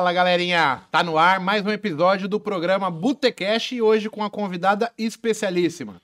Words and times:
Fala, 0.00 0.14
galerinha! 0.14 0.80
Tá 0.90 1.02
no 1.02 1.18
ar 1.18 1.38
mais 1.38 1.62
um 1.62 1.68
episódio 1.68 2.26
do 2.26 2.40
programa 2.40 2.90
Botecash 2.90 3.72
e 3.72 3.82
hoje 3.82 4.08
com 4.08 4.24
a 4.24 4.30
convidada 4.30 4.90
especialíssima. 4.96 6.00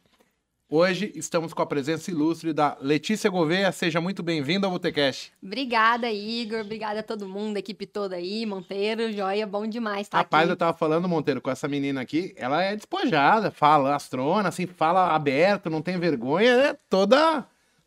Hoje 0.69 1.11
estamos 1.15 1.54
com 1.54 1.62
a 1.62 1.67
presença 1.67 2.11
ilustre 2.11 2.53
da 2.53 2.77
Letícia 2.79 3.31
Gouveia. 3.31 3.73
Seja 3.73 3.99
muito 3.99 4.23
bem-vinda 4.23 4.67
ao 4.67 4.71
Botecash. 4.71 5.33
Obrigada, 5.43 6.13
Igor. 6.13 6.61
Obrigada 6.61 7.01
a 7.01 7.03
todo 7.03 7.27
mundo, 7.27 7.57
a 7.57 7.59
equipe 7.59 7.87
toda 7.87 8.17
aí, 8.17 8.45
Monteiro, 8.45 9.11
joia, 9.14 9.46
bom 9.46 9.67
demais 9.67 10.03
estar 10.03 10.19
Rapaz, 10.19 10.43
aqui. 10.43 10.53
eu 10.53 10.57
tava 10.59 10.77
falando, 10.77 11.09
Monteiro, 11.09 11.41
com 11.41 11.51
essa 11.51 11.67
menina 11.67 12.03
aqui, 12.03 12.35
ela 12.37 12.63
é 12.63 12.77
despojada, 12.77 13.51
fala 13.51 13.97
astrona, 13.97 14.51
assim, 14.51 14.67
fala 14.67 15.15
aberto, 15.15 15.71
não 15.71 15.81
tem 15.81 15.99
vergonha, 15.99 16.51
é 16.51 16.77
toda, 16.91 17.47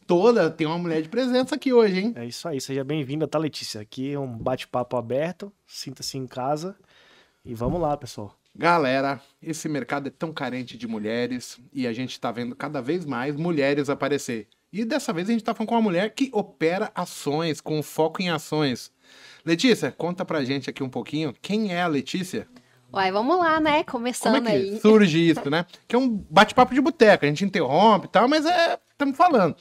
toda, 0.10 0.50
tem 0.50 0.66
uma 0.66 0.80
mulher 0.80 1.04
de 1.04 1.07
presença 1.07 1.54
aqui 1.54 1.71
hoje, 1.71 2.00
hein? 2.00 2.14
É 2.16 2.25
isso 2.25 2.48
aí, 2.48 2.60
seja 2.60 2.84
bem-vinda, 2.84 3.28
tá, 3.28 3.38
Letícia? 3.38 3.80
Aqui 3.80 4.12
é 4.12 4.20
um 4.20 4.25
bate-papo 4.39 4.98
aberto, 4.98 5.54
sinta-se 5.68 6.18
em 6.18 6.25
casa 6.25 6.75
e 7.46 7.54
vamos 7.54 7.79
lá, 7.79 7.96
pessoal. 7.96 8.36
Galera, 8.56 9.21
esse 9.39 9.69
mercado 9.69 10.07
é 10.07 10.10
tão 10.10 10.33
carente 10.33 10.75
de 10.75 10.88
mulheres 10.88 11.60
e 11.71 11.86
a 11.86 11.93
gente 11.93 12.19
tá 12.19 12.32
vendo 12.32 12.56
cada 12.56 12.82
vez 12.82 13.06
mais 13.06 13.36
mulheres 13.36 13.88
aparecer. 13.88 14.47
E 14.74 14.83
dessa 14.83 15.14
vez 15.14 15.30
a 15.30 15.32
gente 15.32 15.43
tá 15.43 15.54
falando 15.54 15.69
com 15.69 15.75
uma 15.75 15.82
mulher 15.82 16.10
que 16.16 16.32
opera 16.33 16.91
ações, 16.96 17.61
com 17.61 17.83
foco 17.83 18.19
em 18.19 18.32
ações. 18.32 18.91
Letícia, 19.46 19.91
conta 19.91 20.25
pra 20.25 20.44
gente 20.44 20.71
aqui 20.71 20.82
um 20.82 20.89
pouquinho 20.89 21.36
quem 21.39 21.71
é 21.71 21.83
a 21.83 21.88
Letícia? 21.88 22.47
Uai, 22.91 23.11
vamos 23.11 23.38
lá, 23.38 23.60
né? 23.60 23.83
Como 23.83 24.07
é 24.07 24.11
Começando 24.11 24.44
que 24.44 24.50
aí. 24.52 24.80
surge 24.80 25.30
isso, 25.30 25.47
né? 25.52 25.68
Que 25.88 25.96
é 25.96 26.00
um 26.00 26.10
bate-papo 26.10 26.74
de 26.74 26.82
boteca, 26.82 27.28
a 27.28 27.30
gente 27.30 27.46
interrompe 27.46 28.07
e 28.07 28.10
tal, 28.10 28.28
mas 28.28 28.44
é. 28.47 28.80
Estamos 29.00 29.16
falando. 29.16 29.55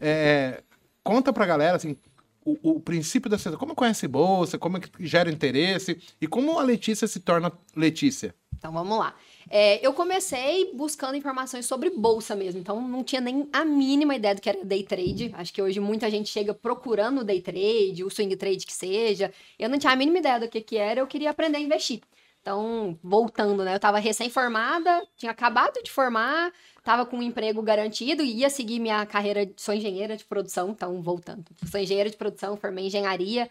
É, 0.00 0.62
conta 1.02 1.32
pra 1.32 1.46
galera, 1.46 1.76
assim, 1.76 1.96
o, 2.44 2.56
o 2.62 2.80
princípio 2.80 3.30
da 3.30 3.38
coisa. 3.38 3.56
Como 3.56 3.74
conhece 3.74 4.08
bolsa, 4.08 4.58
como 4.58 4.78
é 4.78 4.80
que 4.80 5.06
gera 5.06 5.30
interesse 5.30 6.00
e 6.20 6.26
como 6.26 6.58
a 6.58 6.62
Letícia 6.62 7.06
se 7.06 7.20
torna 7.20 7.52
Letícia. 7.76 8.34
Então 8.56 8.72
vamos 8.72 8.98
lá. 8.98 9.14
É, 9.48 9.84
eu 9.84 9.94
comecei 9.94 10.70
buscando 10.74 11.16
informações 11.16 11.64
sobre 11.64 11.88
bolsa 11.88 12.36
mesmo, 12.36 12.60
então 12.60 12.80
não 12.86 13.02
tinha 13.02 13.20
nem 13.20 13.48
a 13.52 13.64
mínima 13.64 14.14
ideia 14.14 14.34
do 14.34 14.40
que 14.40 14.50
era 14.50 14.62
day 14.62 14.82
trade. 14.82 15.30
Acho 15.34 15.52
que 15.52 15.62
hoje 15.62 15.80
muita 15.80 16.10
gente 16.10 16.28
chega 16.28 16.52
procurando 16.52 17.22
o 17.22 17.24
day 17.24 17.40
trade, 17.40 18.04
o 18.04 18.10
swing 18.10 18.36
trade 18.36 18.66
que 18.66 18.72
seja. 18.72 19.32
Eu 19.58 19.68
não 19.70 19.78
tinha 19.78 19.92
a 19.92 19.96
mínima 19.96 20.18
ideia 20.18 20.38
do 20.38 20.48
que, 20.48 20.60
que 20.60 20.76
era, 20.76 21.00
eu 21.00 21.06
queria 21.06 21.30
aprender 21.30 21.56
a 21.56 21.60
investir. 21.60 22.00
Então, 22.42 22.98
voltando, 23.02 23.62
né? 23.62 23.74
Eu 23.74 23.80
tava 23.80 23.98
recém-formada, 23.98 25.06
tinha 25.16 25.30
acabado 25.30 25.82
de 25.82 25.90
formar, 25.90 26.50
tava 26.82 27.04
com 27.04 27.18
um 27.18 27.22
emprego 27.22 27.60
garantido, 27.60 28.22
ia 28.22 28.48
seguir 28.48 28.80
minha 28.80 29.04
carreira, 29.04 29.50
sou 29.56 29.74
engenheira 29.74 30.16
de 30.16 30.24
produção, 30.24 30.70
então 30.70 31.02
voltando. 31.02 31.44
Sou 31.70 31.78
engenheira 31.78 32.08
de 32.08 32.16
produção, 32.16 32.56
formei 32.56 32.86
engenharia, 32.86 33.50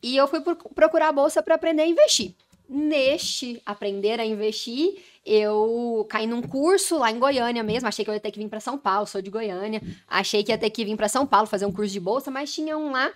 e 0.00 0.16
eu 0.16 0.28
fui 0.28 0.40
pro- 0.40 0.54
procurar 0.56 1.08
a 1.08 1.12
bolsa 1.12 1.42
para 1.42 1.56
aprender 1.56 1.82
a 1.82 1.86
investir. 1.86 2.34
Neste 2.68 3.60
aprender 3.66 4.20
a 4.20 4.24
investir, 4.24 5.02
eu 5.26 6.06
caí 6.08 6.24
num 6.24 6.40
curso 6.40 6.96
lá 6.98 7.10
em 7.10 7.18
Goiânia 7.18 7.64
mesmo. 7.64 7.88
Achei 7.88 8.04
que 8.04 8.10
eu 8.10 8.14
ia 8.14 8.20
ter 8.20 8.30
que 8.30 8.38
vir 8.38 8.48
para 8.48 8.60
São 8.60 8.78
Paulo, 8.78 9.08
sou 9.08 9.20
de 9.20 9.28
Goiânia. 9.28 9.82
Achei 10.06 10.44
que 10.44 10.52
ia 10.52 10.56
ter 10.56 10.70
que 10.70 10.84
vir 10.84 10.96
para 10.96 11.08
São 11.08 11.26
Paulo 11.26 11.48
fazer 11.48 11.66
um 11.66 11.72
curso 11.72 11.92
de 11.92 11.98
bolsa, 11.98 12.30
mas 12.30 12.54
tinha 12.54 12.78
um 12.78 12.92
lá. 12.92 13.10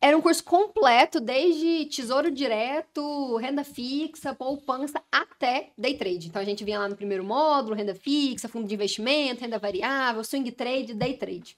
Era 0.00 0.16
um 0.16 0.20
curso 0.20 0.44
completo, 0.44 1.20
desde 1.20 1.86
tesouro 1.86 2.30
direto, 2.30 3.36
renda 3.38 3.64
fixa, 3.64 4.34
poupança, 4.34 5.02
até 5.10 5.70
day 5.76 5.96
trade. 5.96 6.28
Então 6.28 6.40
a 6.40 6.44
gente 6.44 6.62
vinha 6.64 6.78
lá 6.78 6.88
no 6.88 6.96
primeiro 6.96 7.24
módulo, 7.24 7.74
renda 7.74 7.94
fixa, 7.94 8.48
fundo 8.48 8.68
de 8.68 8.74
investimento, 8.74 9.40
renda 9.40 9.58
variável, 9.58 10.22
swing 10.22 10.52
trade, 10.52 10.94
day 10.94 11.14
trade. 11.14 11.56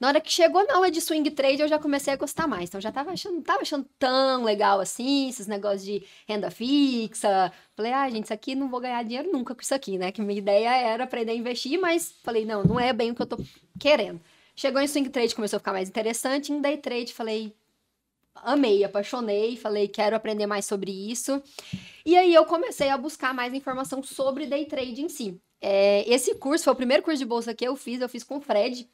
Na 0.00 0.08
hora 0.08 0.20
que 0.20 0.32
chegou 0.32 0.66
na 0.66 0.74
aula 0.74 0.90
de 0.90 1.00
swing 1.00 1.30
trade, 1.30 1.60
eu 1.60 1.68
já 1.68 1.78
comecei 1.78 2.12
a 2.12 2.16
gostar 2.16 2.46
mais. 2.48 2.68
Então 2.68 2.80
já 2.80 2.90
tava 2.90 3.12
achando, 3.12 3.34
não 3.34 3.42
tava 3.42 3.62
achando 3.62 3.86
tão 3.98 4.42
legal 4.42 4.80
assim, 4.80 5.28
esses 5.28 5.46
negócios 5.46 5.84
de 5.84 6.02
renda 6.26 6.50
fixa. 6.50 7.52
Falei, 7.76 7.92
ah, 7.92 8.08
gente, 8.08 8.24
isso 8.24 8.32
aqui 8.32 8.54
não 8.54 8.68
vou 8.70 8.80
ganhar 8.80 9.02
dinheiro 9.04 9.30
nunca 9.30 9.54
com 9.54 9.60
isso 9.60 9.74
aqui, 9.74 9.98
né? 9.98 10.10
Que 10.10 10.22
minha 10.22 10.38
ideia 10.38 10.70
era 10.70 11.04
aprender 11.04 11.32
a 11.32 11.34
investir, 11.34 11.78
mas 11.78 12.14
falei, 12.24 12.44
não, 12.46 12.64
não 12.64 12.80
é 12.80 12.92
bem 12.92 13.10
o 13.10 13.14
que 13.14 13.22
eu 13.22 13.26
tô 13.26 13.38
querendo. 13.78 14.20
Chegou 14.56 14.80
em 14.80 14.86
swing 14.88 15.08
trade, 15.10 15.34
começou 15.34 15.58
a 15.58 15.60
ficar 15.60 15.72
mais 15.72 15.88
interessante. 15.88 16.50
Em 16.52 16.60
day 16.60 16.78
trade, 16.78 17.12
falei, 17.12 17.54
amei, 18.44 18.84
apaixonei, 18.84 19.56
falei, 19.56 19.88
quero 19.88 20.16
aprender 20.16 20.46
mais 20.46 20.64
sobre 20.64 20.90
isso. 20.90 21.42
E 22.04 22.16
aí 22.16 22.34
eu 22.34 22.44
comecei 22.44 22.88
a 22.88 22.98
buscar 22.98 23.34
mais 23.34 23.54
informação 23.54 24.02
sobre 24.02 24.46
day 24.46 24.64
trade 24.64 25.02
em 25.02 25.08
si. 25.08 25.40
É, 25.60 26.04
esse 26.10 26.34
curso 26.36 26.64
foi 26.64 26.72
o 26.72 26.76
primeiro 26.76 27.02
curso 27.02 27.18
de 27.18 27.24
bolsa 27.24 27.54
que 27.54 27.66
eu 27.66 27.76
fiz, 27.76 28.00
eu 28.00 28.08
fiz 28.08 28.24
com 28.24 28.38
o 28.38 28.40
Fred, 28.40 28.88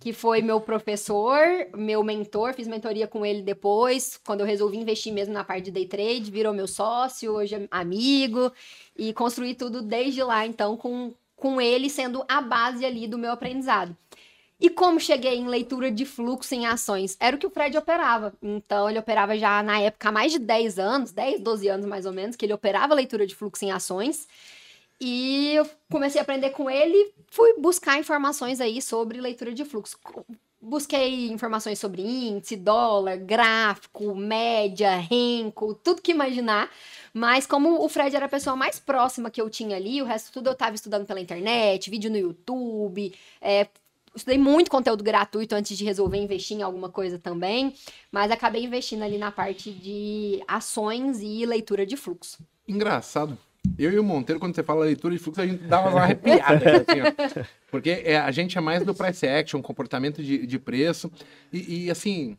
que 0.00 0.12
foi 0.12 0.40
meu 0.40 0.60
professor, 0.60 1.40
meu 1.74 2.02
mentor, 2.02 2.54
fiz 2.54 2.66
mentoria 2.66 3.06
com 3.06 3.24
ele 3.24 3.42
depois, 3.42 4.18
quando 4.24 4.40
eu 4.40 4.46
resolvi 4.46 4.78
investir 4.78 5.12
mesmo 5.12 5.34
na 5.34 5.44
parte 5.44 5.64
de 5.64 5.70
day 5.70 5.86
trade, 5.86 6.30
virou 6.30 6.54
meu 6.54 6.66
sócio, 6.66 7.32
hoje 7.32 7.54
é 7.54 7.68
amigo, 7.70 8.50
e 8.96 9.12
construí 9.12 9.54
tudo 9.54 9.82
desde 9.82 10.22
lá, 10.22 10.46
então, 10.46 10.76
com, 10.76 11.12
com 11.34 11.60
ele 11.60 11.90
sendo 11.90 12.24
a 12.28 12.40
base 12.40 12.84
ali 12.84 13.06
do 13.06 13.18
meu 13.18 13.32
aprendizado. 13.32 13.96
E 14.58 14.70
como 14.70 14.98
cheguei 14.98 15.34
em 15.34 15.46
leitura 15.46 15.90
de 15.90 16.06
fluxo 16.06 16.54
em 16.54 16.66
ações? 16.66 17.16
Era 17.20 17.36
o 17.36 17.38
que 17.38 17.46
o 17.46 17.50
Fred 17.50 17.76
operava. 17.76 18.32
Então, 18.42 18.88
ele 18.88 18.98
operava 18.98 19.36
já 19.36 19.62
na 19.62 19.78
época 19.80 20.08
há 20.08 20.12
mais 20.12 20.32
de 20.32 20.38
10 20.38 20.78
anos, 20.78 21.12
10, 21.12 21.40
12 21.40 21.68
anos 21.68 21.86
mais 21.86 22.06
ou 22.06 22.12
menos, 22.12 22.36
que 22.36 22.46
ele 22.46 22.54
operava 22.54 22.94
leitura 22.94 23.26
de 23.26 23.34
fluxo 23.34 23.64
em 23.64 23.70
ações. 23.70 24.26
E 24.98 25.52
eu 25.54 25.68
comecei 25.90 26.18
a 26.18 26.22
aprender 26.22 26.50
com 26.50 26.70
ele, 26.70 27.12
fui 27.30 27.54
buscar 27.58 27.98
informações 27.98 28.60
aí 28.60 28.80
sobre 28.80 29.20
leitura 29.20 29.52
de 29.52 29.62
fluxo. 29.64 29.98
Busquei 30.58 31.28
informações 31.28 31.78
sobre 31.78 32.00
índice, 32.00 32.56
dólar, 32.56 33.18
gráfico, 33.18 34.14
média, 34.14 34.96
renko, 34.96 35.74
tudo 35.74 36.00
que 36.00 36.12
imaginar. 36.12 36.70
Mas 37.12 37.46
como 37.46 37.84
o 37.84 37.88
Fred 37.90 38.16
era 38.16 38.24
a 38.24 38.28
pessoa 38.28 38.56
mais 38.56 38.78
próxima 38.78 39.30
que 39.30 39.40
eu 39.40 39.50
tinha 39.50 39.76
ali, 39.76 40.00
o 40.00 40.06
resto 40.06 40.32
tudo 40.32 40.48
eu 40.48 40.54
estava 40.54 40.74
estudando 40.74 41.06
pela 41.06 41.20
internet, 41.20 41.90
vídeo 41.90 42.10
no 42.10 42.16
YouTube, 42.16 43.14
é, 43.40 43.68
estudei 44.16 44.38
muito 44.38 44.70
conteúdo 44.70 45.04
gratuito 45.04 45.54
antes 45.54 45.76
de 45.76 45.84
resolver 45.84 46.16
investir 46.16 46.56
em 46.56 46.62
alguma 46.62 46.88
coisa 46.88 47.18
também, 47.18 47.74
mas 48.10 48.30
acabei 48.30 48.64
investindo 48.64 49.02
ali 49.02 49.18
na 49.18 49.30
parte 49.30 49.70
de 49.70 50.42
ações 50.48 51.20
e 51.20 51.44
leitura 51.44 51.86
de 51.86 51.96
fluxo. 51.96 52.38
Engraçado. 52.66 53.38
Eu 53.78 53.92
e 53.92 53.98
o 53.98 54.04
Monteiro, 54.04 54.38
quando 54.38 54.54
você 54.54 54.62
fala 54.62 54.84
leitura 54.84 55.14
de 55.14 55.20
fluxo, 55.20 55.40
a 55.40 55.46
gente 55.46 55.64
dá 55.64 55.80
uma 55.80 56.00
arrepiada. 56.00 56.76
assim, 56.76 57.00
ó. 57.00 57.44
Porque 57.70 57.90
é, 58.04 58.16
a 58.16 58.30
gente 58.30 58.56
é 58.56 58.60
mais 58.60 58.84
do 58.84 58.94
price 58.94 59.26
action, 59.26 59.60
comportamento 59.60 60.22
de, 60.22 60.46
de 60.46 60.58
preço. 60.58 61.10
E, 61.52 61.86
e, 61.86 61.90
assim, 61.90 62.38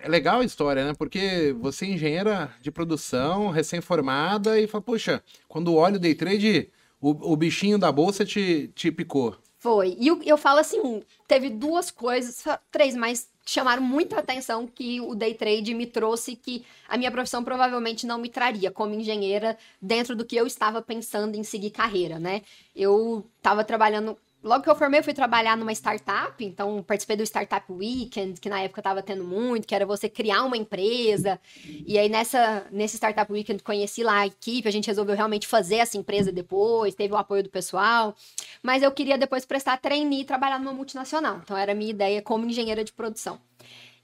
é 0.00 0.08
legal 0.08 0.40
a 0.40 0.44
história, 0.44 0.84
né? 0.84 0.92
Porque 0.96 1.54
você 1.58 1.86
é 1.86 1.90
engenheira 1.90 2.54
de 2.60 2.70
produção, 2.70 3.50
recém-formada, 3.50 4.60
e 4.60 4.66
fala, 4.66 4.82
poxa, 4.82 5.22
quando 5.48 5.74
olha 5.74 5.96
o 5.96 6.00
day 6.00 6.14
trade, 6.14 6.68
o, 7.00 7.32
o 7.32 7.36
bichinho 7.36 7.78
da 7.78 7.90
bolsa 7.90 8.24
te, 8.24 8.70
te 8.74 8.92
picou. 8.92 9.36
Foi. 9.62 9.96
E 9.96 10.08
eu, 10.08 10.20
eu 10.24 10.36
falo 10.36 10.58
assim, 10.58 11.04
teve 11.28 11.48
duas 11.48 11.88
coisas, 11.88 12.44
três, 12.68 12.96
mas 12.96 13.30
chamaram 13.46 13.80
muita 13.80 14.18
atenção 14.18 14.66
que 14.66 15.00
o 15.00 15.14
day 15.14 15.34
trade 15.34 15.72
me 15.72 15.86
trouxe 15.86 16.34
que 16.34 16.64
a 16.88 16.98
minha 16.98 17.12
profissão 17.12 17.44
provavelmente 17.44 18.04
não 18.04 18.18
me 18.18 18.28
traria 18.28 18.72
como 18.72 18.92
engenheira 18.92 19.56
dentro 19.80 20.16
do 20.16 20.24
que 20.24 20.34
eu 20.34 20.48
estava 20.48 20.82
pensando 20.82 21.36
em 21.36 21.44
seguir 21.44 21.70
carreira, 21.70 22.18
né? 22.18 22.42
Eu 22.74 23.24
estava 23.36 23.62
trabalhando 23.62 24.18
Logo 24.42 24.64
que 24.64 24.70
eu 24.70 24.74
formei, 24.74 24.98
eu 24.98 25.04
fui 25.04 25.14
trabalhar 25.14 25.56
numa 25.56 25.72
startup, 25.72 26.44
então 26.44 26.82
participei 26.82 27.16
do 27.16 27.22
Startup 27.22 27.64
Weekend, 27.70 28.40
que 28.40 28.48
na 28.48 28.60
época 28.60 28.80
estava 28.80 29.00
tendo 29.00 29.22
muito, 29.22 29.68
que 29.68 29.74
era 29.74 29.86
você 29.86 30.08
criar 30.08 30.42
uma 30.42 30.56
empresa. 30.56 31.38
E 31.86 31.96
aí 31.96 32.08
nessa 32.08 32.66
nesse 32.72 32.96
Startup 32.96 33.30
Weekend 33.32 33.62
conheci 33.62 34.02
lá 34.02 34.20
a 34.20 34.26
equipe, 34.26 34.66
a 34.66 34.72
gente 34.72 34.88
resolveu 34.88 35.14
realmente 35.14 35.46
fazer 35.46 35.76
essa 35.76 35.96
empresa 35.96 36.32
depois, 36.32 36.94
teve 36.94 37.14
o 37.14 37.16
apoio 37.16 37.44
do 37.44 37.50
pessoal. 37.50 38.16
Mas 38.62 38.82
eu 38.82 38.90
queria 38.90 39.16
depois 39.16 39.44
prestar 39.44 39.76
trainee 39.76 40.22
e 40.22 40.24
trabalhar 40.24 40.58
numa 40.58 40.72
multinacional. 40.72 41.40
Então 41.44 41.56
era 41.56 41.70
a 41.70 41.74
minha 41.74 41.90
ideia 41.90 42.20
como 42.20 42.44
engenheira 42.44 42.82
de 42.82 42.92
produção. 42.92 43.38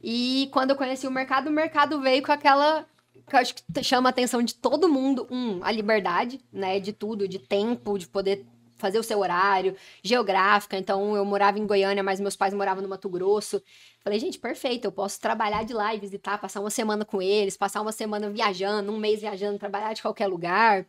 E 0.01 0.49
quando 0.53 0.71
eu 0.71 0.77
conheci 0.77 1.07
o 1.07 1.11
mercado, 1.11 1.49
o 1.49 1.53
mercado 1.53 2.01
veio 2.01 2.23
com 2.23 2.31
aquela 2.31 2.87
que 3.29 3.35
eu 3.35 3.41
acho 3.41 3.55
que 3.55 3.83
chama 3.83 4.09
a 4.09 4.11
atenção 4.11 4.43
de 4.43 4.55
todo 4.55 4.89
mundo, 4.89 5.27
um, 5.31 5.63
a 5.63 5.71
liberdade, 5.71 6.41
né, 6.53 6.81
de 6.81 6.93
tudo, 6.93 7.29
de 7.29 7.39
tempo, 7.39 7.99
de 7.99 8.09
poder 8.09 8.47
fazer 8.79 8.99
o 8.99 9.03
seu 9.03 9.19
horário, 9.19 9.77
geográfica. 10.03 10.79
Então, 10.79 11.15
eu 11.17 11.25
morava 11.25 11.59
em 11.59 11.67
Goiânia, 11.67 12.03
mas 12.03 12.21
meus 12.21 12.37
pais 12.37 12.55
moravam 12.55 12.83
no 12.83 12.89
Mato 12.89 13.09
Grosso. 13.09 13.63
Falei, 14.03 14.19
gente, 14.19 14.39
perfeito, 14.39 14.87
eu 14.87 14.93
posso 14.93 15.21
trabalhar 15.21 15.65
de 15.65 15.75
lá 15.75 15.95
e 15.95 15.99
visitar, 15.99 16.39
passar 16.39 16.61
uma 16.61 16.71
semana 16.71 17.05
com 17.05 17.21
eles, 17.21 17.57
passar 17.57 17.83
uma 17.83 17.93
semana 17.93 18.31
viajando, 18.31 18.91
um 18.91 18.99
mês 18.99 19.21
viajando, 19.21 19.59
trabalhar 19.59 19.93
de 19.93 20.01
qualquer 20.01 20.27
lugar. 20.29 20.87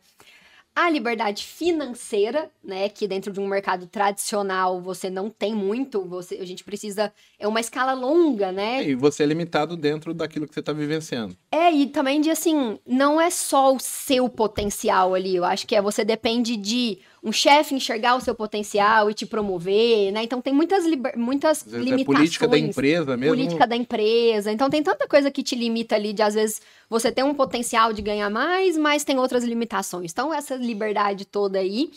A 0.74 0.88
liberdade 0.88 1.44
financeira, 1.44 2.48
né, 2.62 2.88
que 2.88 3.08
dentro 3.08 3.32
de 3.32 3.40
um 3.40 3.46
mercado 3.46 3.88
tradicional 3.88 4.80
você 4.80 5.10
não 5.10 5.28
tem 5.28 5.52
muito, 5.52 6.04
você, 6.04 6.36
a 6.36 6.44
gente 6.46 6.62
precisa, 6.62 7.12
é 7.40 7.46
uma 7.46 7.60
escala 7.60 7.92
longa, 7.92 8.52
né? 8.52 8.82
E 8.84 8.94
você 8.94 9.24
é 9.24 9.26
limitado 9.26 9.76
dentro 9.76 10.14
daquilo 10.14 10.46
que 10.46 10.54
você 10.54 10.60
está 10.60 10.72
vivenciando. 10.72 11.36
É, 11.50 11.72
e 11.72 11.88
também 11.88 12.20
de 12.20 12.30
assim, 12.30 12.78
não 12.86 13.20
é 13.20 13.30
só 13.30 13.74
o 13.74 13.80
seu 13.80 14.28
potencial 14.28 15.12
ali, 15.12 15.34
eu 15.34 15.44
acho 15.44 15.66
que 15.66 15.74
é 15.74 15.82
você 15.82 16.04
depende 16.04 16.56
de 16.56 17.00
um 17.22 17.32
chefe 17.32 17.74
enxergar 17.74 18.16
o 18.16 18.20
seu 18.20 18.34
potencial 18.34 19.10
e 19.10 19.14
te 19.14 19.26
promover, 19.26 20.10
né? 20.12 20.22
Então 20.22 20.40
tem 20.40 20.52
muitas, 20.52 20.86
liber... 20.86 21.18
muitas 21.18 21.62
limitações. 21.66 22.00
é 22.00 22.04
política 22.04 22.48
da 22.48 22.58
empresa 22.58 23.16
mesmo. 23.16 23.36
Política 23.36 23.66
da 23.66 23.76
empresa. 23.76 24.50
Então 24.50 24.70
tem 24.70 24.82
tanta 24.82 25.06
coisa 25.06 25.30
que 25.30 25.42
te 25.42 25.54
limita 25.54 25.94
ali 25.94 26.12
de 26.12 26.22
às 26.22 26.34
vezes 26.34 26.62
você 26.88 27.12
tem 27.12 27.22
um 27.22 27.34
potencial 27.34 27.92
de 27.92 28.00
ganhar 28.00 28.30
mais, 28.30 28.78
mas 28.78 29.04
tem 29.04 29.18
outras 29.18 29.44
limitações. 29.44 30.12
Então 30.12 30.32
essa 30.32 30.56
liberdade 30.56 31.24
toda 31.26 31.58
aí. 31.58 31.90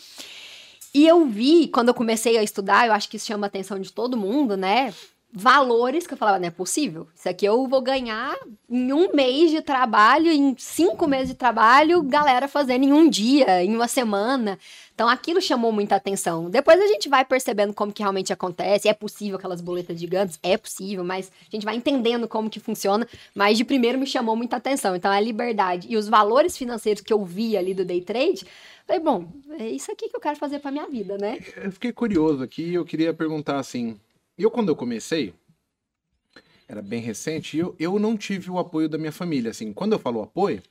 E 0.94 1.08
eu 1.08 1.26
vi, 1.26 1.66
quando 1.66 1.88
eu 1.88 1.94
comecei 1.94 2.38
a 2.38 2.42
estudar, 2.42 2.86
eu 2.86 2.92
acho 2.92 3.08
que 3.08 3.16
isso 3.16 3.26
chama 3.26 3.46
a 3.46 3.48
atenção 3.48 3.80
de 3.80 3.92
todo 3.92 4.16
mundo, 4.16 4.56
né? 4.56 4.94
Valores 5.32 6.06
que 6.06 6.14
eu 6.14 6.16
falava, 6.16 6.38
não 6.38 6.46
é 6.46 6.50
possível. 6.50 7.08
Isso 7.16 7.28
aqui 7.28 7.44
eu 7.44 7.66
vou 7.66 7.82
ganhar 7.82 8.36
em 8.70 8.92
um 8.92 9.12
mês 9.12 9.50
de 9.50 9.60
trabalho, 9.60 10.30
em 10.30 10.54
cinco 10.56 11.08
meses 11.08 11.30
de 11.30 11.34
trabalho, 11.34 12.00
galera 12.04 12.46
fazendo 12.46 12.84
em 12.84 12.92
um 12.92 13.08
dia, 13.08 13.64
em 13.64 13.74
uma 13.74 13.88
semana. 13.88 14.56
Então 14.94 15.08
aquilo 15.08 15.40
chamou 15.40 15.72
muita 15.72 15.96
atenção. 15.96 16.48
Depois 16.48 16.80
a 16.80 16.86
gente 16.86 17.08
vai 17.08 17.24
percebendo 17.24 17.74
como 17.74 17.92
que 17.92 18.02
realmente 18.02 18.32
acontece. 18.32 18.88
É 18.88 18.94
possível 18.94 19.36
aquelas 19.36 19.60
boletas 19.60 19.98
gigantes? 19.98 20.38
É 20.42 20.56
possível, 20.56 21.02
mas 21.02 21.32
a 21.50 21.56
gente 21.56 21.64
vai 21.64 21.74
entendendo 21.74 22.28
como 22.28 22.48
que 22.48 22.60
funciona. 22.60 23.06
Mas 23.34 23.58
de 23.58 23.64
primeiro 23.64 23.98
me 23.98 24.06
chamou 24.06 24.36
muita 24.36 24.56
atenção. 24.56 24.94
Então 24.94 25.10
a 25.10 25.18
liberdade 25.18 25.88
e 25.90 25.96
os 25.96 26.08
valores 26.08 26.56
financeiros 26.56 27.02
que 27.02 27.12
eu 27.12 27.24
vi 27.24 27.56
ali 27.56 27.74
do 27.74 27.84
day 27.84 28.00
trade, 28.00 28.46
falei, 28.86 29.02
bom, 29.02 29.28
é 29.58 29.68
isso 29.68 29.90
aqui 29.90 30.08
que 30.08 30.16
eu 30.16 30.20
quero 30.20 30.36
fazer 30.36 30.60
pra 30.60 30.70
minha 30.70 30.86
vida, 30.86 31.18
né? 31.18 31.38
Eu 31.56 31.72
fiquei 31.72 31.92
curioso 31.92 32.42
aqui 32.42 32.74
eu 32.74 32.84
queria 32.84 33.12
perguntar 33.12 33.58
assim. 33.58 33.98
Eu, 34.38 34.50
quando 34.50 34.68
eu 34.68 34.76
comecei, 34.76 35.32
era 36.68 36.82
bem 36.82 37.00
recente, 37.00 37.56
eu, 37.56 37.74
eu 37.78 37.98
não 37.98 38.16
tive 38.16 38.50
o 38.50 38.58
apoio 38.58 38.88
da 38.88 38.98
minha 38.98 39.12
família. 39.12 39.50
Assim, 39.50 39.72
quando 39.72 39.92
eu 39.92 39.98
falo 39.98 40.22
apoio, 40.22 40.62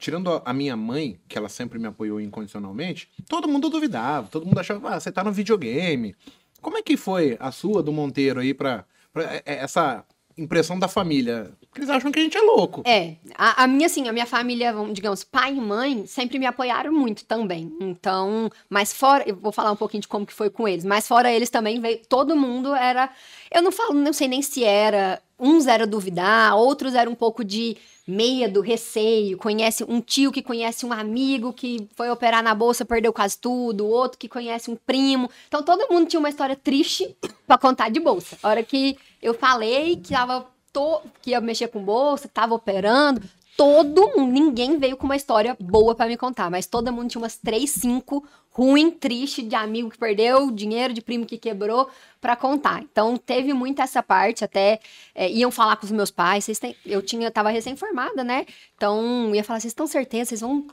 tirando 0.00 0.42
a, 0.44 0.52
minha 0.52 0.76
mãe, 0.76 1.20
que 1.28 1.36
ela 1.36 1.48
sempre 1.48 1.78
me 1.78 1.86
apoiou 1.86 2.20
incondicionalmente, 2.20 3.08
todo 3.28 3.46
mundo 3.46 3.68
duvidava, 3.68 4.26
todo 4.28 4.46
mundo 4.46 4.58
achava, 4.58 4.88
ah, 4.88 4.98
você 4.98 5.12
tá 5.12 5.22
no 5.22 5.30
videogame. 5.30 6.16
Como 6.60 6.78
é 6.78 6.82
que 6.82 6.96
foi 6.96 7.36
a 7.38 7.52
sua 7.52 7.82
do 7.82 7.92
Monteiro 7.92 8.40
aí 8.40 8.54
pra, 8.54 8.84
pra 9.12 9.24
é, 9.24 9.42
é, 9.44 9.54
essa 9.58 10.04
impressão 10.36 10.78
da 10.78 10.88
família? 10.88 11.52
Porque 11.68 11.80
eles 11.80 11.90
acham 11.90 12.10
que 12.10 12.18
a 12.18 12.22
gente 12.22 12.36
é 12.36 12.40
louco. 12.40 12.82
É, 12.86 13.16
a, 13.36 13.64
a 13.64 13.66
minha, 13.66 13.86
assim, 13.86 14.08
a 14.08 14.12
minha 14.12 14.26
família, 14.26 14.74
digamos, 14.92 15.22
pai 15.22 15.54
e 15.54 15.60
mãe, 15.60 16.06
sempre 16.06 16.38
me 16.38 16.46
apoiaram 16.46 16.92
muito 16.92 17.24
também. 17.26 17.70
Então, 17.80 18.50
mas 18.68 18.92
fora, 18.92 19.22
eu 19.28 19.36
vou 19.36 19.52
falar 19.52 19.70
um 19.70 19.76
pouquinho 19.76 20.00
de 20.00 20.08
como 20.08 20.26
que 20.26 20.32
foi 20.32 20.48
com 20.48 20.66
eles, 20.66 20.84
mas 20.84 21.06
fora 21.06 21.30
eles 21.30 21.50
também 21.50 21.78
veio, 21.78 22.00
todo 22.08 22.34
mundo 22.34 22.74
era, 22.74 23.10
eu 23.54 23.62
não 23.62 23.70
falo, 23.70 23.94
não 23.94 24.12
sei 24.12 24.28
nem 24.28 24.42
se 24.42 24.64
era, 24.64 25.22
uns 25.38 25.66
era 25.66 25.86
duvidar, 25.86 26.56
outros 26.56 26.94
era 26.94 27.08
um 27.08 27.14
pouco 27.14 27.44
de 27.44 27.76
medo, 28.10 28.60
receio, 28.60 29.38
conhece 29.38 29.84
um 29.84 30.00
tio 30.00 30.32
que 30.32 30.42
conhece 30.42 30.84
um 30.84 30.92
amigo 30.92 31.52
que 31.52 31.88
foi 31.94 32.10
operar 32.10 32.42
na 32.42 32.54
bolsa, 32.54 32.84
perdeu 32.84 33.12
quase 33.12 33.38
tudo, 33.38 33.86
outro 33.86 34.18
que 34.18 34.28
conhece 34.28 34.70
um 34.70 34.76
primo. 34.76 35.30
Então 35.48 35.62
todo 35.62 35.88
mundo 35.90 36.08
tinha 36.08 36.20
uma 36.20 36.28
história 36.28 36.56
triste 36.56 37.16
pra 37.46 37.56
contar 37.56 37.90
de 37.90 38.00
bolsa. 38.00 38.36
A 38.42 38.48
hora 38.48 38.62
que 38.62 38.98
eu 39.22 39.34
falei 39.34 39.96
que 39.96 40.12
tava 40.12 40.46
to... 40.72 41.00
que 41.22 41.30
ia 41.30 41.40
mexer 41.40 41.68
com 41.68 41.82
bolsa, 41.82 42.28
que 42.28 42.34
tava 42.34 42.54
operando, 42.54 43.22
todo 43.60 44.16
mundo, 44.16 44.32
ninguém 44.32 44.78
veio 44.78 44.96
com 44.96 45.04
uma 45.04 45.16
história 45.16 45.54
boa 45.60 45.94
pra 45.94 46.06
me 46.06 46.16
contar, 46.16 46.50
mas 46.50 46.64
todo 46.64 46.90
mundo 46.90 47.10
tinha 47.10 47.20
umas 47.20 47.36
três, 47.36 47.68
cinco 47.68 48.26
ruim, 48.48 48.90
triste 48.90 49.42
de 49.42 49.54
amigo 49.54 49.90
que 49.90 49.98
perdeu, 49.98 50.50
dinheiro 50.50 50.94
de 50.94 51.02
primo 51.02 51.26
que 51.26 51.36
quebrou 51.36 51.86
pra 52.22 52.34
contar. 52.34 52.82
Então 52.82 53.18
teve 53.18 53.52
muito 53.52 53.82
essa 53.82 54.02
parte, 54.02 54.42
até 54.42 54.80
é, 55.14 55.30
iam 55.30 55.50
falar 55.50 55.76
com 55.76 55.84
os 55.84 55.92
meus 55.92 56.10
pais, 56.10 56.46
vocês 56.46 56.58
têm, 56.58 56.74
eu 56.86 57.02
tinha 57.02 57.30
tava 57.30 57.50
recém-formada, 57.50 58.24
né? 58.24 58.46
Então 58.76 59.34
ia 59.34 59.44
falar, 59.44 59.60
vocês 59.60 59.72
estão 59.72 59.86
certeza, 59.86 60.30
vocês 60.30 60.40
vão 60.40 60.66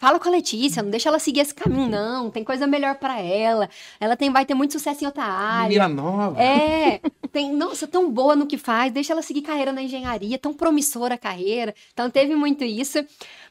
Fala 0.00 0.18
com 0.18 0.28
a 0.30 0.32
Letícia, 0.32 0.82
não 0.82 0.88
deixa 0.88 1.10
ela 1.10 1.18
seguir 1.18 1.40
esse 1.40 1.54
caminho, 1.54 1.86
não. 1.86 2.30
Tem 2.30 2.42
coisa 2.42 2.66
melhor 2.66 2.94
pra 2.94 3.20
ela. 3.20 3.68
Ela 4.00 4.16
tem, 4.16 4.30
vai 4.30 4.46
ter 4.46 4.54
muito 4.54 4.72
sucesso 4.72 5.04
em 5.04 5.06
outra 5.06 5.24
área. 5.24 5.68
Menina 5.68 5.88
nova. 5.88 6.42
É, 6.42 7.02
tem, 7.30 7.52
nossa, 7.52 7.86
tão 7.86 8.10
boa 8.10 8.34
no 8.34 8.46
que 8.46 8.58
faz, 8.58 8.92
deixa 8.92 9.12
ela 9.12 9.22
seguir 9.22 9.42
carreira 9.42 9.72
na 9.72 9.82
engenharia, 9.82 10.38
tão 10.38 10.52
promissora 10.52 11.14
a 11.14 11.18
carreira. 11.18 11.74
Então 11.92 12.10
teve 12.10 12.34
muito 12.34 12.64
isso. 12.64 12.98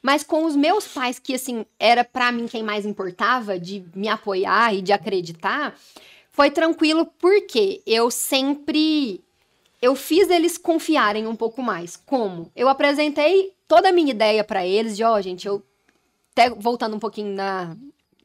Mas 0.01 0.23
com 0.23 0.45
os 0.45 0.55
meus 0.55 0.87
pais, 0.87 1.19
que 1.19 1.33
assim, 1.33 1.65
era 1.79 2.03
pra 2.03 2.31
mim 2.31 2.47
quem 2.47 2.63
mais 2.63 2.85
importava 2.85 3.59
de 3.59 3.83
me 3.95 4.07
apoiar 4.07 4.75
e 4.75 4.81
de 4.81 4.91
acreditar, 4.91 5.75
foi 6.31 6.51
tranquilo 6.51 7.05
porque 7.19 7.81
eu 7.85 8.11
sempre 8.11 9.21
eu 9.81 9.95
fiz 9.95 10.29
eles 10.29 10.57
confiarem 10.57 11.25
um 11.25 11.35
pouco 11.35 11.61
mais. 11.61 11.95
Como? 11.95 12.51
Eu 12.55 12.67
apresentei 12.67 13.53
toda 13.67 13.89
a 13.89 13.91
minha 13.91 14.11
ideia 14.11 14.43
pra 14.43 14.65
eles 14.65 14.97
de, 14.97 15.03
ó, 15.03 15.15
oh, 15.15 15.21
gente, 15.21 15.47
eu 15.47 15.63
até 16.31 16.49
voltando 16.49 16.95
um 16.95 16.99
pouquinho 16.99 17.33
na, 17.33 17.75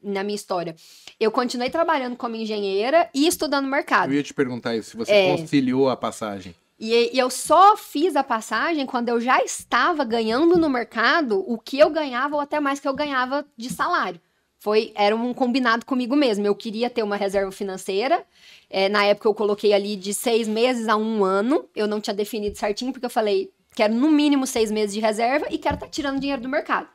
na 0.05 0.23
minha 0.23 0.35
história. 0.35 0.75
Eu 1.19 1.31
continuei 1.31 1.69
trabalhando 1.69 2.15
como 2.15 2.35
engenheira 2.35 3.09
e 3.13 3.27
estudando 3.27 3.67
mercado. 3.67 4.11
Eu 4.11 4.17
ia 4.17 4.23
te 4.23 4.33
perguntar 4.33 4.75
isso, 4.75 4.91
se 4.91 4.97
você 4.97 5.11
É. 5.11 5.35
conciliou 5.37 5.89
a 5.89 5.97
passagem. 5.97 6.53
E, 6.79 7.11
e 7.15 7.17
eu 7.19 7.29
só 7.29 7.77
fiz 7.77 8.15
a 8.15 8.23
passagem 8.23 8.85
quando 8.85 9.09
eu 9.09 9.19
já 9.21 9.41
estava 9.41 10.03
ganhando 10.03 10.57
no 10.57 10.69
mercado 10.69 11.43
o 11.49 11.57
que 11.57 11.79
eu 11.79 11.89
ganhava 11.89 12.35
ou 12.35 12.41
até 12.41 12.59
mais 12.59 12.79
que 12.79 12.87
eu 12.87 12.93
ganhava 12.93 13.45
de 13.57 13.69
salário. 13.69 14.19
Foi, 14.59 14.91
era 14.95 15.15
um 15.15 15.33
combinado 15.33 15.85
comigo 15.85 16.15
mesmo. 16.15 16.45
Eu 16.45 16.55
queria 16.55 16.89
ter 16.89 17.03
uma 17.03 17.15
reserva 17.15 17.51
financeira. 17.51 18.25
É, 18.69 18.89
na 18.89 19.05
época 19.05 19.27
eu 19.29 19.33
coloquei 19.33 19.73
ali 19.73 19.95
de 19.95 20.13
seis 20.13 20.47
meses 20.47 20.87
a 20.87 20.97
um 20.97 21.23
ano. 21.23 21.65
Eu 21.75 21.87
não 21.87 22.01
tinha 22.01 22.13
definido 22.15 22.57
certinho, 22.57 22.91
porque 22.91 23.05
eu 23.05 23.09
falei, 23.09 23.51
quero 23.75 23.93
no 23.93 24.09
mínimo 24.09 24.45
seis 24.47 24.69
meses 24.71 24.93
de 24.93 24.99
reserva 24.99 25.45
e 25.51 25.57
quero 25.57 25.75
estar 25.75 25.87
tirando 25.87 26.19
dinheiro 26.19 26.41
do 26.41 26.49
mercado. 26.49 26.87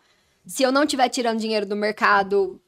Se 0.44 0.62
eu 0.62 0.72
não 0.72 0.82
estiver 0.82 1.08
tirando 1.10 1.38
dinheiro 1.38 1.64
do 1.64 1.76
mercado, 1.76 2.60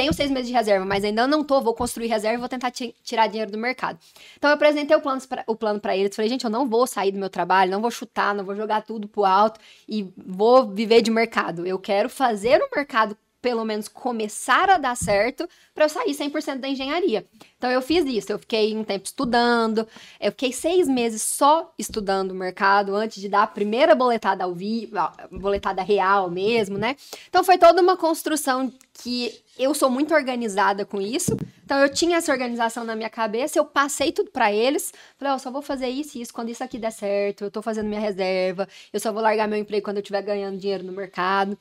tenho 0.00 0.14
seis 0.14 0.30
meses 0.30 0.48
de 0.48 0.54
reserva, 0.54 0.84
mas 0.86 1.04
ainda 1.04 1.26
não 1.26 1.44
tô, 1.44 1.60
vou 1.60 1.74
construir 1.74 2.06
reserva 2.06 2.36
e 2.36 2.40
vou 2.40 2.48
tentar 2.48 2.70
ti- 2.70 2.94
tirar 3.04 3.26
dinheiro 3.26 3.52
do 3.52 3.58
mercado. 3.58 3.98
Então 4.38 4.48
eu 4.48 4.54
apresentei 4.54 4.96
o 4.96 5.00
plano 5.00 5.20
pra, 5.28 5.44
o 5.46 5.54
plano 5.54 5.78
eles, 5.92 6.16
falei, 6.16 6.30
gente, 6.30 6.44
eu 6.44 6.50
não 6.50 6.66
vou 6.66 6.86
sair 6.86 7.12
do 7.12 7.18
meu 7.18 7.28
trabalho, 7.28 7.70
não 7.70 7.82
vou 7.82 7.90
chutar, 7.90 8.34
não 8.34 8.42
vou 8.42 8.56
jogar 8.56 8.80
tudo 8.80 9.06
pro 9.06 9.26
alto 9.26 9.60
e 9.86 10.10
vou 10.16 10.66
viver 10.66 11.02
de 11.02 11.10
mercado. 11.10 11.66
Eu 11.66 11.78
quero 11.78 12.08
fazer 12.08 12.62
o 12.62 12.68
mercado 12.74 13.14
pelo 13.42 13.64
menos 13.64 13.88
começar 13.88 14.68
a 14.68 14.76
dar 14.76 14.94
certo 14.94 15.48
para 15.74 15.84
eu 15.84 15.88
sair 15.88 16.12
100% 16.14 16.58
da 16.58 16.68
engenharia. 16.68 17.26
Então 17.56 17.70
eu 17.70 17.80
fiz 17.80 18.04
isso, 18.04 18.32
eu 18.32 18.38
fiquei 18.38 18.76
um 18.76 18.84
tempo 18.84 19.06
estudando, 19.06 19.86
eu 20.20 20.30
fiquei 20.30 20.52
seis 20.52 20.86
meses 20.86 21.22
só 21.22 21.72
estudando 21.78 22.32
o 22.32 22.34
mercado 22.34 22.94
antes 22.94 23.20
de 23.20 23.28
dar 23.28 23.44
a 23.44 23.46
primeira 23.46 23.94
boletada 23.94 24.44
ao 24.44 24.54
vivo, 24.54 24.96
boletada 25.32 25.82
real 25.82 26.30
mesmo, 26.30 26.76
né? 26.76 26.96
Então 27.28 27.42
foi 27.42 27.56
toda 27.56 27.80
uma 27.80 27.96
construção 27.96 28.70
que 29.02 29.42
eu 29.58 29.74
sou 29.74 29.90
muito 29.90 30.14
organizada 30.14 30.84
com 30.84 31.00
isso. 31.00 31.36
Então 31.64 31.78
eu 31.78 31.88
tinha 31.88 32.18
essa 32.18 32.30
organização 32.32 32.84
na 32.84 32.94
minha 32.94 33.08
cabeça, 33.08 33.58
eu 33.58 33.64
passei 33.64 34.12
tudo 34.12 34.30
para 34.30 34.52
eles. 34.52 34.92
Falei, 35.16 35.34
ó, 35.34 35.38
só 35.38 35.50
vou 35.50 35.62
fazer 35.62 35.88
isso 35.88 36.18
e 36.18 36.22
isso 36.22 36.32
quando 36.32 36.50
isso 36.50 36.62
aqui 36.62 36.78
der 36.78 36.90
certo. 36.90 37.44
Eu 37.44 37.50
tô 37.50 37.62
fazendo 37.62 37.88
minha 37.88 38.00
reserva. 38.00 38.68
Eu 38.92 39.00
só 39.00 39.12
vou 39.12 39.22
largar 39.22 39.48
meu 39.48 39.58
emprego 39.58 39.84
quando 39.84 39.96
eu 39.96 40.02
estiver 40.02 40.22
ganhando 40.22 40.58
dinheiro 40.58 40.84
no 40.84 40.92
mercado. 40.92 41.58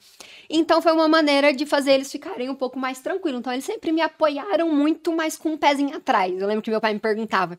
Então 0.49 0.81
foi 0.81 0.91
uma 0.91 1.07
maneira 1.07 1.53
de 1.53 1.65
fazer 1.65 1.93
eles 1.93 2.11
ficarem 2.11 2.49
um 2.49 2.55
pouco 2.55 2.77
mais 2.77 2.99
tranquilos. 2.99 3.39
Então 3.39 3.53
eles 3.53 3.65
sempre 3.65 3.91
me 3.91 4.01
apoiaram 4.01 4.69
muito, 4.73 5.13
mas 5.15 5.37
com 5.37 5.49
um 5.49 5.57
pezinho 5.57 5.95
atrás. 5.95 6.39
Eu 6.39 6.47
lembro 6.47 6.61
que 6.61 6.71
meu 6.71 6.81
pai 6.81 6.93
me 6.93 6.99
perguntava: 6.99 7.57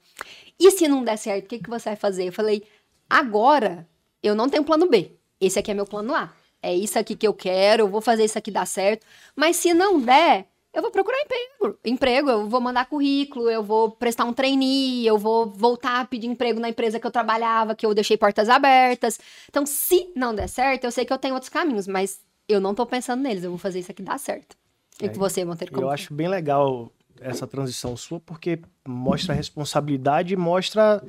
"E 0.59 0.71
se 0.71 0.89
não 0.89 1.05
der 1.05 1.17
certo, 1.17 1.47
o 1.47 1.49
que 1.49 1.59
que 1.59 1.71
você 1.71 1.91
vai 1.91 1.97
fazer?" 1.97 2.29
Eu 2.29 2.33
falei: 2.33 2.63
"Agora 3.09 3.89
eu 4.23 4.35
não 4.35 4.49
tenho 4.49 4.65
plano 4.65 4.89
B. 4.89 5.13
Esse 5.41 5.59
aqui 5.59 5.71
é 5.71 5.75
meu 5.75 5.87
plano 5.87 6.15
A. 6.15 6.33
É 6.63 6.75
isso 6.75 6.99
aqui 6.99 7.17
que 7.17 7.27
eu 7.27 7.35
quero, 7.35 7.85
eu 7.85 7.89
vou 7.89 8.01
fazer 8.01 8.25
isso 8.25 8.39
aqui 8.39 8.51
dar 8.51 8.67
certo. 8.67 9.07
Mas 9.35 9.57
se 9.57 9.73
não 9.73 10.01
der, 10.01 10.47
eu 10.73 10.83
vou 10.83 10.91
procurar 10.91 11.19
emprego. 11.21 11.79
Emprego, 11.85 12.31
eu 12.31 12.49
vou 12.49 12.61
mandar 12.61 12.87
currículo, 12.87 13.51
eu 13.51 13.63
vou 13.63 13.91
prestar 13.91 14.25
um 14.25 14.33
trainee, 14.33 15.07
eu 15.07 15.19
vou 15.19 15.47
voltar 15.47 16.01
a 16.01 16.05
pedir 16.05 16.29
emprego 16.29 16.61
na 16.61 16.69
empresa 16.69 17.01
que 17.01 17.07
eu 17.07 17.11
trabalhava, 17.11 17.75
que 17.75 17.85
eu 17.85 17.95
deixei 17.95 18.17
portas 18.17 18.49
abertas. 18.49 19.19
Então, 19.49 19.67
se 19.67 20.13
não 20.15 20.35
der 20.35 20.49
certo, 20.49 20.85
eu 20.85 20.91
sei 20.91 21.05
que 21.05 21.13
eu 21.13 21.19
tenho 21.19 21.35
outros 21.35 21.49
caminhos, 21.49 21.89
mas 21.89 22.21
eu 22.49 22.61
não 22.61 22.75
tô 22.75 22.87
pensando 22.87 23.23
neles, 23.23 23.43
eu 23.43 23.51
vou 23.51 23.59
fazer 23.59 23.81
isso 23.81 23.91
aqui 23.91 24.03
dar 24.03 24.19
certo. 24.19 24.57
E 25.01 25.07
É, 25.07 25.09
com 25.09 25.19
você, 25.19 25.45
Monteiro? 25.45 25.73
como 25.73 25.87
Eu 25.87 25.89
que 25.89 25.95
acho 25.95 26.15
bem 26.15 26.29
legal 26.29 26.93
essa 27.21 27.47
transição 27.47 27.97
sua, 27.97 28.21
porque 28.21 28.61
mostra 28.87 29.35
responsabilidade 29.35 30.35
e 30.35 30.37
mostra 30.37 31.03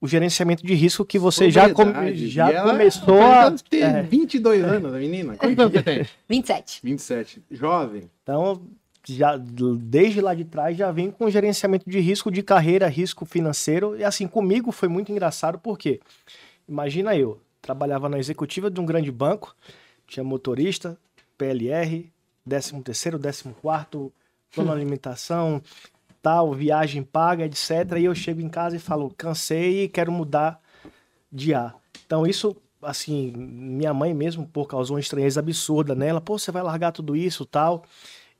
o 0.00 0.06
gerenciamento 0.06 0.64
de 0.66 0.74
risco 0.74 1.04
que 1.04 1.18
você 1.18 1.50
já, 1.50 1.72
come- 1.72 2.14
já 2.14 2.50
E 2.50 2.54
ela 2.54 2.70
começou 2.72 3.20
aparenta 3.22 3.62
a. 3.64 3.70
ter 3.70 3.82
é. 3.82 4.02
22 4.02 4.64
anos, 4.64 4.94
a 4.94 4.98
menina. 4.98 5.36
Quantos 5.36 5.58
anos 5.58 5.72
você 5.72 5.82
tem? 5.82 6.06
27. 6.28 6.80
27. 6.84 7.42
Jovem. 7.50 8.10
Então, 8.22 8.60
já, 9.08 9.36
desde 9.36 10.20
lá 10.20 10.34
de 10.34 10.44
trás 10.44 10.76
já 10.76 10.90
vem 10.92 11.10
com 11.10 11.30
gerenciamento 11.30 11.88
de 11.88 11.98
risco 11.98 12.30
de 12.30 12.42
carreira, 12.42 12.86
risco 12.88 13.24
financeiro. 13.24 13.96
E 13.96 14.04
assim, 14.04 14.26
comigo 14.26 14.70
foi 14.70 14.88
muito 14.88 15.10
engraçado, 15.10 15.58
porque 15.58 16.00
imagina 16.68 17.16
eu, 17.16 17.40
trabalhava 17.62 18.08
na 18.08 18.18
executiva 18.18 18.70
de 18.70 18.80
um 18.80 18.86
grande 18.86 19.10
banco, 19.10 19.54
tinha 20.06 20.22
motorista, 20.22 20.96
PLR, 21.38 22.10
13 22.48 22.80
terceiro, 22.82 23.18
14 23.18 23.44
quarto, 23.60 24.12
plano 24.54 24.70
de 24.70 24.76
alimentação, 24.76 25.60
tal, 26.26 26.52
viagem 26.52 27.04
paga, 27.04 27.44
etc. 27.44 27.70
E 28.00 28.04
eu 28.04 28.12
chego 28.12 28.40
em 28.40 28.48
casa 28.48 28.74
e 28.74 28.80
falo, 28.80 29.14
cansei 29.16 29.84
e 29.84 29.88
quero 29.88 30.10
mudar 30.10 30.60
de 31.30 31.54
ar. 31.54 31.76
Então 32.04 32.26
isso, 32.26 32.56
assim, 32.82 33.30
minha 33.36 33.94
mãe 33.94 34.12
mesmo, 34.12 34.44
por 34.44 34.66
causou 34.66 34.96
uma 34.96 35.00
estranheza 35.00 35.38
absurda 35.38 35.94
nela. 35.94 36.20
Pô, 36.20 36.36
você 36.36 36.50
vai 36.50 36.64
largar 36.64 36.90
tudo 36.90 37.14
isso, 37.14 37.46
tal. 37.46 37.84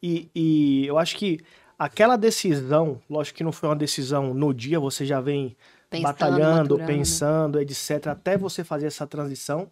E, 0.03 0.29
e 0.35 0.85
eu 0.89 0.99
acho 0.99 1.15
que 1.15 1.39
aquela 1.79 2.17
decisão, 2.17 3.01
lógico 3.09 3.39
que 3.39 3.45
não 3.45 3.53
foi 3.53 3.69
uma 3.69 3.77
decisão 3.77 4.35
no 4.35 4.53
dia, 4.53 4.81
você 4.81 5.07
já 5.07 5.21
vem 5.21 5.57
pensando, 5.89 6.03
batalhando, 6.03 6.79
maturando. 6.79 6.87
pensando, 6.87 7.61
etc. 7.61 8.09
Até 8.09 8.37
você 8.37 8.65
fazer 8.65 8.87
essa 8.89 9.07
transição, 9.07 9.71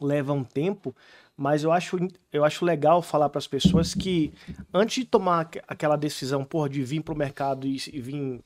leva 0.00 0.32
um 0.32 0.44
tempo. 0.44 0.94
Mas 1.36 1.62
eu 1.62 1.70
acho, 1.70 1.98
eu 2.32 2.44
acho 2.44 2.64
legal 2.64 3.02
falar 3.02 3.28
para 3.28 3.38
as 3.38 3.46
pessoas 3.46 3.94
que 3.94 4.32
antes 4.72 5.04
de 5.04 5.04
tomar 5.04 5.50
aquela 5.68 5.96
decisão, 5.96 6.44
porra, 6.44 6.68
de 6.68 6.82
vir 6.82 7.02
para 7.02 7.12
o 7.12 7.16
mercado 7.16 7.66
e, 7.66 7.76
e 7.92 8.00
vir 8.00 8.40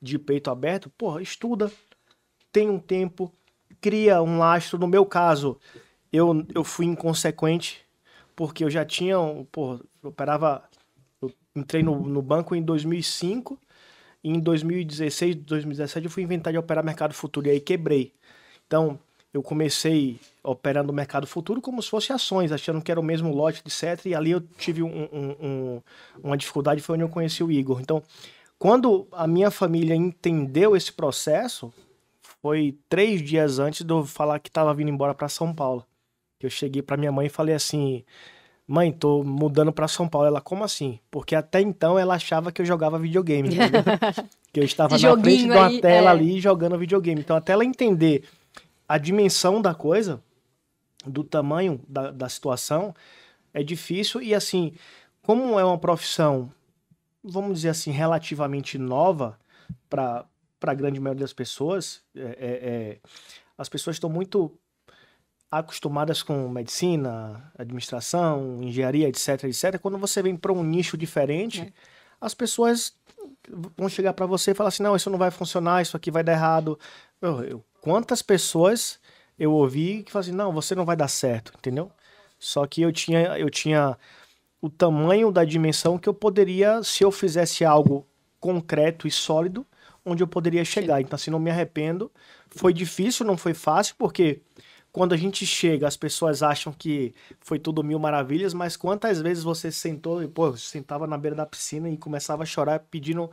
de 0.00 0.18
peito 0.18 0.50
aberto, 0.50 0.90
porra, 0.90 1.22
estuda, 1.22 1.70
tem 2.50 2.68
um 2.68 2.80
tempo, 2.80 3.32
cria 3.80 4.20
um 4.20 4.38
lastro. 4.38 4.78
No 4.78 4.88
meu 4.88 5.06
caso, 5.06 5.56
eu, 6.12 6.44
eu 6.52 6.64
fui 6.64 6.86
inconsequente, 6.86 7.80
porque 8.34 8.64
eu 8.64 8.70
já 8.70 8.84
tinha, 8.84 9.16
porra, 9.52 9.80
eu 10.02 10.10
operava, 10.10 10.64
eu 11.20 11.32
entrei 11.54 11.82
no, 11.82 12.00
no 12.00 12.20
banco 12.20 12.56
em 12.56 12.62
2005, 12.62 13.58
e 14.24 14.30
em 14.30 14.40
2016, 14.40 15.36
2017 15.36 16.06
eu 16.06 16.10
fui 16.10 16.22
inventar 16.24 16.52
de 16.52 16.58
operar 16.58 16.84
mercado 16.84 17.14
futuro, 17.14 17.46
e 17.46 17.50
aí 17.50 17.60
quebrei. 17.60 18.12
Então, 18.66 18.98
eu 19.32 19.42
comecei 19.42 20.20
operando 20.42 20.88
no 20.88 20.92
mercado 20.92 21.26
futuro 21.26 21.60
como 21.60 21.82
se 21.82 21.88
fosse 21.88 22.12
ações, 22.12 22.52
achando 22.52 22.82
que 22.82 22.90
era 22.90 23.00
o 23.00 23.02
mesmo 23.02 23.34
lote, 23.34 23.62
etc. 23.66 24.06
E 24.06 24.14
ali 24.14 24.32
eu 24.32 24.40
tive 24.40 24.82
um, 24.82 25.08
um, 25.12 25.36
um, 25.40 25.82
uma 26.22 26.36
dificuldade, 26.36 26.82
foi 26.82 26.96
onde 26.96 27.04
eu 27.04 27.08
conheci 27.08 27.42
o 27.42 27.50
Igor. 27.50 27.80
Então, 27.80 28.02
quando 28.58 29.06
a 29.12 29.26
minha 29.26 29.50
família 29.50 29.94
entendeu 29.94 30.76
esse 30.76 30.92
processo, 30.92 31.72
foi 32.42 32.76
três 32.88 33.22
dias 33.22 33.58
antes 33.58 33.84
de 33.84 33.92
eu 33.92 34.04
falar 34.04 34.38
que 34.38 34.48
estava 34.48 34.74
vindo 34.74 34.90
embora 34.90 35.14
para 35.14 35.28
São 35.28 35.54
Paulo. 35.54 35.84
Eu 36.40 36.50
cheguei 36.50 36.82
para 36.82 36.96
minha 36.96 37.12
mãe 37.12 37.26
e 37.26 37.30
falei 37.30 37.54
assim: 37.54 38.04
mãe, 38.66 38.92
tô 38.92 39.22
mudando 39.22 39.72
para 39.72 39.88
São 39.88 40.08
Paulo. 40.08 40.26
Ela, 40.26 40.40
como 40.40 40.64
assim? 40.64 40.98
Porque 41.10 41.34
até 41.34 41.60
então 41.60 41.98
ela 41.98 42.14
achava 42.14 42.52
que 42.52 42.60
eu 42.60 42.66
jogava 42.66 42.98
videogame. 42.98 43.50
que 44.52 44.60
eu 44.60 44.64
estava 44.64 44.98
na 44.98 45.16
frente 45.16 45.44
de 45.44 45.50
uma 45.50 45.66
aí, 45.68 45.80
tela 45.80 46.10
é. 46.10 46.12
ali 46.12 46.40
jogando 46.40 46.76
videogame. 46.76 47.20
Então, 47.20 47.36
até 47.36 47.52
ela 47.52 47.64
entender 47.64 48.24
a 48.92 48.98
dimensão 48.98 49.62
da 49.62 49.74
coisa, 49.74 50.22
do 51.06 51.24
tamanho 51.24 51.80
da, 51.88 52.10
da 52.10 52.28
situação, 52.28 52.94
é 53.54 53.62
difícil. 53.62 54.20
E 54.20 54.34
assim, 54.34 54.74
como 55.22 55.58
é 55.58 55.64
uma 55.64 55.78
profissão, 55.78 56.52
vamos 57.24 57.54
dizer 57.54 57.70
assim, 57.70 57.90
relativamente 57.90 58.76
nova 58.76 59.38
para 59.88 60.26
a 60.60 60.74
grande 60.74 61.00
maioria 61.00 61.22
das 61.22 61.32
pessoas, 61.32 62.02
é, 62.14 62.20
é, 62.20 62.26
é, 62.28 62.98
as 63.56 63.66
pessoas 63.66 63.96
estão 63.96 64.10
muito 64.10 64.52
acostumadas 65.50 66.22
com 66.22 66.46
medicina, 66.50 67.50
administração, 67.56 68.58
engenharia, 68.62 69.08
etc, 69.08 69.44
etc. 69.44 69.78
Quando 69.80 69.96
você 69.96 70.22
vem 70.22 70.36
para 70.36 70.52
um 70.52 70.62
nicho 70.62 70.98
diferente, 70.98 71.62
é. 71.62 71.72
as 72.20 72.34
pessoas 72.34 72.94
vão 73.74 73.88
chegar 73.88 74.12
para 74.12 74.26
você 74.26 74.50
e 74.50 74.54
falar 74.54 74.68
assim: 74.68 74.82
não, 74.82 74.94
isso 74.94 75.08
não 75.08 75.18
vai 75.18 75.30
funcionar, 75.30 75.80
isso 75.80 75.96
aqui 75.96 76.10
vai 76.10 76.22
dar 76.22 76.32
errado. 76.32 76.78
Eu, 77.22 77.42
eu, 77.42 77.64
quantas 77.82 78.22
pessoas 78.22 78.98
eu 79.38 79.52
ouvi 79.52 80.04
que 80.04 80.12
falaram 80.12 80.28
assim, 80.28 80.36
não, 80.36 80.52
você 80.52 80.74
não 80.74 80.86
vai 80.86 80.96
dar 80.96 81.08
certo, 81.08 81.52
entendeu? 81.58 81.90
Só 82.38 82.66
que 82.66 82.80
eu 82.80 82.92
tinha, 82.92 83.38
eu 83.38 83.50
tinha 83.50 83.98
o 84.60 84.70
tamanho 84.70 85.30
da 85.30 85.44
dimensão 85.44 85.98
que 85.98 86.08
eu 86.08 86.14
poderia, 86.14 86.82
se 86.82 87.04
eu 87.04 87.10
fizesse 87.10 87.64
algo 87.64 88.06
concreto 88.40 89.06
e 89.06 89.10
sólido, 89.10 89.66
onde 90.04 90.22
eu 90.22 90.28
poderia 90.28 90.64
chegar. 90.64 91.00
Então, 91.00 91.16
assim, 91.16 91.30
não 91.30 91.38
me 91.38 91.50
arrependo. 91.50 92.10
Foi 92.50 92.72
difícil, 92.72 93.26
não 93.26 93.36
foi 93.36 93.54
fácil, 93.54 93.96
porque 93.98 94.40
quando 94.92 95.12
a 95.12 95.16
gente 95.16 95.44
chega, 95.44 95.88
as 95.88 95.96
pessoas 95.96 96.42
acham 96.42 96.72
que 96.72 97.14
foi 97.40 97.58
tudo 97.58 97.82
mil 97.82 97.98
maravilhas, 97.98 98.54
mas 98.54 98.76
quantas 98.76 99.20
vezes 99.20 99.42
você 99.42 99.72
sentou 99.72 100.22
e, 100.22 100.28
pô, 100.28 100.56
sentava 100.56 101.06
na 101.06 101.18
beira 101.18 101.36
da 101.36 101.46
piscina 101.46 101.88
e 101.90 101.96
começava 101.96 102.42
a 102.44 102.46
chorar 102.46 102.80
pedindo 102.90 103.30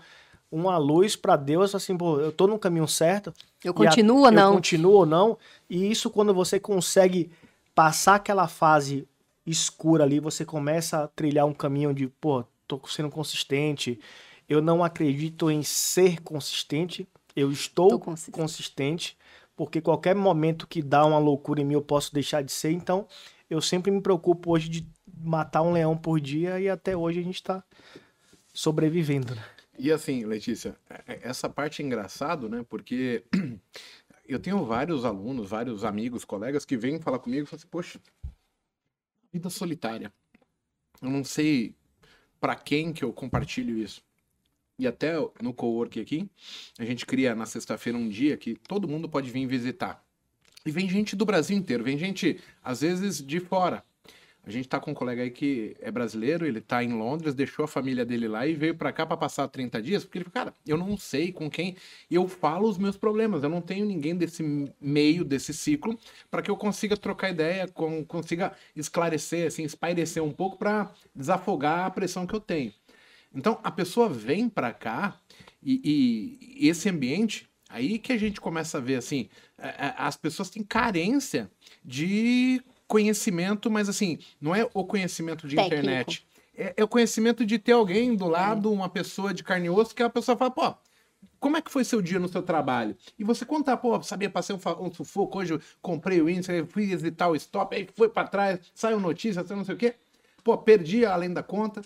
uma 0.51 0.77
luz 0.77 1.15
para 1.15 1.35
Deus, 1.35 1.75
assim, 1.75 1.95
pô, 1.95 2.19
eu 2.19 2.31
tô 2.31 2.47
no 2.47 2.57
caminho 2.57 2.87
certo. 2.87 3.33
Eu 3.63 3.73
continuo 3.73 4.23
ou 4.25 4.31
não? 4.31 4.49
Eu 4.49 4.55
continuo 4.55 4.93
ou 4.93 5.05
não. 5.05 5.37
E 5.69 5.89
isso 5.89 6.09
quando 6.09 6.33
você 6.33 6.59
consegue 6.59 7.31
passar 7.75 8.15
aquela 8.15 8.47
fase 8.47 9.07
escura 9.45 10.03
ali, 10.03 10.19
você 10.19 10.43
começa 10.43 11.03
a 11.03 11.07
trilhar 11.07 11.45
um 11.45 11.53
caminho 11.53 11.93
de, 11.93 12.07
pô, 12.07 12.43
tô 12.67 12.79
sendo 12.87 13.09
consistente. 13.09 13.99
Eu 14.47 14.61
não 14.61 14.83
acredito 14.83 15.49
em 15.51 15.61
ser 15.63 16.21
consistente. 16.21 17.07
Eu 17.35 17.51
estou 17.51 17.99
consistente. 17.99 18.37
consistente, 18.37 19.17
porque 19.55 19.79
qualquer 19.79 20.15
momento 20.15 20.67
que 20.67 20.81
dá 20.81 21.05
uma 21.05 21.19
loucura 21.19 21.61
em 21.61 21.65
mim 21.65 21.75
eu 21.75 21.81
posso 21.81 22.13
deixar 22.13 22.41
de 22.41 22.51
ser. 22.51 22.71
Então, 22.71 23.07
eu 23.49 23.61
sempre 23.61 23.91
me 23.91 24.01
preocupo 24.01 24.51
hoje 24.51 24.67
de 24.67 24.87
matar 25.21 25.61
um 25.61 25.71
leão 25.71 25.95
por 25.95 26.19
dia 26.19 26.59
e 26.59 26.67
até 26.67 26.97
hoje 26.97 27.19
a 27.19 27.23
gente 27.23 27.35
está 27.35 27.63
sobrevivendo, 28.53 29.35
né? 29.35 29.43
E 29.79 29.93
assim, 29.93 30.25
Letícia, 30.25 30.77
é, 30.89 31.13
é, 31.13 31.19
essa 31.23 31.49
parte 31.49 31.81
é 31.81 31.85
engraçado, 31.85 32.49
né? 32.49 32.65
Porque 32.67 33.23
eu 34.27 34.37
tenho 34.37 34.65
vários 34.65 35.05
alunos, 35.05 35.49
vários 35.49 35.85
amigos, 35.85 36.25
colegas 36.25 36.65
que 36.65 36.75
vêm 36.75 36.99
falar 36.99 37.19
comigo 37.19 37.43
e 37.43 37.45
falam 37.45 37.59
assim, 37.59 37.69
poxa, 37.69 37.99
vida 39.31 39.49
solitária. 39.49 40.11
Eu 41.01 41.09
não 41.09 41.23
sei 41.23 41.73
para 42.41 42.55
quem 42.55 42.91
que 42.91 43.05
eu 43.05 43.13
compartilho 43.13 43.77
isso. 43.77 44.03
E 44.77 44.85
até 44.85 45.13
no 45.41 45.53
cowork 45.53 45.99
aqui, 46.01 46.29
a 46.77 46.83
gente 46.83 47.05
cria 47.05 47.33
na 47.33 47.45
sexta-feira 47.45 47.97
um 47.97 48.09
dia 48.09 48.35
que 48.35 48.55
todo 48.55 48.87
mundo 48.87 49.07
pode 49.07 49.31
vir 49.31 49.47
visitar. 49.47 50.03
E 50.65 50.71
vem 50.71 50.89
gente 50.89 51.15
do 51.15 51.25
Brasil 51.25 51.57
inteiro, 51.57 51.85
vem 51.85 51.97
gente, 51.97 52.37
às 52.61 52.81
vezes, 52.81 53.25
de 53.25 53.39
fora. 53.39 53.83
A 54.49 54.51
gente 54.51 54.67
tá 54.67 54.79
com 54.79 54.89
um 54.89 54.95
colega 54.95 55.21
aí 55.21 55.29
que 55.29 55.77
é 55.79 55.91
brasileiro, 55.91 56.43
ele 56.43 56.59
tá 56.59 56.83
em 56.83 56.91
Londres, 56.91 57.35
deixou 57.35 57.65
a 57.65 57.67
família 57.67 58.03
dele 58.03 58.27
lá 58.27 58.47
e 58.47 58.55
veio 58.55 58.73
para 58.73 58.91
cá 58.91 59.05
para 59.05 59.15
passar 59.15 59.47
30 59.47 59.79
dias, 59.79 60.03
porque 60.03 60.17
ele 60.17 60.25
falou, 60.25 60.45
cara, 60.45 60.55
eu 60.65 60.75
não 60.75 60.97
sei 60.97 61.31
com 61.31 61.47
quem 61.47 61.75
eu 62.09 62.27
falo 62.27 62.67
os 62.67 62.75
meus 62.75 62.97
problemas, 62.97 63.43
eu 63.43 63.49
não 63.49 63.61
tenho 63.61 63.85
ninguém 63.85 64.15
desse 64.15 64.73
meio, 64.81 65.23
desse 65.23 65.53
ciclo, 65.53 65.95
para 66.31 66.41
que 66.41 66.49
eu 66.49 66.57
consiga 66.57 66.97
trocar 66.97 67.29
ideia, 67.29 67.67
consiga 68.07 68.51
esclarecer, 68.75 69.45
assim, 69.45 69.61
espairecer 69.63 70.23
um 70.23 70.31
pouco 70.31 70.57
para 70.57 70.91
desafogar 71.13 71.85
a 71.85 71.91
pressão 71.91 72.25
que 72.25 72.33
eu 72.33 72.39
tenho. 72.39 72.73
Então, 73.31 73.59
a 73.63 73.69
pessoa 73.69 74.09
vem 74.09 74.49
para 74.49 74.73
cá 74.73 75.21
e, 75.61 76.57
e 76.57 76.67
esse 76.67 76.89
ambiente, 76.89 77.47
aí 77.69 77.99
que 77.99 78.11
a 78.11 78.17
gente 78.17 78.41
começa 78.41 78.79
a 78.79 78.81
ver, 78.81 78.95
assim, 78.95 79.29
as 79.95 80.17
pessoas 80.17 80.49
têm 80.49 80.63
carência 80.63 81.51
de 81.85 82.63
conhecimento, 82.89 83.69
mas 83.69 83.87
assim, 83.87 84.17
não 84.41 84.53
é 84.53 84.67
o 84.73 84.83
conhecimento 84.83 85.47
de 85.47 85.55
Técnico. 85.55 85.75
internet. 85.75 86.27
É, 86.57 86.73
é, 86.75 86.83
o 86.83 86.87
conhecimento 86.87 87.45
de 87.45 87.59
ter 87.59 87.73
alguém 87.73 88.15
do 88.15 88.27
lado, 88.27 88.67
é. 88.67 88.71
uma 88.73 88.89
pessoa 88.89 89.31
de 89.31 89.43
carne 89.43 89.67
e 89.67 89.69
osso, 89.69 89.93
que 89.95 90.01
a 90.01 90.09
pessoa 90.09 90.35
fala, 90.35 90.49
pô, 90.49 90.75
como 91.39 91.55
é 91.55 91.61
que 91.61 91.71
foi 91.71 91.83
seu 91.83 92.01
dia 92.01 92.19
no 92.19 92.27
seu 92.27 92.41
trabalho? 92.41 92.97
E 93.17 93.23
você 93.23 93.45
contar, 93.45 93.77
pô, 93.77 94.01
sabia, 94.01 94.29
passei 94.29 94.55
um, 94.55 94.85
um 94.85 94.91
sufoco, 94.91 95.37
hoje 95.37 95.53
eu 95.53 95.61
comprei 95.81 96.19
o 96.19 96.27
índice, 96.27 96.65
fui 96.65 96.87
visitar 96.87 97.29
o 97.29 97.35
stop, 97.35 97.75
aí 97.75 97.87
foi 97.95 98.09
para 98.09 98.27
trás, 98.27 98.59
saiu 98.73 98.99
notícia, 98.99 99.45
não 99.49 99.63
sei 99.63 99.75
o 99.75 99.77
quê. 99.77 99.93
Pô, 100.43 100.57
perdi 100.57 101.05
além 101.05 101.31
da 101.31 101.43
conta. 101.43 101.81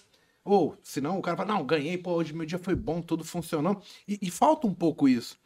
Ou, 0.46 0.78
senão 0.82 1.20
o 1.20 1.22
cara 1.22 1.36
fala, 1.36 1.54
não, 1.54 1.66
ganhei, 1.66 1.98
pô, 1.98 2.14
hoje 2.14 2.34
meu 2.34 2.46
dia 2.46 2.58
foi 2.58 2.76
bom, 2.76 3.02
tudo 3.02 3.26
funcionou. 3.26 3.82
E, 4.08 4.18
e 4.22 4.32
falta 4.32 4.66
um 4.66 4.74
pouco 4.74 5.08
isso. 5.08 5.38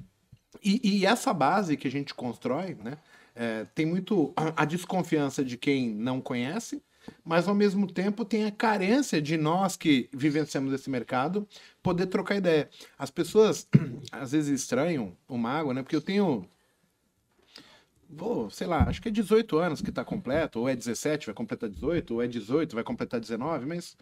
E, 0.63 0.79
e, 0.83 1.05
essa 1.05 1.33
base 1.33 1.75
que 1.75 1.87
a 1.87 1.91
gente 1.91 2.13
constrói, 2.13 2.75
né? 2.75 2.97
É, 3.39 3.65
tem 3.75 3.86
muito 3.86 4.34
a 4.36 4.65
desconfiança 4.65 5.46
de 5.46 5.58
quem 5.58 5.94
não 5.94 6.20
conhece, 6.20 6.82
mas 7.24 7.48
ao 7.48 7.53
mesmo 7.53 7.86
tempo 7.86 8.25
tem 8.25 8.46
a 8.46 8.51
carência 8.51 9.22
de 9.22 9.38
nós 9.38 9.77
que 9.77 10.10
vivenciamos 10.12 10.74
esse 10.74 10.89
mercado 10.89 11.48
poder 11.84 12.08
trocar 12.08 12.36
ideia. 12.36 12.67
As 12.98 13.12
pessoas 13.12 13.70
às 14.12 14.32
vezes 14.32 14.62
estranham 14.62 15.15
o 15.27 15.38
mago, 15.38 15.72
né? 15.72 15.84
Porque 15.84 15.96
eu 15.96 16.01
tenho 16.01 16.50
vou, 18.10 18.50
sei 18.50 18.65
lá, 18.65 18.89
acho 18.89 19.01
que 19.01 19.10
é 19.10 19.12
18 19.12 19.58
anos 19.58 19.82
que 19.82 19.89
está 19.89 20.03
completo, 20.03 20.60
ou 20.60 20.67
é 20.67 20.75
17, 20.75 21.27
vai 21.27 21.36
completar 21.36 21.70
18, 21.70 22.15
ou 22.15 22.22
é 22.24 22.27
18, 22.27 22.74
vai 22.74 22.84
completar 22.84 23.20
19, 23.20 23.67
mas 23.67 23.96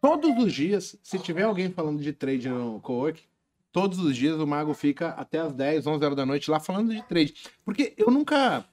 todos 0.00 0.42
os 0.42 0.52
dias, 0.52 0.96
se 1.02 1.18
tiver 1.18 1.42
alguém 1.42 1.70
falando 1.70 2.00
de 2.00 2.12
trade 2.12 2.48
no 2.48 2.80
co-work, 2.80 3.22
todos 3.74 3.98
os 3.98 4.16
dias 4.16 4.38
o 4.38 4.46
Mago 4.46 4.72
fica 4.72 5.08
até 5.08 5.40
as 5.40 5.52
10, 5.52 5.88
11 5.88 6.04
horas 6.04 6.16
da 6.16 6.24
noite 6.24 6.48
lá 6.48 6.60
falando 6.60 6.94
de 6.94 7.02
trade. 7.02 7.34
Porque 7.64 7.92
eu 7.98 8.08
nunca. 8.08 8.64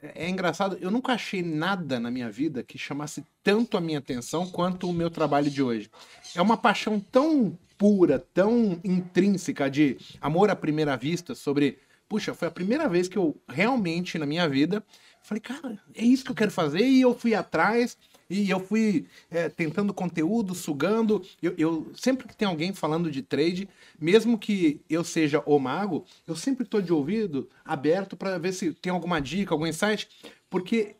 É, 0.00 0.26
é 0.26 0.30
engraçado, 0.30 0.78
eu 0.80 0.92
nunca 0.92 1.12
achei 1.12 1.42
nada 1.42 1.98
na 1.98 2.08
minha 2.08 2.30
vida 2.30 2.62
que 2.62 2.78
chamasse 2.78 3.26
tanto 3.42 3.76
a 3.76 3.80
minha 3.80 3.98
atenção 3.98 4.46
quanto 4.46 4.88
o 4.88 4.92
meu 4.92 5.10
trabalho 5.10 5.50
de 5.50 5.60
hoje. 5.60 5.90
É 6.36 6.40
uma 6.40 6.56
paixão 6.56 7.00
tão 7.00 7.58
pura, 7.76 8.24
tão 8.32 8.80
intrínseca 8.84 9.68
de 9.68 9.98
amor 10.20 10.48
à 10.48 10.56
primeira 10.56 10.96
vista 10.96 11.34
sobre. 11.34 11.78
Puxa, 12.08 12.32
foi 12.32 12.46
a 12.46 12.50
primeira 12.50 12.88
vez 12.88 13.08
que 13.08 13.18
eu 13.18 13.36
realmente 13.48 14.18
na 14.18 14.26
minha 14.26 14.48
vida 14.48 14.84
falei, 15.24 15.40
cara, 15.40 15.80
é 15.94 16.04
isso 16.04 16.24
que 16.24 16.30
eu 16.30 16.36
quero 16.36 16.52
fazer 16.52 16.86
e 16.86 17.00
eu 17.00 17.12
fui 17.12 17.34
atrás. 17.34 17.98
E 18.34 18.50
eu 18.50 18.58
fui 18.58 19.06
é, 19.30 19.48
tentando 19.48 19.94
conteúdo, 19.94 20.56
sugando. 20.56 21.22
Eu, 21.40 21.54
eu, 21.56 21.92
sempre 21.94 22.26
que 22.26 22.36
tem 22.36 22.48
alguém 22.48 22.72
falando 22.72 23.08
de 23.08 23.22
trade, 23.22 23.68
mesmo 24.00 24.36
que 24.36 24.80
eu 24.90 25.04
seja 25.04 25.40
o 25.46 25.56
mago, 25.60 26.04
eu 26.26 26.34
sempre 26.34 26.64
estou 26.64 26.82
de 26.82 26.92
ouvido 26.92 27.48
aberto 27.64 28.16
para 28.16 28.36
ver 28.36 28.52
se 28.52 28.72
tem 28.72 28.92
alguma 28.92 29.20
dica, 29.20 29.54
algum 29.54 29.66
insight, 29.66 30.08
porque 30.50 30.96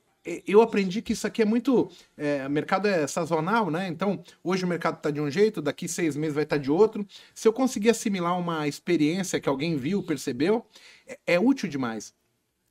eu 0.47 0.63
aprendi 0.63 1.03
que 1.03 1.13
isso 1.13 1.27
aqui 1.27 1.43
é 1.43 1.45
muito. 1.45 1.91
É, 2.17 2.49
mercado 2.49 2.87
é 2.87 3.07
sazonal, 3.07 3.69
né? 3.71 3.89
Então, 3.89 4.23
hoje 4.43 4.65
o 4.65 4.69
mercado 4.69 4.97
está 4.97 5.11
de 5.11 5.21
um 5.21 5.31
jeito, 5.31 5.61
daqui 5.61 5.89
seis 5.89 6.17
meses 6.17 6.35
vai 6.35 6.45
estar 6.45 6.57
tá 6.57 6.63
de 6.63 6.71
outro. 6.71 7.05
Se 7.35 7.49
eu 7.49 7.53
conseguir 7.53 7.91
assimilar 7.91 8.39
uma 8.39 8.69
experiência 8.69 9.41
que 9.41 9.49
alguém 9.49 9.77
viu, 9.77 10.03
percebeu, 10.05 10.65
é, 11.07 11.19
é 11.35 11.41
útil 11.41 11.69
demais. 11.69 12.15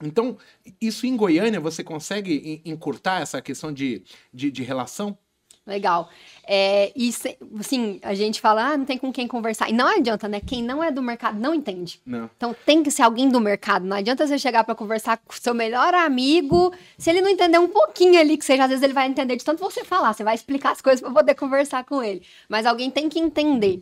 Então, 0.08 0.38
isso 0.80 1.06
em 1.06 1.16
Goiânia, 1.16 1.60
você 1.60 1.84
consegue 1.84 2.62
encurtar 2.66 3.22
essa 3.22 3.42
questão 3.42 3.72
de, 3.72 4.04
de, 4.34 4.52
de 4.52 4.64
relação? 4.64 5.18
Legal. 5.66 6.10
É, 6.46 6.92
e, 6.94 7.10
assim, 7.58 7.98
a 8.04 8.14
gente 8.14 8.42
fala, 8.42 8.74
ah, 8.74 8.78
não 8.78 8.84
tem 8.84 8.98
com 8.98 9.14
quem 9.14 9.26
conversar. 9.30 9.70
E 9.70 9.74
não 9.74 9.88
adianta, 9.88 10.28
né? 10.28 10.42
Quem 10.46 10.62
não 10.62 10.84
é 10.84 10.92
do 10.92 11.02
mercado 11.02 11.40
não 11.40 11.54
entende. 11.54 12.02
Não. 12.06 12.30
Então 12.36 12.54
tem 12.66 12.84
que 12.84 12.92
ser 12.92 13.04
alguém 13.04 13.30
do 13.30 13.40
mercado. 13.40 13.86
Não 13.86 13.96
adianta 13.96 14.28
você 14.28 14.38
chegar 14.38 14.66
para 14.66 14.76
conversar 14.76 15.18
com 15.18 15.32
seu 15.32 15.54
melhor 15.54 15.94
amigo. 15.94 16.74
Se 16.98 17.10
ele 17.10 17.22
não 17.22 17.30
entender 17.30 17.60
um 17.60 17.70
pouquinho 17.70 18.20
ali, 18.20 18.38
que 18.38 18.44
seja, 18.44 18.64
às 18.64 18.70
vezes 18.70 18.84
ele 18.84 18.94
vai 18.94 19.08
entender 19.08 19.38
de 19.38 19.46
tanto 19.46 19.62
você 19.62 19.86
falar. 19.86 20.12
Você 20.12 20.24
vai 20.24 20.36
explicar 20.36 20.72
as 20.72 20.82
coisas 20.82 21.00
para 21.00 21.12
poder 21.12 21.36
conversar 21.36 21.86
com 21.86 22.04
ele. 22.04 22.24
Mas 22.50 22.66
alguém 22.66 22.92
tem 22.92 23.08
que 23.08 23.18
entender. 23.18 23.82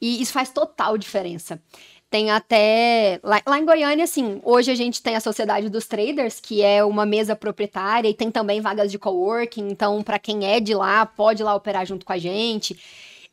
E 0.00 0.22
isso 0.22 0.32
faz 0.32 0.50
total 0.50 0.96
diferença. 0.96 1.60
Tem 2.08 2.30
até. 2.30 3.20
Lá, 3.22 3.42
lá, 3.46 3.58
em 3.58 3.64
Goiânia, 3.64 4.04
assim, 4.04 4.40
hoje 4.44 4.70
a 4.70 4.74
gente 4.74 5.02
tem 5.02 5.16
a 5.16 5.20
Sociedade 5.20 5.68
dos 5.68 5.86
Traders, 5.86 6.38
que 6.40 6.62
é 6.62 6.84
uma 6.84 7.04
mesa 7.04 7.34
proprietária, 7.34 8.08
e 8.08 8.14
tem 8.14 8.30
também 8.30 8.60
vagas 8.60 8.90
de 8.90 8.98
coworking. 8.98 9.68
Então, 9.68 10.02
para 10.02 10.18
quem 10.18 10.46
é 10.46 10.60
de 10.60 10.74
lá, 10.74 11.04
pode 11.04 11.42
ir 11.42 11.44
lá 11.44 11.54
operar 11.54 11.84
junto 11.84 12.06
com 12.06 12.12
a 12.12 12.18
gente. 12.18 12.78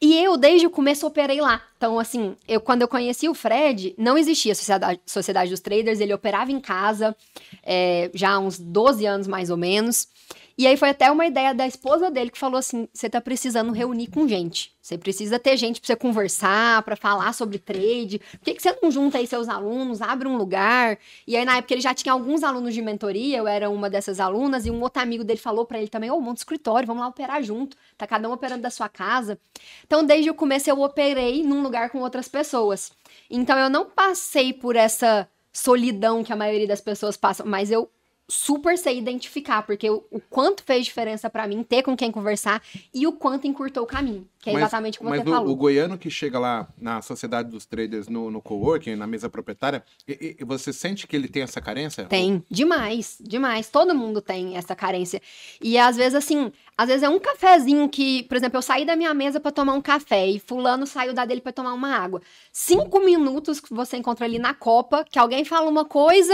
E 0.02 0.22
eu, 0.22 0.36
desde 0.36 0.68
o 0.68 0.70
começo, 0.70 1.08
operei 1.08 1.40
lá. 1.40 1.62
Então, 1.78 1.98
assim, 1.98 2.36
eu 2.46 2.60
quando 2.60 2.82
eu 2.82 2.90
conheci 2.90 3.30
o 3.30 3.34
Fred, 3.34 3.96
não 3.98 4.18
existia 4.18 4.54
Sociedade, 4.54 5.00
Sociedade 5.06 5.50
dos 5.50 5.62
Traders, 5.62 6.02
ele 6.02 6.14
operava 6.14 6.52
em 6.52 6.60
casa 6.60 7.16
é, 7.64 8.12
já 8.14 8.32
há 8.32 8.40
uns 8.40 8.60
12 8.60 9.06
anos 9.06 9.28
mais 9.28 9.50
ou 9.50 9.56
menos. 9.56 10.10
E 10.56 10.68
aí 10.68 10.78
foi 10.78 10.90
até 10.90 11.12
uma 11.12 11.26
ideia 11.26 11.54
da 11.54 11.66
esposa 11.66 12.12
dele 12.12 12.30
que 12.30 12.38
falou 12.38 12.58
assim: 12.58 12.88
você 12.94 13.10
tá 13.10 13.20
precisando 13.20 13.72
reunir 13.72 14.08
com 14.08 14.28
gente. 14.28 14.72
Você 14.82 14.98
precisa 14.98 15.40
ter 15.40 15.58
gente 15.58 15.80
para 15.80 15.88
você 15.88 15.96
conversar, 15.96 16.84
para 16.84 16.96
falar 16.96 17.34
sobre 17.34 17.58
trade. 17.58 18.20
Por 18.20 18.40
que, 18.42 18.54
que 18.56 18.62
você 18.62 18.78
não 18.82 18.92
junta 18.92 19.18
aí 19.18 19.26
seus 19.26 19.50
alunos, 19.50 20.02
abre 20.02 20.28
um 20.28 20.38
lugar? 20.38 21.00
E 21.26 21.36
aí, 21.36 21.46
na 21.46 21.58
época, 21.58 21.74
ele 21.74 21.82
já 21.82 21.94
tinha 21.94 22.14
alguns 22.14 22.44
alunos 22.44 22.74
de 22.74 22.82
mentoria, 22.82 23.38
eu 23.38 23.48
era 23.48 23.70
uma 23.70 23.90
dessas 23.90 24.20
alunas, 24.20 24.66
e 24.66 24.72
um 24.72 24.82
outro 24.82 25.02
amigo 25.02 25.24
dele 25.24 25.40
falou 25.40 25.66
para 25.66 25.80
ele 25.80 25.88
também: 25.88 26.12
Ô, 26.12 26.16
oh, 26.16 26.22
monta 26.22 26.42
escritório, 26.42 26.86
vamos 26.86 27.02
lá 27.02 27.08
operar 27.08 27.42
junto. 27.42 27.76
Tá 27.98 28.06
cada 28.06 28.30
um 28.30 28.34
operando 28.34 28.62
da 28.62 28.70
sua 28.70 28.90
casa. 28.90 29.40
Então, 29.86 30.06
desde 30.06 30.30
o 30.30 30.36
começo, 30.36 30.70
eu 30.70 30.80
operei 30.82 31.44
num 31.44 31.64
lugar 31.64 31.90
com 31.90 32.00
outras 32.00 32.28
pessoas. 32.28 32.92
Então, 33.30 33.58
eu 33.58 33.70
não 33.70 33.86
passei 33.86 34.54
por 34.54 34.76
essa 34.76 35.28
solidão 35.52 36.24
que 36.24 36.34
a 36.34 36.36
maioria 36.36 36.68
das 36.68 36.82
pessoas 36.82 37.16
passam, 37.16 37.46
mas 37.46 37.72
eu 37.72 37.90
super 38.28 38.78
sei 38.78 38.98
identificar, 38.98 39.64
porque 39.64 39.90
o, 39.90 40.04
o 40.10 40.20
quanto 40.20 40.64
fez 40.64 40.86
diferença 40.86 41.30
para 41.30 41.48
mim 41.48 41.62
ter 41.62 41.84
com 41.84 41.96
quem 41.96 42.12
conversar 42.12 42.62
e 42.94 43.06
o 43.06 43.12
quanto 43.12 43.48
encurtou 43.48 43.84
o 43.84 43.86
caminho, 43.86 44.28
que 44.40 44.50
é 44.50 44.54
mas, 44.54 44.64
exatamente 44.64 44.98
o 44.98 45.02
que 45.02 45.06
você 45.06 45.10
mas 45.10 45.24
falou. 45.24 45.42
Mas 45.42 45.54
o, 45.54 45.56
goiano 45.56 45.98
que 45.98 46.10
chega 46.10 46.40
lá 46.40 46.68
na 46.78 47.02
sociedade 47.02 47.50
dos 47.50 47.66
traders 47.66 48.08
no, 48.08 48.32
no 48.32 48.42
coworking, 48.42 48.96
na 48.96 49.06
mesa 49.06 49.30
proprietária, 49.30 49.84
e, 50.08 50.38
e, 50.40 50.46
você 50.46 50.72
sente 50.72 51.06
que 51.06 51.16
ele 51.16 51.28
tem 51.28 51.44
essa 51.44 51.60
carência? 51.60 52.06
Tem, 52.06 52.44
demais, 52.50 53.18
demais. 53.20 53.70
Todo 53.70 53.94
mundo 53.94 54.22
tem 54.22 54.56
essa 54.56 54.76
carência. 54.76 55.22
E 55.62 55.78
às 55.78 55.98
vezes, 55.98 56.16
assim, 56.16 56.52
às 56.78 56.88
vezes 56.88 57.04
é 57.04 57.10
um 57.10 57.20
cafezinho 57.20 57.90
que, 57.90 58.24
por 58.24 58.38
exemplo, 58.38 58.58
eu 58.58 58.62
saí 58.62 58.86
da 58.86 58.96
minha 58.96 59.14
mesa 59.14 59.40
para 59.40 59.52
tomar 59.52 59.74
um 59.74 59.82
café 59.82 60.28
e 60.28 60.40
fulano 60.40 60.88
saiu 60.88 61.14
da 61.14 61.26
dele 61.26 61.42
para 61.42 61.52
tomar 61.52 61.74
uma 61.74 61.96
água. 61.96 62.22
Cinco 62.52 63.00
minutos 63.02 63.60
que 63.60 63.74
você 63.74 63.98
encontra 63.98 64.26
ali 64.26 64.40
na 64.40 64.54
copa, 64.54 65.06
que 65.10 65.20
alguém 65.20 65.44
fala 65.44 65.70
uma 65.70 65.84
coisa 65.84 66.34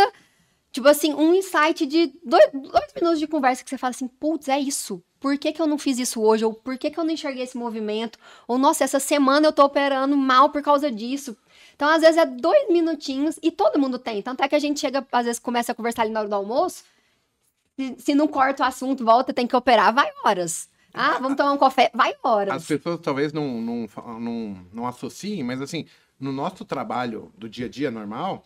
Tipo 0.72 0.88
assim, 0.88 1.14
um 1.14 1.34
insight 1.34 1.86
de 1.86 2.14
dois, 2.24 2.50
dois 2.54 2.94
minutos 2.96 3.20
de 3.20 3.28
conversa 3.28 3.64
que 3.64 3.70
você 3.70 3.78
fala 3.78 3.92
assim, 3.92 4.08
putz, 4.08 4.48
é 4.48 4.60
isso. 4.60 5.04
Por 5.20 5.38
que, 5.38 5.52
que 5.52 5.62
eu 5.62 5.68
não 5.68 5.78
fiz 5.78 5.98
isso 5.98 6.22
hoje? 6.22 6.46
Ou 6.46 6.54
por 6.54 6.78
que, 6.78 6.92
que 6.92 7.00
eu 7.00 7.04
não 7.04 7.12
enxerguei 7.12 7.44
esse 7.44 7.58
movimento? 7.58 8.20
Ou, 8.48 8.58
nossa, 8.58 8.84
essa 8.84 9.00
semana 9.00 9.48
eu 9.48 9.52
tô 9.52 9.64
operando 9.64 10.16
mal 10.16 10.50
por 10.50 10.62
causa 10.62 10.92
disso. 10.92 11.36
Então, 11.76 11.90
às 11.90 12.02
vezes, 12.02 12.18
é 12.18 12.26
dois 12.26 12.70
minutinhos 12.70 13.40
e 13.42 13.52
todo 13.52 13.80
mundo 13.80 13.98
tem. 13.98 14.22
Tanto 14.22 14.44
é 14.44 14.48
que 14.48 14.56
a 14.56 14.60
gente 14.60 14.80
chega, 14.80 15.06
às 15.12 15.26
vezes, 15.26 15.40
começa 15.40 15.72
a 15.72 15.76
conversar 15.76 16.04
ali 16.04 16.12
na 16.12 16.22
hora 16.22 16.30
do 16.30 16.36
almoço. 16.36 16.84
Se, 17.76 17.96
se 17.98 18.16
não 18.16 18.28
corta 18.28 18.64
o 18.64 18.66
assunto, 18.66 19.04
volta, 19.04 19.34
tem 19.34 19.48
que 19.48 19.56
operar, 19.56 19.94
vai 19.94 20.10
horas. 20.24 20.70
Ah, 20.94 21.20
vamos 21.20 21.38
tomar 21.38 21.52
um 21.54 21.58
café, 21.58 21.92
vai 21.94 22.14
horas. 22.24 22.56
As 22.56 22.66
pessoas 22.66 23.00
talvez 23.02 23.32
não, 23.32 23.62
não, 23.62 23.88
não, 24.20 24.66
não 24.74 24.88
associem, 24.88 25.44
mas 25.44 25.62
assim, 25.62 25.86
no 26.20 26.32
nosso 26.32 26.66
trabalho 26.66 27.32
do 27.38 27.48
dia 27.48 27.68
a 27.68 27.70
dia 27.70 27.92
normal, 27.92 28.44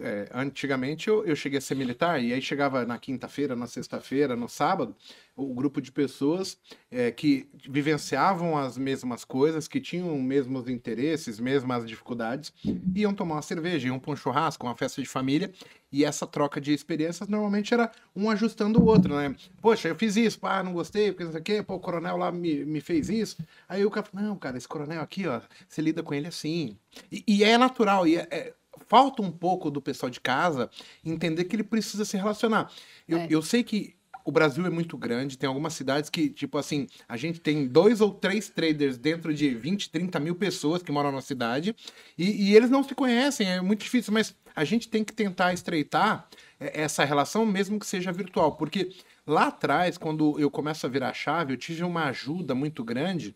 é, 0.00 0.28
antigamente 0.32 1.08
eu, 1.08 1.24
eu 1.24 1.34
cheguei 1.34 1.58
a 1.58 1.60
ser 1.60 1.74
militar 1.74 2.22
e 2.22 2.32
aí 2.32 2.42
chegava 2.42 2.84
na 2.84 2.98
quinta-feira, 2.98 3.56
na 3.56 3.66
sexta-feira, 3.66 4.36
no 4.36 4.48
sábado, 4.48 4.94
o 5.34 5.54
grupo 5.54 5.80
de 5.80 5.90
pessoas 5.90 6.58
é, 6.90 7.10
que 7.10 7.48
vivenciavam 7.68 8.56
as 8.56 8.76
mesmas 8.76 9.24
coisas, 9.24 9.66
que 9.68 9.80
tinham 9.80 10.14
os 10.14 10.22
mesmos 10.22 10.68
interesses, 10.68 11.40
mesmas 11.40 11.86
dificuldades, 11.86 12.52
iam 12.94 13.14
tomar 13.14 13.36
uma 13.36 13.42
cerveja, 13.42 13.88
iam 13.88 13.98
para 13.98 14.12
um 14.12 14.16
churrasco, 14.16 14.66
uma 14.66 14.76
festa 14.76 15.00
de 15.00 15.08
família, 15.08 15.52
e 15.90 16.04
essa 16.04 16.26
troca 16.26 16.60
de 16.60 16.72
experiências 16.72 17.28
normalmente 17.28 17.72
era 17.72 17.90
um 18.14 18.28
ajustando 18.28 18.80
o 18.80 18.86
outro, 18.86 19.14
né? 19.14 19.34
Poxa, 19.62 19.88
eu 19.88 19.96
fiz 19.96 20.16
isso, 20.16 20.38
pá, 20.38 20.62
não 20.62 20.72
gostei, 20.72 21.12
porque 21.12 21.24
isso 21.24 21.36
aqui, 21.36 21.62
pô, 21.62 21.74
o 21.74 21.80
coronel 21.80 22.16
lá 22.16 22.30
me, 22.32 22.64
me 22.64 22.80
fez 22.80 23.08
isso. 23.08 23.36
Aí 23.68 23.84
o 23.84 23.90
cara 23.90 24.06
não, 24.12 24.36
cara, 24.36 24.56
esse 24.56 24.68
coronel 24.68 25.00
aqui, 25.00 25.26
ó, 25.26 25.40
você 25.68 25.80
lida 25.80 26.02
com 26.02 26.12
ele 26.12 26.26
assim. 26.26 26.76
E, 27.10 27.24
e 27.26 27.44
é 27.44 27.56
natural, 27.56 28.06
e 28.06 28.16
é, 28.16 28.28
é 28.30 28.54
falta 28.88 29.22
um 29.22 29.30
pouco 29.30 29.70
do 29.70 29.80
pessoal 29.80 30.10
de 30.10 30.20
casa 30.20 30.70
entender 31.04 31.44
que 31.44 31.56
ele 31.56 31.64
precisa 31.64 32.04
se 32.04 32.16
relacionar. 32.16 32.70
Eu, 33.08 33.18
é. 33.18 33.26
eu 33.30 33.42
sei 33.42 33.62
que 33.62 33.96
o 34.26 34.32
Brasil 34.32 34.66
é 34.66 34.70
muito 34.70 34.98
grande, 34.98 35.38
tem 35.38 35.46
algumas 35.46 35.72
cidades 35.72 36.10
que, 36.10 36.28
tipo 36.28 36.58
assim, 36.58 36.88
a 37.08 37.16
gente 37.16 37.38
tem 37.38 37.68
dois 37.68 38.00
ou 38.00 38.12
três 38.12 38.48
traders 38.48 38.98
dentro 38.98 39.32
de 39.32 39.54
20, 39.54 39.88
30 39.88 40.18
mil 40.18 40.34
pessoas 40.34 40.82
que 40.82 40.90
moram 40.90 41.12
na 41.12 41.20
cidade 41.20 41.76
e, 42.18 42.48
e 42.48 42.56
eles 42.56 42.68
não 42.68 42.82
se 42.82 42.92
conhecem, 42.92 43.48
é 43.48 43.60
muito 43.60 43.84
difícil, 43.84 44.12
mas 44.12 44.34
a 44.54 44.64
gente 44.64 44.88
tem 44.88 45.04
que 45.04 45.12
tentar 45.12 45.52
estreitar 45.52 46.28
é, 46.58 46.82
essa 46.82 47.04
relação, 47.04 47.46
mesmo 47.46 47.78
que 47.78 47.86
seja 47.86 48.10
virtual, 48.10 48.56
porque 48.56 48.96
lá 49.24 49.46
atrás, 49.46 49.96
quando 49.96 50.40
eu 50.40 50.50
começo 50.50 50.84
a 50.84 50.88
virar 50.88 51.14
chave, 51.14 51.52
eu 51.52 51.56
tive 51.56 51.84
uma 51.84 52.06
ajuda 52.06 52.52
muito 52.52 52.82
grande 52.82 53.32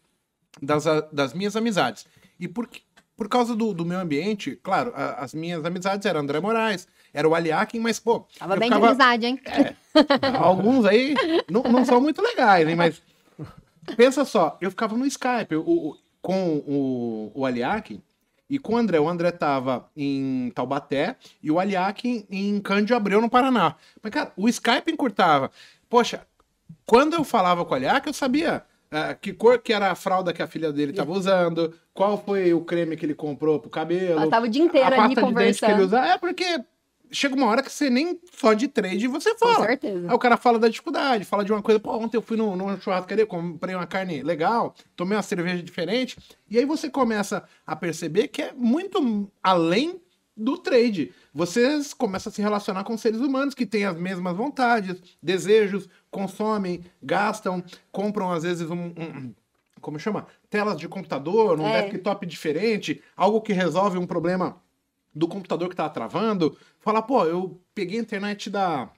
das, 0.60 0.84
das 1.12 1.32
minhas 1.32 1.54
amizades. 1.54 2.04
E 2.40 2.48
por, 2.48 2.68
por 3.20 3.28
causa 3.28 3.54
do, 3.54 3.74
do 3.74 3.84
meu 3.84 4.00
ambiente, 4.00 4.58
claro, 4.62 4.94
a, 4.96 5.22
as 5.22 5.34
minhas 5.34 5.62
amizades 5.62 6.06
eram 6.06 6.20
André 6.20 6.40
Moraes, 6.40 6.88
era 7.12 7.28
o 7.28 7.34
Aliakin, 7.34 7.78
mas, 7.78 8.00
pô. 8.00 8.26
Tava 8.38 8.56
bem 8.56 8.70
ficava... 8.70 8.86
de 8.86 8.92
amizade, 8.92 9.26
hein? 9.26 9.40
É, 9.44 9.74
alguns 10.40 10.86
aí 10.86 11.14
não, 11.50 11.62
não 11.64 11.84
são 11.84 12.00
muito 12.00 12.22
legais, 12.22 12.66
hein? 12.66 12.74
Mas 12.74 13.02
pensa 13.94 14.24
só, 14.24 14.56
eu 14.58 14.70
ficava 14.70 14.96
no 14.96 15.04
Skype 15.04 15.54
com 16.22 16.62
o, 16.66 17.30
o 17.34 17.44
Aliakin 17.44 18.00
e 18.48 18.58
com 18.58 18.72
o 18.72 18.76
André. 18.78 18.98
O 18.98 19.06
André 19.06 19.30
tava 19.32 19.86
em 19.94 20.50
Taubaté 20.54 21.14
e 21.42 21.50
o 21.50 21.60
Aliakin 21.60 22.24
em 22.30 22.58
Cândido 22.58 22.94
Abreu, 22.94 23.20
no 23.20 23.28
Paraná. 23.28 23.76
Mas, 24.02 24.12
cara, 24.12 24.32
o 24.34 24.48
Skype 24.48 24.90
encurtava. 24.90 25.50
Poxa, 25.90 26.26
quando 26.86 27.16
eu 27.16 27.24
falava 27.24 27.66
com 27.66 27.72
o 27.72 27.76
Aliakin, 27.76 28.08
eu 28.08 28.14
sabia 28.14 28.64
Uh, 28.92 29.16
que 29.20 29.32
cor 29.32 29.58
que 29.60 29.72
era 29.72 29.92
a 29.92 29.94
fralda 29.94 30.32
que 30.32 30.42
a 30.42 30.48
filha 30.48 30.72
dele 30.72 30.90
estava 30.90 31.12
usando, 31.12 31.72
qual 31.94 32.18
foi 32.18 32.52
o 32.52 32.62
creme 32.62 32.96
que 32.96 33.06
ele 33.06 33.14
comprou 33.14 33.60
pro 33.60 33.70
cabelo. 33.70 34.20
Ela 34.20 34.28
tava 34.28 34.46
o 34.46 34.48
dia 34.48 34.64
inteiro 34.64 34.84
a 34.84 35.04
ali 35.04 35.14
pasta 35.14 35.20
conversando. 35.20 35.36
De 35.36 35.44
dente 35.44 35.60
que 35.60 35.70
ele 35.70 35.82
usa. 35.82 35.98
É 36.00 36.18
porque 36.18 36.64
chega 37.10 37.34
uma 37.34 37.46
hora 37.46 37.62
que 37.62 37.70
você 37.70 37.90
nem 37.90 38.18
só 38.32 38.52
de 38.52 38.68
trade 38.68 39.06
você 39.06 39.36
fala. 39.36 39.56
Com 39.56 39.62
certeza. 39.64 40.08
Aí 40.08 40.14
o 40.14 40.18
cara 40.18 40.36
fala 40.36 40.58
da 40.58 40.68
dificuldade, 40.68 41.24
fala 41.24 41.44
de 41.44 41.52
uma 41.52 41.62
coisa, 41.62 41.80
pô, 41.80 41.92
ontem 41.96 42.16
eu 42.16 42.22
fui 42.22 42.36
no, 42.36 42.56
numa 42.56 42.80
churrascaria, 42.80 43.26
comprei 43.26 43.74
uma 43.74 43.86
carne 43.86 44.22
legal, 44.22 44.74
tomei 44.96 45.16
uma 45.16 45.22
cerveja 45.22 45.62
diferente, 45.62 46.16
e 46.48 46.58
aí 46.58 46.64
você 46.64 46.88
começa 46.88 47.44
a 47.66 47.76
perceber 47.76 48.28
que 48.28 48.42
é 48.42 48.52
muito 48.52 49.30
além 49.42 50.00
do 50.40 50.56
trade. 50.58 51.12
Você 51.32 51.80
começa 51.96 52.28
a 52.28 52.32
se 52.32 52.40
relacionar 52.40 52.84
com 52.84 52.96
seres 52.96 53.20
humanos 53.20 53.54
que 53.54 53.66
têm 53.66 53.84
as 53.84 53.96
mesmas 53.96 54.36
vontades, 54.36 55.00
desejos, 55.22 55.88
consomem, 56.10 56.82
gastam, 57.02 57.62
compram 57.92 58.32
às 58.32 58.42
vezes 58.42 58.70
um, 58.70 58.86
um 58.96 59.34
como 59.80 59.98
chama? 59.98 60.26
Telas 60.48 60.78
de 60.78 60.88
computador, 60.88 61.58
um 61.58 61.66
é. 61.66 61.88
desktop 61.88 62.26
diferente, 62.26 63.02
algo 63.16 63.40
que 63.40 63.52
resolve 63.52 63.98
um 63.98 64.06
problema 64.06 64.60
do 65.14 65.26
computador 65.26 65.68
que 65.68 65.76
tá 65.76 65.88
travando. 65.88 66.56
Fala, 66.78 67.00
pô, 67.00 67.24
eu 67.24 67.60
peguei 67.74 67.98
a 67.98 68.02
internet 68.02 68.50
da 68.50 68.90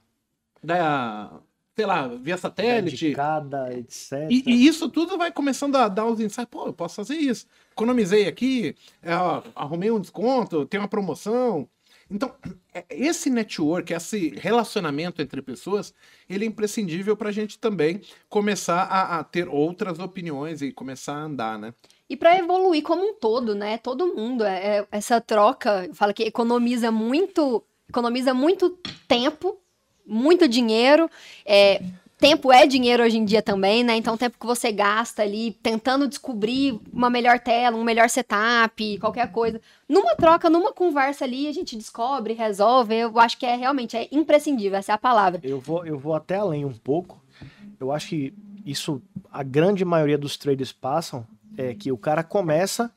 da 0.61 1.39
sei 1.75 1.85
lá, 1.85 2.07
via 2.07 2.37
satélite. 2.37 3.05
Dedicada, 3.05 3.73
etc. 3.73 4.27
E, 4.29 4.43
e, 4.45 4.67
isso 4.67 4.89
tudo 4.89 5.17
vai 5.17 5.31
começando 5.31 5.75
a 5.75 5.87
dar 5.87 6.05
os 6.05 6.19
insights. 6.19 6.49
Pô, 6.49 6.67
eu 6.67 6.73
posso 6.73 6.95
fazer 6.95 7.15
isso. 7.15 7.47
Economizei 7.71 8.27
aqui, 8.27 8.75
é, 9.01 9.13
arrumei 9.55 9.91
um 9.91 9.99
desconto, 9.99 10.65
tem 10.65 10.79
uma 10.79 10.87
promoção. 10.87 11.67
Então, 12.09 12.31
é, 12.73 12.85
esse 12.91 13.29
network, 13.29 13.91
esse 13.91 14.29
relacionamento 14.37 15.21
entre 15.21 15.41
pessoas, 15.41 15.93
ele 16.29 16.45
é 16.45 16.47
imprescindível 16.47 17.17
para 17.17 17.29
a 17.29 17.31
gente 17.31 17.57
também 17.57 18.01
começar 18.29 18.83
a, 18.83 19.19
a, 19.19 19.23
ter 19.23 19.47
outras 19.47 19.97
opiniões 19.97 20.61
e 20.61 20.71
começar 20.71 21.15
a 21.15 21.23
andar, 21.23 21.57
né? 21.57 21.73
E 22.07 22.15
para 22.15 22.37
evoluir 22.37 22.83
como 22.83 23.03
um 23.03 23.13
todo, 23.15 23.55
né? 23.55 23.79
Todo 23.79 24.13
mundo. 24.13 24.43
É, 24.43 24.79
é, 24.79 24.87
essa 24.91 25.19
troca, 25.19 25.89
fala 25.93 26.13
que 26.13 26.23
economiza 26.23 26.91
muito, 26.91 27.63
economiza 27.89 28.33
muito 28.33 28.77
tempo, 29.07 29.57
muito 30.05 30.47
dinheiro. 30.47 31.09
É, 31.45 31.81
tempo 32.23 32.53
é 32.53 32.65
dinheiro 32.65 33.03
hoje 33.03 33.17
em 33.17 33.25
dia 33.25 33.41
também, 33.41 33.83
né? 33.83 33.97
Então, 33.97 34.15
tempo 34.15 34.37
que 34.39 34.45
você 34.45 34.71
gasta 34.71 35.21
ali 35.21 35.51
tentando 35.61 36.07
descobrir 36.07 36.79
uma 36.93 37.09
melhor 37.09 37.37
tela, 37.39 37.75
um 37.75 37.83
melhor 37.83 38.09
setup, 38.09 38.97
qualquer 38.99 39.29
coisa. 39.31 39.59
Numa 39.89 40.15
troca, 40.15 40.49
numa 40.49 40.71
conversa 40.71 41.25
ali, 41.25 41.47
a 41.47 41.51
gente 41.51 41.75
descobre, 41.75 42.33
resolve. 42.33 42.95
Eu 42.95 43.19
acho 43.19 43.37
que 43.37 43.45
é 43.45 43.55
realmente 43.55 43.97
é 43.97 44.07
imprescindível, 44.09 44.79
essa 44.79 44.93
é 44.93 44.95
a 44.95 44.97
palavra. 44.97 45.41
Eu 45.43 45.59
vou, 45.59 45.85
eu 45.85 45.99
vou 45.99 46.15
até 46.15 46.37
além 46.37 46.63
um 46.63 46.73
pouco. 46.73 47.21
Eu 47.77 47.91
acho 47.91 48.07
que 48.07 48.33
isso, 48.65 49.01
a 49.29 49.43
grande 49.43 49.83
maioria 49.83 50.17
dos 50.17 50.37
traders 50.37 50.71
passam, 50.71 51.27
é 51.57 51.73
que 51.73 51.91
o 51.91 51.97
cara 51.97 52.23
começa 52.23 52.89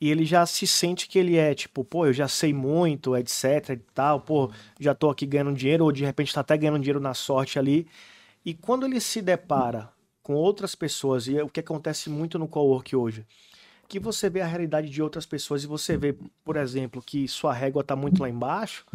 e 0.00 0.10
ele 0.10 0.24
já 0.24 0.46
se 0.46 0.66
sente 0.66 1.06
que 1.06 1.18
ele 1.18 1.36
é, 1.36 1.54
tipo, 1.54 1.84
pô, 1.84 2.06
eu 2.06 2.12
já 2.12 2.26
sei 2.26 2.52
muito, 2.54 3.14
etc 3.16 3.70
e 3.70 3.76
tal, 3.76 4.20
pô, 4.20 4.50
já 4.78 4.94
tô 4.94 5.10
aqui 5.10 5.26
ganhando 5.26 5.52
dinheiro, 5.52 5.84
ou 5.84 5.92
de 5.92 6.04
repente 6.04 6.32
tá 6.32 6.40
até 6.40 6.56
ganhando 6.56 6.78
dinheiro 6.78 7.00
na 7.00 7.12
sorte 7.12 7.58
ali. 7.58 7.86
E 8.44 8.54
quando 8.54 8.86
ele 8.86 9.00
se 9.00 9.20
depara 9.20 9.90
com 10.22 10.34
outras 10.34 10.74
pessoas, 10.74 11.26
e 11.26 11.36
é 11.36 11.44
o 11.44 11.48
que 11.48 11.60
acontece 11.60 12.08
muito 12.08 12.38
no 12.38 12.48
cowork 12.48 12.96
hoje, 12.96 13.26
que 13.86 13.98
você 13.98 14.30
vê 14.30 14.40
a 14.40 14.46
realidade 14.46 14.88
de 14.88 15.02
outras 15.02 15.26
pessoas 15.26 15.64
e 15.64 15.66
você 15.66 15.96
vê, 15.96 16.16
por 16.44 16.56
exemplo, 16.56 17.02
que 17.02 17.28
sua 17.28 17.52
régua 17.52 17.84
tá 17.84 17.94
muito 17.96 18.22
lá 18.22 18.28
embaixo, 18.28 18.86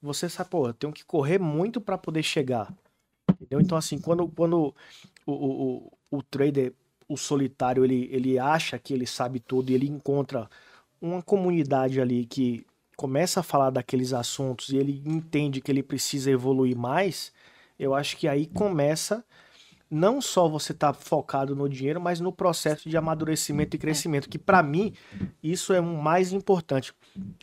você 0.00 0.28
sabe, 0.28 0.50
pô, 0.50 0.66
eu 0.66 0.74
tenho 0.74 0.92
que 0.92 1.04
correr 1.04 1.38
muito 1.38 1.80
para 1.80 1.96
poder 1.96 2.22
chegar. 2.22 2.74
Entendeu? 3.30 3.60
Então, 3.60 3.78
assim, 3.78 3.98
quando, 3.98 4.26
quando 4.28 4.74
o, 5.26 5.32
o, 5.32 5.92
o 6.10 6.22
trader, 6.22 6.72
o 7.08 7.16
solitário, 7.16 7.84
ele, 7.84 8.08
ele 8.12 8.38
acha 8.38 8.78
que 8.78 8.92
ele 8.92 9.06
sabe 9.06 9.40
tudo 9.40 9.70
e 9.70 9.74
ele 9.74 9.88
encontra 9.88 10.48
uma 11.00 11.22
comunidade 11.22 12.00
ali 12.00 12.24
que 12.24 12.64
começa 12.96 13.40
a 13.40 13.42
falar 13.42 13.70
daqueles 13.70 14.12
assuntos 14.12 14.68
e 14.68 14.76
ele 14.76 15.02
entende 15.04 15.60
que 15.60 15.70
ele 15.70 15.82
precisa 15.82 16.30
evoluir 16.30 16.76
mais, 16.76 17.32
eu 17.78 17.94
acho 17.94 18.16
que 18.16 18.28
aí 18.28 18.46
começa 18.46 19.24
não 19.90 20.22
só 20.22 20.48
você 20.48 20.72
estar 20.72 20.92
tá 20.92 20.98
focado 20.98 21.54
no 21.54 21.68
dinheiro, 21.68 22.00
mas 22.00 22.18
no 22.18 22.32
processo 22.32 22.88
de 22.88 22.96
amadurecimento 22.96 23.76
e 23.76 23.78
crescimento, 23.78 24.28
que 24.28 24.38
para 24.38 24.62
mim 24.62 24.94
isso 25.42 25.72
é 25.72 25.80
o 25.80 25.84
mais 25.84 26.32
importante. 26.32 26.94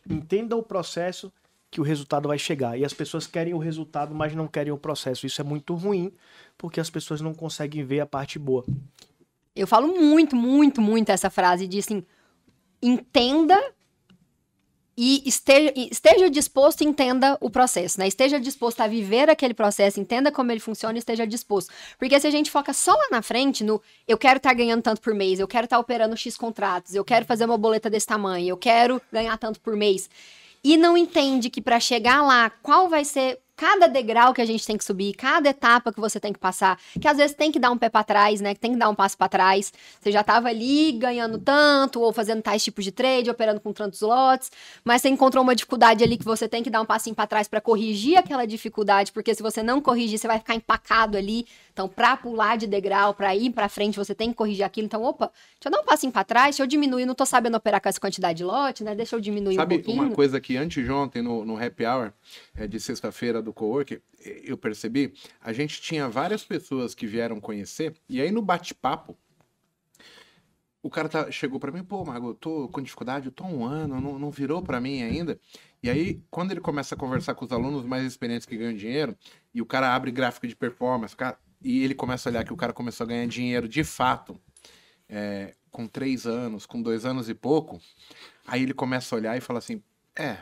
Entenda 0.10 0.56
o 0.56 0.64
processo 0.64 1.32
que 1.70 1.80
o 1.80 1.84
resultado 1.84 2.28
vai 2.28 2.40
chegar. 2.40 2.78
E 2.78 2.84
as 2.84 2.94
pessoas 2.94 3.28
querem 3.28 3.54
o 3.54 3.60
resultado, 3.60 4.16
mas 4.16 4.34
não 4.34 4.48
querem 4.48 4.74
o 4.74 4.78
processo. 4.78 5.28
Isso 5.28 5.40
é 5.40 5.44
muito 5.44 5.76
ruim, 5.76 6.12
porque 6.58 6.80
as 6.80 6.90
pessoas 6.90 7.22
não 7.22 7.34
conseguem 7.34 7.84
ver 7.84 8.00
a 8.00 8.06
parte 8.06 8.40
boa. 8.40 8.66
Eu 9.56 9.68
falo 9.68 10.00
muito, 10.00 10.36
muito, 10.36 10.82
muito 10.82 11.10
essa 11.10 11.30
frase 11.30 11.68
de 11.68 11.80
assim, 11.80 12.04
entenda 12.82 13.58
e 15.02 15.24
esteja, 15.26 15.72
esteja 15.76 16.30
disposto 16.30 16.82
e 16.82 16.86
entenda 16.86 17.38
o 17.40 17.50
processo, 17.50 17.98
né? 17.98 18.08
Esteja 18.10 18.38
disposto 18.38 18.82
a 18.82 18.88
viver 18.88 19.30
aquele 19.30 19.54
processo, 19.54 19.98
entenda 19.98 20.30
como 20.30 20.52
ele 20.52 20.60
funciona 20.60 20.98
e 20.98 21.00
esteja 21.00 21.26
disposto. 21.26 21.72
Porque 21.98 22.20
se 22.20 22.28
a 22.28 22.30
gente 22.30 22.52
foca 22.52 22.74
só 22.74 22.92
lá 22.92 23.08
na 23.10 23.22
frente, 23.22 23.64
no 23.64 23.82
eu 24.06 24.18
quero 24.18 24.36
estar 24.36 24.50
tá 24.50 24.56
ganhando 24.56 24.82
tanto 24.82 25.00
por 25.00 25.14
mês, 25.14 25.40
eu 25.40 25.48
quero 25.48 25.64
estar 25.64 25.78
tá 25.78 25.80
operando 25.80 26.18
X 26.18 26.36
contratos, 26.36 26.94
eu 26.94 27.06
quero 27.06 27.26
fazer 27.26 27.46
uma 27.46 27.58
boleta 27.58 27.90
desse 27.90 28.08
tamanho, 28.08 28.50
eu 28.50 28.58
quero 28.58 29.02
ganhar 29.10 29.38
tanto 29.38 29.62
por 29.62 29.74
mês, 29.74 30.10
e 30.62 30.76
não 30.76 30.98
entende 30.98 31.50
que 31.50 31.62
para 31.62 31.80
chegar 31.80 32.22
lá, 32.22 32.50
qual 32.50 32.90
vai 32.90 33.06
ser 33.06 33.40
cada 33.60 33.88
degrau 33.88 34.34
que 34.34 34.42
a 34.42 34.46
gente 34.46 34.66
tem 34.66 34.78
que 34.78 34.86
subir, 34.86 35.14
cada 35.14 35.50
etapa 35.50 35.92
que 35.92 36.00
você 36.00 36.18
tem 36.18 36.32
que 36.32 36.40
passar, 36.40 36.80
que 37.00 37.06
às 37.06 37.18
vezes 37.18 37.36
tem 37.36 37.52
que 37.52 37.60
dar 37.60 37.72
um 37.72 37.78
pé 37.78 37.90
para 37.90 38.06
trás, 38.06 38.40
né? 38.40 38.54
Que 38.54 38.60
tem 38.62 38.72
que 38.72 38.78
dar 38.78 38.88
um 38.88 38.96
passo 38.96 39.18
para 39.18 39.28
trás. 39.28 39.74
Você 40.00 40.14
já 40.14 40.22
estava 40.22 40.48
ali 40.48 40.94
ganhando 40.94 41.38
tanto, 41.38 42.00
ou 42.00 42.14
fazendo 42.14 42.42
tais 42.42 42.64
tipos 42.64 42.86
de 42.86 42.92
trade, 42.94 43.30
operando 43.30 43.60
com 43.60 43.74
tantos 43.74 44.00
lotes, 44.00 44.50
mas 44.82 45.02
você 45.02 45.10
encontrou 45.10 45.44
uma 45.44 45.54
dificuldade 45.54 46.02
ali 46.02 46.18
que 46.18 46.24
você 46.24 46.48
tem 46.48 46.64
que 46.64 46.70
dar 46.70 46.80
um 46.80 46.86
passinho 46.86 47.14
para 47.14 47.28
trás 47.28 47.50
para 47.50 47.60
corrigir 47.60 48.18
aquela 48.18 48.46
dificuldade, 48.46 49.12
porque 49.12 49.36
se 49.36 49.44
você 49.44 49.62
não 49.62 49.82
corrigir, 49.82 50.18
você 50.18 50.28
vai 50.28 50.40
ficar 50.40 50.56
empacado 50.56 51.18
ali. 51.18 51.46
Então, 51.74 51.90
para 51.90 52.16
pular 52.16 52.58
de 52.58 52.66
degrau, 52.66 53.14
para 53.14 53.36
ir 53.36 53.52
para 53.52 53.68
frente, 53.68 53.98
você 53.98 54.16
tem 54.16 54.30
que 54.30 54.36
corrigir 54.36 54.64
aquilo. 54.64 54.86
Então, 54.86 55.04
opa, 55.04 55.32
deixa 55.56 55.68
eu 55.68 55.72
dar 55.72 55.82
um 55.82 55.86
passinho 55.86 56.14
para 56.14 56.24
trás, 56.24 56.56
deixa 56.56 56.64
eu 56.64 56.68
diminuir, 56.68 57.06
não 57.06 57.16
tô 57.16 57.26
sabendo 57.26 57.58
operar 57.58 57.82
com 57.82 57.90
essa 57.90 58.00
quantidade 58.00 58.38
de 58.38 58.44
lote, 58.46 58.86
né? 58.86 58.96
Deixa 58.96 59.18
eu 59.18 59.20
diminuir 59.20 59.56
Sabe 59.56 59.76
um 59.76 59.78
pouquinho. 59.78 59.98
Sabe 59.98 60.10
uma 60.10 60.16
coisa 60.16 60.40
que 60.40 60.56
antes 60.56 60.84
de 60.84 60.92
ontem 60.92 61.22
no, 61.22 61.44
no 61.44 61.62
Happy 61.62 61.86
Hour, 61.86 62.14
é, 62.56 62.68
de 62.68 62.80
sexta-feira 62.80 63.42
do 63.42 63.49
Cowork, 63.54 64.02
eu 64.44 64.58
percebi, 64.58 65.14
a 65.42 65.54
gente 65.54 65.82
tinha 65.82 66.08
várias 66.08 66.44
pessoas 66.44 66.94
que 66.94 67.08
vieram 67.08 67.40
conhecer, 67.40 67.96
e 68.08 68.22
aí 68.22 68.32
no 68.32 68.42
bate-papo, 68.42 69.18
o 70.82 70.90
cara 70.90 71.10
tá, 71.10 71.30
chegou 71.30 71.60
para 71.60 71.72
mim, 71.72 71.84
pô, 71.84 72.06
Mago, 72.06 72.30
eu 72.30 72.34
tô 72.34 72.70
com 72.70 72.82
dificuldade, 72.82 73.26
eu 73.26 73.32
tô 73.32 73.44
um 73.44 73.66
ano, 73.66 74.00
não, 74.00 74.18
não 74.18 74.32
virou 74.32 74.62
para 74.62 74.80
mim 74.80 75.04
ainda. 75.04 75.40
E 75.84 75.90
aí, 75.90 76.22
quando 76.30 76.52
ele 76.52 76.62
começa 76.62 76.96
a 76.96 76.98
conversar 76.98 77.36
com 77.36 77.44
os 77.44 77.52
alunos 77.52 77.84
mais 77.84 78.06
experientes 78.06 78.46
que 78.46 78.56
ganham 78.56 78.74
dinheiro, 78.74 79.16
e 79.54 79.62
o 79.62 79.66
cara 79.66 79.94
abre 79.94 80.10
gráfico 80.12 80.48
de 80.48 80.56
performance, 80.56 81.16
cara, 81.16 81.38
e 81.62 81.84
ele 81.84 81.94
começa 81.94 82.30
a 82.30 82.32
olhar 82.32 82.46
que 82.46 82.54
o 82.54 82.58
cara 82.58 82.72
começou 82.72 83.04
a 83.04 83.08
ganhar 83.08 83.28
dinheiro 83.28 83.68
de 83.68 83.84
fato, 83.84 84.40
é, 85.10 85.54
com 85.70 85.86
três 85.86 86.26
anos, 86.26 86.66
com 86.66 86.82
dois 86.82 87.06
anos 87.06 87.30
e 87.30 87.34
pouco, 87.34 87.82
aí 88.48 88.64
ele 88.64 88.74
começa 88.74 89.14
a 89.14 89.18
olhar 89.18 89.38
e 89.38 89.42
fala 89.42 89.60
assim, 89.60 89.84
é, 90.16 90.38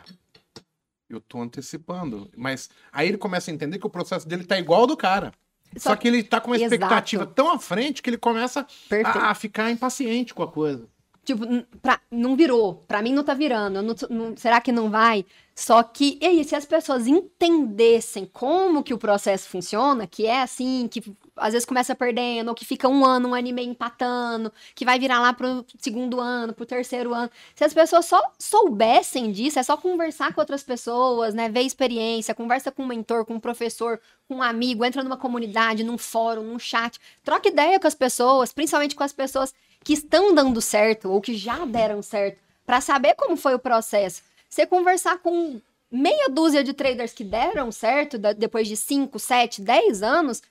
eu 1.09 1.19
tô 1.21 1.41
antecipando. 1.41 2.29
Mas 2.35 2.69
aí 2.91 3.07
ele 3.07 3.17
começa 3.17 3.49
a 3.49 3.53
entender 3.53 3.79
que 3.79 3.87
o 3.87 3.89
processo 3.89 4.27
dele 4.27 4.43
tá 4.43 4.57
igual 4.57 4.81
ao 4.81 4.87
do 4.87 4.97
cara. 4.97 5.31
Só, 5.75 5.89
Só 5.89 5.95
que 5.95 6.07
ele 6.07 6.23
tá 6.23 6.39
com 6.39 6.51
uma 6.51 6.57
expectativa 6.57 7.23
Exato. 7.23 7.35
tão 7.35 7.51
à 7.51 7.59
frente 7.59 8.01
que 8.01 8.09
ele 8.09 8.17
começa 8.17 8.65
a, 9.05 9.31
a, 9.31 9.35
ficar 9.35 9.69
impaciente 9.69 10.33
com 10.33 10.43
a 10.43 10.47
coisa. 10.47 10.87
Tipo, 11.27 11.45
pra, 11.81 11.99
não 12.09 12.37
virou. 12.37 12.85
Pra 12.87 13.01
mim 13.01 13.11
não 13.11 13.21
tá 13.21 13.33
virando. 13.33 13.81
Não, 13.81 13.93
não, 14.09 14.37
será 14.37 14.61
que 14.61 14.71
não 14.71 14.89
vai? 14.89 15.25
Só 15.53 15.83
que, 15.83 16.17
e 16.21 16.25
aí, 16.25 16.43
se 16.45 16.55
as 16.55 16.65
pessoas 16.65 17.05
entendessem 17.05 18.25
como 18.25 18.81
que 18.81 18.93
o 18.93 18.97
processo 18.97 19.49
funciona, 19.49 20.07
que 20.07 20.25
é 20.25 20.41
assim, 20.41 20.87
que 20.87 21.03
às 21.35 21.51
vezes 21.51 21.65
começa 21.65 21.93
perdendo, 21.93 22.47
ou 22.47 22.55
que 22.55 22.63
fica 22.63 22.87
um 22.87 23.03
ano, 23.03 23.29
um 23.29 23.35
ano 23.35 23.47
e 23.49 23.51
meio 23.51 23.69
empatando, 23.69 24.53
que 24.73 24.85
vai 24.85 24.97
virar 24.97 25.19
lá 25.19 25.33
pro 25.33 25.65
segundo 25.79 26.21
ano, 26.21 26.53
pro 26.53 26.65
terceiro 26.65 27.13
ano. 27.13 27.29
Se 27.55 27.65
as 27.65 27.73
pessoas 27.73 28.05
só 28.05 28.21
soubessem 28.39 29.29
disso, 29.29 29.59
é 29.59 29.63
só 29.63 29.75
conversar 29.75 30.33
com 30.33 30.39
outras 30.39 30.63
pessoas, 30.63 31.33
né? 31.33 31.49
Ver 31.49 31.63
experiência, 31.63 32.33
conversa 32.33 32.71
com 32.71 32.83
um 32.83 32.87
mentor, 32.87 33.25
com 33.25 33.33
um 33.33 33.39
professor, 33.39 33.99
com 34.29 34.35
um 34.35 34.43
amigo, 34.43 34.85
entra 34.85 35.03
numa 35.03 35.17
comunidade, 35.17 35.83
num 35.83 35.97
fórum, 35.97 36.43
num 36.43 36.59
chat, 36.59 36.97
troca 37.21 37.49
ideia 37.49 37.79
com 37.79 37.87
as 37.87 37.95
pessoas, 37.95 38.53
principalmente 38.53 38.95
com 38.95 39.03
as 39.03 39.11
pessoas 39.11 39.53
que 39.83 39.93
estão 39.93 40.33
dando 40.33 40.61
certo 40.61 41.09
ou 41.09 41.21
que 41.21 41.35
já 41.35 41.65
deram 41.65 42.01
certo, 42.01 42.39
para 42.65 42.81
saber 42.81 43.15
como 43.15 43.37
foi 43.37 43.53
o 43.53 43.59
processo. 43.59 44.21
Você 44.49 44.65
conversar 44.65 45.17
com 45.19 45.61
meia 45.91 46.27
dúzia 46.29 46.63
de 46.63 46.73
traders 46.73 47.13
que 47.13 47.23
deram 47.23 47.71
certo 47.71 48.17
depois 48.37 48.67
de 48.67 48.75
5, 48.75 49.17
7, 49.17 49.61
10 49.61 50.03
anos, 50.03 50.41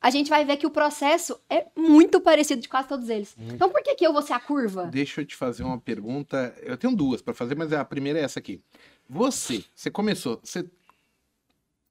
a 0.00 0.10
gente 0.10 0.28
vai 0.28 0.44
ver 0.44 0.58
que 0.58 0.66
o 0.66 0.70
processo 0.70 1.40
é 1.48 1.66
muito 1.74 2.20
parecido 2.20 2.60
de 2.60 2.68
quase 2.68 2.88
todos 2.88 3.08
eles. 3.08 3.34
Muito. 3.36 3.54
Então 3.54 3.70
por 3.70 3.82
que, 3.82 3.94
que 3.94 4.06
eu 4.06 4.12
vou 4.12 4.22
ser 4.22 4.34
a 4.34 4.40
curva? 4.40 4.84
Deixa 4.86 5.22
eu 5.22 5.26
te 5.26 5.34
fazer 5.34 5.62
uma 5.64 5.78
pergunta. 5.78 6.54
Eu 6.62 6.76
tenho 6.76 6.94
duas 6.94 7.22
para 7.22 7.34
fazer, 7.34 7.56
mas 7.56 7.72
a 7.72 7.84
primeira 7.84 8.18
é 8.18 8.22
essa 8.22 8.38
aqui. 8.38 8.60
Você, 9.08 9.64
você 9.74 9.90
começou, 9.90 10.40
você 10.42 10.64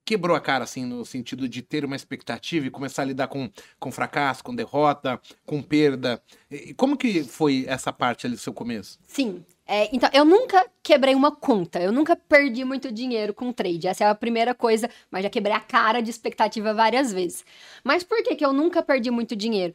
quebrou 0.04 0.36
a 0.36 0.40
cara, 0.40 0.64
assim, 0.64 0.84
no 0.84 1.04
sentido 1.04 1.48
de 1.48 1.62
ter 1.62 1.84
uma 1.84 1.96
expectativa 1.96 2.66
e 2.66 2.70
começar 2.70 3.02
a 3.02 3.06
lidar 3.06 3.28
com, 3.28 3.50
com 3.78 3.90
fracasso, 3.90 4.44
com 4.44 4.54
derrota, 4.54 5.20
com 5.46 5.62
perda. 5.62 6.22
E 6.50 6.74
como 6.74 6.96
que 6.96 7.24
foi 7.24 7.64
essa 7.66 7.92
parte 7.92 8.26
ali 8.26 8.34
do 8.34 8.40
seu 8.40 8.52
começo? 8.52 8.98
Sim. 9.06 9.44
É, 9.66 9.88
então, 9.94 10.10
eu 10.12 10.26
nunca 10.26 10.66
quebrei 10.82 11.14
uma 11.14 11.34
conta, 11.34 11.80
eu 11.80 11.90
nunca 11.90 12.14
perdi 12.14 12.64
muito 12.66 12.92
dinheiro 12.92 13.32
com 13.32 13.50
trade. 13.50 13.88
Essa 13.88 14.04
é 14.04 14.08
a 14.08 14.14
primeira 14.14 14.54
coisa, 14.54 14.90
mas 15.10 15.22
já 15.22 15.30
quebrei 15.30 15.54
a 15.54 15.60
cara 15.60 16.02
de 16.02 16.10
expectativa 16.10 16.74
várias 16.74 17.10
vezes. 17.10 17.44
Mas 17.82 18.02
por 18.02 18.22
que, 18.22 18.36
que 18.36 18.44
eu 18.44 18.52
nunca 18.52 18.82
perdi 18.82 19.10
muito 19.10 19.34
dinheiro? 19.34 19.74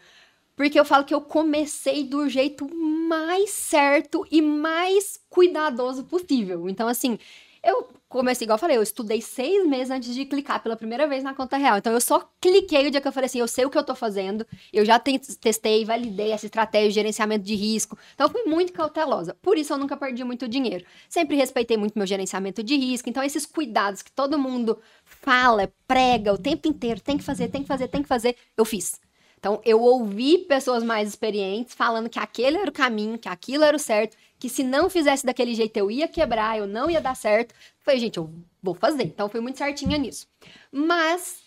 Porque 0.55 0.79
eu 0.79 0.85
falo 0.85 1.05
que 1.05 1.13
eu 1.13 1.21
comecei 1.21 2.03
do 2.03 2.29
jeito 2.29 2.69
mais 2.75 3.49
certo 3.49 4.27
e 4.29 4.41
mais 4.41 5.19
cuidadoso 5.29 6.03
possível. 6.03 6.69
Então, 6.69 6.87
assim, 6.87 7.17
eu 7.63 7.89
comecei, 8.07 8.45
igual 8.45 8.55
eu 8.55 8.59
falei, 8.59 8.77
eu 8.77 8.81
estudei 8.81 9.21
seis 9.21 9.67
meses 9.67 9.91
antes 9.91 10.13
de 10.15 10.25
clicar 10.25 10.61
pela 10.63 10.75
primeira 10.75 11.07
vez 11.07 11.23
na 11.23 11.33
conta 11.33 11.57
real. 11.57 11.77
Então 11.77 11.93
eu 11.93 12.01
só 12.01 12.27
cliquei 12.41 12.87
o 12.87 12.91
dia 12.91 12.99
que 12.99 13.07
eu 13.07 13.11
falei 13.11 13.27
assim, 13.27 13.39
eu 13.39 13.47
sei 13.47 13.65
o 13.65 13.69
que 13.69 13.77
eu 13.77 13.83
tô 13.83 13.93
fazendo, 13.93 14.45
eu 14.73 14.83
já 14.83 14.97
testei, 14.97 15.85
validei 15.85 16.31
essa 16.31 16.45
estratégia 16.45 16.89
de 16.89 16.95
gerenciamento 16.95 17.45
de 17.45 17.55
risco. 17.55 17.97
Então 18.15 18.27
eu 18.27 18.31
fui 18.31 18.43
muito 18.43 18.73
cautelosa. 18.73 19.35
Por 19.41 19.57
isso 19.57 19.73
eu 19.73 19.77
nunca 19.77 19.95
perdi 19.95 20.23
muito 20.23 20.47
dinheiro. 20.47 20.85
Sempre 21.07 21.35
respeitei 21.35 21.77
muito 21.77 21.97
meu 21.97 22.07
gerenciamento 22.07 22.63
de 22.63 22.75
risco. 22.75 23.09
Então 23.09 23.23
esses 23.23 23.45
cuidados 23.45 24.01
que 24.01 24.11
todo 24.11 24.39
mundo 24.39 24.79
fala, 25.03 25.71
prega 25.87 26.33
o 26.33 26.37
tempo 26.37 26.67
inteiro, 26.67 26.99
tem 27.01 27.17
que 27.17 27.23
fazer, 27.23 27.49
tem 27.49 27.61
que 27.61 27.67
fazer, 27.67 27.87
tem 27.87 28.01
que 28.01 28.07
fazer, 28.07 28.35
eu 28.57 28.65
fiz. 28.65 28.99
Então, 29.39 29.61
eu 29.63 29.81
ouvi 29.81 30.39
pessoas 30.39 30.83
mais 30.83 31.07
experientes 31.07 31.73
falando 31.73 32.09
que 32.09 32.19
aquele 32.19 32.57
era 32.57 32.69
o 32.69 32.73
caminho, 32.73 33.17
que 33.17 33.29
aquilo 33.29 33.63
era 33.63 33.75
o 33.75 33.79
certo, 33.79 34.17
que 34.37 34.49
se 34.49 34.63
não 34.63 34.89
fizesse 34.89 35.25
daquele 35.25 35.55
jeito 35.55 35.77
eu 35.77 35.89
ia 35.89 36.07
quebrar, 36.07 36.57
eu 36.57 36.67
não 36.67 36.89
ia 36.89 36.99
dar 36.99 37.15
certo. 37.15 37.55
Falei, 37.79 37.99
gente, 37.99 38.17
eu 38.17 38.29
vou 38.61 38.75
fazer. 38.75 39.03
Então, 39.03 39.29
fui 39.29 39.39
muito 39.39 39.57
certinha 39.57 39.97
nisso. 39.97 40.27
Mas, 40.71 41.39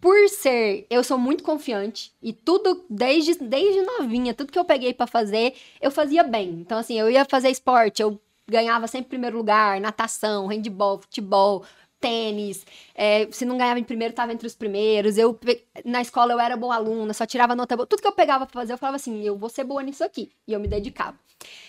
por 0.00 0.28
ser, 0.30 0.86
eu 0.88 1.04
sou 1.04 1.18
muito 1.18 1.44
confiante 1.44 2.10
e 2.22 2.32
tudo, 2.32 2.84
desde, 2.88 3.34
desde 3.34 3.82
novinha, 3.82 4.32
tudo 4.32 4.50
que 4.50 4.58
eu 4.58 4.64
peguei 4.64 4.94
para 4.94 5.06
fazer, 5.06 5.54
eu 5.80 5.90
fazia 5.90 6.22
bem. 6.22 6.48
Então, 6.48 6.78
assim, 6.78 6.98
eu 6.98 7.10
ia 7.10 7.26
fazer 7.26 7.50
esporte, 7.50 8.00
eu 8.00 8.18
ganhava 8.48 8.86
sempre 8.86 9.10
primeiro 9.10 9.36
lugar, 9.36 9.80
natação, 9.80 10.46
handball, 10.46 11.00
futebol, 11.00 11.64
tênis. 12.00 12.64
É, 12.94 13.28
se 13.30 13.44
não 13.44 13.58
ganhava 13.58 13.78
em 13.78 13.84
primeiro, 13.84 14.12
estava 14.12 14.32
entre 14.32 14.46
os 14.46 14.54
primeiros. 14.54 15.18
Eu 15.18 15.38
na 15.84 16.00
escola 16.00 16.32
eu 16.32 16.40
era 16.40 16.56
boa 16.56 16.74
aluna, 16.74 17.12
só 17.12 17.26
tirava 17.26 17.54
nota 17.54 17.76
boa. 17.76 17.86
Tudo 17.86 18.02
que 18.02 18.08
eu 18.08 18.12
pegava 18.12 18.46
para 18.46 18.60
fazer, 18.60 18.72
eu 18.72 18.78
falava 18.78 18.96
assim, 18.96 19.22
eu 19.22 19.36
vou 19.36 19.48
ser 19.48 19.64
boa 19.64 19.82
nisso 19.82 20.04
aqui. 20.04 20.30
E 20.46 20.52
eu 20.52 20.60
me 20.60 20.68
dedicava. 20.68 21.18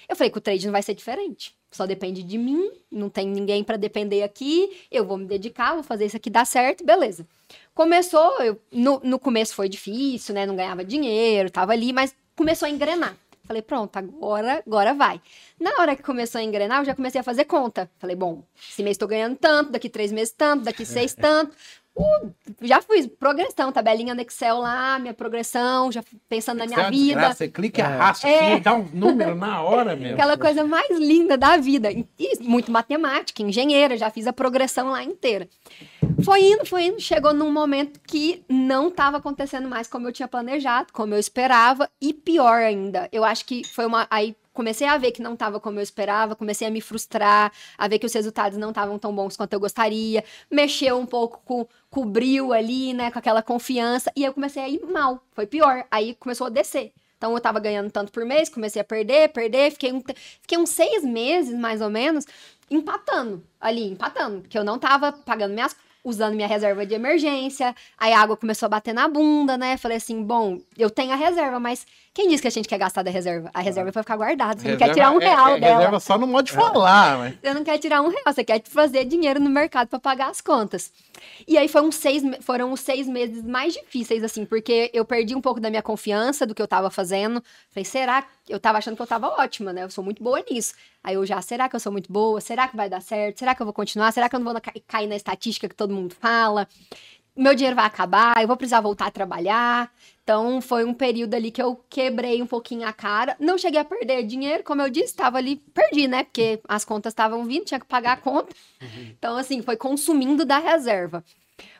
Eu 0.07 0.15
falei 0.15 0.31
que 0.31 0.37
o 0.37 0.41
trade 0.41 0.65
não 0.65 0.71
vai 0.71 0.81
ser 0.81 0.93
diferente. 0.93 1.55
Só 1.69 1.85
depende 1.85 2.23
de 2.23 2.37
mim, 2.37 2.71
não 2.89 3.09
tem 3.09 3.27
ninguém 3.27 3.63
para 3.63 3.77
depender 3.77 4.23
aqui. 4.23 4.85
Eu 4.89 5.05
vou 5.05 5.17
me 5.17 5.25
dedicar, 5.25 5.73
vou 5.73 5.83
fazer 5.83 6.05
isso 6.05 6.15
aqui 6.15 6.29
dar 6.29 6.45
certo, 6.45 6.85
beleza. 6.85 7.27
Começou, 7.73 8.39
eu, 8.41 8.59
no, 8.71 9.01
no 9.03 9.19
começo 9.19 9.53
foi 9.53 9.67
difícil, 9.67 10.33
né? 10.33 10.45
Não 10.45 10.55
ganhava 10.55 10.83
dinheiro, 10.83 11.51
tava 11.51 11.73
ali, 11.73 11.91
mas 11.91 12.15
começou 12.35 12.65
a 12.65 12.69
engrenar. 12.69 13.17
Falei, 13.47 13.61
pronto, 13.61 13.95
agora, 13.95 14.61
agora 14.67 14.93
vai. 14.93 15.21
Na 15.57 15.71
hora 15.79 15.95
que 15.95 16.03
começou 16.03 16.39
a 16.39 16.43
engrenar, 16.43 16.81
eu 16.81 16.85
já 16.85 16.93
comecei 16.93 17.21
a 17.21 17.23
fazer 17.23 17.45
conta. 17.45 17.89
Falei, 17.97 18.15
bom, 18.15 18.43
esse 18.69 18.83
mês 18.83 18.95
estou 18.95 19.07
ganhando 19.07 19.37
tanto, 19.37 19.71
daqui 19.71 19.87
três 19.89 20.11
meses 20.11 20.33
tanto, 20.37 20.65
daqui 20.65 20.85
seis 20.85 21.13
tanto. 21.15 21.55
Uh, 21.97 22.31
já 22.61 22.79
fiz 22.79 23.07
progressão, 23.07 23.71
tabelinha 23.71 24.13
no 24.13 24.21
Excel 24.21 24.59
lá, 24.59 24.99
minha 24.99 25.15
progressão, 25.15 25.91
já 25.91 26.03
pensando 26.29 26.59
na 26.59 26.67
minha 26.67 26.81
é 26.81 26.91
vida. 26.91 27.19
Graça, 27.19 27.37
você 27.37 27.47
clica 27.47 27.81
e 27.81 27.83
arrasta 27.83 28.27
é. 28.27 28.53
assim, 28.53 28.61
dá 28.61 28.75
um 28.75 28.87
número 28.93 29.35
na 29.35 29.63
hora 29.63 29.95
mesmo. 29.95 30.13
Aquela 30.13 30.37
coisa 30.37 30.63
mais 30.63 30.89
linda 30.99 31.35
da 31.35 31.57
vida. 31.57 31.89
E 31.91 32.07
muito 32.41 32.71
matemática, 32.71 33.41
engenheira, 33.41 33.97
já 33.97 34.11
fiz 34.11 34.27
a 34.27 34.33
progressão 34.33 34.91
lá 34.91 35.03
inteira. 35.03 35.49
Foi 36.23 36.41
indo, 36.41 36.65
foi 36.65 36.85
indo, 36.85 36.99
chegou 36.99 37.33
num 37.33 37.51
momento 37.51 37.99
que 38.07 38.43
não 38.47 38.89
estava 38.89 39.17
acontecendo 39.17 39.67
mais 39.67 39.87
como 39.87 40.07
eu 40.07 40.11
tinha 40.11 40.27
planejado, 40.27 40.93
como 40.93 41.15
eu 41.15 41.19
esperava, 41.19 41.89
e 41.99 42.13
pior 42.13 42.61
ainda, 42.61 43.09
eu 43.11 43.23
acho 43.23 43.45
que 43.45 43.63
foi 43.67 43.85
uma. 43.85 44.07
Aí 44.09 44.35
comecei 44.57 44.87
a 44.87 44.97
ver 44.97 45.11
que 45.11 45.21
não 45.21 45.33
estava 45.33 45.59
como 45.59 45.77
eu 45.77 45.83
esperava, 45.83 46.35
comecei 46.35 46.67
a 46.67 46.71
me 46.71 46.81
frustrar, 46.81 47.51
a 47.77 47.87
ver 47.87 47.99
que 47.99 48.07
os 48.07 48.13
resultados 48.13 48.57
não 48.57 48.69
estavam 48.69 48.97
tão 48.97 49.13
bons 49.13 49.37
quanto 49.37 49.53
eu 49.53 49.59
gostaria, 49.59 50.23
mexeu 50.49 50.97
um 50.97 51.05
pouco 51.05 51.39
com, 51.45 51.67
cobriu 51.91 52.51
ali, 52.51 52.91
né, 52.91 53.11
com 53.11 53.19
aquela 53.19 53.43
confiança, 53.43 54.11
e 54.15 54.25
eu 54.25 54.33
comecei 54.33 54.63
a 54.63 54.67
ir 54.67 54.81
mal, 54.83 55.23
foi 55.33 55.45
pior, 55.45 55.85
aí 55.91 56.15
começou 56.15 56.47
a 56.47 56.49
descer. 56.49 56.91
Então 57.19 57.33
eu 57.33 57.39
tava 57.39 57.59
ganhando 57.59 57.91
tanto 57.91 58.11
por 58.11 58.25
mês, 58.25 58.49
comecei 58.49 58.81
a 58.81 58.85
perder, 58.85 59.29
perder, 59.29 59.71
fiquei, 59.71 59.93
um, 59.93 60.01
fiquei 60.41 60.57
uns 60.57 60.71
seis 60.71 61.03
meses, 61.03 61.53
mais 61.53 61.79
ou 61.79 61.89
menos, 61.91 62.25
empatando 62.67 63.43
ali, 63.61 63.91
empatando, 63.91 64.41
porque 64.41 64.57
eu 64.57 64.63
não 64.63 64.79
tava 64.79 65.11
pagando 65.11 65.53
minhas 65.53 65.75
usando 66.07 66.35
minha 66.35 66.47
reserva 66.47 66.85
de 66.85 66.93
emergência. 66.93 67.75
Aí 67.97 68.13
a 68.13 68.21
água 68.21 68.37
começou 68.37 68.67
a 68.67 68.69
bater 68.69 68.93
na 68.93 69.09
bunda, 69.09 69.57
né? 69.57 69.75
Falei 69.75 69.97
assim, 69.97 70.23
bom, 70.23 70.59
eu 70.77 70.89
tenho 70.89 71.11
a 71.11 71.15
reserva, 71.15 71.59
mas 71.59 71.85
quem 72.17 72.27
disse 72.27 72.41
que 72.41 72.47
a 72.47 72.51
gente 72.51 72.67
quer 72.67 72.79
gastar 72.79 73.03
da 73.03 73.11
reserva? 73.11 73.51
A 73.53 73.61
reserva 73.61 73.89
é 73.89 73.91
pra 73.91 74.01
ficar 74.01 74.17
guardada. 74.17 74.59
Você 74.59 74.69
reserva, 74.69 74.71
não 74.71 74.87
quer 74.87 74.93
tirar 74.95 75.11
um 75.11 75.21
é, 75.21 75.29
real 75.29 75.49
é, 75.49 75.59
dela. 75.59 75.77
Reserva 75.77 75.99
só 75.99 76.17
no 76.17 76.25
modo 76.25 76.45
de 76.45 76.51
falar, 76.51 77.15
mas... 77.19 77.35
Você 77.39 77.53
não 77.53 77.63
quer 77.63 77.77
tirar 77.77 78.01
um 78.01 78.07
real, 78.07 78.23
você 78.25 78.43
quer 78.43 78.59
fazer 78.63 79.05
dinheiro 79.05 79.39
no 79.39 79.51
mercado 79.51 79.87
para 79.87 79.99
pagar 79.99 80.31
as 80.31 80.41
contas. 80.41 80.91
E 81.47 81.59
aí 81.59 81.67
foi 81.67 81.83
uns 81.83 81.93
seis, 81.93 82.23
foram 82.41 82.71
os 82.71 82.79
seis 82.79 83.07
meses 83.07 83.43
mais 83.43 83.75
difíceis, 83.75 84.23
assim, 84.23 84.45
porque 84.45 84.89
eu 84.95 85.05
perdi 85.05 85.35
um 85.35 85.41
pouco 85.41 85.59
da 85.59 85.69
minha 85.69 85.83
confiança 85.83 86.43
do 86.43 86.55
que 86.55 86.61
eu 86.61 86.67
tava 86.67 86.89
fazendo. 86.89 87.39
Falei, 87.69 87.85
será 87.85 88.23
que 88.23 88.51
eu 88.51 88.59
tava 88.59 88.79
achando 88.79 88.95
que 88.95 89.01
eu 89.03 89.07
tava 89.07 89.27
ótima, 89.27 89.71
né? 89.71 89.83
Eu 89.83 89.91
sou 89.91 90.03
muito 90.03 90.23
boa 90.23 90.43
nisso. 90.49 90.73
Aí 91.03 91.13
eu 91.13 91.23
já, 91.23 91.39
será 91.43 91.69
que 91.69 91.75
eu 91.75 91.79
sou 91.79 91.91
muito 91.91 92.11
boa? 92.11 92.41
Será 92.41 92.67
que 92.67 92.75
vai 92.75 92.89
dar 92.89 92.99
certo? 92.99 93.37
Será 93.37 93.53
que 93.53 93.61
eu 93.61 93.65
vou 93.67 93.73
continuar? 93.73 94.11
Será 94.11 94.27
que 94.27 94.35
eu 94.35 94.39
não 94.39 94.51
vou 94.51 94.59
cair 94.87 95.05
na 95.05 95.15
estatística 95.15 95.69
que 95.69 95.75
todo 95.75 95.93
mundo 95.93 96.15
fala? 96.19 96.67
Meu 97.35 97.53
dinheiro 97.53 97.75
vai 97.75 97.85
acabar, 97.85 98.41
eu 98.41 98.47
vou 98.47 98.57
precisar 98.57 98.81
voltar 98.81 99.05
a 99.05 99.11
trabalhar. 99.11 99.91
Então 100.27 100.59
foi 100.59 100.83
um 100.83 100.93
período 100.93 101.35
ali 101.35 101.49
que 101.49 101.61
eu 101.61 101.81
quebrei 101.89 102.41
um 102.41 102.45
pouquinho 102.45 102.85
a 102.85 102.91
cara. 102.91 103.37
Não 103.39 103.57
cheguei 103.57 103.79
a 103.79 103.85
perder 103.85 104.23
dinheiro, 104.23 104.61
como 104.61 104.81
eu 104.81 104.89
disse, 104.89 105.05
estava 105.05 105.37
ali, 105.37 105.55
perdi, 105.73 106.05
né? 106.05 106.25
Porque 106.25 106.59
as 106.67 106.83
contas 106.83 107.11
estavam 107.11 107.45
vindo, 107.45 107.63
tinha 107.63 107.79
que 107.79 107.85
pagar 107.85 108.11
a 108.11 108.17
conta. 108.17 108.53
Uhum. 108.81 109.13
Então, 109.17 109.37
assim, 109.37 109.61
foi 109.61 109.77
consumindo 109.77 110.43
da 110.43 110.57
reserva. 110.57 111.23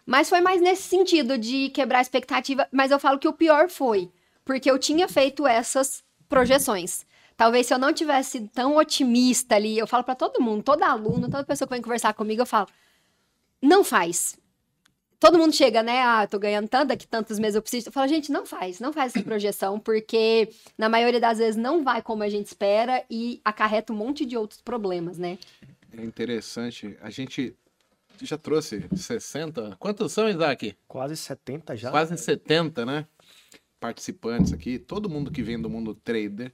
Mas 0.06 0.30
foi 0.30 0.40
mais 0.40 0.62
nesse 0.62 0.84
sentido 0.84 1.38
de 1.38 1.68
quebrar 1.72 1.98
a 1.98 2.02
expectativa. 2.02 2.66
Mas 2.72 2.90
eu 2.90 2.98
falo 2.98 3.20
que 3.20 3.28
o 3.28 3.34
pior 3.34 3.70
foi, 3.70 4.10
porque 4.46 4.72
eu 4.72 4.80
tinha 4.80 5.10
feito 5.10 5.46
essas 5.46 6.02
projeções. 6.30 7.06
Talvez 7.36 7.68
se 7.68 7.74
eu 7.74 7.78
não 7.78 7.92
tivesse 7.92 8.48
tão 8.54 8.78
otimista 8.78 9.56
ali, 9.56 9.78
eu 9.78 9.86
falo 9.86 10.06
para 10.06 10.16
todo 10.16 10.42
mundo, 10.42 10.64
todo 10.64 10.84
aluno, 10.84 11.30
toda 11.30 11.44
pessoa 11.44 11.68
que 11.68 11.74
vem 11.74 11.82
conversar 11.82 12.14
comigo, 12.14 12.44
eu 12.44 12.46
falo: 12.46 12.70
não 13.62 13.84
faz. 13.84 14.38
Todo 15.20 15.38
mundo 15.38 15.54
chega, 15.56 15.82
né? 15.82 16.02
Ah, 16.04 16.28
tô 16.28 16.38
ganhando 16.38 16.68
tanto, 16.68 16.90
daqui 16.90 17.08
tantos 17.08 17.40
meses 17.40 17.56
eu 17.56 17.62
preciso. 17.62 17.90
Eu 17.90 17.92
falo, 17.92 18.08
gente, 18.08 18.32
não 18.32 18.46
faz, 18.46 18.80
não 18.80 18.94
faz 18.94 19.16
essa 19.16 19.24
projeção, 19.26 19.80
porque 19.80 20.50
na 20.78 20.88
maioria 20.88 21.20
das 21.20 21.40
vezes 21.40 21.56
não 21.56 21.84
vai 21.84 22.02
como 22.02 22.24
a 22.24 22.30
gente 22.30 22.48
espera 22.48 23.04
e 23.10 23.42
acarreta 23.44 23.92
um 23.92 23.96
monte 23.96 24.26
de 24.26 24.38
outros 24.38 24.62
problemas, 24.62 25.18
né? 25.18 25.40
É 25.98 26.04
interessante. 26.04 26.96
A 27.02 27.10
gente 27.10 27.56
já 28.22 28.38
trouxe 28.38 28.86
60. 28.96 29.76
Quantos 29.80 30.12
são, 30.12 30.30
Isaac? 30.30 30.76
Quase 30.88 31.18
70 31.18 31.76
já. 31.76 31.90
Quase 31.90 32.16
70, 32.18 32.86
né? 32.86 33.08
Participantes 33.80 34.54
aqui. 34.54 34.78
Todo 34.78 35.10
mundo 35.10 35.32
que 35.32 35.42
vem 35.42 35.60
do 35.60 35.70
mundo 35.70 35.96
trader 35.96 36.54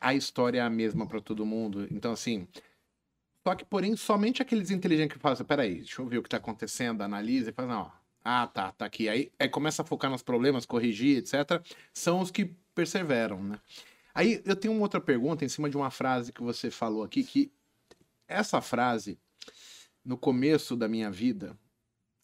a 0.00 0.14
história 0.14 0.58
é 0.58 0.62
a 0.62 0.70
mesma 0.70 1.06
para 1.06 1.20
todo 1.20 1.46
mundo. 1.46 1.86
Então, 1.90 2.12
assim. 2.12 2.46
Só 3.48 3.54
que, 3.54 3.64
porém, 3.64 3.96
somente 3.96 4.42
aqueles 4.42 4.70
inteligentes 4.70 5.16
que 5.16 5.22
falam 5.22 5.32
assim, 5.32 5.42
peraí, 5.42 5.76
deixa 5.76 6.02
eu 6.02 6.06
ver 6.06 6.18
o 6.18 6.22
que 6.22 6.28
tá 6.28 6.36
acontecendo, 6.36 7.00
analisa 7.00 7.48
e 7.48 7.52
fala, 7.54 7.68
não, 7.68 7.92
ah, 8.22 8.46
tá, 8.46 8.72
tá 8.72 8.84
aqui. 8.84 9.08
Aí, 9.08 9.32
aí 9.38 9.48
começa 9.48 9.80
a 9.80 9.86
focar 9.86 10.10
nos 10.10 10.22
problemas, 10.22 10.66
corrigir, 10.66 11.16
etc. 11.16 11.64
São 11.90 12.20
os 12.20 12.30
que 12.30 12.54
perseveram, 12.74 13.42
né? 13.42 13.58
Aí 14.14 14.42
eu 14.44 14.54
tenho 14.54 14.74
uma 14.74 14.82
outra 14.82 15.00
pergunta 15.00 15.46
em 15.46 15.48
cima 15.48 15.70
de 15.70 15.78
uma 15.78 15.90
frase 15.90 16.30
que 16.30 16.42
você 16.42 16.70
falou 16.70 17.02
aqui, 17.02 17.24
que 17.24 17.50
essa 18.28 18.60
frase, 18.60 19.18
no 20.04 20.18
começo 20.18 20.76
da 20.76 20.86
minha 20.86 21.10
vida, 21.10 21.56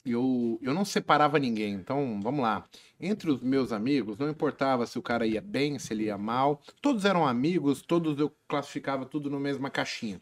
eu, 0.05 0.59
eu 0.61 0.75
não 0.75 0.85
separava 0.85 1.39
ninguém. 1.39 1.73
Então, 1.73 2.21
vamos 2.23 2.43
lá. 2.43 2.67
Entre 3.01 3.31
os 3.31 3.41
meus 3.41 3.73
amigos, 3.73 4.19
não 4.19 4.29
importava 4.29 4.85
se 4.85 4.99
o 4.99 5.03
cara 5.03 5.27
ia 5.27 5.41
bem, 5.41 5.79
se 5.79 5.95
ele 5.95 6.05
ia 6.05 6.19
mal. 6.19 6.61
Todos 6.83 7.07
eram 7.07 7.27
amigos, 7.27 7.81
todos 7.81 8.19
eu 8.19 8.31
classificava 8.47 9.07
tudo 9.07 9.31
na 9.31 9.41
mesma 9.41 9.71
caixinha. 9.71 10.21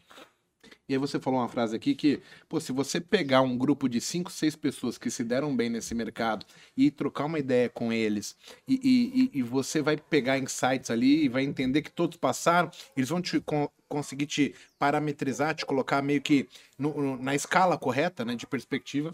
E 0.87 0.93
aí 0.93 0.97
você 0.97 1.19
falou 1.19 1.39
uma 1.39 1.47
frase 1.49 1.75
aqui 1.75 1.95
que, 1.95 2.21
pô, 2.47 2.59
se 2.59 2.71
você 2.71 2.99
pegar 2.99 3.41
um 3.41 3.57
grupo 3.57 3.87
de 3.87 3.99
cinco, 4.01 4.31
seis 4.31 4.55
pessoas 4.55 4.97
que 4.97 5.09
se 5.09 5.23
deram 5.23 5.55
bem 5.55 5.69
nesse 5.69 5.95
mercado 5.95 6.45
e 6.75 6.91
trocar 6.91 7.25
uma 7.25 7.39
ideia 7.39 7.69
com 7.69 7.91
eles, 7.91 8.35
e, 8.67 9.29
e, 9.33 9.39
e 9.39 9.41
você 9.43 9.81
vai 9.81 9.97
pegar 9.97 10.37
insights 10.37 10.89
ali 10.89 11.23
e 11.25 11.29
vai 11.29 11.43
entender 11.43 11.81
que 11.81 11.91
todos 11.91 12.17
passaram, 12.17 12.69
eles 12.95 13.09
vão 13.09 13.21
te 13.21 13.39
con 13.41 13.67
conseguir 13.87 14.25
te 14.25 14.55
parametrizar, 14.79 15.53
te 15.53 15.65
colocar 15.67 16.01
meio 16.01 16.19
que 16.19 16.47
no, 16.79 16.99
no, 16.99 17.17
na 17.21 17.35
escala 17.35 17.77
correta, 17.77 18.25
né, 18.25 18.35
de 18.35 18.47
perspectiva. 18.47 19.13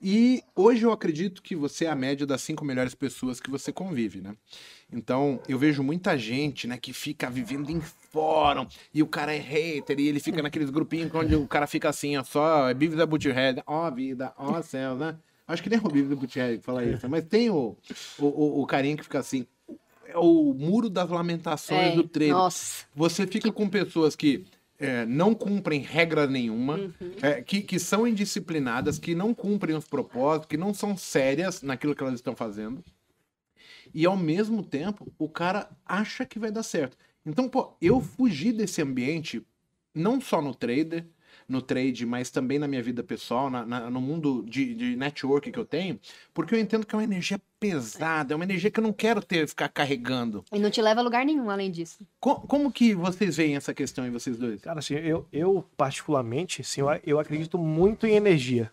E 0.00 0.44
hoje 0.54 0.84
eu 0.84 0.92
acredito 0.92 1.42
que 1.42 1.56
você 1.56 1.86
é 1.86 1.90
a 1.90 1.94
média 1.94 2.24
das 2.24 2.40
cinco 2.42 2.64
melhores 2.64 2.94
pessoas 2.94 3.40
que 3.40 3.50
você 3.50 3.72
convive, 3.72 4.20
né? 4.20 4.36
Então, 4.92 5.40
eu 5.48 5.58
vejo 5.58 5.82
muita 5.82 6.16
gente, 6.16 6.66
né, 6.66 6.78
que 6.78 6.92
fica 6.92 7.28
vivendo 7.28 7.70
em 7.70 7.80
fórum 7.80 8.66
e 8.94 9.02
o 9.02 9.06
cara 9.06 9.34
é 9.34 9.38
hater 9.38 9.98
e 9.98 10.08
ele 10.08 10.20
fica 10.20 10.40
naqueles 10.40 10.70
grupinhos 10.70 11.12
onde 11.14 11.34
o 11.34 11.46
cara 11.46 11.66
fica 11.66 11.88
assim, 11.88 12.16
ó, 12.16 12.22
só 12.22 12.72
Bive 12.72 12.96
da 12.96 13.04
Butcherhead, 13.04 13.62
ó 13.66 13.90
vida, 13.90 14.32
ó 14.38 14.62
céu, 14.62 14.94
né? 14.94 15.16
Acho 15.46 15.62
que 15.62 15.68
nem 15.68 15.78
é 15.78 15.82
o 15.82 15.90
Bive 15.90 16.08
da 16.08 16.16
Butcherhead 16.16 16.58
que 16.58 16.64
fala 16.64 16.84
isso, 16.84 17.08
mas 17.08 17.24
tem 17.24 17.50
o, 17.50 17.76
o, 18.18 18.62
o, 18.62 18.66
carinha 18.66 18.96
que 18.96 19.02
fica 19.02 19.18
assim, 19.18 19.46
é 20.06 20.16
o 20.16 20.54
muro 20.54 20.88
das 20.88 21.10
lamentações 21.10 21.92
é, 21.92 21.96
do 21.96 22.04
treino. 22.04 22.36
Nossa. 22.36 22.86
Você 22.94 23.26
fica 23.26 23.52
com 23.52 23.68
pessoas 23.68 24.16
que 24.16 24.46
é, 24.78 25.04
não 25.04 25.34
cumprem 25.34 25.80
regra 25.80 26.26
nenhuma, 26.26 26.76
uhum. 26.76 27.12
é, 27.20 27.42
que, 27.42 27.60
que 27.60 27.78
são 27.78 28.06
indisciplinadas, 28.06 28.98
que 28.98 29.14
não 29.14 29.34
cumprem 29.34 29.76
os 29.76 29.86
propósitos, 29.86 30.48
que 30.48 30.56
não 30.56 30.72
são 30.72 30.96
sérias 30.96 31.62
naquilo 31.62 31.94
que 31.94 32.02
elas 32.02 32.14
estão 32.14 32.36
fazendo. 32.36 32.84
E 33.92 34.06
ao 34.06 34.16
mesmo 34.16 34.62
tempo, 34.62 35.12
o 35.18 35.28
cara 35.28 35.68
acha 35.84 36.24
que 36.24 36.38
vai 36.38 36.50
dar 36.50 36.62
certo. 36.62 36.96
Então, 37.24 37.48
pô, 37.48 37.76
eu 37.80 38.00
fugi 38.00 38.52
desse 38.52 38.80
ambiente, 38.80 39.44
não 39.94 40.20
só 40.20 40.40
no 40.40 40.54
trader, 40.54 41.06
no 41.48 41.62
trade, 41.62 42.04
mas 42.04 42.30
também 42.30 42.58
na 42.58 42.68
minha 42.68 42.82
vida 42.82 43.02
pessoal, 43.02 43.48
na, 43.48 43.64
na, 43.64 43.90
no 43.90 44.00
mundo 44.00 44.44
de, 44.46 44.74
de 44.74 44.96
network 44.96 45.50
que 45.50 45.58
eu 45.58 45.64
tenho, 45.64 45.98
porque 46.34 46.54
eu 46.54 46.58
entendo 46.58 46.86
que 46.86 46.94
é 46.94 46.98
uma 46.98 47.04
energia 47.04 47.40
pesada, 47.58 48.34
é 48.34 48.36
uma 48.36 48.44
energia 48.44 48.70
que 48.70 48.78
eu 48.78 48.84
não 48.84 48.92
quero 48.92 49.22
ter, 49.22 49.48
ficar 49.48 49.68
carregando. 49.70 50.44
E 50.52 50.58
não 50.58 50.70
te 50.70 50.82
leva 50.82 51.00
a 51.00 51.02
lugar 51.02 51.24
nenhum 51.24 51.48
além 51.48 51.70
disso. 51.70 52.06
como, 52.20 52.40
como 52.46 52.72
que 52.72 52.94
vocês 52.94 53.36
veem 53.38 53.56
essa 53.56 53.72
questão 53.72 54.06
em 54.06 54.10
vocês 54.10 54.36
dois? 54.36 54.60
Cara, 54.60 54.80
assim, 54.80 54.94
eu, 54.94 55.26
eu 55.32 55.64
particularmente, 55.74 56.60
assim, 56.60 56.82
eu, 56.82 56.88
eu 57.04 57.18
acredito 57.18 57.56
muito 57.56 58.06
em 58.06 58.14
energia. 58.14 58.70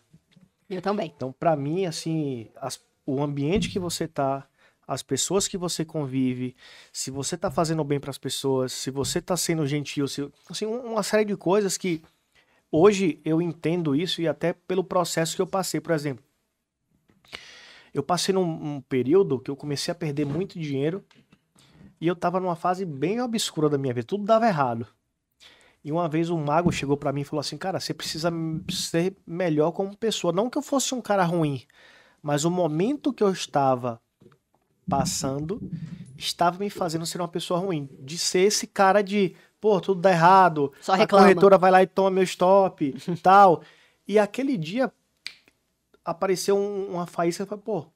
Eu 0.68 0.82
também. 0.82 1.12
Então, 1.16 1.32
para 1.32 1.56
mim, 1.56 1.86
assim, 1.86 2.48
as, 2.56 2.78
o 3.06 3.22
ambiente 3.22 3.70
que 3.70 3.78
você 3.78 4.06
tá, 4.06 4.46
as 4.86 5.02
pessoas 5.02 5.48
que 5.48 5.56
você 5.56 5.84
convive, 5.84 6.54
se 6.92 7.10
você 7.10 7.36
tá 7.36 7.50
fazendo 7.50 7.82
bem 7.82 7.98
para 7.98 8.10
as 8.10 8.18
pessoas, 8.18 8.72
se 8.72 8.90
você 8.90 9.22
tá 9.22 9.36
sendo 9.36 9.66
gentil, 9.66 10.06
se, 10.06 10.28
assim, 10.50 10.66
uma 10.66 11.02
série 11.02 11.24
de 11.24 11.36
coisas 11.36 11.78
que 11.78 12.02
Hoje 12.78 13.18
eu 13.24 13.40
entendo 13.40 13.96
isso 13.96 14.20
e 14.20 14.28
até 14.28 14.52
pelo 14.52 14.84
processo 14.84 15.34
que 15.34 15.40
eu 15.40 15.46
passei, 15.46 15.80
por 15.80 15.92
exemplo. 15.92 16.22
Eu 17.94 18.02
passei 18.02 18.34
num 18.34 18.42
um 18.42 18.82
período 18.82 19.40
que 19.40 19.50
eu 19.50 19.56
comecei 19.56 19.90
a 19.90 19.94
perder 19.94 20.26
muito 20.26 20.58
dinheiro 20.58 21.02
e 21.98 22.06
eu 22.06 22.12
estava 22.12 22.38
numa 22.38 22.54
fase 22.54 22.84
bem 22.84 23.18
obscura 23.18 23.70
da 23.70 23.78
minha 23.78 23.94
vida, 23.94 24.06
tudo 24.06 24.26
dava 24.26 24.46
errado. 24.46 24.86
E 25.82 25.90
uma 25.90 26.06
vez 26.06 26.28
um 26.28 26.36
mago 26.36 26.70
chegou 26.70 26.98
para 26.98 27.14
mim 27.14 27.22
e 27.22 27.24
falou 27.24 27.40
assim: 27.40 27.56
Cara, 27.56 27.80
você 27.80 27.94
precisa 27.94 28.30
ser 28.68 29.16
melhor 29.26 29.72
como 29.72 29.96
pessoa. 29.96 30.30
Não 30.30 30.50
que 30.50 30.58
eu 30.58 30.62
fosse 30.62 30.94
um 30.94 31.00
cara 31.00 31.24
ruim, 31.24 31.62
mas 32.22 32.44
o 32.44 32.50
momento 32.50 33.10
que 33.10 33.22
eu 33.22 33.32
estava 33.32 33.98
passando 34.86 35.62
estava 36.18 36.58
me 36.58 36.68
fazendo 36.68 37.06
ser 37.06 37.22
uma 37.22 37.28
pessoa 37.28 37.58
ruim. 37.58 37.88
De 38.00 38.18
ser 38.18 38.40
esse 38.40 38.66
cara 38.66 39.02
de, 39.02 39.34
pô, 39.60 39.80
tudo 39.80 40.00
dá 40.00 40.10
errado. 40.10 40.72
Só 40.80 40.92
a 40.92 40.96
reclama. 40.96 41.24
corretora 41.24 41.58
vai 41.58 41.70
lá 41.70 41.82
e 41.82 41.86
toma 41.86 42.10
meu 42.10 42.22
stop, 42.22 42.94
tal. 43.22 43.62
E 44.06 44.18
aquele 44.18 44.56
dia 44.56 44.92
apareceu 46.04 46.56
um- 46.56 46.92
uma 46.94 47.06
faísca 47.06 47.42
e 47.42 47.46
falei, 47.46 47.62
pô, 47.64 47.86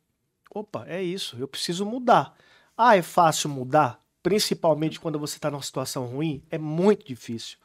opa, 0.52 0.84
é 0.88 1.02
isso, 1.02 1.36
eu 1.38 1.46
preciso 1.46 1.86
mudar. 1.86 2.34
Ah, 2.76 2.96
é 2.96 3.02
fácil 3.02 3.48
mudar? 3.50 4.00
Principalmente 4.22 4.98
quando 5.00 5.18
você 5.18 5.36
está 5.36 5.50
numa 5.50 5.62
situação 5.62 6.06
ruim? 6.06 6.42
É 6.50 6.58
muito 6.58 7.06
difícil. 7.06 7.56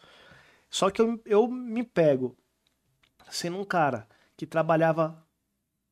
Só 0.69 0.89
que 0.89 1.01
eu, 1.01 1.19
eu 1.25 1.47
me 1.47 1.83
pego 1.83 2.35
sendo 3.29 3.57
um 3.57 3.63
cara 3.65 4.07
que 4.37 4.45
trabalhava 4.45 5.21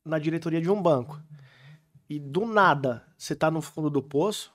na 0.04 0.18
diretoria 0.18 0.60
de 0.60 0.70
um 0.70 0.80
banco 0.80 1.20
e 2.08 2.18
do 2.18 2.46
nada 2.46 3.04
você 3.16 3.34
tá 3.34 3.50
no 3.50 3.60
fundo 3.62 3.88
do 3.90 4.02
poço. 4.02 4.52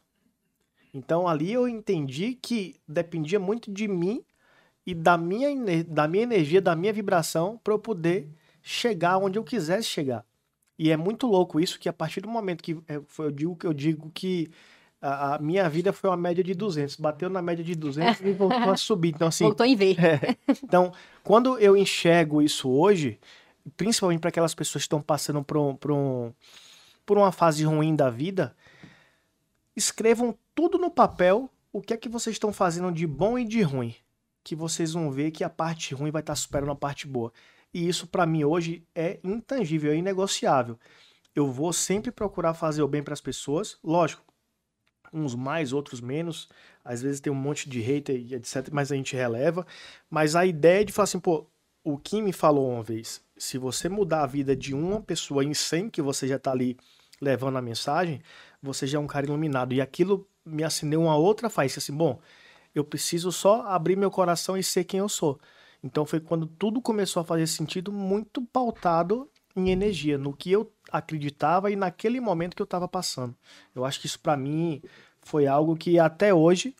Então 0.93 1.27
ali 1.27 1.51
eu 1.51 1.67
entendi 1.67 2.37
que 2.41 2.75
dependia 2.87 3.39
muito 3.39 3.71
de 3.71 3.87
mim 3.87 4.23
e 4.85 4.93
da 4.93 5.17
minha, 5.17 5.49
da 5.83 6.07
minha 6.07 6.23
energia, 6.23 6.61
da 6.61 6.75
minha 6.75 6.91
vibração 6.91 7.59
para 7.63 7.73
eu 7.73 7.79
poder 7.79 8.27
chegar 8.61 9.17
onde 9.17 9.37
eu 9.37 9.43
quisesse 9.43 9.87
chegar. 9.87 10.25
E 10.77 10.89
é 10.91 10.97
muito 10.97 11.27
louco 11.27 11.59
isso 11.59 11.79
que 11.79 11.89
a 11.89 11.93
partir 11.93 12.21
do 12.21 12.29
momento 12.29 12.63
que 12.63 12.77
é, 12.87 13.01
foi, 13.07 13.27
eu 13.27 13.31
digo 13.31 13.55
que 13.55 13.67
eu 13.67 13.73
digo 13.73 14.09
que 14.13 14.49
a, 15.01 15.35
a 15.35 15.39
minha 15.39 15.69
vida 15.69 15.93
foi 15.93 16.09
uma 16.09 16.17
média 16.17 16.43
de 16.43 16.53
200, 16.53 16.95
bateu 16.95 17.29
na 17.29 17.41
média 17.41 17.63
de 17.63 17.75
200 17.75 18.21
e 18.21 18.31
voltou 18.31 18.71
a 18.71 18.75
subir. 18.77 19.09
Então 19.09 19.27
assim, 19.27 19.43
Voltou 19.43 19.65
em 19.65 19.75
V. 19.75 19.95
então, 20.63 20.91
quando 21.23 21.57
eu 21.59 21.75
enxergo 21.75 22.41
isso 22.41 22.69
hoje, 22.69 23.19
principalmente 23.77 24.19
para 24.19 24.29
aquelas 24.29 24.55
pessoas 24.55 24.83
que 24.83 24.87
estão 24.87 25.01
passando 25.01 25.43
por, 25.43 25.57
um, 25.57 25.75
por, 25.75 25.91
um, 25.91 26.33
por 27.05 27.17
uma 27.17 27.31
fase 27.31 27.63
ruim 27.63 27.95
da 27.95 28.09
vida, 28.09 28.55
escrevam 29.75 30.35
tudo 30.59 30.77
no 30.77 30.91
papel 30.91 31.49
o 31.71 31.81
que 31.81 31.93
é 31.93 31.97
que 31.97 32.09
vocês 32.09 32.35
estão 32.35 32.51
fazendo 32.51 32.91
de 32.91 33.07
bom 33.07 33.39
e 33.39 33.45
de 33.45 33.61
ruim. 33.61 33.95
Que 34.43 34.57
vocês 34.57 34.91
vão 34.91 35.09
ver 35.09 35.31
que 35.31 35.41
a 35.41 35.49
parte 35.49 35.95
ruim 35.95 36.11
vai 36.11 36.21
estar 36.21 36.35
superando 36.35 36.71
a 36.71 36.75
parte 36.75 37.07
boa. 37.07 37.31
E 37.73 37.87
isso, 37.87 38.05
para 38.05 38.25
mim, 38.25 38.43
hoje 38.43 38.83
é 38.93 39.21
intangível, 39.23 39.93
é 39.93 39.95
inegociável. 39.95 40.77
Eu 41.33 41.49
vou 41.49 41.71
sempre 41.71 42.11
procurar 42.11 42.53
fazer 42.53 42.81
o 42.81 42.89
bem 42.89 43.01
para 43.01 43.13
as 43.13 43.21
pessoas, 43.21 43.77
lógico, 43.81 44.21
uns 45.13 45.33
mais, 45.33 45.71
outros 45.71 46.01
menos. 46.01 46.49
Às 46.83 47.01
vezes 47.01 47.21
tem 47.21 47.31
um 47.31 47.37
monte 47.37 47.69
de 47.69 47.79
hater 47.79 48.17
e 48.17 48.35
etc, 48.35 48.67
mas 48.69 48.91
a 48.91 48.95
gente 48.97 49.15
releva. 49.15 49.65
Mas 50.09 50.35
a 50.35 50.45
ideia 50.45 50.83
de 50.83 50.91
falar 50.91 51.05
assim, 51.05 51.21
pô, 51.21 51.47
o 51.85 51.97
Kim 51.97 52.21
me 52.21 52.33
falou 52.33 52.69
uma 52.69 52.83
vez, 52.83 53.21
se 53.37 53.57
você 53.57 53.87
mudar 53.87 54.23
a 54.23 54.27
vida 54.27 54.53
de 54.57 54.75
uma 54.75 54.99
pessoa 54.99 55.41
em 55.41 55.53
100 55.53 55.89
que 55.89 56.01
você 56.01 56.27
já 56.27 56.37
tá 56.37 56.51
ali 56.51 56.75
levando 57.21 57.57
a 57.57 57.61
mensagem, 57.61 58.21
você 58.61 58.85
já 58.85 58.97
é 58.97 59.01
um 59.01 59.07
cara 59.07 59.25
iluminado. 59.25 59.73
E 59.73 59.79
aquilo 59.79 60.27
me 60.45 60.63
acendeu 60.63 61.01
uma 61.01 61.15
outra 61.15 61.49
faísca, 61.49 61.79
assim, 61.79 61.93
bom, 61.93 62.19
eu 62.73 62.83
preciso 62.83 63.31
só 63.31 63.63
abrir 63.67 63.95
meu 63.95 64.11
coração 64.11 64.57
e 64.57 64.63
ser 64.63 64.83
quem 64.83 64.99
eu 64.99 65.09
sou. 65.09 65.39
Então 65.83 66.05
foi 66.05 66.19
quando 66.19 66.45
tudo 66.45 66.81
começou 66.81 67.21
a 67.21 67.25
fazer 67.25 67.47
sentido, 67.47 67.91
muito 67.91 68.41
pautado 68.41 69.29
em 69.55 69.69
energia, 69.69 70.17
no 70.17 70.33
que 70.33 70.51
eu 70.51 70.71
acreditava 70.91 71.71
e 71.71 71.75
naquele 71.75 72.19
momento 72.19 72.55
que 72.55 72.61
eu 72.61 72.65
estava 72.65 72.87
passando. 72.87 73.35
Eu 73.75 73.85
acho 73.85 73.99
que 73.99 74.05
isso 74.05 74.19
para 74.19 74.37
mim 74.37 74.81
foi 75.21 75.47
algo 75.47 75.75
que 75.75 75.99
até 75.99 76.33
hoje 76.33 76.75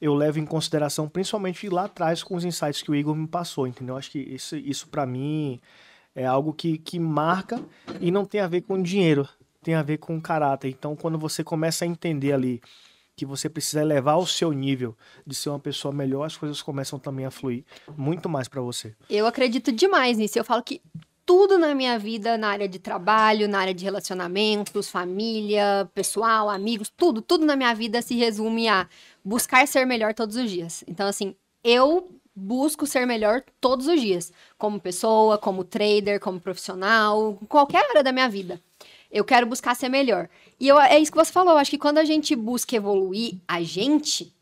eu 0.00 0.14
levo 0.14 0.38
em 0.38 0.44
consideração, 0.44 1.08
principalmente 1.08 1.68
lá 1.68 1.84
atrás 1.84 2.22
com 2.22 2.34
os 2.34 2.44
insights 2.44 2.82
que 2.82 2.90
o 2.90 2.94
Igor 2.94 3.14
me 3.14 3.26
passou, 3.26 3.66
entendeu? 3.66 3.96
Acho 3.96 4.10
que 4.10 4.18
isso, 4.18 4.56
isso 4.56 4.88
para 4.88 5.06
mim 5.06 5.60
é 6.14 6.26
algo 6.26 6.52
que, 6.52 6.78
que 6.78 6.98
marca 6.98 7.64
e 8.00 8.10
não 8.10 8.24
tem 8.24 8.40
a 8.40 8.46
ver 8.46 8.62
com 8.62 8.80
dinheiro, 8.80 9.28
tem 9.64 9.74
a 9.74 9.82
ver 9.82 9.98
com 9.98 10.20
caráter. 10.20 10.68
Então, 10.68 10.94
quando 10.94 11.18
você 11.18 11.42
começa 11.42 11.84
a 11.84 11.88
entender 11.88 12.32
ali 12.32 12.60
que 13.16 13.24
você 13.24 13.48
precisa 13.48 13.80
elevar 13.80 14.18
o 14.18 14.26
seu 14.26 14.52
nível 14.52 14.96
de 15.26 15.34
ser 15.34 15.48
uma 15.48 15.58
pessoa 15.58 15.92
melhor, 15.92 16.24
as 16.24 16.36
coisas 16.36 16.60
começam 16.60 16.98
também 16.98 17.24
a 17.24 17.30
fluir 17.30 17.64
muito 17.96 18.28
mais 18.28 18.48
para 18.48 18.60
você. 18.60 18.94
Eu 19.08 19.26
acredito 19.26 19.72
demais 19.72 20.18
nisso. 20.18 20.38
Eu 20.38 20.44
falo 20.44 20.62
que 20.62 20.82
tudo 21.24 21.58
na 21.58 21.74
minha 21.74 21.98
vida, 21.98 22.36
na 22.36 22.48
área 22.48 22.68
de 22.68 22.78
trabalho, 22.78 23.48
na 23.48 23.60
área 23.60 23.74
de 23.74 23.84
relacionamentos, 23.84 24.90
família, 24.90 25.88
pessoal, 25.94 26.50
amigos, 26.50 26.92
tudo, 26.94 27.22
tudo 27.22 27.46
na 27.46 27.56
minha 27.56 27.74
vida 27.74 28.02
se 28.02 28.14
resume 28.14 28.68
a 28.68 28.86
buscar 29.24 29.66
ser 29.66 29.86
melhor 29.86 30.12
todos 30.12 30.36
os 30.36 30.50
dias. 30.50 30.84
Então, 30.86 31.06
assim, 31.06 31.34
eu 31.62 32.10
busco 32.34 32.86
ser 32.86 33.06
melhor 33.06 33.42
todos 33.60 33.86
os 33.86 34.00
dias, 34.00 34.32
como 34.58 34.80
pessoa, 34.80 35.38
como 35.38 35.62
trader, 35.62 36.18
como 36.18 36.40
profissional, 36.40 37.38
qualquer 37.48 37.88
área 37.88 38.02
da 38.02 38.12
minha 38.12 38.28
vida. 38.28 38.60
Eu 39.14 39.24
quero 39.24 39.46
buscar 39.46 39.74
ser 39.76 39.88
melhor. 39.88 40.28
E 40.58 40.66
eu, 40.66 40.78
é 40.78 40.98
isso 40.98 41.12
que 41.12 41.16
você 41.16 41.30
falou. 41.32 41.52
Eu 41.52 41.58
acho 41.58 41.70
que 41.70 41.78
quando 41.78 41.98
a 41.98 42.04
gente 42.04 42.34
busca 42.34 42.74
evoluir 42.74 43.36
a 43.46 43.62
gente, 43.62 44.34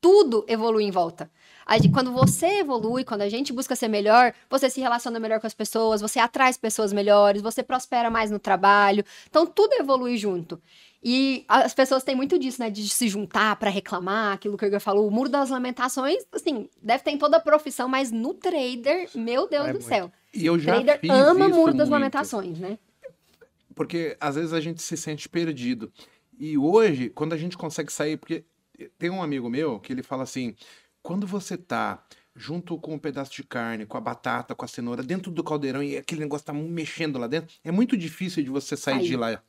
tudo 0.00 0.44
evolui 0.48 0.84
em 0.84 0.90
volta. 0.90 1.30
Gente- 1.70 1.90
quando 1.90 2.10
você 2.12 2.60
evolui, 2.60 3.04
quando 3.04 3.20
a 3.20 3.28
gente 3.28 3.52
busca 3.52 3.76
ser 3.76 3.88
melhor, 3.88 4.32
você 4.48 4.70
se 4.70 4.80
relaciona 4.80 5.20
melhor 5.20 5.38
com 5.38 5.46
as 5.46 5.52
pessoas, 5.52 6.00
você 6.00 6.18
atrai 6.18 6.50
pessoas 6.54 6.94
melhores, 6.94 7.42
você 7.42 7.62
prospera 7.62 8.08
mais 8.08 8.30
no 8.30 8.38
trabalho. 8.38 9.04
Então 9.28 9.44
tudo 9.46 9.74
evolui 9.74 10.16
junto. 10.16 10.58
E 11.04 11.44
as 11.46 11.74
pessoas 11.74 12.02
têm 12.02 12.16
muito 12.16 12.38
disso, 12.38 12.60
né? 12.62 12.70
De 12.70 12.88
se 12.88 13.06
juntar 13.06 13.54
pra 13.56 13.68
reclamar, 13.70 14.32
aquilo 14.32 14.56
que 14.56 14.64
o 14.64 14.66
Igor 14.66 14.80
falou. 14.80 15.06
O 15.06 15.10
muro 15.10 15.28
das 15.28 15.50
lamentações, 15.50 16.24
assim, 16.32 16.68
deve 16.82 17.04
ter 17.04 17.10
em 17.10 17.18
toda 17.18 17.36
a 17.36 17.40
profissão, 17.40 17.86
mas 17.88 18.10
no 18.10 18.32
trader, 18.32 19.08
meu 19.14 19.46
Deus 19.46 19.66
É 19.66 19.72
do 19.72 19.78
muito. 19.78 19.86
céu. 19.86 20.10
E 20.32 20.46
eu 20.46 20.58
já 20.58 20.82
trader 20.82 21.00
ama 21.12 21.46
isso 21.46 21.54
muro 21.54 21.72
das 21.74 21.88
muito. 21.88 21.90
lamentações, 21.90 22.58
né? 22.58 22.78
Porque 23.78 24.16
às 24.20 24.34
vezes 24.34 24.52
a 24.52 24.60
gente 24.60 24.82
se 24.82 24.96
sente 24.96 25.28
perdido. 25.28 25.90
E 26.38 26.58
hoje, 26.58 27.08
quando 27.08 27.32
a 27.32 27.36
gente 27.38 27.56
consegue 27.56 27.90
sair, 27.92 28.16
porque 28.18 28.44
tem 28.98 29.08
um 29.08 29.22
amigo 29.22 29.48
meu 29.48 29.80
que 29.80 29.92
ele 29.92 30.02
fala 30.02 30.24
assim: 30.24 30.54
quando 31.02 31.26
você 31.26 31.56
tá 31.56 32.04
junto 32.36 32.78
com 32.78 32.94
um 32.94 32.98
pedaço 32.98 33.32
de 33.32 33.42
carne, 33.42 33.86
com 33.86 33.96
a 33.96 34.00
batata, 34.00 34.54
com 34.54 34.64
a 34.64 34.68
cenoura, 34.68 35.02
dentro 35.02 35.32
do 35.32 35.42
caldeirão 35.42 35.82
e 35.82 35.96
aquele 35.96 36.20
negócio 36.20 36.46
tá 36.46 36.52
mexendo 36.52 37.18
lá 37.18 37.26
dentro, 37.26 37.54
é 37.64 37.70
muito 37.72 37.96
difícil 37.96 38.42
de 38.44 38.50
você 38.50 38.76
sair 38.76 38.96
Sair. 38.96 39.06
de 39.08 39.16
lá. 39.16 39.42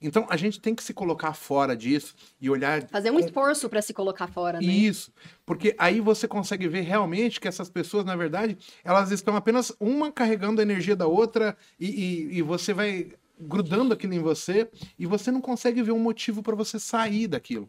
Então 0.00 0.26
a 0.28 0.36
gente 0.36 0.60
tem 0.60 0.74
que 0.74 0.82
se 0.84 0.92
colocar 0.92 1.32
fora 1.32 1.74
disso 1.76 2.14
e 2.40 2.50
olhar 2.50 2.86
Fazer 2.88 3.10
um 3.10 3.18
esforço 3.18 3.68
pra 3.70 3.80
se 3.80 3.94
colocar 3.94 4.26
fora, 4.28 4.60
né? 4.60 4.66
isso, 4.66 5.10
porque 5.46 5.74
aí 5.78 5.98
você 5.98 6.28
consegue 6.28 6.68
ver 6.68 6.82
realmente 6.82 7.40
que 7.40 7.48
essas 7.48 7.70
pessoas, 7.70 8.04
na 8.04 8.14
verdade, 8.14 8.58
elas 8.84 9.10
estão 9.10 9.34
apenas 9.34 9.72
uma 9.80 10.12
carregando 10.12 10.60
a 10.60 10.62
energia 10.62 10.94
da 10.94 11.06
outra 11.06 11.56
e, 11.80 11.86
e- 11.88 12.38
e 12.38 12.42
você 12.42 12.74
vai 12.74 13.12
grudando 13.38 13.94
aquilo 13.94 14.14
em 14.14 14.20
você 14.20 14.70
e 14.98 15.06
você 15.06 15.30
não 15.30 15.40
consegue 15.40 15.82
ver 15.82 15.92
um 15.92 15.98
motivo 15.98 16.42
para 16.42 16.54
você 16.54 16.78
sair 16.78 17.26
daquilo. 17.26 17.68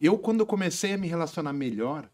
Eu, 0.00 0.18
quando 0.18 0.40
eu 0.40 0.46
comecei 0.46 0.92
a 0.92 0.98
me 0.98 1.06
relacionar 1.06 1.52
melhor 1.52 2.08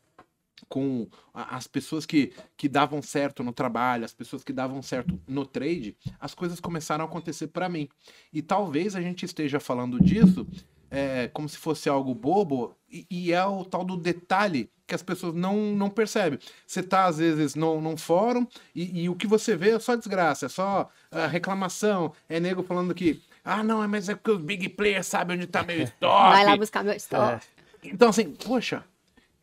com 0.68 1.08
as 1.32 1.66
pessoas 1.66 2.04
que, 2.04 2.32
que 2.56 2.68
davam 2.68 3.00
certo 3.00 3.42
no 3.42 3.52
trabalho, 3.52 4.04
as 4.04 4.12
pessoas 4.12 4.42
que 4.42 4.52
davam 4.52 4.82
certo 4.82 5.18
no 5.26 5.46
trade, 5.46 5.96
as 6.18 6.34
coisas 6.34 6.60
começaram 6.60 7.04
a 7.04 7.08
acontecer 7.08 7.48
para 7.48 7.68
mim. 7.68 7.88
E 8.32 8.42
talvez 8.42 8.96
a 8.96 9.00
gente 9.00 9.24
esteja 9.24 9.60
falando 9.60 10.02
disso 10.02 10.46
é, 10.90 11.28
como 11.28 11.48
se 11.48 11.58
fosse 11.58 11.88
algo 11.88 12.14
bobo, 12.14 12.74
e, 12.90 13.06
e 13.10 13.32
é 13.32 13.44
o 13.44 13.64
tal 13.64 13.84
do 13.84 13.96
detalhe 13.96 14.70
que 14.86 14.94
as 14.94 15.02
pessoas 15.02 15.34
não, 15.34 15.56
não 15.74 15.90
percebem. 15.90 16.38
Você 16.66 16.82
tá, 16.82 17.04
às 17.04 17.18
vezes, 17.18 17.54
num, 17.54 17.80
num 17.80 17.96
fórum 17.96 18.46
e, 18.74 19.02
e 19.02 19.08
o 19.08 19.14
que 19.14 19.26
você 19.26 19.54
vê 19.54 19.70
é 19.70 19.78
só 19.78 19.94
desgraça, 19.94 20.46
é 20.46 20.48
só 20.48 20.88
ah, 21.10 21.26
reclamação, 21.26 22.12
é 22.28 22.40
nego 22.40 22.62
falando 22.62 22.94
que, 22.94 23.22
ah, 23.44 23.62
não, 23.62 23.86
mas 23.86 24.08
é 24.08 24.14
porque 24.14 24.30
os 24.30 24.40
big 24.40 24.70
players 24.70 25.06
sabem 25.06 25.36
onde 25.36 25.46
tá 25.46 25.62
meu 25.62 25.82
stop. 25.84 26.30
Vai 26.30 26.44
lá 26.44 26.56
buscar 26.56 26.82
meu 26.82 26.94
stop. 26.94 27.44
Então, 27.84 28.08
assim, 28.08 28.32
poxa, 28.32 28.82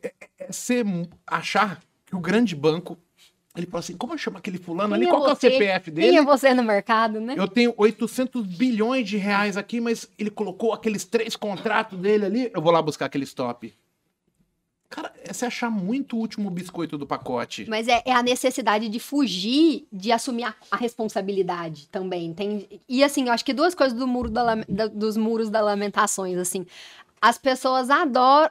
é, 0.02 0.12
é 0.38 0.52
você 0.52 0.82
achar 1.24 1.80
que 2.04 2.16
o 2.16 2.20
grande 2.20 2.56
banco, 2.56 2.98
ele 3.56 3.66
fala 3.66 3.80
assim, 3.80 3.96
como 3.96 4.16
chama 4.18 4.38
aquele 4.38 4.58
fulano 4.58 4.94
ali? 4.94 5.04
Quem 5.06 5.14
é 5.14 5.16
Qual 5.16 5.28
é 5.28 5.32
o? 5.32 5.36
CPF 5.36 5.84
Quem 5.90 5.94
dele? 5.94 6.16
é 6.18 6.22
você 6.24 6.52
no 6.54 6.62
mercado, 6.62 7.20
né? 7.20 7.34
Eu 7.36 7.48
tenho 7.48 7.72
800 7.76 8.46
bilhões 8.46 9.08
de 9.08 9.16
reais 9.16 9.56
aqui, 9.56 9.80
mas 9.80 10.08
ele 10.18 10.30
colocou 10.30 10.72
aqueles 10.72 11.04
três 11.04 11.34
contratos 11.36 11.98
dele 11.98 12.24
ali. 12.26 12.50
Eu 12.54 12.60
vou 12.62 12.72
lá 12.72 12.80
buscar 12.82 13.06
aquele 13.06 13.24
stop. 13.24 13.72
Cara, 14.88 15.12
é 15.24 15.32
você 15.32 15.44
achar 15.46 15.68
muito 15.68 16.16
o 16.16 16.20
último 16.20 16.48
biscoito 16.48 16.96
do 16.96 17.04
pacote. 17.06 17.66
Mas 17.68 17.88
é, 17.88 18.02
é 18.04 18.12
a 18.12 18.22
necessidade 18.22 18.88
de 18.88 19.00
fugir, 19.00 19.84
de 19.92 20.12
assumir 20.12 20.44
a, 20.44 20.54
a 20.70 20.76
responsabilidade 20.76 21.88
também. 21.88 22.32
Tem, 22.32 22.68
e 22.88 23.02
assim, 23.02 23.26
eu 23.26 23.32
acho 23.32 23.44
que 23.44 23.52
duas 23.52 23.74
coisas 23.74 23.98
do 23.98 24.06
muro 24.06 24.30
da 24.30 24.54
da- 24.68 24.86
dos 24.86 25.16
muros 25.16 25.50
da 25.50 25.60
lamentações, 25.60 26.38
assim. 26.38 26.64
As 27.20 27.36
pessoas 27.36 27.90
adoram. 27.90 28.50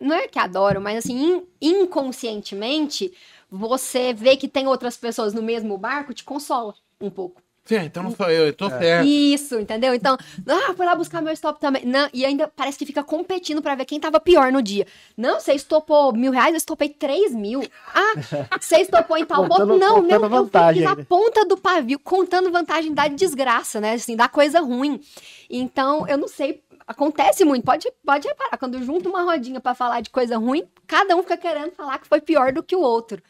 Não 0.00 0.16
é 0.16 0.26
que 0.26 0.38
adoram, 0.38 0.80
mas 0.80 0.98
assim, 1.04 1.14
in- 1.36 1.42
inconscientemente, 1.60 3.12
você 3.56 4.12
vê 4.12 4.36
que 4.36 4.48
tem 4.48 4.66
outras 4.66 4.96
pessoas 4.96 5.32
no 5.32 5.42
mesmo 5.42 5.78
barco, 5.78 6.12
te 6.12 6.24
consola 6.24 6.74
um 7.00 7.10
pouco. 7.10 7.40
Sim, 7.64 7.76
então 7.76 8.02
não 8.02 8.14
sou 8.14 8.28
eu, 8.28 8.48
eu 8.48 8.52
tô 8.52 8.68
certo. 8.68 9.08
Isso, 9.08 9.58
entendeu? 9.58 9.94
Então, 9.94 10.18
ah, 10.46 10.74
fui 10.74 10.84
lá 10.84 10.94
buscar 10.94 11.22
meu 11.22 11.32
stop 11.32 11.58
também. 11.58 11.82
Não, 11.86 12.10
e 12.12 12.22
ainda 12.26 12.46
parece 12.46 12.76
que 12.76 12.84
fica 12.84 13.02
competindo 13.02 13.62
pra 13.62 13.74
ver 13.74 13.86
quem 13.86 13.98
tava 13.98 14.20
pior 14.20 14.52
no 14.52 14.60
dia. 14.60 14.86
Não, 15.16 15.40
você 15.40 15.54
estopou 15.54 16.12
mil 16.12 16.30
reais, 16.30 16.50
eu 16.50 16.58
estopei 16.58 16.90
três 16.90 17.34
mil. 17.34 17.62
Ah, 17.94 18.58
você 18.60 18.76
estopou 18.82 19.16
em 19.16 19.24
tal 19.24 19.48
ponto. 19.48 19.78
Não, 19.78 20.02
meu, 20.02 20.22
eu 20.22 20.28
vantagem 20.28 20.82
fiquei 20.82 20.94
na 20.96 21.04
ponta 21.06 21.46
do 21.46 21.56
pavio, 21.56 21.98
contando 21.98 22.52
vantagem 22.52 22.92
da 22.92 23.08
desgraça, 23.08 23.80
né? 23.80 23.94
Assim, 23.94 24.14
da 24.14 24.28
coisa 24.28 24.60
ruim. 24.60 25.00
Então, 25.48 26.06
eu 26.06 26.18
não 26.18 26.28
sei. 26.28 26.62
Acontece 26.86 27.44
muito, 27.44 27.64
pode, 27.64 27.90
pode 28.04 28.28
reparar, 28.28 28.58
quando 28.58 28.82
junta 28.82 29.08
uma 29.08 29.22
rodinha 29.22 29.58
pra 29.58 29.74
falar 29.74 30.02
de 30.02 30.10
coisa 30.10 30.36
ruim, 30.36 30.68
cada 30.86 31.16
um 31.16 31.22
fica 31.22 31.36
querendo 31.36 31.72
falar 31.72 31.98
que 31.98 32.06
foi 32.06 32.20
pior 32.20 32.52
do 32.52 32.62
que 32.62 32.76
o 32.76 32.80
outro. 32.80 33.22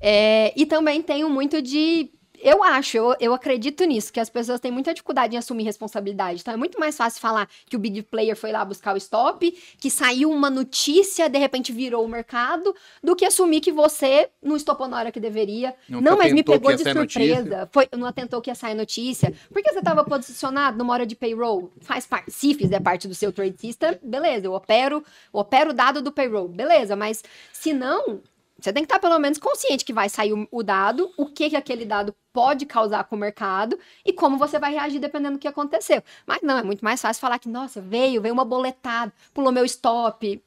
É, 0.00 0.52
e 0.56 0.64
também 0.64 1.02
tenho 1.02 1.28
muito 1.28 1.60
de. 1.60 2.10
Eu 2.46 2.62
acho, 2.62 2.96
eu, 2.96 3.16
eu 3.18 3.34
acredito 3.34 3.82
nisso, 3.84 4.12
que 4.12 4.20
as 4.20 4.30
pessoas 4.30 4.60
têm 4.60 4.70
muita 4.70 4.94
dificuldade 4.94 5.34
em 5.34 5.38
assumir 5.38 5.64
responsabilidade. 5.64 6.42
Então 6.42 6.54
é 6.54 6.56
muito 6.56 6.78
mais 6.78 6.96
fácil 6.96 7.20
falar 7.20 7.48
que 7.68 7.74
o 7.74 7.78
big 7.78 8.02
player 8.02 8.36
foi 8.36 8.52
lá 8.52 8.64
buscar 8.64 8.94
o 8.94 8.96
stop, 8.96 9.50
que 9.80 9.90
saiu 9.90 10.30
uma 10.30 10.48
notícia, 10.48 11.28
de 11.28 11.38
repente 11.40 11.72
virou 11.72 12.04
o 12.04 12.08
mercado, 12.08 12.72
do 13.02 13.16
que 13.16 13.24
assumir 13.24 13.60
que 13.60 13.72
você 13.72 14.30
não 14.40 14.54
estopou 14.54 14.86
na 14.86 14.96
hora 14.96 15.10
que 15.10 15.18
deveria. 15.18 15.74
Nunca 15.88 16.08
não, 16.08 16.16
mas 16.16 16.32
me 16.32 16.44
pegou 16.44 16.70
que 16.70 16.76
de 16.76 16.84
surpresa. 16.84 17.40
notícia. 17.40 17.68
Foi, 17.72 17.88
não 17.96 18.06
atentou 18.06 18.40
que 18.40 18.48
ia 18.48 18.54
sair 18.54 18.76
notícia. 18.76 19.34
Porque 19.52 19.72
você 19.72 19.80
estava 19.80 20.04
posicionado 20.04 20.78
numa 20.78 20.92
hora 20.92 21.04
de 21.04 21.16
payroll. 21.16 21.72
Faz 21.80 22.06
parte. 22.06 22.30
Se 22.30 22.54
fizer 22.54 22.78
parte 22.78 23.08
do 23.08 23.14
seu 23.16 23.32
trade 23.32 23.60
system, 23.60 23.98
beleza. 24.00 24.46
Eu 24.46 24.52
opero, 24.52 25.02
eu 25.34 25.40
opero 25.40 25.70
o 25.70 25.74
dado 25.74 26.00
do 26.00 26.12
payroll. 26.12 26.46
Beleza, 26.46 26.94
mas 26.94 27.24
se 27.52 27.72
não, 27.72 28.20
você 28.58 28.72
tem 28.72 28.82
que 28.82 28.86
estar 28.86 28.98
pelo 28.98 29.18
menos 29.18 29.38
consciente 29.38 29.84
que 29.84 29.92
vai 29.92 30.08
sair 30.08 30.32
o, 30.32 30.48
o 30.50 30.62
dado, 30.62 31.10
o 31.16 31.26
que, 31.26 31.50
que 31.50 31.56
aquele 31.56 31.84
dado 31.84 32.14
pode 32.32 32.64
causar 32.66 33.04
com 33.04 33.16
o 33.16 33.18
mercado 33.18 33.78
e 34.04 34.12
como 34.12 34.38
você 34.38 34.58
vai 34.58 34.72
reagir 34.72 34.98
dependendo 34.98 35.34
do 35.36 35.38
que 35.40 35.48
aconteceu. 35.48 36.02
Mas 36.26 36.40
não, 36.42 36.58
é 36.58 36.62
muito 36.62 36.84
mais 36.84 37.00
fácil 37.00 37.20
falar 37.20 37.38
que, 37.38 37.48
nossa, 37.48 37.80
veio, 37.80 38.20
veio 38.22 38.32
uma 38.34 38.44
boletada, 38.44 39.12
pulou 39.34 39.52
meu 39.52 39.64
stop. 39.64 40.42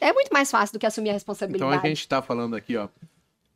É 0.00 0.12
muito 0.12 0.30
mais 0.32 0.50
fácil 0.50 0.72
do 0.72 0.78
que 0.80 0.86
assumir 0.86 1.08
a 1.08 1.12
Então 1.12 1.16
responsabilidade. 1.16 1.86
a 1.86 1.88
gente 1.88 2.08
tá 2.08 2.20
falando 2.20 2.56
aqui, 2.56 2.76
ó. 2.76 2.88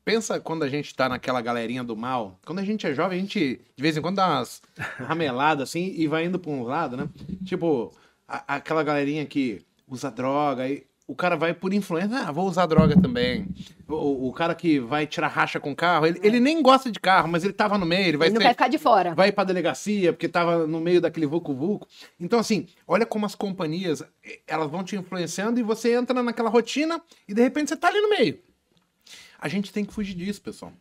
Pensa 0.04 0.38
quando 0.38 0.62
a 0.62 0.68
gente 0.68 0.94
tá 0.94 1.09
naquela 1.09 1.40
galerinha 1.40 1.82
do 1.82 1.96
mal. 1.96 2.38
Quando 2.46 2.61
a 2.61 2.64
gente 2.64 2.86
é 2.86 2.94
jovem, 2.94 3.18
a 3.18 3.20
gente 3.20 3.61
de 3.74 3.82
vez 3.82 3.96
em 3.96 4.00
quando 4.00 4.16
dá 4.16 4.28
umas 4.28 4.62
rameladas 4.98 5.68
assim 5.68 5.92
e 5.96 6.07
vai 6.07 6.24
indo 6.26 6.38
pra 6.38 6.50
um 6.52 6.62
lado, 6.62 6.96
né? 6.96 7.09
Tipo, 7.44 7.92
a- 8.28 8.54
aquela 8.57 8.84
galerinha 8.84 9.26
que 9.26 9.62
usa 9.88 10.09
droga 10.09 10.68
e 10.68 10.86
o 11.09 11.14
cara 11.14 11.36
vai 11.36 11.54
por 11.54 11.72
influência, 11.72 12.18
ah, 12.18 12.32
vou 12.32 12.48
usar 12.48 12.66
droga 12.66 13.00
também. 13.00 13.46
O, 13.86 14.28
o 14.28 14.32
cara 14.32 14.54
que 14.54 14.80
vai 14.80 15.07
tirar 15.07 15.28
racha 15.28 15.61
com 15.61 15.74
carro, 15.74 16.04
ele, 16.07 16.18
ele 16.22 16.40
nem 16.40 16.61
gosta 16.61 16.90
de 16.90 16.98
carro, 16.98 17.28
mas 17.28 17.44
ele 17.44 17.52
tava 17.52 17.78
no 17.78 17.86
meio, 17.86 18.09
ele 18.09 18.16
vai 18.16 18.26
Ele 18.28 18.34
não 18.34 18.40
ser 18.40 18.48
quer 18.48 18.54
ficar 18.54 18.68
de 18.68 18.78
fora. 18.78 19.14
vai 19.14 19.30
pra 19.30 19.44
delegacia 19.44 20.12
porque 20.12 20.28
tava 20.28 20.66
no 20.66 20.80
meio 20.80 21.00
daquele 21.00 21.26
vucu-vucu. 21.26 21.86
Então, 22.18 22.38
assim, 22.40 22.66
olha 22.88 23.07
como 23.07 23.24
as 23.24 23.34
companhias, 23.36 24.02
eh, 24.24 24.40
elas 24.48 24.68
vão 24.68 24.82
te 24.82 24.96
influenciando 24.96 25.61
e 25.61 25.62
você 25.62 25.94
entra 25.94 26.20
naquela 26.22 26.50
rotina 26.50 27.00
e 27.28 27.32
de 27.34 27.40
repente 27.42 27.68
você 27.68 27.76
tá 27.76 27.86
ali 27.88 28.00
no 28.00 28.11
meio. 28.11 28.40
A 29.38 29.48
gente 29.48 29.72
tem 29.72 29.84
que 29.84 29.92
fugir 29.92 30.14
disso, 30.14 30.40
pessoal. 30.42 30.72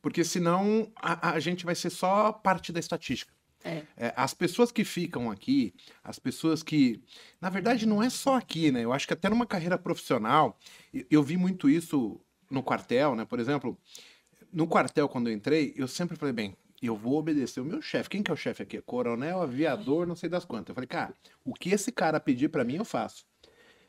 Porque 0.00 0.24
senão 0.24 0.88
a, 0.96 1.32
a 1.32 1.40
gente 1.40 1.64
vai 1.64 1.74
ser 1.74 1.90
só 1.90 2.32
parte 2.32 2.72
da 2.72 2.80
estatística. 2.80 3.32
É. 3.64 3.82
É, 3.96 4.12
as 4.14 4.34
pessoas 4.34 4.70
que 4.70 4.84
ficam 4.84 5.30
aqui, 5.30 5.74
as 6.02 6.18
pessoas 6.18 6.62
que. 6.62 7.02
Na 7.40 7.48
verdade, 7.48 7.86
não 7.86 8.02
é 8.02 8.10
só 8.10 8.36
aqui, 8.36 8.70
né? 8.70 8.84
Eu 8.84 8.92
acho 8.92 9.06
que 9.06 9.14
até 9.14 9.30
numa 9.30 9.46
carreira 9.46 9.78
profissional, 9.78 10.58
eu, 10.92 11.04
eu 11.10 11.22
vi 11.22 11.36
muito 11.36 11.68
isso 11.68 12.20
no 12.50 12.62
quartel, 12.62 13.16
né? 13.16 13.24
Por 13.24 13.40
exemplo, 13.40 13.78
no 14.52 14.66
quartel, 14.68 15.08
quando 15.08 15.28
eu 15.28 15.34
entrei, 15.34 15.72
eu 15.76 15.88
sempre 15.88 16.16
falei, 16.16 16.32
bem, 16.32 16.56
eu 16.82 16.94
vou 16.94 17.18
obedecer 17.18 17.60
o 17.60 17.64
meu 17.64 17.80
chefe. 17.80 18.10
Quem 18.10 18.22
que 18.22 18.30
é 18.30 18.34
o 18.34 18.36
chefe 18.36 18.62
aqui? 18.62 18.80
Coronel, 18.82 19.40
aviador, 19.40 20.06
não 20.06 20.14
sei 20.14 20.28
das 20.28 20.44
quantas. 20.44 20.68
Eu 20.68 20.74
falei, 20.74 20.88
cara, 20.88 21.14
o 21.44 21.54
que 21.54 21.70
esse 21.70 21.90
cara 21.90 22.20
pedir 22.20 22.50
pra 22.50 22.64
mim, 22.64 22.76
eu 22.76 22.84
faço. 22.84 23.24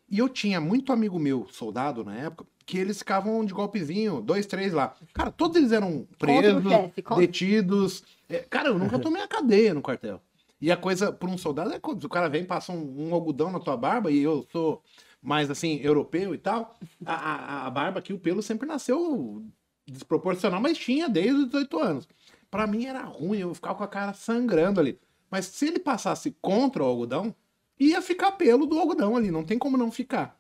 E 0.09 0.19
eu 0.19 0.29
tinha 0.29 0.61
muito 0.61 0.93
amigo 0.93 1.17
meu, 1.17 1.47
soldado 1.51 2.03
na 2.03 2.15
época, 2.15 2.45
que 2.65 2.77
eles 2.77 2.99
ficavam 2.99 3.43
de 3.45 3.53
golpezinho, 3.53 4.21
dois, 4.21 4.45
três 4.45 4.73
lá. 4.73 4.95
Cara, 5.13 5.31
todos 5.31 5.57
eles 5.57 5.71
eram 5.71 6.07
presos, 6.17 6.63
chefe, 6.63 7.03
detidos. 7.17 8.03
É, 8.29 8.39
cara, 8.39 8.69
eu 8.69 8.79
nunca 8.79 8.99
tomei 8.99 9.21
a 9.21 9.27
cadeia 9.27 9.73
no 9.73 9.81
quartel. 9.81 10.21
E 10.59 10.71
a 10.71 10.77
coisa, 10.77 11.11
por 11.11 11.29
um 11.29 11.37
soldado, 11.37 11.73
é 11.73 11.79
quando 11.79 12.03
o 12.03 12.09
cara 12.09 12.29
vem, 12.29 12.45
passa 12.45 12.71
um, 12.71 13.09
um 13.09 13.13
algodão 13.13 13.51
na 13.51 13.59
tua 13.59 13.75
barba, 13.75 14.11
e 14.11 14.19
eu 14.19 14.47
sou 14.51 14.81
mais 15.21 15.49
assim, 15.49 15.79
europeu 15.81 16.33
e 16.33 16.37
tal. 16.37 16.75
A, 17.05 17.13
a, 17.13 17.67
a 17.67 17.69
barba 17.69 17.99
aqui, 17.99 18.13
o 18.13 18.19
pelo 18.19 18.41
sempre 18.41 18.67
nasceu 18.67 19.43
desproporcional, 19.87 20.61
mas 20.61 20.77
tinha 20.77 21.09
desde 21.09 21.33
os 21.33 21.45
18 21.45 21.79
anos. 21.79 22.07
Pra 22.49 22.65
mim 22.65 22.85
era 22.85 23.01
ruim, 23.03 23.39
eu 23.39 23.53
ficava 23.53 23.75
com 23.75 23.83
a 23.83 23.87
cara 23.87 24.13
sangrando 24.13 24.79
ali. 24.79 24.99
Mas 25.29 25.45
se 25.45 25.67
ele 25.67 25.79
passasse 25.79 26.35
contra 26.41 26.83
o 26.83 26.85
algodão, 26.85 27.35
ia 27.79 28.01
ficar 28.01 28.33
pelo 28.33 28.65
do 28.65 28.79
algodão 28.79 29.15
ali, 29.15 29.31
não 29.31 29.43
tem 29.43 29.57
como 29.57 29.77
não 29.77 29.91
ficar. 29.91 30.37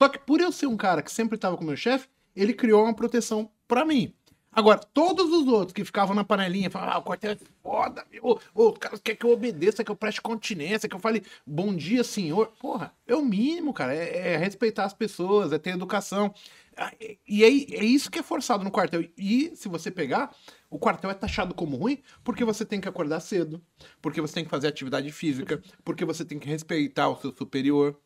Só 0.00 0.08
que 0.08 0.18
por 0.18 0.40
eu 0.40 0.52
ser 0.52 0.66
um 0.66 0.76
cara 0.76 1.02
que 1.02 1.10
sempre 1.10 1.36
estava 1.36 1.56
com 1.56 1.64
meu 1.64 1.76
chefe, 1.76 2.08
ele 2.34 2.54
criou 2.54 2.84
uma 2.84 2.94
proteção 2.94 3.50
pra 3.66 3.84
mim. 3.84 4.12
Agora, 4.50 4.78
todos 4.78 5.30
os 5.30 5.46
outros 5.46 5.72
que 5.72 5.84
ficavam 5.84 6.14
na 6.16 6.24
panelinha, 6.24 6.70
falavam, 6.70 6.94
ah, 6.94 6.98
o 6.98 7.02
quartel 7.02 7.32
é 7.32 7.38
foda, 7.62 8.04
meu. 8.10 8.40
O 8.54 8.72
cara 8.72 8.98
quer 8.98 9.14
que 9.14 9.24
eu 9.24 9.30
obedeça, 9.30 9.84
que 9.84 9.90
eu 9.90 9.94
preste 9.96 10.20
continência, 10.22 10.88
que 10.88 10.96
eu 10.96 11.00
fale 11.00 11.22
bom 11.46 11.74
dia, 11.74 12.02
senhor. 12.02 12.50
Porra, 12.58 12.92
é 13.06 13.14
o 13.14 13.22
mínimo, 13.22 13.72
cara. 13.74 13.94
É, 13.94 14.32
é 14.32 14.36
respeitar 14.36 14.84
as 14.84 14.94
pessoas, 14.94 15.52
é 15.52 15.58
ter 15.58 15.70
educação. 15.70 16.32
Ah, 16.76 16.92
e- 17.00 17.18
E 17.28 17.44
é, 17.44 17.46
é 17.48 17.84
isso 17.84 18.10
que 18.10 18.18
é 18.18 18.22
forçado 18.22 18.64
no 18.64 18.70
quartel. 18.70 19.04
E 19.16 19.52
se 19.54 19.68
você 19.68 19.90
pegar, 19.90 20.34
o 20.70 20.78
quartel 20.78 21.10
é 21.10 21.14
taxado 21.14 21.54
como 21.54 21.76
ruim 21.76 22.02
porque 22.22 22.44
você 22.44 22.64
tem 22.64 22.80
que 22.80 22.88
acordar 22.88 23.20
cedo, 23.20 23.60
porque 24.02 24.20
você 24.20 24.34
tem 24.34 24.44
que 24.44 24.50
fazer 24.50 24.68
atividade 24.68 25.10
física, 25.12 25.62
porque 25.84 26.04
você 26.04 26.24
tem 26.24 26.38
que 26.38 26.48
respeitar 26.48 27.08
o 27.08 27.16
seu 27.20 27.32
superior. 27.34 27.96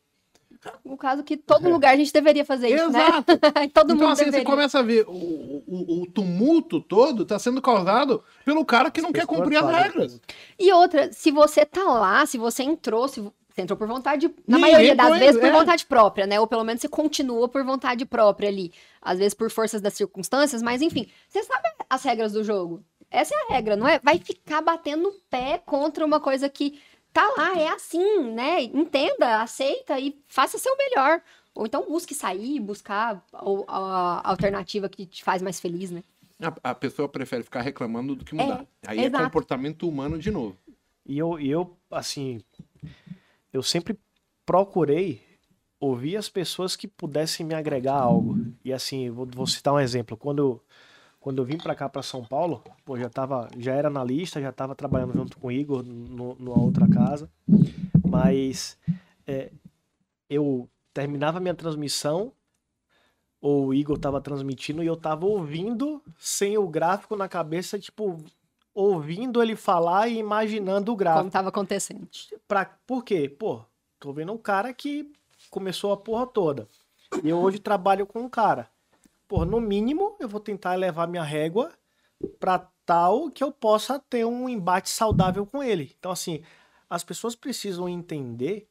No 0.85 0.97
caso 0.99 1.25
que 1.25 1.37
todo 1.37 1.69
lugar 1.69 1.95
a 1.95 1.97
gente 1.97 2.13
deveria 2.13 2.45
fazer 2.45 2.69
isso, 2.69 2.85
Exato. 2.85 3.33
né? 3.59 3.69
todo 3.73 3.95
Então, 3.95 3.97
mundo 3.97 4.13
assim, 4.13 4.25
você 4.25 4.25
deveria. 4.27 4.45
começa 4.47 4.79
a 4.79 4.83
ver 4.83 5.05
o, 5.09 5.65
o, 5.67 6.03
o 6.03 6.07
tumulto 6.07 6.81
todo 6.81 7.25
tá 7.25 7.39
sendo 7.39 7.61
causado 7.61 8.23
pelo 8.45 8.65
cara 8.65 8.91
que 8.91 9.01
não 9.01 9.13
quer 9.13 9.27
cumprir 9.27 9.57
as 9.57 9.69
regras. 9.75 10.21
E 10.59 10.71
outra, 10.73 11.11
se 11.13 11.31
você 11.31 11.65
tá 11.65 11.83
lá, 11.85 12.25
se 12.27 12.37
você 12.39 12.63
entrou, 12.63 13.09
se 13.09 13.27
você 13.53 13.63
entrou 13.63 13.77
por 13.77 13.87
vontade, 13.87 14.29
na 14.47 14.57
Ninguém 14.57 14.73
maioria 14.73 14.95
das 14.95 15.19
vezes 15.19 15.41
por 15.41 15.49
é. 15.49 15.53
vontade 15.53 15.87
própria, 15.87 16.27
né? 16.27 16.41
Ou 16.41 16.47
pelo 16.47 16.65
menos 16.65 16.81
você 16.81 16.89
continua 16.89 17.49
por 17.49 17.63
vontade 17.65 18.05
própria 18.07 18.49
ali. 18.49 18.73
Às 19.01 19.19
vezes 19.19 19.35
por 19.35 19.51
forças 19.51 19.81
das 19.81 19.95
circunstâncias, 19.95 20.63
mas 20.63 20.81
enfim, 20.81 21.07
você 21.29 21.43
sabe 21.43 21.69
as 21.89 22.03
regras 22.03 22.33
do 22.33 22.43
jogo. 22.43 22.83
Essa 23.11 23.35
é 23.35 23.39
a 23.39 23.55
regra, 23.55 23.77
não 23.77 23.87
é? 23.87 23.99
Vai 23.99 24.19
ficar 24.19 24.63
batendo 24.63 25.09
o 25.09 25.13
pé 25.29 25.61
contra 25.65 26.05
uma 26.05 26.19
coisa 26.19 26.49
que 26.49 26.81
tá 27.13 27.27
lá, 27.37 27.59
é 27.59 27.69
assim, 27.69 28.33
né? 28.33 28.63
Entenda, 28.63 29.43
aceita 29.43 30.01
e 30.01 30.19
faça 30.27 30.57
seu 30.57 30.75
melhor. 30.77 31.21
Ou 31.55 31.67
então 31.67 31.85
busque 31.87 32.15
sair, 32.15 32.59
buscar 32.59 33.23
a 33.69 34.31
alternativa 34.31 34.89
que 34.89 35.05
te 35.05 35.23
faz 35.23 35.43
mais 35.43 35.61
feliz, 35.61 35.91
né? 35.91 36.03
A, 36.41 36.71
a 36.71 36.75
pessoa 36.75 37.07
prefere 37.07 37.43
ficar 37.43 37.61
reclamando 37.61 38.17
do 38.17 38.25
que 38.25 38.35
mudar. 38.35 38.65
Aí 38.87 39.01
é 39.01 39.05
exato. 39.05 39.25
comportamento 39.25 39.87
humano 39.87 40.19
de 40.19 40.31
novo. 40.31 40.57
E 41.05 41.19
eu, 41.19 41.39
e 41.39 41.51
eu, 41.51 41.77
assim, 41.91 42.41
eu 43.53 43.63
sempre 43.63 43.99
procurei 44.47 45.23
ouvir 45.79 46.17
as 46.17 46.29
pessoas 46.29 46.77
que 46.77 46.87
pudessem 46.87 47.45
me 47.45 47.55
agregar 47.55 47.95
algo. 47.95 48.39
E 48.65 48.73
assim, 48.73 49.11
vou, 49.11 49.27
vou 49.27 49.47
citar 49.47 49.75
um 49.75 49.81
exemplo. 49.81 50.17
Quando, 50.17 50.63
quando 51.21 51.43
eu 51.43 51.45
vim 51.45 51.59
pra 51.59 51.75
cá, 51.75 51.89
pra 51.89 52.03
São 52.03 52.25
Paulo, 52.25 52.63
pô, 52.85 52.97
já 52.97 53.11
tava, 53.11 53.49
já 53.59 53.75
era 53.75 53.91
na 53.91 54.05
lista, 54.05 54.41
já 54.41 54.53
tava 54.53 54.75
trabalhando 54.75 55.13
junto 55.13 55.39
com 55.39 55.49
o 55.49 55.53
Igor 55.53 55.83
no, 55.83 56.37
numa 56.37 56.61
outra 56.61 56.89
casa. 56.89 57.29
Mas 58.09 58.79
é, 59.27 59.51
eu 60.31 60.69
terminava 60.95 61.41
minha 61.41 61.55
transmissão, 61.55 62.33
ou 63.41 63.67
o 63.67 63.75
Igor 63.75 63.99
tava 63.99 64.21
transmitindo, 64.21 64.85
e 64.85 64.87
eu 64.87 64.97
tava 64.97 65.27
ouvindo 65.27 66.01
sem 66.17 66.57
o 66.57 66.69
gráfico 66.69 67.17
na 67.17 67.29
cabeça, 67.29 67.79
tipo, 67.79 68.23
ouvindo 68.75 69.43
ele 69.43 69.57
falar 69.57 70.09
e 70.09 70.19
imaginando 70.19 70.93
o 70.93 70.97
gráfico. 70.97 71.23
Como 71.23 71.31
tava 71.31 71.49
acontecendo. 71.49 72.09
Pra, 72.49 72.65
por 72.87 73.05
quê? 73.05 73.29
Pô, 73.29 73.63
tô 73.99 74.13
vendo 74.13 74.33
um 74.33 74.39
cara 74.39 74.73
que 74.73 75.13
começou 75.51 75.93
a 75.93 75.97
porra 75.97 76.27
toda. 76.27 76.69
E 77.23 77.29
eu 77.29 77.39
hoje 77.39 77.59
trabalho 77.59 78.07
com 78.07 78.21
um 78.21 78.29
cara. 78.29 78.69
Pô, 79.29 79.45
no 79.45 79.61
mínimo, 79.61 80.17
eu 80.19 80.29
vou 80.29 80.41
tentar 80.41 80.75
levar 80.75 81.07
minha 81.07 81.23
régua 81.23 81.73
pra 82.39 82.69
tal 82.87 83.31
que 83.31 83.43
eu 83.43 83.53
possa 83.53 83.99
ter 83.99 84.25
um 84.25 84.49
embate 84.49 84.91
saudável 84.91 85.47
com 85.47 85.63
ele. 85.63 85.95
Então, 85.99 86.11
assim, 86.11 86.43
as 86.89 87.05
pessoas 87.05 87.35
precisam 87.35 87.89
entender 87.89 88.69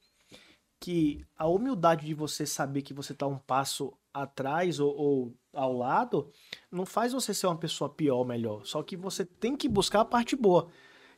que 0.80 1.24
a 1.38 1.48
humildade 1.48 2.06
de 2.06 2.14
você 2.14 2.46
saber 2.46 2.82
que 2.82 2.94
você 2.94 3.14
tá 3.14 3.28
um 3.28 3.38
passo 3.38 3.94
atrás 4.14 4.80
ou, 4.80 4.96
ou 4.96 5.34
ao 5.54 5.74
lado 5.74 6.32
não 6.72 6.86
faz 6.86 7.14
você 7.14 7.34
ser 7.34 7.48
uma 7.48 7.58
pessoa 7.58 7.90
pior 7.90 8.18
ou 8.18 8.26
melhor. 8.26 8.66
Só 8.66 8.82
que 8.84 8.96
você 8.96 9.26
tem 9.26 9.56
que 9.56 9.68
buscar 9.68 10.02
a 10.02 10.06
parte 10.06 10.36
boa. 10.36 10.68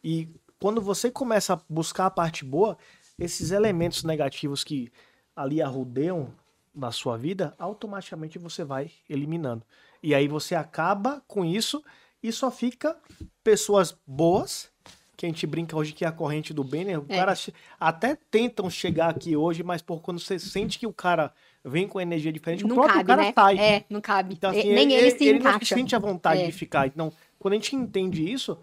E 0.04 0.30
quando 0.60 0.82
você 0.82 1.12
começa 1.12 1.54
a 1.54 1.62
buscar 1.70 2.08
a 2.08 2.12
parte 2.12 2.44
boa, 2.44 2.78
esses 3.20 3.52
elementos 3.52 4.04
negativos 4.04 4.64
que 4.64 4.92
ali 5.36 5.62
arrudeiam 5.62 6.34
na 6.74 6.92
sua 6.92 7.18
vida, 7.18 7.54
automaticamente 7.60 8.40
você 8.40 8.64
vai 8.64 8.92
eliminando. 9.08 9.64
E 10.02 10.14
aí 10.16 10.28
você 10.28 10.56
acaba 10.56 11.22
com 11.28 11.46
isso 11.46 11.84
e 12.22 12.32
só 12.32 12.50
fica 12.50 12.98
pessoas 13.44 13.96
boas, 14.08 14.72
que 15.16 15.26
a 15.26 15.30
gente 15.30 15.46
brinca 15.46 15.78
hoje 15.78 15.94
que 15.94 16.04
é 16.04 16.08
a 16.08 16.12
corrente 16.12 16.54
do 16.54 16.64
bem, 16.64 16.86
né? 16.86 16.98
O 16.98 17.06
É. 17.08 17.18
cara 17.18 17.34
até 17.80 18.16
tentam 18.32 18.70
chegar 18.70 19.10
aqui 19.10 19.36
hoje, 19.36 19.62
mas 19.64 19.82
por 19.82 20.02
quando 20.02 20.20
você 20.20 20.40
sente 20.40 20.80
que 20.80 20.88
o 20.88 20.94
cara 20.94 21.32
vem 21.64 21.88
com 21.88 22.00
energia 22.02 22.32
diferente, 22.32 22.64
o 22.66 22.68
Não 22.68 22.76
próprio 22.76 22.96
cabe, 22.96 23.08
cara 23.08 23.22
né? 23.24 23.34
sai. 23.34 23.58
É, 23.60 23.86
não 23.90 24.02
cabe. 24.02 24.34
Então, 24.34 24.54
E- 24.54 24.60
assim, 24.60 24.74
Nem 24.74 24.92
ele, 24.94 25.12
se 25.12 25.24
ele 25.24 25.40
não 25.40 25.50
encaixa. 25.52 25.76
sente 25.76 25.96
a 25.96 26.00
vontade 26.00 26.42
É. 26.42 26.46
de 26.46 26.52
ficar. 26.52 26.88
Então, 26.88 27.12
quando 27.40 27.54
a 27.54 27.56
gente 27.58 27.76
entende 27.76 28.30
isso, 28.30 28.58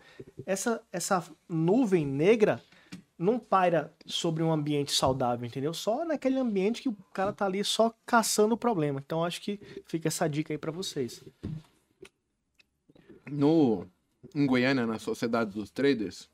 essa, 0.44 0.82
essa 0.92 1.24
nuvem 1.48 2.06
negra 2.06 2.62
não 3.18 3.38
paira 3.38 3.92
sobre 4.06 4.42
um 4.42 4.50
ambiente 4.52 4.92
saudável, 4.92 5.46
entendeu? 5.46 5.74
Só 5.74 6.04
naquele 6.06 6.38
ambiente 6.38 6.80
que 6.82 6.88
o 6.88 6.96
cara 7.12 7.32
tá 7.32 7.44
ali 7.46 7.62
só 7.62 7.94
caçando 8.06 8.54
o 8.54 8.58
problema. 8.58 8.98
Então, 9.04 9.22
acho 9.24 9.40
que 9.42 9.60
fica 9.86 10.08
essa 10.08 10.26
dica 10.28 10.52
aí 10.54 10.58
pra 10.58 10.70
vocês. 10.72 11.22
No, 13.30 13.86
em 14.34 14.46
Goiânia, 14.46 14.86
na 14.86 14.98
Sociedade 14.98 15.50
dos 15.52 15.70
Traders, 15.70 16.28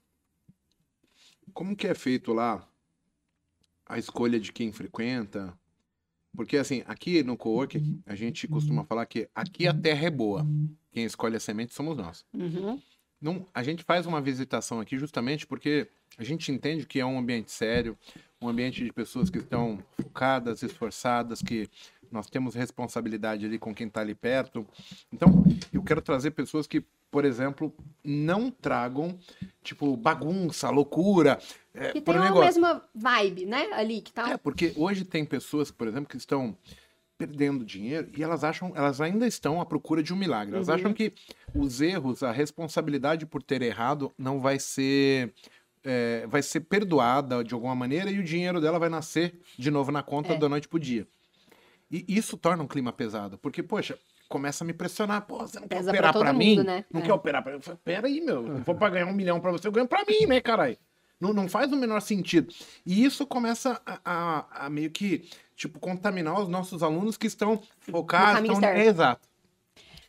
como 1.53 1.77
que 1.77 1.87
é 1.87 1.95
feito 1.95 2.33
lá 2.33 2.67
a 3.87 3.99
escolha 3.99 4.39
de 4.41 4.53
quem 4.53 4.73
frequenta? 4.73 5.53
Porque, 6.37 6.59
assim, 6.59 6.83
aqui 6.87 7.23
no 7.23 7.37
Cowork, 7.37 8.01
a 8.05 8.15
gente 8.15 8.47
costuma 8.47 8.85
falar 8.85 9.07
que 9.07 9.29
aqui 9.35 9.67
a 9.67 9.75
terra 9.75 10.07
é 10.07 10.11
boa. 10.11 10.47
Quem 10.93 11.05
escolhe 11.05 11.37
a 11.37 11.41
semente 11.41 11.75
somos 11.75 11.97
nós. 11.97 12.25
Uhum. 12.35 12.81
Não, 13.21 13.47
a 13.55 13.63
gente 13.63 13.83
faz 13.83 14.05
uma 14.07 14.21
visitação 14.21 14.79
aqui 14.79 14.99
justamente 14.99 15.47
porque 15.47 15.89
a 16.19 16.23
gente 16.23 16.53
entende 16.53 16.87
que 16.87 17.01
é 17.01 17.07
um 17.07 17.19
ambiente 17.19 17.51
sério, 17.51 17.97
um 18.41 18.49
ambiente 18.49 18.85
de 18.85 18.93
pessoas 18.93 19.31
que 19.31 19.39
estão 19.39 19.83
focadas, 19.97 20.63
esforçadas, 20.63 21.41
que 21.41 21.69
nós 22.11 22.29
temos 22.29 22.55
responsabilidade 22.55 23.45
ali 23.47 23.59
com 23.59 23.75
quem 23.75 23.87
está 23.87 24.01
ali 24.01 24.15
perto. 24.15 24.67
Então, 25.13 25.45
eu 25.73 25.83
quero 25.83 26.01
trazer 26.03 26.33
pessoas 26.33 26.67
que, 26.67 26.85
por 27.17 27.25
exemplo, 27.25 27.75
não 28.05 28.51
tragam, 28.51 29.19
tipo, 29.63 29.97
bagunça, 29.97 30.69
loucura. 30.69 31.39
É, 31.73 31.93
Que 31.93 32.01
tem 32.03 32.15
um 32.15 32.21
negócio. 32.23 32.45
mesma 32.61 32.83
vibe, 32.95 33.47
né? 33.47 33.71
Ali, 33.73 34.03
que 34.03 34.13
tá. 34.13 34.33
É, 34.33 34.37
porque 34.37 34.75
hoje 34.77 35.03
tem 35.03 35.25
pessoas, 35.25 35.71
por 35.71 35.89
exemplo, 35.89 36.11
que 36.11 36.19
estão 36.19 36.55
perdendo 37.17 37.65
dinheiro 37.65 38.11
e 38.15 38.23
elas 38.23 38.45
acham, 38.45 38.71
elas 38.77 39.01
ainda 39.01 39.27
estão 39.27 39.63
à 39.63 39.65
procura 39.65 40.03
de 40.03 40.13
um 40.13 40.17
milagre. 40.17 40.55
Elas 40.57 40.69
Uhum. 40.69 40.75
acham 40.75 40.93
que 40.93 41.11
os 41.55 41.81
erros, 41.81 42.23
a 42.23 42.31
responsabilidade 42.33 43.25
por 43.25 43.43
ter 43.43 43.63
errado 43.63 44.13
não 44.19 44.39
vai 44.39 44.59
ser 44.59 45.33
é, 45.83 46.27
vai 46.27 46.43
ser 46.43 46.61
perdoada 46.61 47.43
de 47.43 47.55
alguma 47.55 47.75
maneira 47.75 48.11
e 48.11 48.19
o 48.19 48.23
dinheiro 48.25 48.61
dela 48.61 48.79
vai 48.79 48.91
nascer 48.91 49.41
de 49.59 49.71
novo 49.71 49.91
na 49.91 50.03
conta 50.03 50.35
É. 50.35 50.37
da 50.37 50.51
noite 50.51 50.69
pro 50.69 50.79
dia. 50.79 51.07
E 51.91 52.05
isso 52.09 52.37
torna 52.37 52.63
um 52.63 52.67
clima 52.67 52.93
pesado, 52.93 53.39
porque, 53.39 53.63
poxa, 53.63 53.99
começa 54.29 54.65
a 54.65 54.67
me 54.67 54.73
pressionar. 54.73 55.23
Pô, 55.27 55.39
você 55.39 55.59
não 55.61 55.69
quer 55.69 55.77
Pesa 55.77 55.91
pra 55.91 55.99
operar 55.99 56.13
todo 56.13 56.23
pra 56.23 56.33
mundo, 56.33 56.39
mim? 56.45 56.57
né? 56.63 56.85
Não 56.93 57.01
É. 57.01 57.05
quer 57.05 57.13
operar 57.13 57.43
pra 57.43 57.53
mim? 57.53 57.59
Eu 57.59 57.63
falei, 57.63 57.81
Pera 57.85 58.07
aí, 58.07 58.21
meu. 58.21 58.47
Eu 58.47 58.57
vou 58.59 58.75
pra 58.75 58.91
ganhar 58.91 59.07
um 59.07 59.13
milhão 59.13 59.41
pra 59.41 59.51
você, 59.53 59.67
eu 59.67 59.73
ganho 59.73 59.87
pra 59.89 60.05
mim, 60.05 60.27
né, 60.27 60.41
caralho? 60.41 60.77
Não, 61.21 61.33
não 61.33 61.49
faz 61.49 61.73
o 61.73 61.77
menor 61.77 62.01
sentido. 62.01 62.53
E 62.85 63.05
isso 63.05 63.27
começa 63.27 63.81
a, 63.87 64.01
a- 64.05 64.67
a 64.67 64.71
meio 64.71 64.91
que, 64.91 65.29
tipo, 65.57 65.79
contaminar 65.81 66.39
os 66.41 66.49
nossos 66.49 66.83
alunos 66.83 67.17
que 67.17 67.27
estão 67.27 67.61
focados. 67.81 68.43
Estão... 68.43 68.61
certo. 68.61 68.77
É, 68.79 68.85
exato. 68.87 69.29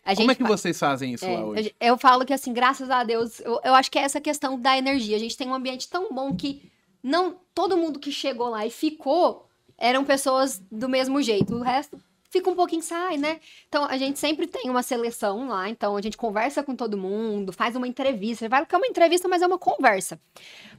A 0.03 0.15
Como 0.15 0.32
é 0.32 0.36
que 0.36 0.43
vocês 0.43 0.78
fazem 0.80 1.13
isso 1.13 1.26
É, 1.26 1.38
lá 1.38 1.45
hoje? 1.45 1.76
eu- 1.80 1.88
eu 1.89 1.97
falo 1.97 2.26
que, 2.26 2.34
assim, 2.34 2.51
graças 2.53 2.89
a 2.89 3.03
Deus, 3.03 3.39
eu, 3.41 3.59
eu 3.63 3.74
acho 3.76 3.89
que 3.91 3.99
é 3.99 4.01
essa 4.03 4.20
questão 4.22 4.59
da 4.59 4.78
energia. 4.78 5.15
A 5.15 5.20
gente 5.20 5.36
tem 5.38 5.47
um 5.47 5.53
ambiente 5.53 5.89
tão 5.89 6.13
bom 6.13 6.36
que 6.36 6.70
não 7.03 7.38
todo 7.53 7.78
mundo 7.78 7.99
que 7.99 8.11
chegou 8.11 8.49
lá 8.49 8.65
e 8.65 8.70
ficou 8.70 9.47
eram 9.78 10.03
pessoas 10.03 10.61
do 10.72 10.89
mesmo 10.89 11.22
jeito. 11.22 11.55
O 11.55 11.61
resto 11.61 11.99
fica 12.38 12.49
um 12.49 12.55
pouquinho, 12.55 12.81
sai, 12.81 13.17
né? 13.17 13.39
Então, 13.67 13.85
a 13.85 13.97
gente 13.97 14.19
sempre 14.19 14.47
tem 14.47 14.69
uma 14.69 14.83
seleção 14.83 15.47
lá. 15.47 15.69
Então, 15.69 15.95
a 15.95 16.01
gente 16.01 16.17
conversa 16.17 16.63
com 16.63 16.75
todo 16.75 16.97
mundo, 16.97 17.51
faz 17.51 17.75
uma 17.75 17.88
entrevista. 17.88 18.47
Vai 18.47 18.65
que 18.65 18.73
é 18.73 18.77
uma 18.77 18.88
entrevista, 18.88 19.27
mas 19.27 19.41
é 19.41 19.47
uma 19.47 19.57
conversa. 19.57 20.19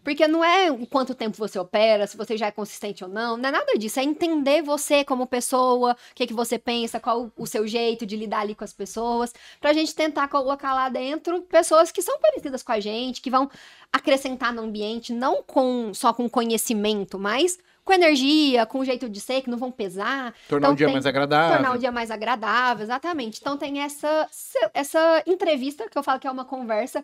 Porque 0.02 0.26
não 0.28 0.44
é 0.44 0.70
quanto 0.86 1.14
tempo 1.14 1.36
você 1.36 1.58
opera, 1.58 2.06
se 2.06 2.16
você 2.16 2.36
já 2.36 2.46
é 2.46 2.50
consistente 2.50 3.04
ou 3.04 3.10
não, 3.10 3.36
não 3.36 3.48
é 3.48 3.52
nada 3.52 3.76
disso. 3.76 4.00
É 4.00 4.02
entender 4.04 4.62
você 4.62 5.04
como 5.04 5.26
pessoa, 5.26 5.92
o 5.92 6.14
que, 6.14 6.26
que 6.26 6.32
você 6.34 6.58
pensa, 6.58 7.00
qual 7.00 7.24
o- 7.24 7.32
o 7.36 7.46
seu 7.46 7.66
jeito 7.66 8.06
de 8.06 8.16
lidar 8.16 8.40
ali 8.40 8.54
com 8.54 8.64
as 8.64 8.72
pessoas, 8.72 9.34
pra 9.60 9.72
gente 9.72 9.94
tentar 9.94 10.28
colocar 10.28 10.74
lá 10.74 10.88
dentro 10.88 11.42
pessoas 11.42 11.90
que 11.90 12.00
são 12.02 12.18
parecidas 12.20 12.62
com 12.62 12.72
a 12.72 12.80
gente, 12.80 13.20
que 13.20 13.30
vão 13.30 13.50
acrescentar 13.92 14.52
no 14.52 14.62
ambiente, 14.62 15.12
não 15.12 15.42
com 15.42 15.92
só 15.94 16.12
com 16.12 16.28
conhecimento, 16.28 17.18
mas 17.18 17.58
com 17.88 17.92
energia, 17.94 18.66
com 18.66 18.84
jeito 18.84 19.08
de 19.08 19.18
ser, 19.18 19.40
que 19.40 19.48
não 19.48 19.56
vão 19.56 19.72
pesar. 19.72 20.34
Tornar 20.46 20.66
então 20.66 20.74
o 20.74 20.76
dia 20.76 20.86
tem- 20.88 20.92
mais 20.94 21.06
agradável. 21.06 21.56
Tornar 21.56 21.74
o 21.74 21.78
dia 21.78 21.90
mais 21.90 22.10
agradável, 22.10 22.84
exatamente. 22.84 23.38
Então 23.40 23.56
tem 23.56 23.80
essa, 23.80 24.28
essa 24.74 25.22
entrevista, 25.26 25.88
que 25.88 25.96
eu 25.96 26.02
falo 26.02 26.20
que 26.20 26.26
é 26.26 26.30
uma 26.30 26.44
conversa. 26.44 27.02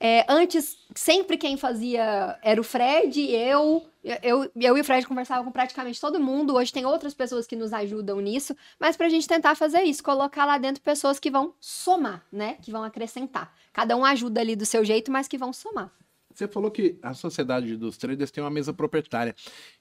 É, 0.00 0.24
antes, 0.26 0.78
sempre 0.94 1.36
quem 1.36 1.58
fazia 1.58 2.38
era 2.42 2.58
o 2.58 2.64
Fred, 2.64 3.30
eu, 3.30 3.86
eu, 4.22 4.50
eu 4.56 4.76
e 4.78 4.80
o 4.80 4.84
Fred 4.84 5.06
conversavam 5.06 5.44
com 5.44 5.50
praticamente 5.52 6.00
todo 6.00 6.18
mundo. 6.18 6.54
Hoje 6.54 6.72
tem 6.72 6.86
outras 6.86 7.12
pessoas 7.12 7.46
que 7.46 7.54
nos 7.56 7.72
ajudam 7.74 8.18
nisso, 8.20 8.56
mas 8.80 8.96
pra 8.96 9.10
gente 9.10 9.28
tentar 9.28 9.54
fazer 9.54 9.82
isso, 9.82 10.02
colocar 10.02 10.46
lá 10.46 10.56
dentro 10.56 10.82
pessoas 10.82 11.18
que 11.18 11.30
vão 11.30 11.52
somar, 11.60 12.22
né? 12.32 12.56
Que 12.62 12.70
vão 12.70 12.82
acrescentar. 12.84 13.52
Cada 13.72 13.94
um 13.96 14.04
ajuda 14.04 14.40
ali 14.40 14.56
do 14.56 14.64
seu 14.64 14.82
jeito, 14.82 15.12
mas 15.12 15.28
que 15.28 15.36
vão 15.36 15.52
somar. 15.52 15.90
Você 16.36 16.46
falou 16.46 16.70
que 16.70 16.98
a 17.02 17.14
sociedade 17.14 17.76
dos 17.76 17.96
traders 17.96 18.30
tem 18.30 18.44
uma 18.44 18.50
mesa 18.50 18.72
proprietária. 18.72 19.34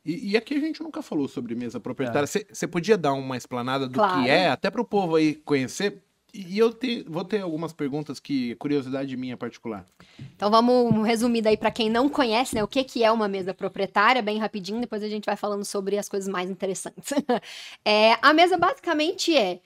E, 0.05 0.31
e 0.31 0.37
aqui 0.37 0.55
a 0.55 0.59
gente 0.59 0.81
nunca 0.81 1.01
falou 1.01 1.27
sobre 1.27 1.53
mesa 1.53 1.79
proprietária. 1.79 2.25
Você 2.27 2.45
você 2.51 2.65
podia 2.67 2.97
dar 2.97 3.13
uma 3.13 3.35
explanada 3.35 3.87
do 3.87 3.93
Claro. 3.95 4.23
que 4.23 4.29
é, 4.29 4.47
até 4.49 4.69
para 4.71 4.81
o 4.81 4.85
povo 4.85 5.15
aí 5.17 5.35
conhecer? 5.35 6.01
E 6.37 6.59
eu 6.59 6.73
te- 6.73 7.05
vou 7.07 7.23
ter 7.23 7.39
algumas 7.41 7.71
perguntas 7.71 8.19
que, 8.19 8.55
curiosidade 8.55 9.15
minha 9.15 9.37
particular. 9.37 9.87
Então 10.35 10.51
vamos 10.51 11.05
resumir 11.07 11.41
daí 11.41 11.55
para 11.55 11.71
quem 11.71 11.89
não 11.89 12.09
conhece, 12.09 12.53
né, 12.55 12.61
o 12.61 12.67
que, 12.67 12.83
que 12.83 13.05
é 13.05 13.09
uma 13.11 13.27
mesa 13.29 13.53
proprietária, 13.53 14.21
bem 14.21 14.37
rapidinho, 14.37 14.81
depois 14.81 15.01
a 15.01 15.07
gente 15.07 15.23
vai 15.25 15.37
falando 15.37 15.63
sobre 15.63 15.97
as 15.97 16.09
coisas 16.09 16.27
mais 16.29 16.49
interessantes. 16.49 17.13
É, 17.85 18.17
a 18.21 18.33
mesa 18.33 18.57
basicamente 18.57 19.35
é 19.37 19.61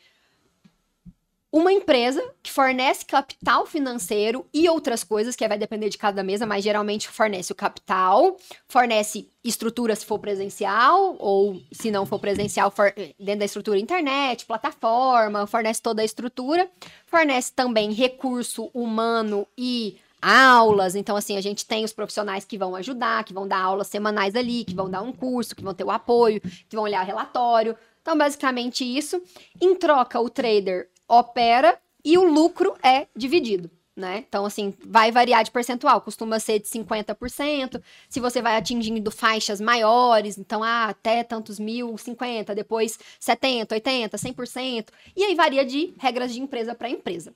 uma 1.52 1.74
empresa 1.74 2.24
que 2.44 2.52
fornece 2.52 3.06
capital 3.06 3.66
financeiro 3.66 4.46
e 4.54 4.70
outras 4.70 5.04
coisas, 5.04 5.36
que 5.36 5.48
vai 5.48 5.58
depender 5.58 5.90
de 5.90 5.98
cada 5.98 6.24
mesa, 6.24 6.46
mas 6.46 6.64
geralmente 6.64 7.08
fornece 7.08 7.52
o 7.52 7.56
capital, 7.56 8.38
fornece 8.68 9.28
estrutura 9.44 9.96
se 9.96 10.06
for 10.06 10.20
presencial, 10.20 11.16
ou 11.18 11.60
se 11.72 11.90
não 11.90 12.06
for 12.06 12.20
presencial, 12.20 12.70
for- 12.70 12.94
dentro 13.20 13.40
da 13.40 13.46
estrutura 13.46 13.80
internet, 13.80 14.46
plataforma, 14.46 15.48
fornece 15.48 15.82
toda 15.82 16.02
a 16.04 16.06
estrutura, 16.06 16.70
fornece 17.08 17.52
também 17.52 17.94
recurso 17.94 18.70
humano 18.74 19.48
e 19.58 19.98
aulas. 20.22 20.96
Então, 20.96 21.16
assim, 21.16 21.36
a 21.36 21.42
gente 21.42 21.66
tem 21.66 21.84
os 21.84 21.94
profissionais 21.94 22.46
que 22.46 22.58
vão 22.58 22.76
ajudar, 22.76 23.24
que 23.24 23.34
vão 23.34 23.48
dar 23.48 23.62
aulas 23.62 23.88
semanais 23.88 24.36
ali, 24.36 24.66
que 24.66 24.76
vão 24.76 24.90
dar 24.90 25.02
um 25.02 25.12
curso, 25.14 25.56
que 25.56 25.64
vão 25.64 25.74
ter 25.74 25.84
o 25.84 25.90
apoio, 25.92 26.42
que 26.42 26.76
vão 26.76 26.84
olhar 26.84 27.02
relatório. 27.04 27.76
Então, 28.02 28.18
basicamente 28.18 28.84
isso. 28.84 29.22
Em 29.60 29.74
troca, 29.76 30.20
o 30.20 30.30
trader 30.30 30.90
opera 31.10 31.78
e 32.06 32.18
o 32.18 32.24
lucro 32.24 32.76
é 32.84 33.08
dividido. 33.16 33.70
Né? 33.96 34.24
Então, 34.30 34.46
assim, 34.46 34.74
vai 34.86 35.12
variar 35.12 35.44
de 35.44 35.52
percentual, 35.52 36.00
costuma 36.00 36.40
ser 36.40 36.60
de 36.60 36.68
50%. 36.70 37.82
Se 38.08 38.22
você 38.22 38.42
vai 38.42 38.56
atingindo 38.56 39.12
faixas 39.12 39.60
maiores, 39.60 40.38
então, 40.38 40.64
ah, 40.64 40.86
até 40.86 41.22
tantos 41.22 41.60
mil, 41.60 41.98
50, 41.98 42.56
depois 42.56 42.98
70, 43.20 43.76
80, 43.76 44.18
100%. 44.18 44.88
E 45.18 45.24
aí 45.26 45.36
varia 45.36 45.66
de 45.66 45.94
regras 45.98 46.34
de 46.34 46.40
empresa 46.40 46.74
para 46.74 46.90
empresa. 46.90 47.34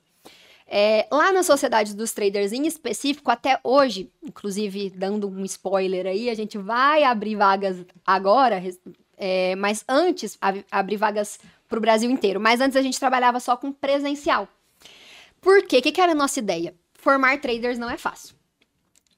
É, 0.66 1.06
lá 1.12 1.30
na 1.32 1.42
Sociedade 1.42 1.94
dos 1.94 2.12
Traders 2.12 2.50
em 2.52 2.66
específico, 2.66 3.30
até 3.30 3.60
hoje, 3.62 4.10
inclusive 4.22 4.88
dando 4.88 5.28
um 5.28 5.44
spoiler 5.44 6.06
aí, 6.06 6.30
a 6.30 6.34
gente 6.34 6.56
vai 6.56 7.04
abrir 7.04 7.36
vagas 7.36 7.84
agora, 8.06 8.62
é, 9.18 9.54
mas 9.56 9.84
antes, 9.86 10.38
ab- 10.40 10.64
abrir 10.70 10.96
vagas 10.96 11.38
para 11.68 11.78
o 11.78 11.80
Brasil 11.80 12.10
inteiro. 12.10 12.40
Mas 12.40 12.60
antes 12.60 12.76
a 12.76 12.82
gente 12.82 12.98
trabalhava 12.98 13.40
só 13.40 13.56
com 13.56 13.72
presencial. 13.72 14.48
Por 15.40 15.66
quê? 15.66 15.78
O 15.78 15.82
que, 15.82 15.92
que 15.92 16.00
era 16.00 16.12
a 16.12 16.14
nossa 16.14 16.38
ideia? 16.38 16.74
Formar 16.94 17.40
traders 17.40 17.78
não 17.78 17.90
é 17.90 17.98
fácil. 17.98 18.34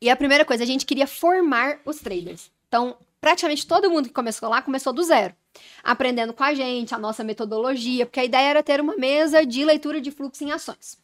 E 0.01 0.11
a 0.11 0.17
primeira 0.17 0.45
coisa, 0.45 0.65
a 0.65 0.67
gente 0.67 0.85
queria 0.85 1.07
formar 1.07 1.79
os 1.85 1.99
traders. 1.99 2.51
Então, 2.69 2.97
praticamente 3.21 3.67
todo 3.67 3.91
mundo 3.91 4.09
que 4.09 4.15
começou 4.15 4.49
lá 4.49 4.61
começou 4.61 4.93
do 4.93 5.03
zero. 5.03 5.35
Aprendendo 5.83 6.33
com 6.33 6.45
a 6.45 6.53
gente, 6.53 6.95
a 6.95 6.99
nossa 6.99 7.25
metodologia, 7.25 8.05
porque 8.05 8.21
a 8.21 8.25
ideia 8.25 8.51
era 8.51 8.63
ter 8.63 8.81
uma 8.81 8.97
mesa 8.97 9.47
de 9.47 9.65
leitura 9.65 10.01
de 10.01 10.11
fluxo 10.11 10.45
em 10.45 10.53
ações. 10.53 10.99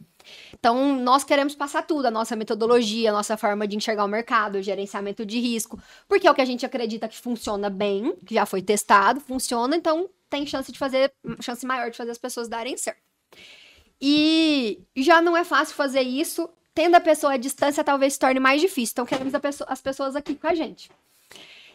Então, 0.54 1.00
nós 1.00 1.24
queremos 1.24 1.54
passar 1.54 1.82
tudo, 1.82 2.06
a 2.06 2.10
nossa 2.10 2.36
metodologia, 2.36 3.10
a 3.10 3.12
nossa 3.12 3.36
forma 3.36 3.66
de 3.66 3.76
enxergar 3.76 4.04
o 4.04 4.08
mercado, 4.08 4.56
o 4.56 4.62
gerenciamento 4.62 5.24
de 5.24 5.40
risco, 5.40 5.80
porque 6.08 6.26
é 6.26 6.30
o 6.30 6.34
que 6.34 6.40
a 6.40 6.44
gente 6.44 6.64
acredita 6.64 7.08
que 7.08 7.18
funciona 7.18 7.68
bem, 7.68 8.14
que 8.26 8.34
já 8.34 8.46
foi 8.46 8.62
testado, 8.62 9.20
funciona, 9.20 9.74
então 9.76 10.08
tem 10.32 10.44
chance 10.46 10.72
de 10.72 10.78
fazer, 10.78 11.12
chance 11.40 11.64
maior 11.64 11.90
de 11.90 11.96
fazer 11.96 12.10
as 12.10 12.18
pessoas 12.18 12.48
darem 12.48 12.76
certo. 12.76 13.00
E 14.00 14.80
já 14.96 15.22
não 15.22 15.36
é 15.36 15.44
fácil 15.44 15.76
fazer 15.76 16.02
isso, 16.02 16.48
tendo 16.74 16.96
a 16.96 17.00
pessoa 17.00 17.34
à 17.34 17.36
distância 17.36 17.84
talvez 17.84 18.14
se 18.14 18.18
torne 18.18 18.40
mais 18.40 18.60
difícil. 18.60 18.92
Então, 18.94 19.06
queremos 19.06 19.34
a 19.34 19.38
pesso- 19.40 19.64
as 19.68 19.80
pessoas 19.80 20.16
aqui 20.16 20.34
com 20.34 20.48
a 20.48 20.54
gente. 20.54 20.90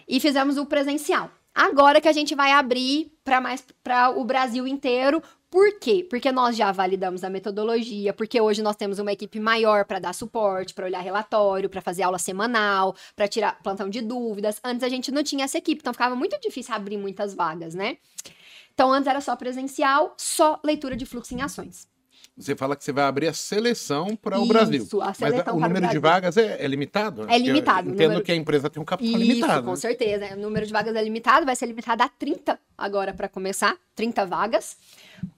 E 0.08 0.20
fizemos 0.20 0.58
o 0.58 0.66
presencial. 0.66 1.32
Agora 1.54 2.02
que 2.02 2.08
a 2.08 2.14
gente 2.14 2.36
vai 2.36 2.52
abrir 2.52 3.12
para 3.24 3.40
mais 3.40 3.64
para 3.84 4.10
o 4.10 4.24
Brasil 4.26 4.68
inteiro, 4.68 5.22
Por 5.50 5.80
quê? 5.80 6.06
Porque 6.10 6.30
nós 6.30 6.58
já 6.58 6.74
validamos 6.74 7.24
a 7.24 7.30
metodologia, 7.30 8.14
porque 8.14 8.40
hoje 8.40 8.62
nós 8.62 8.76
temos 8.76 9.00
uma 9.00 9.14
equipe 9.14 9.40
maior 9.40 9.86
para 9.86 9.98
dar 9.98 10.14
suporte, 10.14 10.74
para 10.74 10.86
olhar 10.86 11.00
relatório, 11.00 11.70
para 11.70 11.80
fazer 11.82 12.04
aula 12.04 12.20
semanal, 12.20 12.94
para 13.16 13.30
tirar 13.30 13.58
plantão 13.64 13.90
de 13.90 14.02
dúvidas. 14.02 14.60
Antes 14.62 14.84
a 14.84 14.90
gente 14.90 15.10
não 15.10 15.24
tinha 15.24 15.46
essa 15.46 15.58
equipe, 15.58 15.80
então 15.80 15.94
ficava 15.94 16.16
muito 16.18 16.38
difícil 16.42 16.76
abrir 16.76 16.98
muitas 16.98 17.34
vagas, 17.34 17.74
né? 17.74 17.98
Então 18.78 18.94
antes 18.94 19.08
era 19.08 19.20
só 19.20 19.36
presencial, 19.36 20.14
só 20.16 20.60
leitura 20.64 20.96
de 20.96 21.04
fluxo 21.04 21.34
em 21.34 21.42
ações. 21.42 21.88
Você 22.38 22.56
fala 22.56 22.76
que 22.76 22.84
você 22.84 22.92
vai 22.92 23.06
abrir 23.06 23.28
a 23.28 23.34
seleção 23.34 24.16
para 24.16 24.40
o 24.40 24.46
Brasil. 24.46 24.84
Isso, 24.84 25.02
a 25.02 25.08
Mas 25.08 25.18
seleção 25.18 25.56
o 25.56 25.60
para 25.60 25.68
número 25.68 25.86
o 25.88 25.90
de 25.90 26.00
Brasil. 26.00 26.02
vagas 26.02 26.38
é, 26.38 26.64
é 26.64 26.68
limitado? 26.68 27.26
né? 27.26 27.34
É 27.34 27.40
limitado, 27.40 27.90
o 27.90 27.94
entendo 27.94 28.10
número- 28.10 28.24
que 28.24 28.32
a 28.32 28.36
empresa 28.36 28.70
tem 28.70 28.80
um 28.80 28.86
capital 28.86 29.20
Isso, 29.20 29.30
limitado. 29.32 29.64
com 29.64 29.72
né? 29.72 29.76
certeza. 29.78 30.36
O 30.36 30.40
número 30.40 30.68
de 30.68 30.72
vagas 30.72 30.96
é 30.96 31.04
limitado, 31.04 31.44
vai 31.44 31.56
ser 31.56 31.66
limitado 31.66 32.04
a 32.04 32.08
30 32.08 32.60
agora 32.78 33.14
para 33.14 33.28
começar, 33.28 33.76
30 33.96 34.26
vagas. 34.26 34.78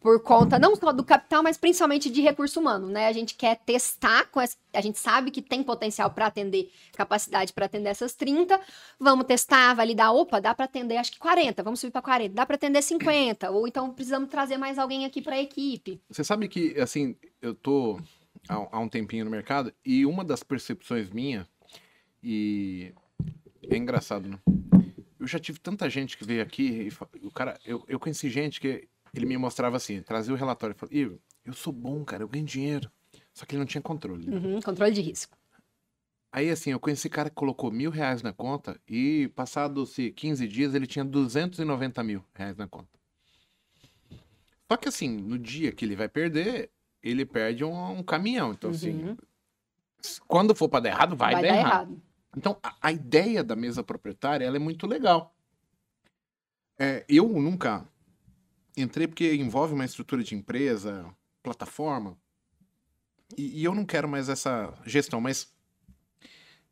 Por 0.02 0.22
conta 0.22 0.60
não 0.60 0.76
só 0.76 0.92
do 0.92 1.06
capital, 1.06 1.42
mas 1.42 1.58
principalmente 1.58 2.10
de 2.10 2.22
recurso 2.22 2.60
humano, 2.60 2.88
né? 2.88 3.08
A 3.08 3.14
gente 3.14 3.36
quer 3.36 3.56
testar 3.58 4.26
com 4.26 4.42
essa, 4.42 4.58
a 4.74 4.82
gente 4.82 5.00
sabe 5.00 5.32
que 5.32 5.42
tem 5.42 5.64
potencial 5.64 6.12
para 6.12 6.26
atender, 6.26 6.70
capacidade 6.94 7.54
para 7.54 7.66
atender 7.66 7.90
essas 7.90 8.14
30. 8.14 8.60
Vamos 9.00 9.26
testar, 9.26 9.74
validar, 9.74 10.14
opa, 10.14 10.42
dá 10.42 10.54
para 10.54 10.66
atender 10.66 10.98
acho 10.98 11.14
que 11.14 11.20
40, 11.20 11.64
vamos 11.64 11.80
subir 11.80 11.92
para 11.92 12.02
40, 12.02 12.36
dá 12.36 12.46
para 12.46 12.56
atender 12.56 12.82
50, 12.82 13.52
ou 13.52 13.68
então 13.68 13.90
precisamos 13.94 14.30
trazer 14.30 14.58
mais 14.58 14.78
alguém 14.78 15.06
aqui 15.06 15.22
para 15.22 15.36
a 15.36 15.42
equipe. 15.42 16.02
Você 16.10 16.26
sabe 16.26 16.50
que, 16.50 16.78
assim, 16.80 17.16
eu 17.42 17.56
tô 17.56 17.98
há, 18.50 18.68
há 18.72 18.80
um 18.80 18.90
tempinho 18.90 19.24
no 19.24 19.32
mercado 19.32 19.74
e 19.86 20.06
uma 20.06 20.26
das 20.26 20.44
percepções 20.44 21.10
minha, 21.10 21.48
e 22.22 22.92
é 23.70 23.78
engraçado, 23.78 24.28
né? 24.28 24.40
Eu 25.20 25.28
já 25.28 25.38
tive 25.38 25.60
tanta 25.60 25.90
gente 25.90 26.18
que 26.18 26.24
veio 26.24 26.42
aqui 26.42 26.90
e 27.22 27.26
o 27.28 27.32
cara, 27.32 27.60
eu, 27.66 27.84
eu 27.88 28.00
conheci 28.00 28.30
gente 28.30 28.60
que 28.62 28.88
ele 29.14 29.26
me 29.26 29.38
mostrava 29.38 29.76
assim, 29.78 30.02
trazia 30.02 30.34
o 30.34 30.38
relatório 30.38 30.76
e 30.90 31.00
Igor, 31.00 31.18
eu 31.44 31.54
sou 31.54 31.74
bom, 31.74 32.04
cara, 32.06 32.24
eu 32.24 32.28
ganho 32.28 32.46
dinheiro. 32.46 32.90
Só 33.34 33.46
que 33.46 33.54
ele 33.56 33.60
não 33.60 33.66
tinha 33.66 33.82
controle. 33.82 34.28
né? 34.30 34.38
Uhum, 34.38 34.62
controle 34.62 34.92
de 34.94 35.02
risco. 35.02 35.38
Aí, 36.32 36.50
assim, 36.52 36.72
eu 36.72 36.80
conheci 36.80 37.10
cara 37.10 37.30
que 37.30 37.36
colocou 37.36 37.72
mil 37.72 37.90
reais 37.90 38.22
na 38.22 38.32
conta 38.32 38.80
e, 38.88 39.32
passados-se 39.36 40.12
15 40.12 40.48
dias, 40.48 40.76
ele 40.76 40.86
tinha 40.86 41.04
290 41.04 42.04
mil 42.04 42.24
reais 42.36 42.56
na 42.56 42.68
conta. 42.68 42.88
Só 44.72 44.78
que, 44.78 44.88
assim, 44.88 45.10
no 45.10 45.40
dia 45.40 45.72
que 45.72 45.84
ele 45.84 45.96
vai 45.96 46.08
perder, 46.08 46.70
ele 47.02 47.26
perde 47.26 47.64
um, 47.64 47.92
um 48.00 48.04
caminhão. 48.04 48.52
Então, 48.52 48.70
assim, 48.70 48.92
Uhum. 49.04 49.18
quando 50.28 50.54
for 50.54 50.70
para 50.70 50.82
dar 50.82 50.90
errado, 50.90 51.16
vai, 51.16 51.34
Vai 51.34 51.42
dar, 51.42 51.48
dar 51.48 51.56
errado. 51.56 51.72
errado. 51.72 52.02
Então, 52.36 52.58
a, 52.62 52.76
a 52.82 52.92
ideia 52.92 53.44
da 53.44 53.56
mesa 53.56 53.84
proprietária, 53.84 54.46
é 54.46 54.60
muito 54.60 54.86
legal. 54.88 55.36
É, 56.78 57.06
eu 57.10 57.28
nunca 57.28 57.88
entrei 58.78 59.08
porque 59.08 59.36
envolve 59.36 59.74
uma 59.74 59.86
estrutura 59.86 60.24
de 60.24 60.36
empresa, 60.36 61.06
plataforma, 61.44 62.18
e, 63.38 63.62
e 63.62 63.64
eu 63.64 63.76
não 63.76 63.86
quero 63.86 64.08
mais 64.08 64.30
essa 64.30 64.74
gestão, 64.86 65.20
mas 65.20 65.54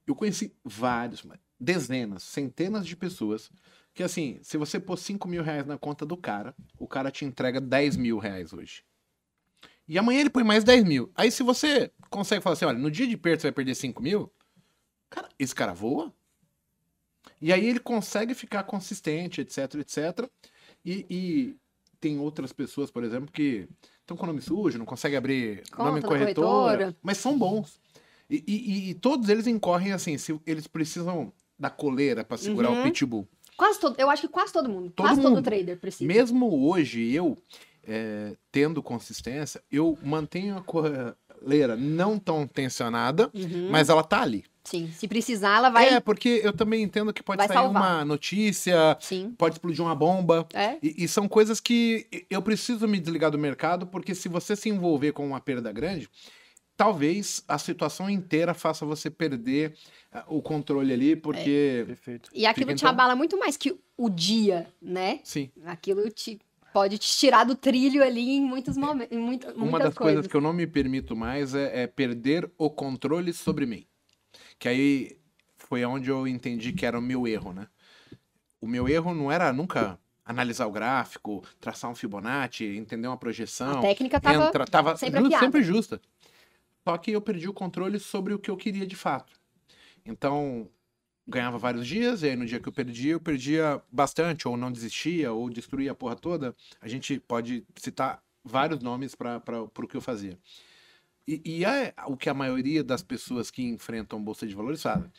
eu 0.06 0.16
conheci 0.16 0.56
vários, 0.64 1.26
dezenas, 1.60 2.24
centenas 2.24 2.86
de 2.88 2.96
pessoas 2.96 3.52
que, 3.94 4.04
assim, 4.04 4.40
se 4.44 4.58
você 4.58 4.80
pôr 4.80 4.96
5 4.96 5.28
mil 5.28 5.44
reais 5.44 5.66
na 5.66 5.78
conta 5.78 6.06
do 6.06 6.16
cara, 6.16 6.56
o 6.78 6.88
cara 6.88 7.12
te 7.12 7.26
entrega 7.26 7.60
10 7.60 7.98
mil 7.98 8.20
reais 8.20 8.54
hoje. 8.54 8.84
E 9.88 9.98
amanhã 9.98 10.20
ele 10.20 10.30
põe 10.30 10.44
mais 10.44 10.64
10 10.64 10.84
mil. 10.84 11.12
Aí 11.16 11.32
se 11.32 11.42
você 11.44 11.92
consegue 12.10 12.44
falar 12.44 12.54
assim, 12.54 12.66
olha, 12.66 12.78
no 12.78 12.92
dia 12.92 13.08
de 13.08 13.18
perto 13.18 13.42
você 13.42 13.48
vai 13.48 13.54
perder 13.54 13.76
5 13.76 14.02
mil, 14.02 14.32
cara, 15.10 15.30
esse 15.40 15.54
cara 15.56 15.74
voa. 15.74 16.14
E 17.42 17.52
aí 17.54 17.68
ele 17.68 17.80
consegue 17.80 18.34
ficar 18.34 18.64
consistente, 18.64 19.42
etc, 19.42 19.76
etc. 19.76 20.30
E, 20.86 21.06
e 21.10 21.56
tem 22.00 22.20
outras 22.20 22.52
pessoas, 22.54 22.90
por 22.90 23.04
exemplo, 23.04 23.32
que 23.32 23.68
estão 24.00 24.16
com 24.18 24.26
nome 24.26 24.42
sujo, 24.42 24.78
não 24.78 24.86
conseguem 24.86 25.18
abrir 25.18 25.64
Conta 25.70 25.84
nome 25.84 26.00
em 26.00 26.02
na 26.02 26.08
corretora, 26.08 26.78
corretora. 26.78 26.98
mas 27.04 27.18
são 27.18 27.38
bons. 27.38 27.80
E, 28.30 28.44
e- 28.48 28.90
e- 28.90 28.94
todos 28.96 29.30
eles 29.30 29.48
incorrem 29.48 29.92
assim, 29.94 30.18
se 30.18 30.40
eles 30.46 30.68
precisam 30.68 31.32
da 31.60 31.70
coleira 31.70 32.24
para 32.24 32.38
segurar 32.38 32.70
Uhum. 32.72 32.82
o 32.82 32.84
pitbull. 32.84 33.28
Quase 33.56 33.80
todo, 33.80 33.96
eu 34.00 34.10
acho 34.10 34.24
que 34.24 34.28
quase 34.28 34.54
todo 34.54 34.70
mundo, 34.70 34.92
Todo 34.92 35.06
quase 35.08 35.22
todo 35.22 35.36
mundo. 35.36 35.44
trader 35.44 35.80
precisa. 35.80 36.06
Mesmo 36.08 36.68
hoje, 36.70 37.12
eu 37.14 37.38
é, 37.90 38.36
tendo 38.52 38.84
consistência, 38.84 39.64
eu 39.72 39.98
mantenho 40.04 40.58
a 40.58 40.62
coleira 40.62 41.76
não 41.78 42.20
tão 42.20 42.46
tensionada, 42.46 43.32
Uhum. 43.34 43.70
mas 43.72 43.88
ela 43.90 44.04
tá 44.04 44.22
ali. 44.22 44.44
Sim, 44.68 44.92
se 44.92 45.08
precisar, 45.08 45.60
ela 45.60 45.70
vai. 45.70 45.88
É, 45.94 46.00
porque 46.02 46.42
eu 46.44 46.52
também 46.52 46.84
entendo 46.84 47.14
que 47.14 47.24
pode 47.24 47.38
vai 47.38 47.48
sair 47.48 47.56
salvar. 47.56 47.82
uma 47.82 48.04
notícia, 48.04 48.98
Sim. 49.00 49.34
pode 49.38 49.56
explodir 49.56 49.82
uma 49.82 49.96
bomba. 49.96 50.46
É. 50.54 50.76
E, 50.84 51.06
e 51.06 51.08
são 51.08 51.26
coisas 51.26 51.62
que 51.62 52.06
eu 52.30 52.42
preciso 52.42 52.86
me 52.86 53.00
desligar 53.00 53.32
do 53.32 53.38
mercado, 53.40 53.88
porque 53.88 54.14
se 54.14 54.28
você 54.28 54.58
se 54.58 54.68
envolver 54.68 55.14
com 55.14 55.26
uma 55.26 55.40
perda 55.40 55.72
grande, 55.72 56.10
talvez 56.76 57.46
a 57.48 57.58
situação 57.58 58.10
inteira 58.10 58.54
faça 58.54 58.86
você 58.86 59.10
perder 59.10 59.74
ah, 60.12 60.26
o 60.28 60.42
controle 60.42 60.92
ali, 60.92 61.16
porque. 61.16 61.86
Perfeito. 61.88 62.30
E 62.34 62.46
aquilo 62.46 62.66
Fica, 62.68 62.76
te 62.76 62.80
então- 62.82 62.90
abala 62.90 63.16
muito 63.16 63.40
mais 63.40 63.56
que 63.56 63.74
o 63.96 64.10
dia, 64.10 64.68
né? 64.82 65.22
Sim. 65.24 65.50
Aquilo 65.66 66.10
te 66.10 66.42
pode 66.74 66.98
te 66.98 67.08
tirar 67.18 67.46
do 67.46 67.56
trilho 67.56 68.04
ali 68.04 68.32
em 68.36 68.42
muitos 68.42 68.76
momentos, 68.76 69.16
em 69.18 69.20
muita, 69.20 69.48
Uma 69.54 69.60
muitas 69.66 69.80
das 69.80 69.94
coisas 69.94 70.16
coisas. 70.16 70.28
que 70.30 70.36
eu 70.36 70.42
não 70.42 70.52
me 70.52 70.68
permito 70.68 71.16
mais 71.16 71.56
é, 71.56 71.84
é 71.84 71.88
perder 71.88 72.52
o 72.58 72.70
controle 72.70 73.32
sobre 73.32 73.66
mim. 73.66 73.86
Que 74.60 74.68
aí 74.70 75.20
foi 75.58 75.84
onde 75.86 76.10
eu 76.10 76.28
entendi 76.28 76.72
que 76.74 76.86
era 76.86 76.98
o 76.98 77.02
meu 77.02 77.28
erro, 77.28 77.54
né? 77.54 77.68
O 78.60 78.68
meu 78.68 78.88
erro 78.88 79.14
não 79.14 79.32
era 79.32 79.52
nunca 79.54 80.00
analisar 80.26 80.66
o 80.66 80.72
gráfico, 80.72 81.44
traçar 81.60 81.90
um 81.92 81.96
Fibonacci, 81.96 82.66
entender 82.66 83.08
uma 83.08 83.18
projeção. 83.18 83.80
A 83.80 83.82
técnica 83.82 84.20
tava 84.20 84.48
entra, 84.48 84.66
tava 84.66 84.98
sempre 84.98 85.20
ju- 85.20 85.26
sempre 85.40 85.64
justa. 85.64 86.02
Só 86.88 86.98
que 86.98 87.12
eu 87.12 87.22
perdi 87.22 87.48
o 87.48 87.54
controle 87.54 88.00
sobre 88.00 88.34
o 88.34 88.40
que 88.40 88.50
eu 88.50 88.58
queria 88.58 88.86
de 88.86 88.96
fato. 88.96 89.34
Então, 90.06 90.70
ganhava 91.28 91.58
vários 91.58 91.86
dias, 91.86 92.24
e 92.24 92.30
aí 92.30 92.36
no 92.36 92.46
dia 92.46 92.60
que 92.60 92.68
eu 92.68 92.74
perdia, 92.74 93.12
eu 93.14 93.20
perdia 93.20 93.82
bastante, 93.92 94.48
ou 94.48 94.56
não 94.56 94.72
desistia, 94.72 95.32
ou 95.34 95.50
destruía 95.50 95.92
a 95.92 95.96
porra 95.96 96.16
toda. 96.16 96.56
A 96.82 96.88
gente 96.88 97.20
pode 97.20 97.66
citar 97.76 98.24
vários 98.44 98.80
nomes 98.82 99.14
para 99.16 99.42
o 99.62 99.88
que 99.88 99.98
eu 99.98 100.02
fazia. 100.02 100.40
E, 101.28 101.42
e 101.44 101.66
é 101.66 101.94
o 102.06 102.16
que 102.16 102.30
a 102.30 102.34
maioria 102.34 102.84
das 102.84 103.02
pessoas 103.02 103.52
que 103.52 103.64
enfrentam 103.64 104.22
Bolsa 104.22 104.48
de 104.48 104.56
Valores 104.56 104.82
fazem. 104.82 105.12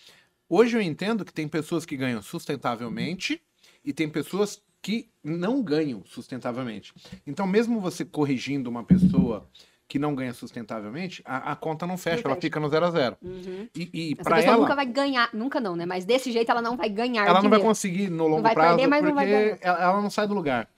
Hoje 0.49 0.77
eu 0.77 0.81
entendo 0.81 1.25
que 1.25 1.33
tem 1.33 1.47
pessoas 1.47 1.85
que 1.85 1.97
ganham 1.97 2.23
sustentavelmente 2.23 3.43
e 3.85 3.93
tem 3.93 4.09
pessoas 4.09 4.63
que 4.81 5.11
não 5.23 5.63
ganham 5.63 6.03
sustentavelmente. 6.07 6.95
Então, 7.27 7.47
mesmo 7.47 7.81
você 7.81 8.05
corrigindo 8.05 8.71
uma 8.71 8.83
pessoa 8.83 9.47
que 9.87 9.99
não 9.99 10.15
ganha 10.15 10.35
sustentavelmente, 10.35 11.23
a, 11.25 11.53
a 11.53 11.57
conta 11.57 11.87
não 11.87 11.97
fecha, 11.97 12.17
Não 12.17 12.31
ela 12.31 12.35
fecha. 12.35 12.43
fica 12.43 12.61
no 12.61 12.69
zero 12.69 12.87
a 12.87 12.91
zero. 12.91 13.17
Uhum. 13.23 13.69
E, 13.75 14.11
e 14.11 14.15
para 14.15 14.37
pessoa 14.37 14.53
ela, 14.53 14.63
nunca 14.63 14.75
vai 14.75 14.87
ganhar, 14.87 15.31
nunca 15.33 15.61
não, 15.61 15.75
né? 15.75 15.87
Mas 15.87 16.05
desse 16.05 16.31
jeito 16.31 16.51
ela 16.51 16.61
não 16.61 16.77
vai 16.77 16.91
ganhar 16.91 17.27
ela 17.27 17.43
não 17.43 17.49
vai 17.49 17.61
conseguir 17.61 18.11
no 18.11 18.27
longo 18.29 18.43
vai 18.43 18.55
prazo, 18.55 18.77
perder, 18.77 19.01
não 19.01 19.15
porque 19.15 19.59
ela, 19.63 19.83
ela 19.83 20.03
não 20.03 20.11
sai 20.11 20.27
do 20.27 20.35
lugar. 20.35 20.69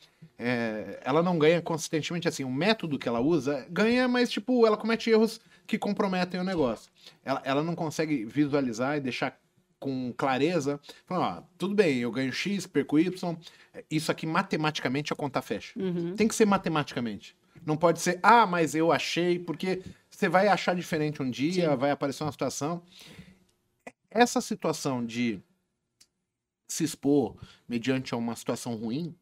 É, 0.43 0.99
ela 1.05 1.23
não 1.23 1.39
ganha 1.39 1.61
consistentemente 1.61 2.27
assim. 2.27 2.45
O 2.45 2.51
método 2.51 2.99
que 2.99 3.07
ela 3.07 3.21
usa 3.21 3.67
ganha, 3.69 4.09
mas 4.09 4.31
tipo, 4.31 4.67
ela 4.67 4.77
comete 4.77 5.11
erros 5.11 5.39
que 5.67 5.79
comprometem 5.79 6.41
o 6.41 6.45
negócio. 6.45 6.91
Ela, 7.23 7.43
ela 7.45 7.63
não 7.63 7.75
consegue 7.75 8.25
visualizar 8.25 8.97
e 8.97 9.01
deixar 9.01 9.39
com 9.79 10.15
clareza. 10.17 10.81
Falar, 11.05 11.39
ó, 11.39 11.43
tudo 11.59 11.75
bem, 11.75 11.99
eu 11.99 12.11
ganho 12.11 12.33
X, 12.33 12.67
perco 12.67 12.99
Y. 12.99 13.37
Isso 13.91 14.11
aqui 14.11 14.27
matematicamente 14.27 15.13
a 15.13 15.17
conta 15.17 15.43
fecha. 15.43 15.79
Uhum. 15.79 16.15
Tem 16.17 16.27
que 16.27 16.35
ser 16.35 16.47
matematicamente. 16.47 17.37
Não 17.65 17.77
pode 17.77 18.01
ser, 18.01 18.19
ah, 18.23 18.47
mas 18.47 18.75
eu 18.75 18.91
achei, 18.91 19.39
porque 19.39 19.83
você 20.09 20.27
vai 20.27 20.49
achar 20.49 20.75
diferente 20.75 21.23
um 21.23 21.31
dia, 21.31 21.71
Sim. 21.71 21.77
vai 21.77 21.91
aparecer 21.91 22.25
uma 22.25 22.33
situação. 22.33 22.83
Essa 24.11 24.41
situação 24.41 25.05
de 25.05 25.39
se 26.67 26.85
expor 26.85 27.37
mediante 27.69 28.15
a 28.15 28.17
uma 28.17 28.35
situação 28.35 28.75
ruim, 28.75 29.15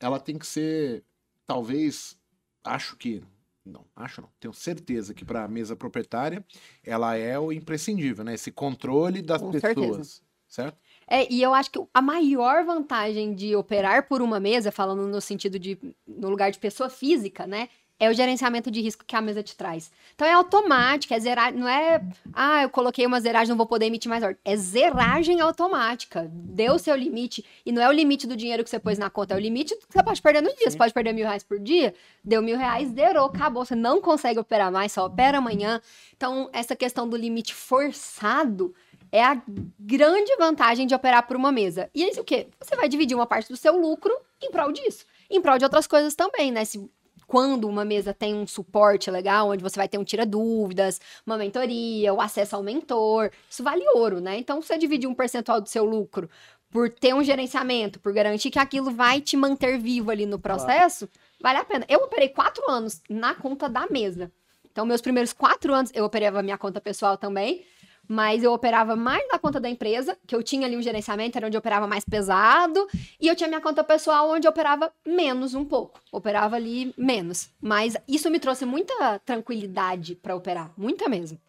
ela 0.00 0.18
tem 0.18 0.38
que 0.38 0.46
ser, 0.46 1.04
talvez, 1.46 2.18
acho 2.64 2.96
que, 2.96 3.22
não, 3.64 3.84
acho 3.94 4.22
não, 4.22 4.28
tenho 4.40 4.54
certeza 4.54 5.14
que 5.14 5.24
para 5.24 5.44
a 5.44 5.48
mesa 5.48 5.76
proprietária, 5.76 6.44
ela 6.82 7.16
é 7.16 7.38
o 7.38 7.52
imprescindível, 7.52 8.24
né? 8.24 8.34
Esse 8.34 8.50
controle 8.50 9.22
das 9.22 9.42
Com 9.42 9.50
pessoas, 9.50 9.74
certeza. 9.74 10.22
certo? 10.48 10.78
É, 11.06 11.30
e 11.32 11.42
eu 11.42 11.52
acho 11.52 11.70
que 11.70 11.78
a 11.92 12.00
maior 12.00 12.64
vantagem 12.64 13.34
de 13.34 13.54
operar 13.56 14.08
por 14.08 14.22
uma 14.22 14.40
mesa, 14.40 14.72
falando 14.72 15.06
no 15.06 15.20
sentido 15.20 15.58
de 15.58 15.76
no 16.06 16.28
lugar 16.30 16.50
de 16.50 16.58
pessoa 16.58 16.88
física, 16.88 17.46
né? 17.46 17.68
É 18.00 18.08
o 18.08 18.14
gerenciamento 18.14 18.70
de 18.70 18.80
risco 18.80 19.04
que 19.06 19.14
a 19.14 19.20
mesa 19.20 19.42
te 19.42 19.54
traz. 19.54 19.92
Então 20.14 20.26
é 20.26 20.32
automático, 20.32 21.12
é 21.12 21.20
zerar, 21.20 21.52
não 21.52 21.68
é, 21.68 22.02
ah, 22.32 22.62
eu 22.62 22.70
coloquei 22.70 23.04
uma 23.04 23.20
zeragem, 23.20 23.50
não 23.50 23.58
vou 23.58 23.66
poder 23.66 23.86
emitir 23.86 24.08
mais 24.08 24.22
ordem. 24.22 24.40
É 24.42 24.56
zeragem 24.56 25.38
automática. 25.42 26.26
Deu 26.32 26.74
o 26.74 26.78
seu 26.78 26.96
limite, 26.96 27.44
e 27.64 27.70
não 27.70 27.82
é 27.82 27.88
o 27.88 27.92
limite 27.92 28.26
do 28.26 28.34
dinheiro 28.34 28.64
que 28.64 28.70
você 28.70 28.78
pôs 28.78 28.98
na 28.98 29.10
conta, 29.10 29.34
é 29.34 29.36
o 29.36 29.40
limite 29.40 29.76
que 29.76 29.92
você 29.92 30.02
pode 30.02 30.22
perder 30.22 30.40
no 30.40 30.48
dia. 30.56 30.70
Você 30.70 30.78
pode 30.78 30.94
perder 30.94 31.12
mil 31.12 31.26
reais 31.26 31.44
por 31.44 31.58
dia, 31.58 31.94
deu 32.24 32.40
mil 32.40 32.56
reais, 32.56 32.88
zerou, 32.88 33.26
acabou. 33.26 33.66
Você 33.66 33.74
não 33.74 34.00
consegue 34.00 34.40
operar 34.40 34.72
mais, 34.72 34.92
só 34.92 35.04
opera 35.04 35.36
amanhã. 35.36 35.82
Então, 36.16 36.48
essa 36.54 36.74
questão 36.74 37.06
do 37.06 37.18
limite 37.18 37.54
forçado 37.54 38.74
é 39.12 39.22
a 39.22 39.42
grande 39.78 40.34
vantagem 40.36 40.86
de 40.86 40.94
operar 40.94 41.26
por 41.26 41.36
uma 41.36 41.52
mesa. 41.52 41.90
E 41.94 42.04
aí, 42.04 42.12
o 42.18 42.24
quê? 42.24 42.48
Você 42.60 42.76
vai 42.76 42.88
dividir 42.88 43.14
uma 43.14 43.26
parte 43.26 43.48
do 43.48 43.56
seu 43.56 43.76
lucro 43.78 44.16
em 44.40 44.50
prol 44.50 44.72
disso. 44.72 45.04
Em 45.28 45.40
prol 45.40 45.58
de 45.58 45.64
outras 45.64 45.86
coisas 45.86 46.14
também, 46.14 46.50
né? 46.50 46.64
Se, 46.64 46.90
quando 47.30 47.68
uma 47.68 47.84
mesa 47.84 48.12
tem 48.12 48.34
um 48.34 48.44
suporte 48.44 49.08
legal, 49.08 49.50
onde 49.50 49.62
você 49.62 49.76
vai 49.76 49.88
ter 49.88 49.96
um 49.98 50.02
tira-dúvidas, 50.02 51.00
uma 51.24 51.38
mentoria, 51.38 52.12
o 52.12 52.20
acesso 52.20 52.56
ao 52.56 52.62
mentor, 52.64 53.30
isso 53.48 53.62
vale 53.62 53.84
ouro, 53.94 54.20
né? 54.20 54.36
Então, 54.36 54.60
você 54.60 54.76
dividir 54.76 55.08
um 55.08 55.14
percentual 55.14 55.60
do 55.60 55.68
seu 55.68 55.84
lucro 55.84 56.28
por 56.72 56.90
ter 56.90 57.14
um 57.14 57.22
gerenciamento, 57.22 58.00
por 58.00 58.12
garantir 58.12 58.50
que 58.50 58.58
aquilo 58.58 58.90
vai 58.90 59.20
te 59.20 59.36
manter 59.36 59.78
vivo 59.78 60.10
ali 60.10 60.26
no 60.26 60.40
processo, 60.40 61.08
vale 61.40 61.58
a 61.58 61.64
pena. 61.64 61.86
Eu 61.88 62.00
operei 62.00 62.30
quatro 62.30 62.68
anos 62.68 63.00
na 63.08 63.32
conta 63.32 63.68
da 63.68 63.86
mesa. 63.88 64.32
Então, 64.72 64.84
meus 64.84 65.00
primeiros 65.00 65.32
quatro 65.32 65.72
anos, 65.72 65.92
eu 65.94 66.04
operava 66.04 66.42
minha 66.42 66.58
conta 66.58 66.80
pessoal 66.80 67.16
também, 67.16 67.64
mas 68.10 68.42
eu 68.42 68.52
operava 68.52 68.96
mais 68.96 69.24
na 69.28 69.38
conta 69.38 69.60
da 69.60 69.70
empresa, 69.70 70.18
que 70.26 70.34
eu 70.34 70.42
tinha 70.42 70.66
ali 70.66 70.76
um 70.76 70.82
gerenciamento, 70.82 71.38
era 71.38 71.46
onde 71.46 71.56
eu 71.56 71.60
operava 71.60 71.86
mais 71.86 72.04
pesado, 72.04 72.88
e 73.20 73.28
eu 73.28 73.36
tinha 73.36 73.46
minha 73.46 73.60
conta 73.60 73.84
pessoal, 73.84 74.28
onde 74.28 74.48
eu 74.48 74.50
operava 74.50 74.92
menos 75.06 75.54
um 75.54 75.64
pouco. 75.64 76.00
Operava 76.10 76.56
ali 76.56 76.92
menos. 76.98 77.50
Mas 77.60 77.96
isso 78.08 78.28
me 78.28 78.40
trouxe 78.40 78.66
muita 78.66 79.20
tranquilidade 79.20 80.16
para 80.16 80.34
operar, 80.34 80.72
muita 80.76 81.08
mesmo. 81.08 81.40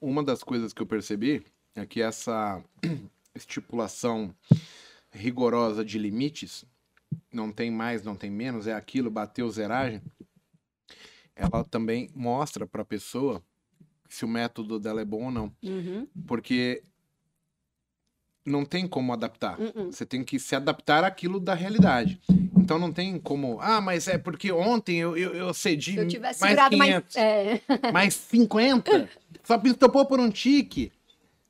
Uma 0.00 0.24
das 0.24 0.42
coisas 0.42 0.72
que 0.72 0.80
eu 0.80 0.86
percebi 0.86 1.44
é 1.74 1.84
que 1.84 2.00
essa 2.00 2.64
estipulação 3.36 4.34
rigorosa 5.10 5.84
de 5.84 5.98
limites, 5.98 6.64
não 7.30 7.52
tem 7.52 7.70
mais, 7.70 8.02
não 8.02 8.16
tem 8.16 8.30
menos, 8.30 8.66
é 8.66 8.72
aquilo, 8.72 9.10
bateu 9.10 9.50
zeragem, 9.50 10.00
ela 11.36 11.62
também 11.64 12.08
mostra 12.14 12.66
para 12.66 12.80
a 12.80 12.86
pessoa 12.86 13.42
se 14.08 14.24
o 14.24 14.28
método 14.28 14.78
dela 14.78 15.00
é 15.00 15.04
bom 15.04 15.24
ou 15.24 15.30
não. 15.30 15.52
Uhum. 15.62 16.06
Porque 16.26 16.82
não 18.44 18.64
tem 18.64 18.86
como 18.86 19.12
adaptar. 19.12 19.58
Uhum. 19.60 19.92
Você 19.92 20.06
tem 20.06 20.24
que 20.24 20.38
se 20.38 20.56
adaptar 20.56 21.04
àquilo 21.04 21.38
da 21.38 21.54
realidade. 21.54 22.20
Então 22.56 22.78
não 22.78 22.92
tem 22.92 23.18
como. 23.18 23.58
Ah, 23.60 23.80
mas 23.80 24.08
é 24.08 24.18
porque 24.18 24.50
ontem 24.50 24.96
eu, 24.98 25.16
eu, 25.16 25.34
eu 25.34 25.54
cedi 25.54 25.92
Se 25.92 25.98
eu 25.98 26.08
tivesse 26.08 26.40
mais 26.40 26.52
segurado 26.52 26.76
500, 26.76 27.14
mais. 27.14 27.16
É. 27.16 27.62
mais 27.92 28.14
50, 28.14 29.08
só 29.44 29.58
topou 29.74 30.06
por 30.06 30.18
um 30.18 30.30
tique. 30.30 30.92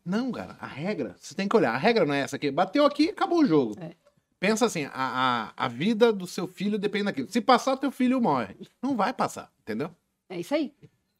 Não, 0.04 0.32
cara, 0.32 0.56
a 0.60 0.66
regra, 0.66 1.14
você 1.18 1.34
tem 1.34 1.48
que 1.48 1.56
olhar. 1.56 1.74
A 1.74 1.78
regra 1.78 2.06
não 2.06 2.14
é 2.14 2.20
essa 2.20 2.36
aqui. 2.36 2.50
Bateu 2.50 2.84
aqui, 2.84 3.10
acabou 3.10 3.40
o 3.40 3.46
jogo. 3.46 3.74
É. 3.80 3.92
Pensa 4.40 4.66
assim, 4.66 4.84
a, 4.84 4.90
a, 4.94 5.52
a 5.64 5.68
vida 5.68 6.12
do 6.12 6.26
seu 6.26 6.46
filho 6.46 6.78
depende 6.78 7.06
daquilo. 7.06 7.28
Se 7.28 7.40
passar, 7.40 7.76
teu 7.76 7.90
filho 7.90 8.20
morre. 8.20 8.54
Não 8.80 8.96
vai 8.96 9.12
passar, 9.12 9.52
entendeu? 9.60 9.90
É 10.28 10.38
isso 10.40 10.54
aí. 10.54 10.72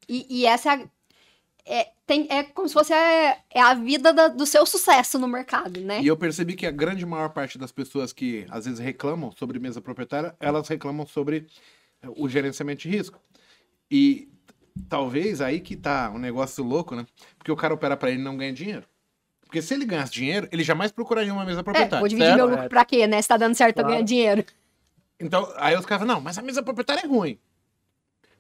E, 0.09 0.27
e 0.43 0.47
essa 0.47 0.73
é, 0.73 0.83
a- 0.85 0.89
é, 1.69 1.91
tem, 2.07 2.27
é 2.31 2.43
como 2.43 2.67
se 2.67 2.75
fosse 2.75 2.93
a, 2.93 3.37
é 3.51 3.61
a 3.61 3.75
vida 3.75 4.13
da- 4.13 4.29
do 4.29 4.47
seu 4.47 4.65
sucesso 4.67 5.19
no 5.19 5.29
mercado, 5.29 5.81
né? 5.81 6.01
E 6.03 6.07
eu 6.07 6.17
percebi 6.17 6.55
que 6.57 6.67
a 6.67 6.71
grande 6.71 7.05
maior 7.05 7.29
parte 7.31 7.59
das 7.59 7.71
pessoas 7.71 8.13
que 8.13 8.47
às 8.51 8.65
vezes 8.65 8.81
reclamam 8.81 9.31
sobre 9.33 9.59
mesa 9.59 9.81
proprietária, 9.81 10.35
elas 10.41 10.67
reclamam 10.69 11.07
sobre 11.07 11.47
eh, 12.03 12.09
o 12.17 12.29
gerenciamento 12.29 12.83
de 12.83 12.89
risco. 12.89 13.21
E 13.91 14.29
talvez 14.89 15.41
aí 15.41 15.61
que 15.61 15.77
tá 15.77 16.11
um 16.15 16.19
negócio 16.19 16.63
louco, 16.65 16.95
né? 16.97 17.07
Porque 17.37 17.53
o 17.53 17.57
cara 17.57 17.75
opera 17.75 17.97
para 17.97 18.11
ele 18.11 18.21
e 18.21 18.25
não 18.25 18.37
ganha 18.37 18.53
dinheiro. 18.53 18.85
Porque 19.45 19.63
se 19.63 19.73
ele 19.75 19.85
ganhasse 19.87 20.13
dinheiro, 20.13 20.47
ele 20.53 20.63
jamais 20.63 20.93
procuraria 20.93 21.33
uma 21.33 21.45
mesa 21.45 21.61
É, 21.61 21.63
proprietária. 21.63 21.99
vou 22.01 22.09
dividir 22.09 22.29
certo? 22.29 22.39
meu 22.47 22.51
lucro 22.51 22.69
pra 22.69 22.85
quê, 22.85 23.07
né? 23.07 23.21
Se 23.23 23.29
tá 23.29 23.37
dando 23.37 23.55
certo, 23.55 23.79
eu 23.79 23.83
Claro. 23.85 23.95
ganho 23.95 24.05
dinheiro. 24.07 24.45
Então, 25.19 25.51
aí 25.57 25.75
os 25.77 25.85
caras 25.87 26.03
falam, 26.03 26.17
não, 26.17 26.21
mas 26.23 26.37
a 26.39 26.43
mesa 26.43 26.63
proprietária 26.63 27.01
é 27.03 27.07
ruim. 27.07 27.39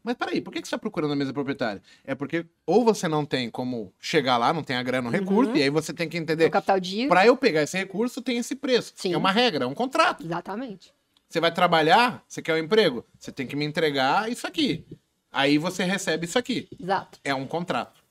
Mas 0.02 0.14
peraí, 0.14 0.40
por 0.40 0.52
que 0.52 0.60
que 0.62 0.66
você 0.68 0.74
está 0.74 0.78
procurando 0.78 1.12
a 1.12 1.16
mesa 1.16 1.32
proprietária? 1.32 1.82
É 2.04 2.14
porque 2.14 2.46
ou 2.66 2.84
você 2.84 3.06
não 3.08 3.24
tem 3.24 3.50
como 3.50 3.92
chegar 4.00 4.36
lá, 4.38 4.52
não 4.52 4.62
tem 4.62 4.76
a 4.76 4.82
grana, 4.82 5.08
o 5.08 5.12
recurso, 5.12 5.50
Uhum. 5.52 5.56
e 5.56 5.62
aí 5.62 5.70
você 5.70 5.92
tem 5.92 6.08
que 6.08 6.16
entender, 6.16 6.50
para 7.08 7.26
eu 7.26 7.36
pegar 7.36 7.62
esse 7.62 7.76
recurso, 7.76 8.20
tem 8.22 8.38
esse 8.38 8.54
preço. 8.54 8.92
Sim. 8.96 9.12
É 9.12 9.16
uma 9.16 9.30
regra, 9.32 9.64
é 9.64 9.66
um 9.68 9.74
contrato. 9.74 10.24
Exatamente. 10.24 10.92
Você 11.28 11.40
vai 11.40 11.52
trabalhar, 11.52 12.24
você 12.26 12.40
quer 12.40 12.54
um 12.54 12.58
emprego, 12.58 13.04
você 13.18 13.30
tem 13.30 13.46
que 13.46 13.54
me 13.54 13.64
entregar 13.64 14.30
isso 14.30 14.46
aqui. 14.46 14.84
Aí 15.30 15.58
você 15.58 15.84
recebe 15.84 16.24
isso 16.24 16.38
aqui. 16.38 16.68
Exato. 16.80 17.18
É 17.22 17.34
um 17.34 17.46
contrato. 17.46 18.02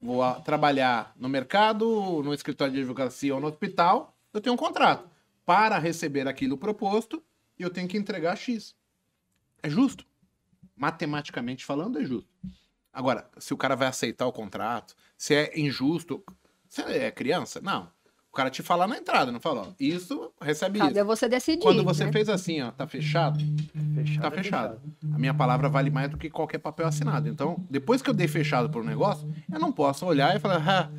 Vou 0.00 0.22
trabalhar 0.42 1.14
no 1.16 1.28
mercado, 1.28 2.22
no 2.22 2.34
escritório 2.34 2.74
de 2.74 2.80
advocacia 2.80 3.34
ou 3.34 3.40
no 3.40 3.46
hospital, 3.46 4.14
eu 4.34 4.40
tenho 4.40 4.52
um 4.54 4.58
contrato. 4.58 5.08
Para 5.46 5.78
receber 5.78 6.28
aquilo 6.28 6.58
proposto, 6.58 7.22
eu 7.58 7.70
tenho 7.70 7.88
que 7.88 7.96
entregar 7.96 8.36
X. 8.36 8.74
É 9.62 9.70
justo. 9.70 10.04
Matematicamente 10.76 11.64
falando, 11.64 11.98
é 11.98 12.04
justo. 12.04 12.28
Agora, 12.92 13.28
se 13.38 13.52
o 13.52 13.56
cara 13.56 13.74
vai 13.74 13.88
aceitar 13.88 14.26
o 14.26 14.32
contrato, 14.32 14.94
se 15.16 15.34
é 15.34 15.58
injusto. 15.58 16.22
Você 16.68 16.82
é 16.82 17.10
criança? 17.10 17.60
Não. 17.60 17.88
O 18.30 18.36
cara 18.36 18.50
te 18.50 18.64
fala 18.64 18.88
na 18.88 18.96
entrada, 18.98 19.30
não 19.30 19.38
fala, 19.38 19.62
ó, 19.62 19.72
isso, 19.78 20.32
recebe 20.40 20.80
Cabe 20.80 20.90
isso. 20.90 21.00
a 21.00 21.04
você 21.04 21.28
decidir. 21.28 21.62
Quando 21.62 21.84
você 21.84 22.04
né? 22.04 22.10
fez 22.10 22.28
assim, 22.28 22.60
ó, 22.62 22.72
tá 22.72 22.84
fechado, 22.84 23.38
Fechado 23.94 24.22
tá 24.22 24.26
é 24.26 24.42
fechado. 24.42 24.80
A 25.12 25.16
minha 25.16 25.32
palavra 25.32 25.68
vale 25.68 25.88
mais 25.88 26.10
do 26.10 26.18
que 26.18 26.28
qualquer 26.28 26.58
papel 26.58 26.88
assinado. 26.88 27.28
Então, 27.28 27.64
depois 27.70 28.02
que 28.02 28.10
eu 28.10 28.14
dei 28.14 28.26
fechado 28.26 28.68
pro 28.68 28.82
negócio, 28.82 29.32
eu 29.52 29.60
não 29.60 29.70
posso 29.70 30.04
olhar 30.04 30.34
e 30.34 30.40
falar, 30.40 30.68
ah, 30.68 30.90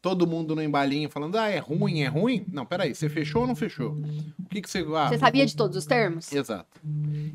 todo 0.00 0.26
mundo 0.26 0.54
no 0.54 0.62
embalinho 0.62 1.08
falando, 1.10 1.36
ah, 1.36 1.48
é 1.48 1.58
ruim, 1.58 2.02
é 2.02 2.06
ruim. 2.08 2.44
Não, 2.52 2.64
peraí, 2.64 2.94
você 2.94 3.08
fechou 3.08 3.42
ou 3.42 3.48
não 3.48 3.56
fechou? 3.56 3.92
O 4.38 4.44
que 4.48 4.62
que 4.62 4.70
você... 4.70 4.86
Ah, 4.94 5.08
Você 5.08 5.18
sabia 5.18 5.44
de 5.44 5.56
todos 5.56 5.76
os 5.76 5.86
termos? 5.86 6.32
Exato. 6.32 6.80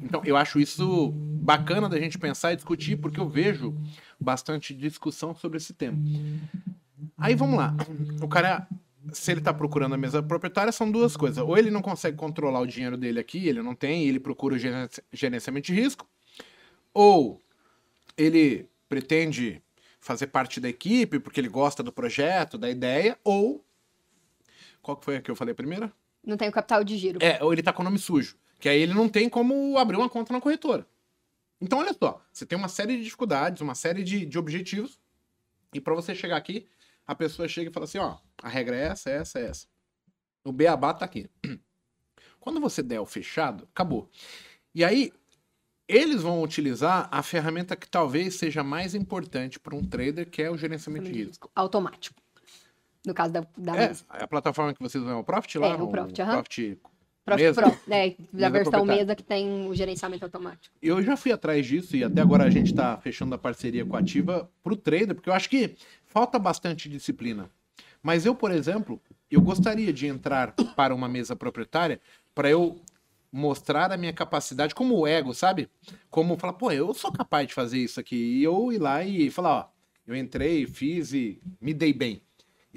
Então, 0.01 0.21
eu 0.23 0.37
acho 0.37 0.59
isso 0.59 1.11
bacana 1.13 1.89
da 1.89 1.99
gente 1.99 2.17
pensar 2.17 2.53
e 2.53 2.55
discutir, 2.55 2.95
porque 2.97 3.19
eu 3.19 3.27
vejo 3.27 3.75
bastante 4.19 4.73
discussão 4.73 5.35
sobre 5.35 5.57
esse 5.57 5.73
tema. 5.73 5.97
Aí 7.17 7.35
vamos 7.35 7.57
lá. 7.57 7.75
O 8.21 8.27
cara, 8.27 8.67
se 9.11 9.31
ele 9.31 9.41
tá 9.41 9.53
procurando 9.53 9.95
a 9.95 9.97
mesa 9.97 10.23
proprietária, 10.23 10.71
são 10.71 10.89
duas 10.89 11.17
coisas. 11.17 11.39
Ou 11.39 11.57
ele 11.57 11.69
não 11.69 11.81
consegue 11.81 12.15
controlar 12.15 12.61
o 12.61 12.67
dinheiro 12.67 12.95
dele 12.97 13.19
aqui, 13.19 13.45
ele 13.47 13.61
não 13.61 13.75
tem, 13.75 14.05
e 14.05 14.07
ele 14.09 14.19
procura 14.19 14.55
o 14.55 14.57
gerenci- 14.57 15.01
gerenciamento 15.11 15.67
de 15.67 15.73
risco. 15.73 16.07
Ou 16.93 17.41
ele 18.15 18.67
pretende 18.87 19.61
fazer 20.03 20.27
parte 20.27 20.59
da 20.59 20.67
equipe 20.67 21.17
porque 21.17 21.39
ele 21.39 21.47
gosta 21.47 21.81
do 21.81 21.91
projeto, 21.91 22.57
da 22.57 22.69
ideia, 22.69 23.17
ou. 23.23 23.65
Qual 24.81 24.97
que 24.97 25.05
foi 25.05 25.15
a 25.15 25.21
que 25.21 25.31
eu 25.31 25.35
falei 25.35 25.53
primeiro? 25.53 25.91
Não 26.23 26.35
tem 26.35 26.49
o 26.49 26.51
capital 26.51 26.83
de 26.83 26.97
giro. 26.97 27.19
É, 27.21 27.41
ou 27.41 27.53
ele 27.53 27.63
tá 27.63 27.71
com 27.71 27.81
o 27.81 27.85
nome 27.85 27.97
sujo. 27.97 28.37
Que 28.59 28.67
aí 28.67 28.81
ele 28.81 28.93
não 28.93 29.07
tem 29.07 29.29
como 29.29 29.77
abrir 29.77 29.97
uma 29.97 30.09
conta 30.09 30.33
na 30.33 30.41
corretora. 30.41 30.85
Então, 31.61 31.79
olha 31.79 31.93
só, 31.93 32.21
você 32.31 32.45
tem 32.45 32.57
uma 32.57 32.67
série 32.67 32.97
de 32.97 33.03
dificuldades, 33.03 33.61
uma 33.61 33.75
série 33.75 34.03
de, 34.03 34.25
de 34.25 34.37
objetivos, 34.37 34.99
e 35.73 35.79
para 35.79 35.95
você 35.95 36.13
chegar 36.13 36.35
aqui, 36.35 36.67
a 37.07 37.15
pessoa 37.15 37.47
chega 37.47 37.69
e 37.69 37.73
fala 37.73 37.85
assim: 37.85 37.97
ó, 37.97 38.17
a 38.41 38.49
regra 38.49 38.75
é 38.75 38.87
essa, 38.87 39.09
essa, 39.09 39.39
essa. 39.39 39.67
O 40.43 40.51
beabá 40.51 40.93
tá 40.93 41.05
aqui. 41.05 41.29
Quando 42.39 42.59
você 42.59 42.83
der 42.83 42.99
o 42.99 43.05
fechado, 43.05 43.67
acabou. 43.71 44.09
E 44.75 44.83
aí, 44.83 45.13
eles 45.95 46.21
vão 46.21 46.41
utilizar 46.41 47.07
a 47.11 47.21
ferramenta 47.21 47.75
que 47.75 47.87
talvez 47.89 48.35
seja 48.35 48.63
mais 48.63 48.95
importante 48.95 49.59
para 49.59 49.75
um 49.75 49.83
trader, 49.83 50.29
que 50.29 50.41
é 50.41 50.49
o 50.49 50.57
gerenciamento 50.57 51.11
de 51.11 51.23
risco. 51.25 51.49
Automático. 51.55 52.15
No 53.05 53.13
caso 53.13 53.33
da, 53.33 53.45
da 53.57 53.75
É, 53.75 53.87
mesa. 53.89 54.05
a 54.09 54.27
plataforma 54.27 54.73
que 54.73 54.79
vocês 54.81 55.03
usam 55.03 55.17
é 55.17 55.19
o 55.19 55.23
Profit 55.23 55.57
lá? 55.57 55.67
É, 55.67 55.73
o 55.75 55.87
Profit, 55.87 56.21
aham. 56.21 56.31
Profit 56.33 56.79
Profit? 57.25 57.53
Pro, 57.53 57.79
né? 57.87 58.15
Da 58.33 58.49
versão 58.49 58.85
mesa 58.85 59.15
que 59.15 59.23
tem 59.23 59.67
o 59.67 59.73
gerenciamento 59.73 60.25
automático. 60.25 60.75
Eu 60.81 61.01
já 61.01 61.15
fui 61.15 61.31
atrás 61.31 61.65
disso 61.65 61.95
e 61.95 62.03
até 62.03 62.21
agora 62.21 62.43
a 62.43 62.49
gente 62.49 62.67
está 62.67 62.97
fechando 62.97 63.33
a 63.35 63.37
parceria 63.37 63.85
com 63.85 63.95
a 63.95 63.99
Ativa 63.99 64.49
pro 64.61 64.75
trader, 64.75 65.15
porque 65.15 65.29
eu 65.29 65.33
acho 65.33 65.49
que 65.49 65.75
falta 66.05 66.37
bastante 66.37 66.89
disciplina. 66.89 67.49
Mas 68.01 68.25
eu, 68.25 68.35
por 68.35 68.51
exemplo, 68.51 69.01
eu 69.31 69.39
gostaria 69.41 69.93
de 69.93 70.07
entrar 70.07 70.53
para 70.75 70.93
uma 70.93 71.07
mesa 71.07 71.35
proprietária 71.35 72.01
para 72.35 72.49
eu 72.49 72.77
mostrar 73.33 73.91
a 73.91 73.97
minha 73.97 74.13
capacidade 74.13 74.75
como 74.75 74.95
o 74.95 75.07
ego, 75.07 75.33
sabe? 75.33 75.67
Como 76.11 76.37
falar, 76.37 76.53
pô, 76.53 76.71
eu 76.71 76.93
sou 76.93 77.11
capaz 77.11 77.47
de 77.47 77.53
fazer 77.55 77.79
isso 77.79 77.99
aqui. 77.99 78.15
E 78.15 78.43
eu 78.43 78.71
ir 78.71 78.77
lá 78.77 79.03
e 79.03 79.31
falar, 79.31 79.55
ó, 79.55 79.69
eu 80.05 80.15
entrei, 80.15 80.67
fiz 80.67 81.13
e 81.13 81.41
me 81.59 81.73
dei 81.73 81.91
bem. 81.91 82.21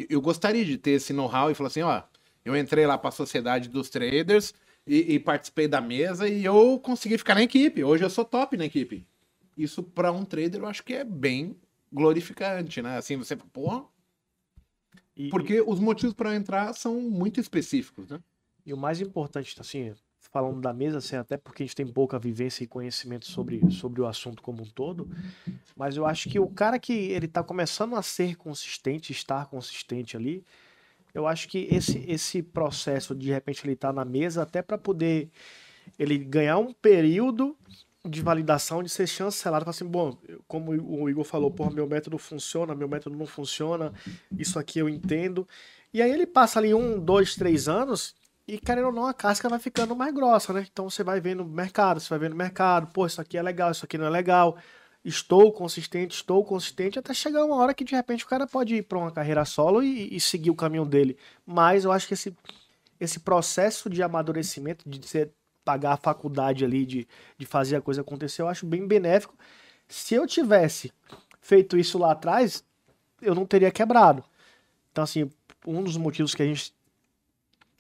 Eu- 0.09 0.21
gostaria 0.23 0.65
de 0.65 0.79
ter 0.79 0.93
esse 0.93 1.13
know-how 1.13 1.51
e 1.51 1.55
falar 1.55 1.67
assim, 1.67 1.83
ó, 1.83 2.03
eu 2.43 2.57
entrei 2.57 2.87
lá 2.87 2.97
para 2.97 3.11
a 3.11 3.13
sociedade 3.13 3.69
dos 3.69 3.91
traders 3.91 4.55
e, 4.87 5.15
e 5.15 5.19
participei 5.21 5.69
da 5.69 5.81
mesa 5.81 6.27
e 6.27 6.43
eu 6.43 6.81
consegui 6.83 7.19
ficar 7.19 7.35
na 7.35 7.43
equipe. 7.43 7.85
Hoje 7.85 8.03
eu 8.05 8.11
sou 8.11 8.25
top 8.25 8.57
na 8.57 8.65
equipe. 8.65 9.07
Isso 9.59 9.83
para 9.83 10.11
um 10.11 10.25
trader 10.25 10.61
eu 10.63 10.67
acho 10.67 10.83
que 10.83 10.95
é 10.95 11.05
bem 11.05 11.55
glorificante, 11.93 12.81
né? 12.81 12.97
Assim, 12.97 13.17
você, 13.17 13.37
pô, 13.37 13.91
porque 15.31 15.61
os 15.61 15.81
motivos 15.81 16.15
para 16.15 16.35
entrar 16.35 16.73
são 16.75 16.99
muito 17.01 17.41
específicos, 17.41 18.09
né? 18.09 18.21
E 18.65 18.73
o 18.73 18.77
mais 18.77 19.01
importante, 19.01 19.55
assim, 19.61 19.95
falando 20.33 20.61
da 20.61 20.73
mesa, 20.73 20.99
assim, 20.99 21.17
até 21.17 21.37
porque 21.37 21.63
a 21.63 21.67
gente 21.67 21.77
tem 21.77 21.87
pouca 21.87 22.19
vivência 22.19 22.65
e 22.65 22.67
conhecimento 22.67 23.27
sobre, 23.27 23.71
sobre 23.71 24.01
o 24.01 24.07
assunto 24.07 24.43
como 24.43 24.63
um 24.63 24.67
todo, 24.67 25.09
mas 25.77 25.97
eu 25.97 26.07
acho 26.07 26.29
que 26.29 26.39
o 26.39 26.49
cara 26.49 26.79
que 26.79 26.93
ele 26.93 27.29
tá 27.29 27.43
começando 27.43 27.97
a 27.97 28.03
ser 28.03 28.37
consistente, 28.37 29.13
estar 29.13 29.47
consistente 29.47 30.17
ali, 30.17 30.45
eu 31.15 31.27
acho 31.27 31.49
que 31.49 31.67
esse, 31.71 32.05
esse 32.07 32.43
processo 32.43 33.15
de, 33.15 33.31
repente 33.31 33.67
ele 33.67 33.77
tá 33.77 33.93
na 33.93 34.05
mesa 34.05 34.43
até 34.43 34.61
para 34.61 34.77
poder 34.77 35.31
ele 35.99 36.19
ganhar 36.19 36.59
um 36.59 36.73
período 36.73 37.57
de 38.05 38.21
validação 38.21 38.83
de 38.83 38.89
ser 38.89 39.07
chancelado, 39.07 39.69
assim, 39.69 39.85
bom, 39.85 40.17
como 40.47 40.71
o 40.73 41.09
Igor 41.09 41.25
falou, 41.25 41.51
porra, 41.51 41.71
meu 41.71 41.87
método 41.87 42.19
funciona, 42.19 42.75
meu 42.75 42.89
método 42.89 43.17
não 43.17 43.27
funciona, 43.27 43.93
isso 44.39 44.59
aqui 44.59 44.79
eu 44.79 44.89
entendo. 44.89 45.49
E 45.93 46.03
aí 46.03 46.11
ele 46.11 46.27
passa 46.27 46.59
ali 46.59 46.73
um, 46.75 47.01
dois, 47.01 47.35
três 47.35 47.69
anos 47.69 48.15
E 48.49 48.59
querendo 48.59 48.87
ou 48.87 48.93
não, 48.93 49.07
a 49.07 49.15
casca 49.15 49.49
vai 49.49 49.59
ficando 49.59 49.97
mais 49.97 50.15
grossa, 50.15 50.53
né? 50.53 50.67
Então 50.71 50.89
você 50.89 51.03
vai 51.03 51.21
vendo 51.21 51.45
mercado, 51.45 51.99
você 52.01 52.09
vai 52.11 52.19
vendo 52.19 52.37
mercado, 52.37 52.87
pô, 52.93 53.05
isso 53.05 53.21
aqui 53.21 53.37
é 53.37 53.43
legal, 53.43 53.73
isso 53.73 53.85
aqui 53.85 53.99
não 53.99 54.07
é 54.07 54.11
legal. 54.11 54.57
Estou 55.05 55.53
consistente, 55.53 56.15
estou 56.15 56.45
consistente, 56.45 56.99
até 56.99 57.13
chegar 57.13 57.45
uma 57.45 57.57
hora 57.57 57.75
que 57.75 57.85
de 57.85 57.95
repente 57.95 58.25
o 58.25 58.29
cara 58.29 58.47
pode 58.47 58.77
ir 58.77 58.83
para 58.83 58.99
uma 58.99 59.11
carreira 59.11 59.45
solo 59.45 59.83
e, 59.83 60.15
e, 60.15 60.21
seguir 60.21 60.51
o 60.51 60.55
caminho 60.55 60.85
dele. 60.85 61.17
Mas 61.45 61.85
eu 61.85 61.93
acho 61.93 62.07
que 62.09 62.15
esse, 62.15 62.37
esse 63.01 63.21
processo 63.21 63.91
de 63.91 64.03
amadurecimento, 64.03 64.89
de 64.89 65.07
você 65.07 65.31
pagar 65.65 65.95
a 65.95 65.97
faculdade 65.97 66.65
ali, 66.65 66.87
de, 66.87 67.09
de 67.37 67.47
fazer 67.47 67.77
a 67.77 67.81
coisa 67.81 68.01
acontecer, 68.01 68.43
eu 68.43 68.49
acho 68.49 68.67
bem 68.67 68.87
benéfico. 68.87 69.35
Se 69.89 70.15
eu 70.15 70.27
tivesse 70.27 70.93
feito 71.41 71.77
isso 71.77 71.99
lá 71.99 72.13
atrás, 72.13 72.65
eu 73.21 73.35
não 73.35 73.47
teria 73.47 73.71
quebrado. 73.71 74.25
Então, 74.93 75.05
assim, 75.05 75.31
um 75.67 75.83
dos 75.83 75.97
motivos 75.97 76.35
que 76.35 76.43
a 76.43 76.47
gente 76.47 76.73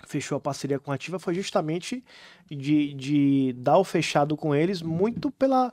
fechou 0.05 0.36
a 0.36 0.40
parceria 0.40 0.78
com 0.78 0.92
a 0.92 0.94
Ativa 0.94 1.18
foi 1.18 1.34
justamente 1.34 2.05
de, 2.51 2.92
de 2.94 3.53
dar 3.57 3.78
o 3.78 3.84
fechado 3.84 4.36
com 4.36 4.55
eles 4.55 4.82
muito 4.82 5.30
pela, 5.30 5.72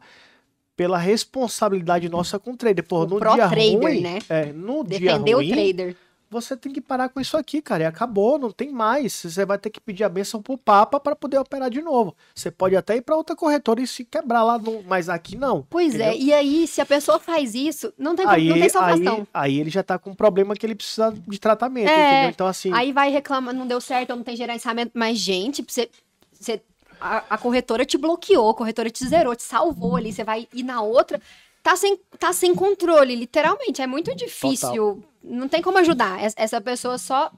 pela 0.76 0.98
responsabilidade 0.98 2.08
nossa 2.10 2.40
com 2.40 2.52
o 2.52 2.58
trader. 2.58 2.86
Pô, 2.86 3.04
o 3.04 3.08
no 3.08 3.20
dia 3.20 3.50
trader, 3.50 3.80
ruim, 3.80 4.02
né? 4.02 4.20
É, 4.30 4.54
no 4.54 4.84
Defender 4.84 5.24
dia 5.24 5.36
ruim, 5.36 5.52
o 5.52 5.54
trader. 5.54 5.96
Você 6.34 6.58
tem 6.58 6.72
que 6.72 6.82
parar 6.82 7.10
com 7.10 7.20
isso 7.20 7.38
aqui, 7.38 7.62
cara. 7.62 7.84
E 7.84 7.86
acabou, 7.86 8.38
não 8.38 8.52
tem 8.52 8.72
mais. 8.72 9.14
Você 9.14 9.46
vai 9.46 9.58
ter 9.58 9.70
que 9.70 9.80
pedir 9.80 10.04
a 10.04 10.10
benção 10.10 10.42
pro 10.42 10.58
Papa 10.58 11.00
para 11.00 11.16
poder 11.16 11.38
operar 11.38 11.70
de 11.70 11.82
novo. 11.82 12.16
Você 12.34 12.52
pode 12.52 12.76
até 12.76 12.98
ir 12.98 13.02
para 13.02 13.16
outra 13.16 13.36
corretora 13.36 13.82
e 13.82 13.88
se 13.88 14.04
quebrar 14.04 14.44
lá, 14.44 14.58
no... 14.58 14.84
mas 14.84 15.10
aqui 15.10 15.38
não. 15.38 15.66
Pois 15.70 15.94
é, 15.94 16.10
entendeu? 16.10 16.14
é, 16.14 16.18
e 16.18 16.34
aí, 16.34 16.68
se 16.68 16.82
a 16.82 16.86
pessoa 16.86 17.20
faz 17.20 17.56
isso, 17.56 17.94
não 17.98 18.16
tem, 18.16 18.26
aí, 18.28 18.50
não 18.50 18.60
tem 18.60 18.70
salvação. 18.70 19.28
Aí, 19.34 19.54
aí 19.54 19.60
ele 19.60 19.70
já 19.70 19.84
tá 19.84 19.98
com 19.98 20.10
um 20.12 20.16
problema 20.16 20.56
que 20.56 20.66
ele 20.66 20.76
precisa 20.76 21.12
de 21.12 21.40
tratamento, 21.40 21.90
é, 21.90 22.12
entendeu? 22.12 22.30
Então, 22.30 22.48
assim. 22.48 22.72
Aí 22.74 22.92
vai 22.92 23.10
reclamar, 23.10 23.54
não 23.54 23.68
deu 23.68 23.80
certo, 23.80 24.16
não 24.16 24.24
tem 24.24 24.36
gerenciamento. 24.36 24.92
Mas, 24.94 25.18
gente, 25.18 25.64
você, 25.68 25.90
você 26.32 26.62
a, 27.00 27.24
a, 27.30 27.38
corretora 27.38 27.86
te 27.86 27.98
bloqueou, 27.98 28.50
a 28.50 28.56
corretora 28.56 28.90
te 28.90 29.06
zerou, 29.08 29.36
te 29.36 29.44
salvou 29.44 29.96
ali, 29.96 30.12
você 30.12 30.24
vai 30.24 30.48
ir 30.54 30.64
na 30.64 30.82
outra, 30.82 31.22
tá 31.62 31.76
sem, 31.76 31.98
tá 32.18 32.32
sem 32.32 32.56
controle, 32.56 33.16
literalmente. 33.16 33.82
É 33.82 33.88
muito 33.88 34.16
difícil. 34.16 34.70
Total. 34.70 35.13
Não 35.24 35.48
tem 35.48 35.62
como 35.62 35.78
ajudar. 35.78 36.20
Essa 36.36 36.60
pessoa 36.60 36.98
só. 36.98 37.32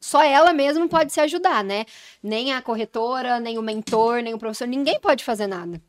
Só 0.00 0.22
ela 0.22 0.52
mesma 0.52 0.88
pode 0.88 1.12
se 1.12 1.20
ajudar, 1.20 1.64
né? 1.64 1.84
Nem 2.22 2.52
a 2.52 2.62
corretora, 2.62 3.40
nem 3.40 3.58
o 3.58 3.62
mentor, 3.62 4.22
nem 4.22 4.32
o 4.32 4.38
professor, 4.38 4.68
ninguém 4.68 5.00
pode 5.00 5.24
fazer 5.24 5.48
nada. 5.48 5.82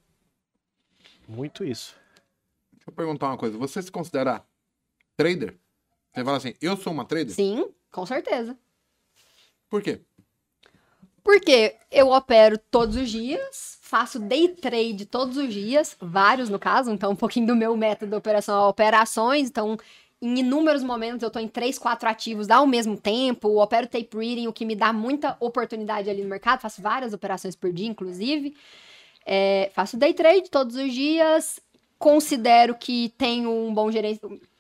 Muito 1.28 1.64
isso. 1.64 1.96
Deixa 2.74 2.90
eu 2.90 2.94
perguntar 2.94 3.28
uma 3.28 3.38
coisa. 3.38 3.56
Você 3.60 3.80
se 3.84 3.92
considera 3.92 4.44
trader? 5.16 5.56
Você 6.12 6.24
fala 6.24 6.38
assim, 6.38 6.56
eu 6.60 6.76
sou 6.76 6.92
uma 6.92 7.06
trader? 7.06 7.36
Sim, 7.36 7.70
com 7.92 8.04
certeza. 8.04 8.58
Por 9.70 9.84
quê? 9.84 10.02
Porque 11.24 11.76
eu 11.92 12.10
opero 12.10 12.58
todos 12.58 12.96
os 12.96 13.12
dias, 13.12 13.78
faço 13.82 14.18
day 14.18 14.48
trade 14.48 15.06
todos 15.06 15.38
os 15.38 15.54
dias, 15.54 15.96
vários 16.00 16.50
no 16.50 16.58
caso, 16.58 16.90
então 16.90 17.12
um 17.12 17.16
pouquinho 17.16 17.46
do 17.46 17.56
meu 17.56 17.78
método 17.78 18.16
é 18.16 18.54
operações, 18.68 19.50
então 19.50 19.78
em 20.22 20.40
inúmeros 20.40 20.84
momentos 20.84 21.24
eu 21.24 21.28
estou 21.28 21.42
em 21.42 21.48
três, 21.48 21.78
quatro 21.80 22.10
ativos 22.10 22.50
ao 22.50 22.68
mesmo 22.68 22.98
tempo, 22.98 23.62
opero 23.62 23.88
tape 23.88 24.10
reading, 24.14 24.48
o 24.48 24.54
que 24.54 24.66
me 24.66 24.76
dá 24.76 24.92
muita 24.92 25.38
oportunidade 25.40 26.10
ali 26.10 26.22
no 26.22 26.30
mercado, 26.30 26.60
faço 26.60 26.82
várias 26.82 27.14
operações 27.14 27.56
por 27.56 27.72
dia, 27.72 27.88
inclusive. 27.88 28.56
É, 29.26 29.72
faço 29.74 29.98
day 29.98 30.14
trade 30.14 30.50
todos 30.50 30.76
os 30.76 30.94
dias, 30.94 31.60
considero 31.98 32.76
que 32.76 33.14
tenho 33.18 33.50
um 33.50 33.74
bom, 33.74 33.90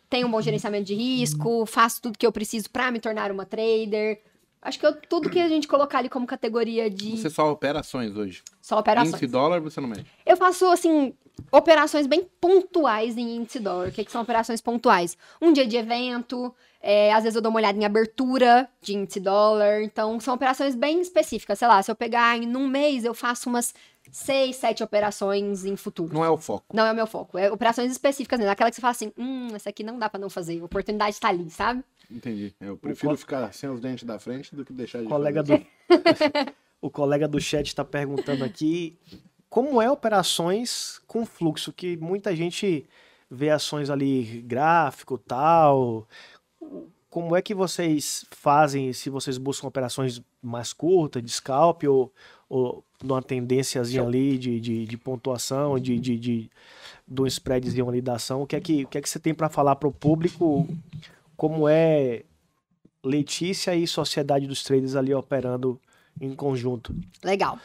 tenho 0.09 0.27
um 0.27 0.31
bom 0.31 0.41
gerenciamento 0.41 0.85
de 0.85 0.95
risco, 0.95 1.65
faço 1.65 2.01
tudo 2.01 2.17
que 2.17 2.25
eu 2.25 2.31
preciso 2.31 2.69
para 2.69 2.89
me 2.89 2.99
tornar 2.99 3.31
uma 3.31 3.45
trader, 3.45 4.21
Acho 4.61 4.77
que 4.77 4.85
eu, 4.85 4.93
tudo 4.93 5.29
que 5.29 5.39
a 5.39 5.47
gente 5.47 5.67
colocar 5.67 5.99
ali 5.99 6.09
como 6.09 6.27
categoria 6.27 6.89
de. 6.89 7.17
Você 7.17 7.29
só 7.29 7.49
opera 7.49 7.79
ações 7.79 8.17
hoje? 8.17 8.43
Só 8.61 8.77
operações. 8.77 9.13
Índice 9.13 9.27
dólar 9.27 9.61
você 9.61 9.79
não 9.79 9.87
mexe? 9.87 10.05
Eu 10.25 10.35
faço, 10.35 10.65
assim, 10.67 11.13
operações 11.51 12.07
bem 12.07 12.27
pontuais 12.39 13.17
em 13.17 13.37
índice 13.37 13.59
dólar. 13.59 13.89
O 13.89 13.91
que, 13.91 14.05
que 14.05 14.11
são 14.11 14.21
operações 14.21 14.61
pontuais? 14.61 15.17
Um 15.41 15.51
dia 15.53 15.65
de 15.65 15.77
evento, 15.77 16.53
é, 16.81 17.13
às 17.13 17.23
vezes 17.23 17.35
eu 17.35 17.41
dou 17.41 17.49
uma 17.49 17.59
olhada 17.59 17.77
em 17.77 17.85
abertura 17.85 18.69
de 18.81 18.95
índice 18.95 19.19
dólar. 19.19 19.81
Então, 19.83 20.19
são 20.19 20.33
operações 20.33 20.75
bem 20.75 21.01
específicas. 21.01 21.59
Sei 21.59 21.67
lá, 21.67 21.81
se 21.81 21.91
eu 21.91 21.95
pegar 21.95 22.37
em 22.37 22.55
um 22.55 22.67
mês, 22.67 23.03
eu 23.03 23.13
faço 23.13 23.49
umas 23.49 23.73
seis, 24.11 24.55
sete 24.55 24.83
operações 24.83 25.65
em 25.65 25.75
futuro. 25.75 26.13
Não 26.13 26.23
é 26.23 26.29
o 26.29 26.37
foco. 26.37 26.75
Não 26.75 26.85
é 26.85 26.91
o 26.91 26.95
meu 26.95 27.07
foco. 27.07 27.37
É 27.37 27.51
operações 27.51 27.91
específicas, 27.91 28.39
né? 28.39 28.49
Aquela 28.49 28.69
que 28.69 28.75
você 28.75 28.81
fala 28.81 28.91
assim, 28.91 29.11
hum, 29.17 29.49
essa 29.53 29.69
aqui 29.69 29.83
não 29.83 29.99
dá 29.99 30.09
para 30.09 30.19
não 30.19 30.29
fazer. 30.29 30.59
A 30.61 30.65
oportunidade 30.65 31.11
está 31.11 31.29
ali, 31.29 31.49
sabe? 31.49 31.83
Entendi. 32.09 32.53
Eu 32.59 32.77
prefiro 32.77 33.11
co... 33.11 33.17
ficar 33.17 33.53
sem 33.53 33.69
os 33.69 33.79
dentes 33.79 34.03
da 34.03 34.17
frente 34.19 34.55
do 34.55 34.65
que 34.65 34.73
deixar 34.73 35.01
de 35.01 35.07
colega 35.07 35.43
do 35.43 35.53
O 36.81 36.89
colega 36.89 37.27
do 37.27 37.41
chat 37.41 37.67
está 37.67 37.83
perguntando 37.83 38.43
aqui 38.43 38.97
como 39.49 39.81
é 39.81 39.89
operações 39.89 41.01
com 41.07 41.25
fluxo, 41.25 41.73
que 41.73 41.97
muita 41.97 42.35
gente 42.35 42.85
vê 43.29 43.49
ações 43.49 43.89
ali 43.89 44.41
gráfico, 44.41 45.17
tal. 45.17 46.07
Como 47.09 47.35
é 47.35 47.41
que 47.41 47.55
vocês 47.55 48.25
fazem 48.29 48.93
se 48.93 49.09
vocês 49.09 49.37
buscam 49.37 49.67
operações 49.67 50.21
mais 50.41 50.71
curtas, 50.71 51.23
de 51.23 51.31
scalp 51.31 51.83
ou, 51.85 52.13
ou 52.47 52.83
numa 53.03 53.21
tendênciazinha 53.21 54.03
ali 54.03 54.37
de, 54.37 54.59
de, 54.59 54.85
de 54.85 54.97
pontuação, 54.97 55.79
de, 55.79 55.99
de, 55.99 56.17
de, 56.19 56.49
de 57.07 57.21
um 57.21 57.25
spreadzinho 57.25 57.89
ali 57.89 58.01
da 58.01 58.15
ação? 58.15 58.43
O 58.43 58.47
que 58.47 58.55
é 58.55 58.61
que, 58.61 58.83
o 58.83 58.87
que, 58.87 58.97
é 58.97 59.01
que 59.01 59.09
você 59.09 59.19
tem 59.19 59.33
para 59.33 59.49
falar 59.49 59.75
para 59.75 59.89
o 59.89 59.91
público 59.91 60.67
como 61.35 61.67
é 61.67 62.23
Letícia 63.03 63.75
e 63.75 63.87
Sociedade 63.87 64.45
dos 64.45 64.61
Traders 64.61 64.95
ali 64.95 65.13
operando 65.13 65.79
em 66.19 66.35
conjunto. 66.35 66.93
Legal. 67.23 67.57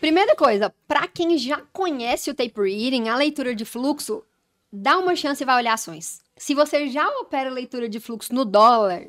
Primeira 0.00 0.34
coisa, 0.34 0.74
para 0.88 1.06
quem 1.06 1.36
já 1.36 1.60
conhece 1.72 2.30
o 2.30 2.34
tape 2.34 2.58
reading, 2.58 3.08
a 3.08 3.16
leitura 3.16 3.54
de 3.54 3.66
fluxo, 3.66 4.24
dá 4.72 4.98
uma 4.98 5.14
chance 5.14 5.42
e 5.42 5.46
vai 5.46 5.56
olhar 5.56 5.74
ações. 5.74 6.22
Se 6.38 6.54
você 6.54 6.88
já 6.88 7.06
opera 7.18 7.50
leitura 7.50 7.86
de 7.86 8.00
fluxo 8.00 8.34
no 8.34 8.46
dólar, 8.46 9.08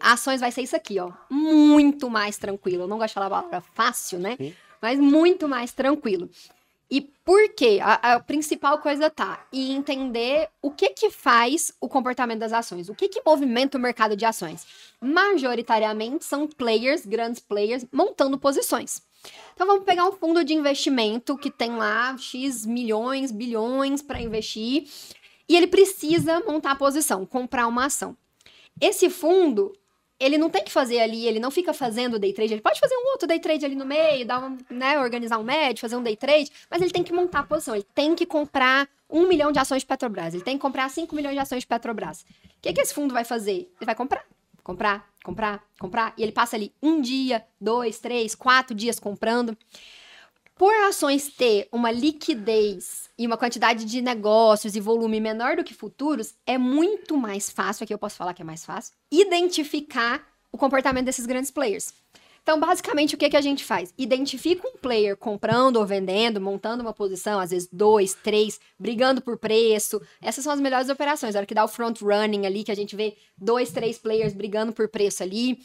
ações 0.00 0.40
vai 0.40 0.50
ser 0.50 0.62
isso 0.62 0.74
aqui, 0.74 0.98
ó. 0.98 1.12
Muito 1.30 2.10
mais 2.10 2.36
tranquilo. 2.38 2.82
Eu 2.82 2.88
não 2.88 2.98
gosto 2.98 3.10
de 3.10 3.14
falar 3.14 3.26
a 3.26 3.30
palavra 3.30 3.60
fácil, 3.60 4.18
né? 4.18 4.36
Sim. 4.36 4.52
Mas 4.80 4.98
muito 4.98 5.48
mais 5.48 5.72
tranquilo. 5.72 6.28
E 6.90 7.00
por 7.00 7.48
quê? 7.50 7.78
A, 7.80 8.14
a, 8.14 8.20
principal 8.20 8.78
coisa 8.78 9.08
tá 9.08 9.46
em 9.52 9.72
entender 9.72 10.48
o 10.60 10.72
que 10.72 10.90
que 10.90 11.08
faz 11.08 11.72
o 11.80 11.88
comportamento 11.88 12.40
das 12.40 12.52
ações, 12.52 12.88
o 12.88 12.94
que 12.94 13.08
que 13.08 13.22
movimenta 13.24 13.78
o 13.78 13.80
mercado 13.80 14.16
de 14.16 14.24
ações. 14.24 14.66
Majoritariamente 15.00 16.24
são 16.24 16.48
players, 16.48 17.06
grandes 17.06 17.40
players, 17.40 17.86
montando 17.92 18.36
posições. 18.36 19.00
Então 19.54 19.66
vamos 19.66 19.84
pegar 19.84 20.06
um 20.06 20.12
fundo 20.12 20.44
de 20.44 20.54
investimento 20.54 21.36
que 21.36 21.50
tem 21.50 21.76
lá 21.76 22.16
X 22.18 22.66
milhões, 22.66 23.30
bilhões 23.30 24.02
para 24.02 24.20
investir 24.20 24.88
e 25.48 25.56
ele 25.56 25.66
precisa 25.66 26.40
montar 26.40 26.72
a 26.72 26.76
posição, 26.76 27.26
comprar 27.26 27.66
uma 27.66 27.86
ação. 27.86 28.16
Esse 28.80 29.10
fundo, 29.10 29.72
ele 30.18 30.38
não 30.38 30.48
tem 30.48 30.64
que 30.64 30.72
fazer 30.72 31.00
ali, 31.00 31.26
ele 31.26 31.38
não 31.38 31.50
fica 31.50 31.72
fazendo 31.74 32.18
day 32.18 32.32
trade, 32.32 32.54
ele 32.54 32.62
pode 32.62 32.80
fazer 32.80 32.94
um 32.96 33.10
outro 33.10 33.28
day 33.28 33.38
trade 33.38 33.64
ali 33.64 33.74
no 33.74 33.84
meio, 33.84 34.26
dar 34.26 34.42
um, 34.42 34.56
né, 34.70 34.98
organizar 34.98 35.38
um 35.38 35.42
médio, 35.42 35.80
fazer 35.80 35.96
um 35.96 36.02
day 36.02 36.16
trade, 36.16 36.50
mas 36.70 36.80
ele 36.80 36.90
tem 36.90 37.02
que 37.02 37.12
montar 37.12 37.40
a 37.40 37.42
posição, 37.42 37.74
ele 37.74 37.86
tem 37.94 38.14
que 38.14 38.24
comprar 38.24 38.88
um 39.10 39.26
milhão 39.28 39.52
de 39.52 39.58
ações 39.58 39.82
de 39.82 39.86
Petrobras, 39.86 40.32
ele 40.32 40.42
tem 40.42 40.56
que 40.56 40.62
comprar 40.62 40.88
cinco 40.88 41.14
milhões 41.14 41.34
de 41.34 41.40
ações 41.40 41.60
de 41.60 41.66
Petrobras. 41.66 42.22
O 42.22 42.62
que, 42.62 42.72
que 42.72 42.80
esse 42.80 42.94
fundo 42.94 43.12
vai 43.12 43.24
fazer? 43.24 43.70
Ele 43.78 43.86
vai 43.86 43.94
comprar, 43.94 44.24
comprar, 44.62 45.08
comprar, 45.24 45.62
comprar, 45.78 46.14
e 46.16 46.22
ele 46.22 46.32
passa 46.32 46.56
ali 46.56 46.72
um 46.82 47.00
dia, 47.00 47.44
dois, 47.60 47.98
três, 47.98 48.34
quatro 48.34 48.74
dias 48.74 48.98
comprando. 48.98 49.56
Por 50.54 50.72
ações 50.84 51.28
ter 51.28 51.68
uma 51.72 51.90
liquidez 51.90 53.10
e 53.18 53.26
uma 53.26 53.36
quantidade 53.36 53.84
de 53.84 54.00
negócios 54.00 54.76
e 54.76 54.80
volume 54.80 55.20
menor 55.20 55.56
do 55.56 55.64
que 55.64 55.74
futuros, 55.74 56.34
é 56.46 56.56
muito 56.56 57.16
mais 57.16 57.50
fácil, 57.50 57.84
aqui 57.84 57.92
eu 57.92 57.98
posso 57.98 58.16
falar 58.16 58.34
que 58.34 58.42
é 58.42 58.44
mais 58.44 58.64
fácil, 58.64 58.94
identificar 59.10 60.24
o 60.52 60.58
comportamento 60.58 61.06
desses 61.06 61.26
grandes 61.26 61.50
players. 61.50 61.92
Então, 62.42 62.58
basicamente, 62.58 63.14
o 63.14 63.18
que, 63.18 63.30
que 63.30 63.36
a 63.36 63.40
gente 63.40 63.64
faz? 63.64 63.94
Identifica 63.96 64.66
um 64.66 64.76
player 64.76 65.16
comprando 65.16 65.76
ou 65.76 65.86
vendendo, 65.86 66.40
montando 66.40 66.82
uma 66.82 66.92
posição, 66.92 67.38
às 67.38 67.50
vezes 67.50 67.68
dois, 67.72 68.14
três, 68.14 68.58
brigando 68.78 69.20
por 69.22 69.38
preço. 69.38 70.02
Essas 70.20 70.42
são 70.42 70.52
as 70.52 70.60
melhores 70.60 70.88
operações. 70.88 71.34
A 71.34 71.38
hora 71.38 71.46
que 71.46 71.54
dá 71.54 71.64
o 71.64 71.68
front 71.68 72.00
running 72.02 72.44
ali, 72.44 72.64
que 72.64 72.72
a 72.72 72.76
gente 72.76 72.96
vê 72.96 73.16
dois, 73.38 73.70
três 73.70 73.96
players 73.96 74.34
brigando 74.34 74.72
por 74.72 74.88
preço 74.88 75.22
ali 75.22 75.58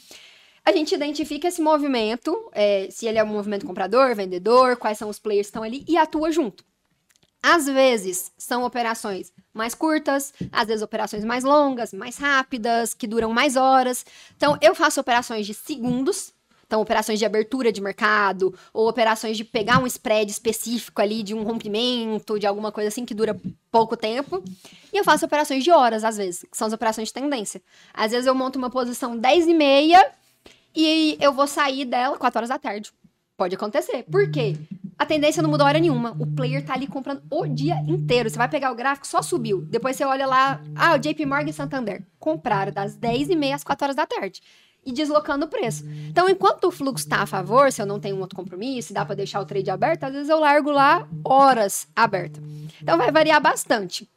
a 0.68 0.72
gente 0.72 0.94
identifica 0.94 1.48
esse 1.48 1.62
movimento, 1.62 2.50
é, 2.52 2.88
se 2.90 3.06
ele 3.06 3.16
é 3.16 3.24
um 3.24 3.28
movimento 3.28 3.64
comprador, 3.64 4.14
vendedor, 4.14 4.76
quais 4.76 4.98
são 4.98 5.08
os 5.08 5.18
players 5.18 5.46
que 5.46 5.50
estão 5.50 5.62
ali 5.62 5.82
e 5.88 5.96
atua 5.96 6.30
junto. 6.30 6.62
Às 7.42 7.66
vezes 7.66 8.32
são 8.36 8.64
operações 8.64 9.32
mais 9.54 9.74
curtas, 9.74 10.34
às 10.52 10.66
vezes 10.66 10.82
operações 10.82 11.24
mais 11.24 11.42
longas, 11.42 11.94
mais 11.94 12.18
rápidas, 12.18 12.92
que 12.92 13.06
duram 13.06 13.32
mais 13.32 13.56
horas. 13.56 14.04
Então, 14.36 14.58
eu 14.60 14.74
faço 14.74 15.00
operações 15.00 15.46
de 15.46 15.54
segundos, 15.54 16.34
então 16.68 16.82
operações 16.82 17.18
de 17.18 17.24
abertura 17.24 17.72
de 17.72 17.80
mercado, 17.80 18.54
ou 18.74 18.88
operações 18.88 19.38
de 19.38 19.42
pegar 19.42 19.82
um 19.82 19.86
spread 19.86 20.30
específico 20.30 21.00
ali, 21.00 21.22
de 21.22 21.34
um 21.34 21.42
rompimento, 21.42 22.38
de 22.38 22.46
alguma 22.46 22.70
coisa 22.70 22.88
assim 22.88 23.06
que 23.06 23.14
dura 23.14 23.40
pouco 23.72 23.96
tempo. 23.96 24.44
E 24.92 24.98
eu 24.98 25.02
faço 25.02 25.24
operações 25.24 25.64
de 25.64 25.70
horas, 25.70 26.04
às 26.04 26.18
vezes, 26.18 26.44
que 26.50 26.56
são 26.56 26.66
as 26.66 26.72
operações 26.74 27.08
de 27.08 27.14
tendência. 27.14 27.62
Às 27.94 28.12
vezes 28.12 28.26
eu 28.26 28.34
monto 28.34 28.58
uma 28.58 28.68
posição 28.68 29.16
10 29.16 29.46
e 29.46 29.54
meia 29.54 30.12
e 30.76 31.16
eu 31.22 31.32
vou 31.32 31.46
sair 31.46 31.86
dela 31.86 32.18
4 32.18 32.38
horas 32.38 32.50
da 32.50 32.58
tarde. 32.58 32.92
Pode 33.34 33.54
acontecer. 33.54 34.02
Por 34.02 34.30
quê? 34.30 34.54
A 34.98 35.06
tendência 35.06 35.42
não 35.42 35.48
mudou 35.48 35.66
hora 35.66 35.78
nenhuma. 35.78 36.14
O 36.18 36.26
player 36.26 36.62
tá 36.66 36.74
ali 36.74 36.86
comprando 36.86 37.22
o 37.30 37.46
dia 37.46 37.76
inteiro. 37.86 38.28
Você 38.28 38.36
vai 38.36 38.48
pegar 38.48 38.70
o 38.72 38.74
gráfico, 38.74 39.06
só 39.06 39.22
subiu. 39.22 39.62
Depois 39.62 39.96
você 39.96 40.04
olha 40.04 40.26
lá, 40.26 40.60
ah, 40.76 40.96
o 40.96 40.98
JP 40.98 41.24
Morgan 41.24 41.48
e 41.48 41.52
Santander. 41.52 42.02
Compraram 42.18 42.72
das 42.72 42.98
10h30 42.98 43.54
às 43.54 43.64
4 43.64 43.84
horas 43.84 43.96
da 43.96 44.04
tarde. 44.04 44.42
E 44.84 44.92
deslocando 44.92 45.44
o 45.44 45.48
preço. 45.48 45.84
Então, 46.08 46.28
enquanto 46.28 46.64
o 46.64 46.70
fluxo 46.70 47.04
está 47.04 47.18
a 47.18 47.26
favor, 47.26 47.70
se 47.70 47.82
eu 47.82 47.86
não 47.86 48.00
tenho 48.00 48.18
outro 48.18 48.36
compromisso, 48.36 48.88
se 48.88 48.94
dá 48.94 49.04
para 49.04 49.14
deixar 49.14 49.40
o 49.40 49.44
trade 49.44 49.70
aberto, 49.70 50.04
às 50.04 50.12
vezes 50.12 50.28
eu 50.28 50.40
largo 50.40 50.70
lá 50.70 51.06
horas 51.24 51.86
aberta. 51.94 52.40
Então, 52.80 52.96
vai 52.96 53.10
variar 53.10 53.40
bastante. 53.40 54.08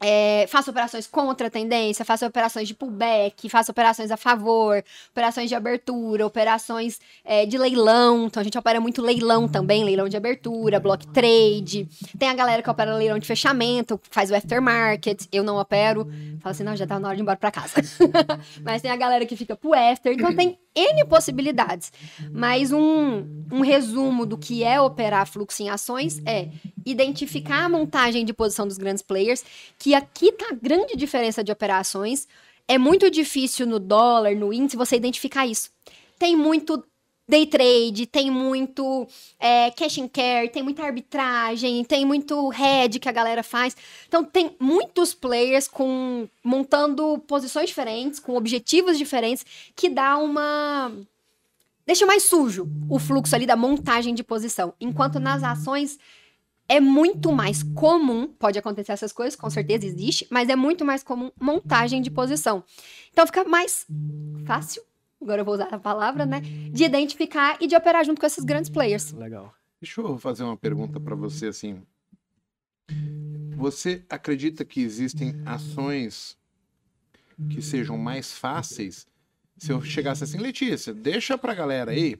É, 0.00 0.46
faço 0.48 0.70
operações 0.70 1.06
contra 1.08 1.48
a 1.48 1.50
tendência, 1.50 2.04
faço 2.04 2.24
operações 2.24 2.68
de 2.68 2.74
pullback, 2.74 3.48
faço 3.48 3.72
operações 3.72 4.10
a 4.12 4.16
favor, 4.16 4.82
operações 5.10 5.48
de 5.48 5.56
abertura, 5.56 6.24
operações 6.24 7.00
é, 7.24 7.44
de 7.44 7.58
leilão. 7.58 8.26
Então 8.26 8.40
a 8.40 8.44
gente 8.44 8.56
opera 8.56 8.80
muito 8.80 9.02
leilão 9.02 9.48
também, 9.48 9.82
leilão 9.82 10.08
de 10.08 10.16
abertura, 10.16 10.78
block 10.78 11.06
trade. 11.08 11.88
Tem 12.16 12.28
a 12.28 12.34
galera 12.34 12.62
que 12.62 12.70
opera 12.70 12.94
leilão 12.94 13.18
de 13.18 13.26
fechamento, 13.26 14.00
faz 14.10 14.30
o 14.30 14.36
aftermarket. 14.36 15.26
Eu 15.32 15.42
não 15.42 15.58
opero. 15.58 16.06
Falo 16.40 16.52
assim, 16.52 16.62
não, 16.62 16.76
já 16.76 16.86
tá 16.86 17.00
na 17.00 17.08
hora 17.08 17.16
de 17.16 17.22
ir 17.22 17.24
embora 17.24 17.36
pra 17.36 17.50
casa. 17.50 17.74
Mas 18.62 18.80
tem 18.80 18.90
a 18.90 18.96
galera 18.96 19.26
que 19.26 19.36
fica 19.36 19.56
pro 19.56 19.74
after. 19.74 20.12
Então 20.12 20.34
tem 20.34 20.58
N 20.76 21.04
possibilidades. 21.06 21.92
Mas 22.30 22.70
um, 22.70 23.26
um 23.50 23.60
resumo 23.62 24.24
do 24.24 24.38
que 24.38 24.62
é 24.62 24.80
operar 24.80 25.26
fluxo 25.26 25.60
em 25.62 25.68
ações 25.68 26.22
é 26.24 26.48
identificar 26.90 27.64
a 27.64 27.68
montagem 27.68 28.24
de 28.24 28.32
posição 28.32 28.66
dos 28.66 28.78
grandes 28.78 29.02
players, 29.02 29.44
que 29.78 29.94
aqui 29.94 30.32
tá 30.32 30.46
a 30.50 30.54
grande 30.54 30.96
diferença 30.96 31.42
de 31.42 31.52
operações. 31.52 32.26
É 32.66 32.78
muito 32.78 33.10
difícil 33.10 33.66
no 33.66 33.78
dólar, 33.78 34.34
no 34.34 34.52
índice, 34.52 34.76
você 34.76 34.96
identificar 34.96 35.46
isso. 35.46 35.70
Tem 36.18 36.36
muito 36.36 36.82
day 37.28 37.46
trade, 37.46 38.06
tem 38.06 38.30
muito 38.30 39.06
é, 39.38 39.70
cash 39.70 39.98
and 39.98 40.08
care, 40.08 40.48
tem 40.48 40.62
muita 40.62 40.82
arbitragem, 40.82 41.84
tem 41.84 42.06
muito 42.06 42.48
head 42.48 42.98
que 42.98 43.08
a 43.08 43.12
galera 43.12 43.42
faz. 43.42 43.76
Então 44.08 44.24
tem 44.24 44.56
muitos 44.58 45.12
players 45.12 45.68
com 45.68 46.26
montando 46.42 47.18
posições 47.26 47.68
diferentes, 47.68 48.18
com 48.18 48.34
objetivos 48.34 48.96
diferentes, 48.96 49.44
que 49.76 49.90
dá 49.90 50.16
uma 50.16 50.90
deixa 51.86 52.06
mais 52.06 52.22
sujo 52.24 52.66
o 52.88 52.98
fluxo 52.98 53.34
ali 53.34 53.46
da 53.46 53.56
montagem 53.56 54.14
de 54.14 54.24
posição. 54.24 54.72
Enquanto 54.80 55.20
nas 55.20 55.42
ações 55.42 55.98
é 56.68 56.80
muito 56.80 57.32
mais 57.32 57.62
comum, 57.62 58.28
pode 58.28 58.58
acontecer 58.58 58.92
essas 58.92 59.12
coisas, 59.12 59.34
com 59.34 59.48
certeza 59.48 59.86
existe, 59.86 60.26
mas 60.30 60.48
é 60.48 60.56
muito 60.56 60.84
mais 60.84 61.02
comum 61.02 61.30
montagem 61.40 62.02
de 62.02 62.10
posição. 62.10 62.62
Então 63.10 63.26
fica 63.26 63.44
mais 63.44 63.86
fácil 64.46 64.82
agora 65.20 65.40
eu 65.40 65.44
vou 65.44 65.54
usar 65.54 65.68
a 65.72 65.78
palavra, 65.78 66.24
né? 66.24 66.40
De 66.40 66.84
identificar 66.84 67.58
e 67.60 67.66
de 67.66 67.76
operar 67.76 68.04
junto 68.04 68.20
com 68.20 68.26
esses 68.26 68.44
grandes 68.44 68.70
players. 68.70 69.12
Legal. 69.12 69.52
Deixa 69.80 70.00
eu 70.00 70.18
fazer 70.18 70.44
uma 70.44 70.56
pergunta 70.56 70.98
para 70.98 71.14
você 71.14 71.46
assim. 71.46 71.82
Você 73.56 74.04
acredita 74.08 74.64
que 74.64 74.80
existem 74.80 75.40
ações 75.44 76.38
que 77.50 77.60
sejam 77.60 77.98
mais 77.98 78.32
fáceis? 78.32 79.06
Se 79.56 79.72
eu 79.72 79.82
chegasse 79.82 80.22
assim, 80.22 80.38
Letícia, 80.38 80.94
deixa 80.94 81.36
pra 81.36 81.54
galera 81.54 81.90
aí, 81.90 82.16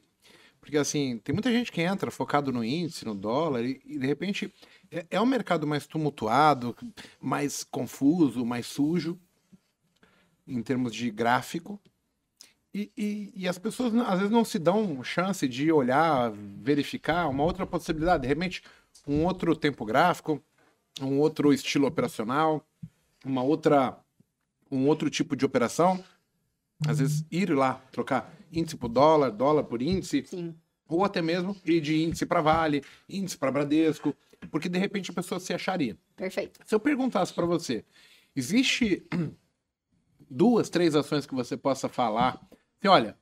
porque 0.61 0.77
assim, 0.77 1.19
tem 1.19 1.33
muita 1.33 1.51
gente 1.51 1.73
que 1.73 1.81
entra 1.81 2.11
focado 2.11 2.53
no 2.53 2.65
índice, 2.65 3.05
no 3.05 3.15
dólar, 3.15 3.65
e, 3.65 3.81
e 3.85 3.99
de 3.99 4.07
repente 4.07 4.53
é, 4.91 5.07
é 5.11 5.21
um 5.21 5.27
mercado 5.27 5.67
mais 5.67 5.87
tumultuado, 5.87 6.77
mais 7.21 7.65
confuso, 7.65 8.45
mais 8.45 8.67
sujo, 8.67 9.19
em 10.47 10.63
termos 10.63 10.95
de 10.95 11.11
gráfico. 11.11 11.81
E, 12.73 12.93
e, 12.97 13.33
e, 13.35 13.49
as 13.49 13.59
pessoas 13.59 13.95
às 13.95 14.19
vezes 14.19 14.31
não 14.31 14.45
se 14.45 14.59
dão 14.59 15.03
chance 15.03 15.49
de 15.49 15.73
olhar, 15.73 16.31
verificar 16.31 17.27
uma 17.29 17.43
outra 17.43 17.67
possibilidade, 17.67 18.23
de 18.23 18.29
repente 18.29 18.63
um 19.07 19.25
outro 19.25 19.57
tempo 19.57 19.85
gráfico, 19.87 20.43
um 21.01 21.19
outro 21.19 21.53
estilo 21.53 21.87
operacional, 21.87 22.63
uma 23.25 23.43
outra 23.43 23.99
um 24.71 24.87
outro 24.87 25.09
tipo 25.09 25.35
de 25.35 25.47
operação. 25.47 26.03
Às 26.87 26.99
vezes 26.99 27.25
ir 27.31 27.51
lá 27.51 27.81
trocar 27.91 28.33
índice 28.53 28.77
por 28.77 28.89
dólar, 28.89 29.31
dólar 29.31 29.65
por 29.65 29.83
índice, 29.83 30.25
Sim. 30.27 30.55
ou 30.89 31.05
até 31.05 31.23
mesmo 31.23 31.57
ir 31.65 31.81
de 31.81 32.03
índice 32.03 32.27
para 32.27 32.41
Vale, 32.41 32.83
índice 33.09 33.37
para 33.37 33.51
Bradesco, 33.51 34.15
porque 34.51 34.69
de 34.69 34.79
repente 34.79 35.11
a 35.11 35.15
pessoa 35.15 35.41
se 35.41 35.53
acharia. 35.53 35.97
Perfeito. 36.17 36.61
Se 36.65 36.75
eu 36.75 36.81
perguntasse 36.81 37.33
para 37.33 37.47
você, 37.47 37.85
existe 38.35 39.07
duas, 40.31 40.69
três 40.69 40.95
ações 40.95 41.27
que 41.27 41.35
você 41.35 41.57
possa 41.57 41.89
falar 41.89 42.49
Assim, 42.79 42.89
olha, 42.89 43.19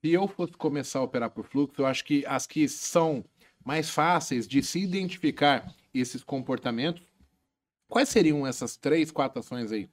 se 0.00 0.10
eu 0.10 0.26
fosse 0.26 0.52
começar 0.54 1.00
a 1.00 1.02
operar 1.02 1.30
por 1.30 1.44
fluxo, 1.44 1.82
eu 1.82 1.86
acho 1.86 2.04
que 2.04 2.24
as 2.26 2.46
que 2.46 2.66
são 2.68 3.24
mais 3.64 3.90
fáceis 3.90 4.48
de 4.48 4.62
se 4.62 4.80
identificar 4.80 5.74
esses 5.92 6.24
comportamentos, 6.24 7.02
quais 7.86 8.08
seriam 8.08 8.46
essas 8.46 8.76
três, 8.76 9.10
quatro 9.10 9.40
ações 9.40 9.70
aí? 9.70 9.90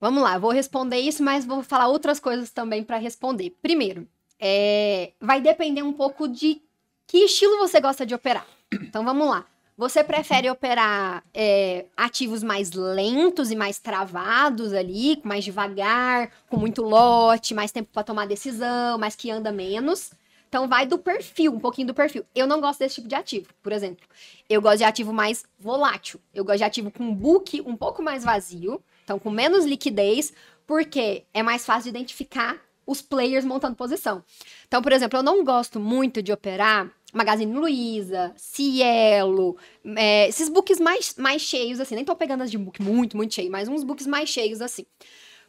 Vamos 0.00 0.22
lá, 0.22 0.38
vou 0.38 0.50
responder 0.50 0.98
isso, 0.98 1.22
mas 1.22 1.44
vou 1.44 1.62
falar 1.62 1.88
outras 1.88 2.20
coisas 2.20 2.50
também 2.50 2.84
para 2.84 2.98
responder. 2.98 3.56
Primeiro, 3.62 4.06
é, 4.38 5.12
vai 5.20 5.40
depender 5.40 5.82
um 5.82 5.92
pouco 5.92 6.28
de 6.28 6.60
que 7.06 7.18
estilo 7.18 7.58
você 7.58 7.80
gosta 7.80 8.04
de 8.04 8.14
operar. 8.14 8.46
Então 8.72 9.04
vamos 9.04 9.28
lá. 9.28 9.46
Você 9.78 10.02
prefere 10.02 10.48
operar 10.48 11.22
é, 11.34 11.84
ativos 11.94 12.42
mais 12.42 12.72
lentos 12.72 13.50
e 13.50 13.56
mais 13.56 13.78
travados 13.78 14.72
ali, 14.72 15.20
mais 15.22 15.44
devagar, 15.44 16.30
com 16.48 16.56
muito 16.56 16.82
lote, 16.82 17.52
mais 17.52 17.72
tempo 17.72 17.90
para 17.92 18.02
tomar 18.02 18.26
decisão, 18.26 18.96
mas 18.98 19.14
que 19.14 19.30
anda 19.30 19.52
menos? 19.52 20.12
Então 20.48 20.66
vai 20.66 20.86
do 20.86 20.96
perfil, 20.96 21.52
um 21.52 21.60
pouquinho 21.60 21.88
do 21.88 21.94
perfil. 21.94 22.24
Eu 22.34 22.46
não 22.46 22.60
gosto 22.60 22.78
desse 22.78 22.96
tipo 22.96 23.08
de 23.08 23.14
ativo, 23.14 23.48
por 23.62 23.70
exemplo. 23.70 24.06
Eu 24.48 24.62
gosto 24.62 24.78
de 24.78 24.84
ativo 24.84 25.12
mais 25.12 25.44
volátil. 25.58 26.18
Eu 26.32 26.44
gosto 26.44 26.58
de 26.58 26.64
ativo 26.64 26.90
com 26.90 27.14
book 27.14 27.60
um 27.66 27.76
pouco 27.76 28.02
mais 28.02 28.24
vazio, 28.24 28.82
então 29.06 29.20
com 29.20 29.30
menos 29.30 29.64
liquidez, 29.64 30.32
porque 30.66 31.24
é 31.32 31.40
mais 31.40 31.64
fácil 31.64 31.84
de 31.84 31.96
identificar 31.96 32.60
os 32.84 33.00
players 33.00 33.44
montando 33.44 33.76
posição. 33.76 34.22
Então, 34.66 34.82
por 34.82 34.90
exemplo, 34.90 35.18
eu 35.18 35.22
não 35.22 35.44
gosto 35.44 35.78
muito 35.78 36.20
de 36.20 36.32
operar 36.32 36.90
Magazine 37.12 37.52
Luiza, 37.54 38.32
Cielo, 38.36 39.56
é, 39.96 40.28
esses 40.28 40.48
books 40.48 40.80
mais, 40.80 41.14
mais 41.16 41.40
cheios, 41.40 41.78
assim. 41.78 41.94
Nem 41.94 42.04
tô 42.04 42.16
pegando 42.16 42.42
as 42.42 42.50
de 42.50 42.58
book 42.58 42.82
muito, 42.82 43.16
muito 43.16 43.32
cheio, 43.32 43.50
mas 43.50 43.68
uns 43.68 43.84
books 43.84 44.08
mais 44.08 44.28
cheios, 44.28 44.60
assim. 44.60 44.84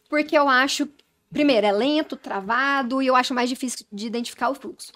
Porque 0.07 0.37
eu 0.37 0.47
acho, 0.47 0.87
primeiro, 1.31 1.65
é 1.65 1.71
lento, 1.71 2.15
travado, 2.15 3.01
e 3.01 3.07
eu 3.07 3.15
acho 3.15 3.33
mais 3.33 3.49
difícil 3.49 3.85
de 3.91 4.05
identificar 4.05 4.49
o 4.49 4.55
fluxo. 4.55 4.91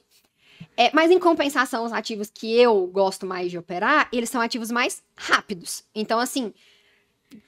É, 0.77 0.91
mas 0.93 1.09
em 1.09 1.19
compensação, 1.19 1.83
os 1.83 1.91
ativos 1.91 2.29
que 2.31 2.55
eu 2.55 2.85
gosto 2.87 3.25
mais 3.25 3.49
de 3.49 3.57
operar, 3.57 4.07
eles 4.13 4.29
são 4.29 4.39
ativos 4.39 4.69
mais 4.69 5.03
rápidos. 5.15 5.83
Então, 5.93 6.19
assim, 6.19 6.53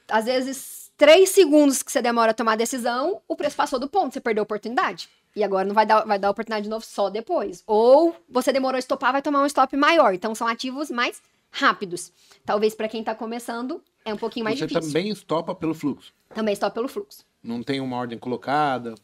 às 0.07 0.25
vezes, 0.25 0.82
três 1.03 1.31
segundos 1.31 1.83
que 1.83 1.91
você 1.91 2.01
demora 2.01 2.31
a 2.31 2.33
tomar 2.33 2.53
a 2.53 2.55
decisão, 2.55 3.21
o 3.27 3.35
preço 3.35 3.57
passou 3.57 3.77
do 3.77 3.89
ponto, 3.89 4.13
você 4.13 4.21
perdeu 4.21 4.41
a 4.41 4.45
oportunidade. 4.45 5.09
E 5.35 5.43
agora 5.43 5.67
não 5.67 5.75
vai 5.75 5.85
dar, 5.85 6.05
vai 6.05 6.17
dar 6.17 6.29
oportunidade 6.29 6.63
de 6.63 6.69
novo 6.69 6.85
só 6.85 7.09
depois. 7.09 7.61
Ou 7.67 8.15
você 8.29 8.53
demorou 8.53 8.77
a 8.77 8.79
estopar, 8.79 9.11
vai 9.11 9.21
tomar 9.21 9.41
um 9.41 9.45
stop 9.45 9.75
maior. 9.75 10.13
Então 10.13 10.33
são 10.33 10.47
ativos 10.47 10.89
mais 10.89 11.21
rápidos. 11.51 12.13
Talvez 12.45 12.73
para 12.73 12.87
quem 12.87 13.01
está 13.01 13.13
começando 13.13 13.83
é 14.05 14.13
um 14.13 14.17
pouquinho 14.17 14.45
mais 14.45 14.57
você 14.57 14.65
difícil. 14.65 14.81
Você 14.81 14.93
também 14.93 15.11
estopa 15.11 15.53
pelo 15.53 15.73
fluxo. 15.73 16.13
Também 16.33 16.53
estopa 16.53 16.75
pelo 16.75 16.87
fluxo. 16.87 17.25
Não 17.43 17.61
tem 17.61 17.81
uma 17.81 17.97
ordem 17.97 18.17
colocada. 18.17 18.95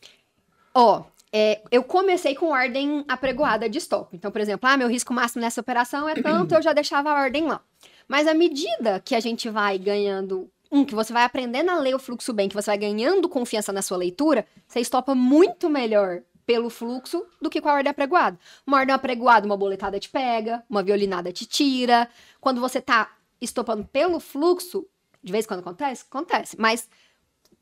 Ó, 0.74 1.04
é, 1.34 1.62
eu 1.70 1.84
comecei 1.84 2.34
com 2.34 2.52
ordem 2.52 3.04
apregoada 3.10 3.68
de 3.68 3.78
stop. 3.78 4.16
Então, 4.16 4.32
por 4.32 4.40
exemplo, 4.40 4.70
ah, 4.70 4.78
meu 4.78 4.88
risco 4.88 5.14
máximo 5.14 5.42
nessa 5.42 5.60
operação 5.60 6.08
é 6.08 6.16
tanto, 6.16 6.56
eu 6.56 6.62
já 6.62 6.72
deixava 6.72 7.12
a 7.12 7.24
ordem 7.24 7.46
lá. 7.46 7.60
Mas 8.08 8.26
à 8.26 8.34
medida 8.34 9.02
que 9.04 9.16
a 9.16 9.20
gente 9.20 9.50
vai 9.50 9.78
ganhando 9.78 10.50
um, 10.72 10.86
que 10.86 10.96
você 10.96 11.12
vai 11.12 11.24
aprendendo 11.24 11.72
a 11.72 11.80
ler 11.80 11.96
o 11.96 12.00
fluxo 12.00 12.32
bem, 12.34 12.48
que 12.48 12.56
você 12.56 12.72
vai 12.72 12.78
ganhando 12.78 13.28
confiança 13.28 13.74
na 13.74 13.82
sua 13.82 13.98
leitura, 13.98 14.46
você 14.68 14.80
estopa 14.80 15.16
muito 15.16 15.70
melhor 15.70 16.22
pelo 16.46 16.70
fluxo 16.70 17.26
do 17.40 17.50
que 17.50 17.62
com 17.62 17.70
a 17.70 17.74
ordem 17.74 17.92
apregoada. 17.92 18.40
Uma 18.66 18.78
ordem 18.78 18.94
apregoada, 18.94 19.46
uma 19.46 19.58
boletada 19.58 20.00
te 20.00 20.10
pega, 20.10 20.64
uma 20.70 20.82
violinada 20.82 21.32
te 21.32 21.46
tira. 21.46 22.10
Quando 22.42 22.60
você 22.60 22.82
tá 22.82 23.16
estopando 23.40 23.86
pelo 23.86 24.20
fluxo, 24.20 24.88
de 25.24 25.32
vez 25.32 25.46
em 25.46 25.48
quando 25.48 25.60
acontece? 25.60 26.06
Acontece. 26.10 26.56
Mas 26.60 26.90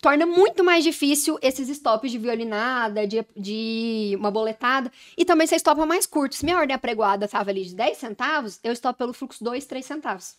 torna 0.02 0.26
muito 0.26 0.64
mais 0.64 0.84
difícil 0.84 1.38
esses 1.42 1.68
stops 1.70 2.12
de 2.12 2.18
violinada, 2.18 3.06
de, 3.06 3.26
de 3.36 4.16
uma 4.18 4.32
boletada. 4.32 4.92
E 5.18 5.26
também 5.26 5.48
você 5.48 5.56
estopa 5.56 5.86
mais 5.86 6.06
curto. 6.06 6.36
Se 6.36 6.46
minha 6.46 6.58
ordem 6.58 6.76
apregoada 6.76 7.26
estava 7.26 7.50
ali 7.50 7.66
de 7.66 7.76
10 7.76 7.98
centavos, 7.98 8.60
eu 8.64 8.72
estopo 8.72 8.98
pelo 8.98 9.14
fluxo 9.14 9.44
2, 9.44 9.66
3 9.66 9.86
centavos. 9.86 10.36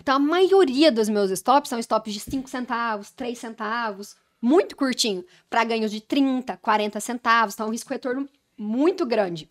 Então, 0.00 0.16
a 0.16 0.18
maioria 0.18 0.90
dos 0.90 1.08
meus 1.08 1.30
stops 1.30 1.68
são 1.68 1.78
stops 1.78 2.12
de 2.12 2.20
5 2.20 2.48
centavos, 2.48 3.10
3 3.10 3.38
centavos, 3.38 4.16
muito 4.40 4.76
curtinho, 4.76 5.24
para 5.48 5.64
ganhos 5.64 5.90
de 5.90 6.00
30, 6.00 6.56
40 6.56 7.00
centavos. 7.00 7.54
Então, 7.54 7.68
um 7.68 7.72
risco-retorno 7.72 8.28
muito 8.56 9.04
grande. 9.06 9.48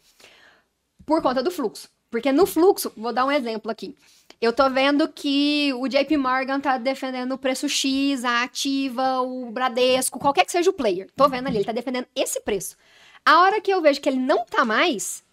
Por 1.05 1.21
conta 1.21 1.43
do 1.43 1.51
fluxo. 1.51 1.89
Porque 2.09 2.31
no 2.31 2.45
fluxo, 2.45 2.91
vou 2.97 3.13
dar 3.13 3.25
um 3.25 3.31
exemplo 3.31 3.69
aqui. 3.69 3.95
Eu 4.41 4.53
tô 4.53 4.69
vendo 4.69 5.07
que 5.07 5.73
o 5.73 5.87
JP 5.87 6.15
Morgan 6.17 6.59
tá 6.59 6.77
defendendo 6.77 7.33
o 7.33 7.37
preço 7.37 7.67
X, 7.67 8.23
a 8.23 8.43
Ativa, 8.43 9.19
o 9.21 9.51
Bradesco, 9.51 10.17
qualquer 10.17 10.45
que 10.45 10.51
seja 10.51 10.69
o 10.69 10.73
player. 10.73 11.09
Tô 11.15 11.27
vendo 11.27 11.47
ali, 11.47 11.57
ele 11.57 11.65
tá 11.65 11.73
defendendo 11.73 12.07
esse 12.15 12.39
preço. 12.41 12.77
A 13.25 13.41
hora 13.41 13.59
que 13.59 13.69
eu 13.69 13.81
vejo 13.81 13.99
que 13.99 14.07
ele 14.07 14.19
não 14.19 14.45
tá 14.45 14.63
mais, 14.63 15.23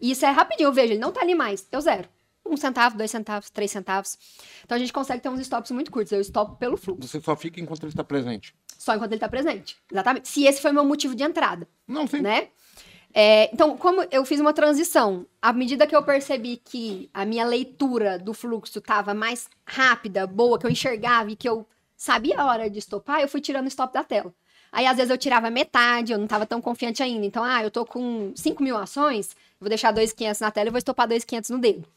e 0.00 0.10
isso 0.10 0.26
é 0.26 0.30
rapidinho, 0.30 0.66
eu 0.66 0.72
vejo, 0.72 0.92
ele 0.92 1.00
não 1.00 1.12
tá 1.12 1.20
ali 1.20 1.34
mais, 1.34 1.66
eu 1.70 1.80
zero. 1.80 2.08
Um 2.48 2.56
centavo, 2.56 2.96
dois 2.96 3.10
centavos, 3.10 3.50
três 3.50 3.70
centavos. 3.70 4.18
Então 4.64 4.76
a 4.76 4.78
gente 4.78 4.92
consegue 4.92 5.22
ter 5.22 5.28
uns 5.28 5.40
stops 5.40 5.70
muito 5.70 5.90
curtos. 5.90 6.12
Eu 6.12 6.20
stop 6.20 6.58
pelo 6.58 6.76
fluxo. 6.76 7.06
Você 7.08 7.20
só 7.20 7.36
fica 7.36 7.60
enquanto 7.60 7.82
ele 7.82 7.92
está 7.92 8.04
presente. 8.04 8.54
Só 8.78 8.94
enquanto 8.94 9.12
ele 9.12 9.20
tá 9.20 9.28
presente. 9.28 9.76
Exatamente. 9.90 10.28
Se 10.28 10.44
esse 10.44 10.60
foi 10.60 10.72
meu 10.72 10.84
motivo 10.84 11.14
de 11.14 11.22
entrada, 11.22 11.68
Não, 11.86 12.06
sim. 12.06 12.20
né? 12.20 12.48
É, 13.18 13.48
então, 13.52 13.78
como 13.78 14.06
eu 14.10 14.24
fiz 14.26 14.40
uma 14.40 14.52
transição, 14.52 15.26
à 15.40 15.50
medida 15.50 15.86
que 15.86 15.96
eu 15.96 16.02
percebi 16.02 16.58
que 16.58 17.08
a 17.14 17.24
minha 17.24 17.46
leitura 17.46 18.18
do 18.18 18.34
fluxo 18.34 18.78
estava 18.78 19.14
mais 19.14 19.48
rápida, 19.64 20.26
boa, 20.26 20.58
que 20.58 20.66
eu 20.66 20.70
enxergava 20.70 21.30
e 21.30 21.36
que 21.36 21.48
eu 21.48 21.66
sabia 21.96 22.38
a 22.38 22.44
hora 22.44 22.68
de 22.68 22.78
estopar, 22.78 23.20
eu 23.22 23.28
fui 23.28 23.40
tirando 23.40 23.64
o 23.64 23.68
stop 23.68 23.94
da 23.94 24.04
tela. 24.04 24.34
Aí, 24.70 24.86
às 24.86 24.96
vezes, 24.98 25.10
eu 25.10 25.16
tirava 25.16 25.48
metade, 25.50 26.12
eu 26.12 26.18
não 26.18 26.26
estava 26.26 26.44
tão 26.44 26.60
confiante 26.60 27.02
ainda. 27.02 27.24
Então, 27.24 27.42
ah, 27.42 27.62
eu 27.62 27.70
tô 27.70 27.86
com 27.86 28.32
5 28.36 28.62
mil 28.62 28.76
ações, 28.76 29.34
vou 29.58 29.70
deixar 29.70 29.92
2,500 29.92 30.40
na 30.40 30.50
tela 30.50 30.68
e 30.68 30.70
vou 30.70 30.78
estopar 30.78 31.08
2,500 31.08 31.48
no 31.50 31.58
dedo. 31.58 31.88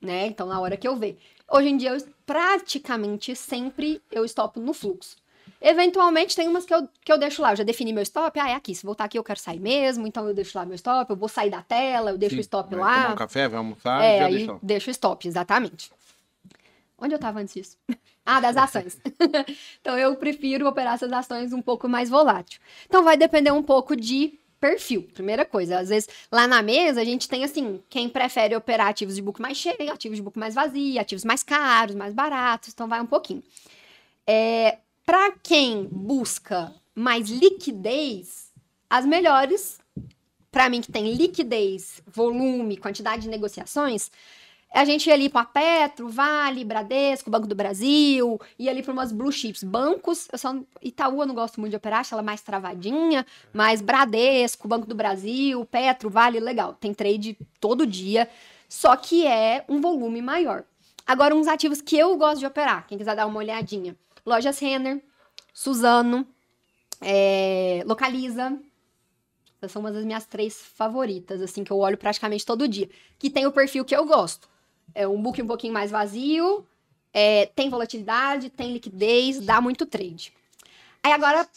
Né? 0.00 0.26
Então, 0.26 0.46
na 0.46 0.60
hora 0.60 0.76
que 0.76 0.86
eu 0.86 0.96
ver. 0.96 1.18
Hoje 1.50 1.68
em 1.68 1.76
dia, 1.76 1.90
eu, 1.90 2.06
praticamente 2.24 3.34
sempre 3.34 4.00
eu 4.10 4.24
estopo 4.24 4.60
no 4.60 4.72
fluxo. 4.74 5.16
Eventualmente, 5.60 6.36
tem 6.36 6.46
umas 6.48 6.64
que 6.66 6.74
eu, 6.74 6.86
que 7.02 7.10
eu 7.10 7.18
deixo 7.18 7.40
lá. 7.40 7.52
Eu 7.52 7.56
já 7.56 7.64
defini 7.64 7.92
meu 7.92 8.02
stop. 8.02 8.38
Ah, 8.38 8.50
é 8.50 8.54
aqui. 8.54 8.74
Se 8.74 8.84
voltar 8.84 9.04
aqui, 9.04 9.18
eu 9.18 9.24
quero 9.24 9.38
sair 9.38 9.58
mesmo. 9.58 10.06
Então, 10.06 10.28
eu 10.28 10.34
deixo 10.34 10.56
lá 10.58 10.66
meu 10.66 10.74
stop. 10.74 11.10
Eu 11.10 11.16
vou 11.16 11.28
sair 11.28 11.50
da 11.50 11.62
tela, 11.62 12.10
eu 12.10 12.18
deixo 12.18 12.34
Sim. 12.34 12.40
o 12.40 12.42
stop 12.42 12.70
Vai 12.74 12.80
lá. 12.80 12.94
Tomar 13.02 13.12
um 13.14 13.16
café, 13.16 13.48
vai 13.48 13.58
almoçar, 13.58 14.02
É, 14.04 14.20
aí 14.24 14.36
deixa 14.36 14.52
lá. 14.52 14.58
deixa 14.62 14.90
o 14.90 14.92
stop, 14.92 15.26
exatamente. 15.26 15.90
Onde 16.98 17.14
eu 17.14 17.18
tava 17.18 17.40
antes 17.40 17.54
disso? 17.54 17.78
ah, 18.24 18.40
das 18.40 18.56
ações. 18.56 18.98
então 19.80 19.98
eu 19.98 20.14
prefiro 20.16 20.66
operar 20.66 20.94
essas 20.94 21.12
ações 21.12 21.52
um 21.52 21.62
pouco 21.62 21.88
mais 21.88 22.08
volátil. 22.08 22.60
Então 22.86 23.02
vai 23.02 23.16
depender 23.16 23.50
um 23.50 23.62
pouco 23.62 23.94
de 23.96 24.38
perfil. 24.60 25.02
Primeira 25.14 25.44
coisa, 25.44 25.78
às 25.78 25.88
vezes 25.88 26.08
lá 26.30 26.46
na 26.46 26.62
mesa 26.62 27.00
a 27.00 27.04
gente 27.04 27.28
tem 27.28 27.44
assim, 27.44 27.80
quem 27.88 28.08
prefere 28.08 28.56
operar 28.56 28.88
ativos 28.88 29.14
de 29.14 29.22
book 29.22 29.40
mais 29.40 29.56
cheio, 29.56 29.92
ativos 29.92 30.16
de 30.16 30.22
book 30.22 30.38
mais 30.38 30.54
vazio, 30.54 31.00
ativos 31.00 31.24
mais 31.24 31.42
caros, 31.42 31.94
mais 31.94 32.14
baratos, 32.14 32.70
então 32.72 32.88
vai 32.88 33.00
um 33.00 33.06
pouquinho. 33.06 33.42
É, 34.26 34.78
para 35.04 35.32
quem 35.42 35.84
busca 35.90 36.74
mais 36.94 37.28
liquidez, 37.28 38.50
as 38.88 39.04
melhores 39.04 39.78
para 40.50 40.70
mim 40.70 40.80
que 40.80 40.90
tem 40.90 41.12
liquidez, 41.12 42.02
volume, 42.06 42.78
quantidade 42.78 43.22
de 43.22 43.28
negociações, 43.28 44.10
a 44.72 44.84
gente 44.84 45.08
ir 45.08 45.12
ali 45.12 45.28
para 45.28 45.44
Petro, 45.44 46.08
Vale, 46.08 46.64
Bradesco, 46.64 47.30
Banco 47.30 47.46
do 47.46 47.54
Brasil, 47.54 48.38
ir 48.58 48.68
ali 48.68 48.82
para 48.82 48.92
umas 48.92 49.12
blue 49.12 49.32
chips. 49.32 49.62
Bancos, 49.62 50.28
eu 50.30 50.38
só 50.38 50.54
Itaú 50.82 51.22
eu 51.22 51.26
não 51.26 51.34
gosto 51.34 51.60
muito 51.60 51.70
de 51.70 51.76
operar, 51.76 52.00
acho 52.00 52.14
ela 52.14 52.22
mais 52.22 52.42
travadinha, 52.42 53.24
mas 53.52 53.80
Bradesco, 53.80 54.68
Banco 54.68 54.86
do 54.86 54.94
Brasil, 54.94 55.64
Petro, 55.64 56.10
Vale, 56.10 56.40
legal. 56.40 56.74
Tem 56.74 56.92
trade 56.92 57.38
todo 57.60 57.86
dia, 57.86 58.28
só 58.68 58.96
que 58.96 59.26
é 59.26 59.64
um 59.68 59.80
volume 59.80 60.20
maior. 60.20 60.64
Agora, 61.06 61.34
uns 61.34 61.46
ativos 61.46 61.80
que 61.80 61.96
eu 61.96 62.16
gosto 62.16 62.40
de 62.40 62.46
operar, 62.46 62.86
quem 62.86 62.98
quiser 62.98 63.14
dar 63.14 63.26
uma 63.26 63.38
olhadinha. 63.38 63.96
Lojas 64.26 64.58
Renner, 64.58 65.02
Suzano, 65.54 66.26
é, 67.00 67.82
Localiza, 67.86 68.58
são 69.68 69.80
uma 69.80 69.90
das 69.90 70.04
minhas 70.04 70.26
três 70.26 70.60
favoritas, 70.60 71.40
assim, 71.40 71.64
que 71.64 71.70
eu 71.70 71.78
olho 71.78 71.96
praticamente 71.96 72.44
todo 72.44 72.68
dia. 72.68 72.88
Que 73.18 73.30
tem 73.30 73.46
o 73.46 73.52
perfil 73.52 73.84
que 73.84 73.96
eu 73.96 74.04
gosto. 74.04 74.48
É 74.94 75.06
um 75.06 75.20
book 75.20 75.40
um 75.42 75.46
pouquinho 75.46 75.72
mais 75.72 75.90
vazio, 75.90 76.66
é, 77.12 77.46
tem 77.46 77.68
volatilidade, 77.68 78.50
tem 78.50 78.72
liquidez, 78.72 79.40
dá 79.40 79.60
muito 79.60 79.86
trade. 79.86 80.32
Aí 81.02 81.12
agora, 81.12 81.48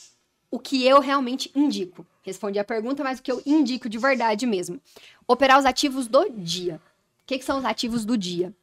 o 0.52 0.60
que 0.60 0.86
eu 0.86 1.00
realmente 1.00 1.52
indico. 1.56 2.06
Respondi 2.22 2.60
a 2.60 2.64
pergunta, 2.64 3.04
mas 3.04 3.20
o 3.20 3.24
que 3.24 3.32
eu 3.32 3.42
indico 3.46 3.90
de 3.90 3.98
verdade 3.98 4.46
mesmo. 4.46 4.80
Operar 5.28 5.60
os 5.60 5.66
ativos 5.66 6.08
do 6.08 6.30
dia. 6.30 6.82
O 7.24 7.26
que, 7.26 7.38
que 7.38 7.46
são 7.46 7.58
os 7.58 7.66
ativos 7.66 8.06
do 8.06 8.18
dia? 8.18 8.54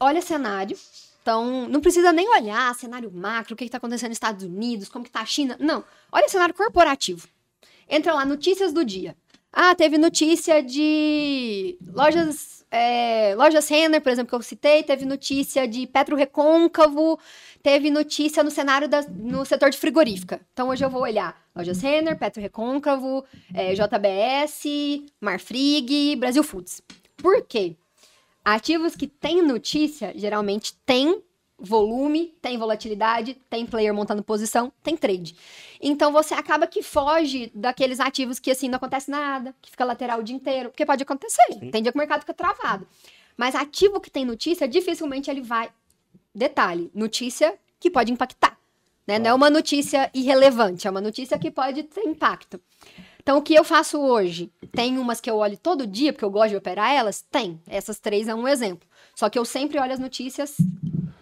Olha 0.00 0.20
cenário. 0.20 0.76
Então, 1.22 1.68
não 1.68 1.80
precisa 1.80 2.12
nem 2.12 2.28
olhar 2.28 2.74
cenário 2.74 3.10
macro, 3.12 3.54
o 3.54 3.56
que 3.56 3.64
está 3.64 3.76
acontecendo 3.78 4.10
nos 4.10 4.16
Estados 4.16 4.44
Unidos, 4.44 4.88
como 4.88 5.04
que 5.04 5.10
tá 5.10 5.20
a 5.20 5.26
China. 5.26 5.56
Não. 5.60 5.84
Olha 6.10 6.28
cenário 6.28 6.54
corporativo. 6.54 7.28
Entra 7.88 8.14
lá, 8.14 8.24
notícias 8.24 8.72
do 8.72 8.84
dia. 8.84 9.16
Ah, 9.52 9.74
teve 9.74 9.98
notícia 9.98 10.62
de 10.62 11.78
lojas, 11.86 12.57
é, 12.70 13.34
lojas 13.34 13.68
Renner, 13.68 14.00
por 14.00 14.10
exemplo, 14.12 14.28
que 14.28 14.34
eu 14.34 14.42
citei, 14.42 14.82
teve 14.82 15.04
notícia 15.04 15.66
de 15.66 15.86
Petro 15.86 16.14
Recôncavo, 16.16 17.18
teve 17.62 17.90
notícia 17.90 18.42
no 18.42 18.50
cenário 18.50 18.88
da, 18.88 19.02
no 19.02 19.44
setor 19.44 19.70
de 19.70 19.78
frigorífica. 19.78 20.40
Então 20.52 20.68
hoje 20.68 20.84
eu 20.84 20.90
vou 20.90 21.02
olhar 21.02 21.40
lojas 21.56 21.80
Renner, 21.80 22.18
Petro 22.18 22.42
Recôncavo, 22.42 23.24
é, 23.54 23.72
JBS, 23.74 24.64
Marfrig, 25.20 26.16
Brasil 26.16 26.42
Foods. 26.42 26.82
Por 27.16 27.42
quê? 27.46 27.76
Ativos 28.44 28.94
que 28.94 29.06
têm 29.06 29.42
notícia 29.42 30.12
geralmente 30.14 30.74
têm 30.84 31.22
volume, 31.58 32.34
tem 32.40 32.56
volatilidade, 32.56 33.34
tem 33.50 33.66
player 33.66 33.92
montando 33.92 34.22
posição, 34.22 34.72
tem 34.82 34.96
trade. 34.96 35.36
Então 35.80 36.12
você 36.12 36.34
acaba 36.34 36.66
que 36.66 36.82
foge 36.82 37.50
daqueles 37.54 37.98
ativos 37.98 38.38
que 38.38 38.50
assim 38.50 38.68
não 38.68 38.76
acontece 38.76 39.10
nada, 39.10 39.54
que 39.60 39.70
fica 39.70 39.84
lateral 39.84 40.20
o 40.20 40.22
dia 40.22 40.36
inteiro, 40.36 40.70
porque 40.70 40.86
pode 40.86 41.02
acontecer. 41.02 41.58
Tem 41.72 41.82
dia 41.82 41.90
que 41.90 41.98
o 41.98 42.00
mercado 42.00 42.20
fica 42.20 42.34
travado. 42.34 42.86
Mas 43.36 43.54
ativo 43.54 44.00
que 44.00 44.10
tem 44.10 44.24
notícia, 44.24 44.68
dificilmente 44.68 45.30
ele 45.30 45.40
vai. 45.40 45.70
Detalhe, 46.34 46.90
notícia 46.94 47.58
que 47.80 47.90
pode 47.90 48.12
impactar. 48.12 48.58
Né? 49.06 49.18
Não 49.18 49.30
é 49.30 49.34
uma 49.34 49.50
notícia 49.50 50.10
irrelevante, 50.12 50.86
é 50.86 50.90
uma 50.90 51.00
notícia 51.00 51.38
que 51.38 51.50
pode 51.50 51.82
ter 51.84 52.02
impacto. 52.02 52.60
Então, 53.20 53.38
o 53.38 53.42
que 53.42 53.54
eu 53.54 53.64
faço 53.64 54.00
hoje? 54.00 54.50
Tem 54.72 54.96
umas 54.98 55.20
que 55.20 55.28
eu 55.28 55.36
olho 55.36 55.56
todo 55.58 55.86
dia, 55.86 56.12
porque 56.12 56.24
eu 56.24 56.30
gosto 56.30 56.50
de 56.50 56.56
operar 56.56 56.92
elas? 56.92 57.20
Tem. 57.30 57.60
Essas 57.66 57.98
três 57.98 58.26
é 58.26 58.34
um 58.34 58.48
exemplo. 58.48 58.88
Só 59.14 59.28
que 59.28 59.38
eu 59.38 59.44
sempre 59.44 59.78
olho 59.78 59.92
as 59.92 59.98
notícias 59.98 60.56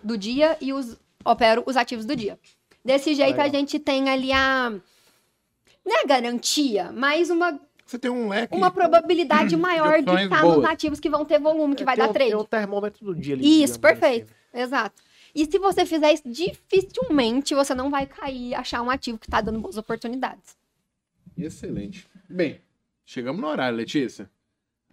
do 0.06 0.16
dia 0.16 0.56
e 0.60 0.72
os, 0.72 0.96
opero 1.24 1.62
os 1.66 1.76
ativos 1.76 2.04
do 2.06 2.14
dia. 2.14 2.38
Desse 2.84 3.14
jeito, 3.14 3.40
a 3.40 3.44
Legal. 3.44 3.60
gente 3.60 3.78
tem 3.78 4.08
ali 4.08 4.32
a. 4.32 4.70
Não 5.84 5.96
é 5.98 6.02
a 6.02 6.06
garantia, 6.06 6.92
mas 6.92 7.30
uma, 7.30 7.60
Você 7.84 7.98
tem 7.98 8.10
um 8.10 8.28
leque. 8.28 8.56
uma 8.56 8.70
probabilidade 8.70 9.56
maior 9.56 10.02
de 10.02 10.22
estar 10.24 10.42
nos 10.42 10.54
boas. 10.54 10.64
ativos 10.64 11.00
que 11.00 11.10
vão 11.10 11.24
ter 11.24 11.38
volume, 11.40 11.74
que 11.74 11.84
vai 11.84 11.96
Tem 11.96 12.06
dar 12.06 12.12
trade. 12.12 12.30
Tem 12.30 12.38
o 12.40 12.44
termômetro 12.44 13.04
do 13.04 13.14
dia 13.14 13.34
ali. 13.34 13.42
Isso, 13.62 13.74
digamos 13.74 14.00
perfeito. 14.00 14.32
assim. 14.52 14.62
Exato. 14.62 15.02
E 15.34 15.44
se 15.44 15.58
você 15.58 15.84
fizer 15.84 16.12
isso, 16.12 16.22
dificilmente 16.26 17.54
você 17.54 17.74
não 17.74 17.90
vai 17.90 18.06
cair 18.06 18.48
e 18.50 18.54
achar 18.54 18.80
um 18.82 18.88
ativo 18.90 19.18
que 19.18 19.28
tá 19.28 19.40
dando 19.40 19.60
boas 19.60 19.76
oportunidades. 19.76 20.56
Excelente. 21.36 22.08
Bem, 22.28 22.60
chegamos 23.04 23.40
no 23.40 23.46
horário, 23.48 23.76
Letícia. 23.76 24.30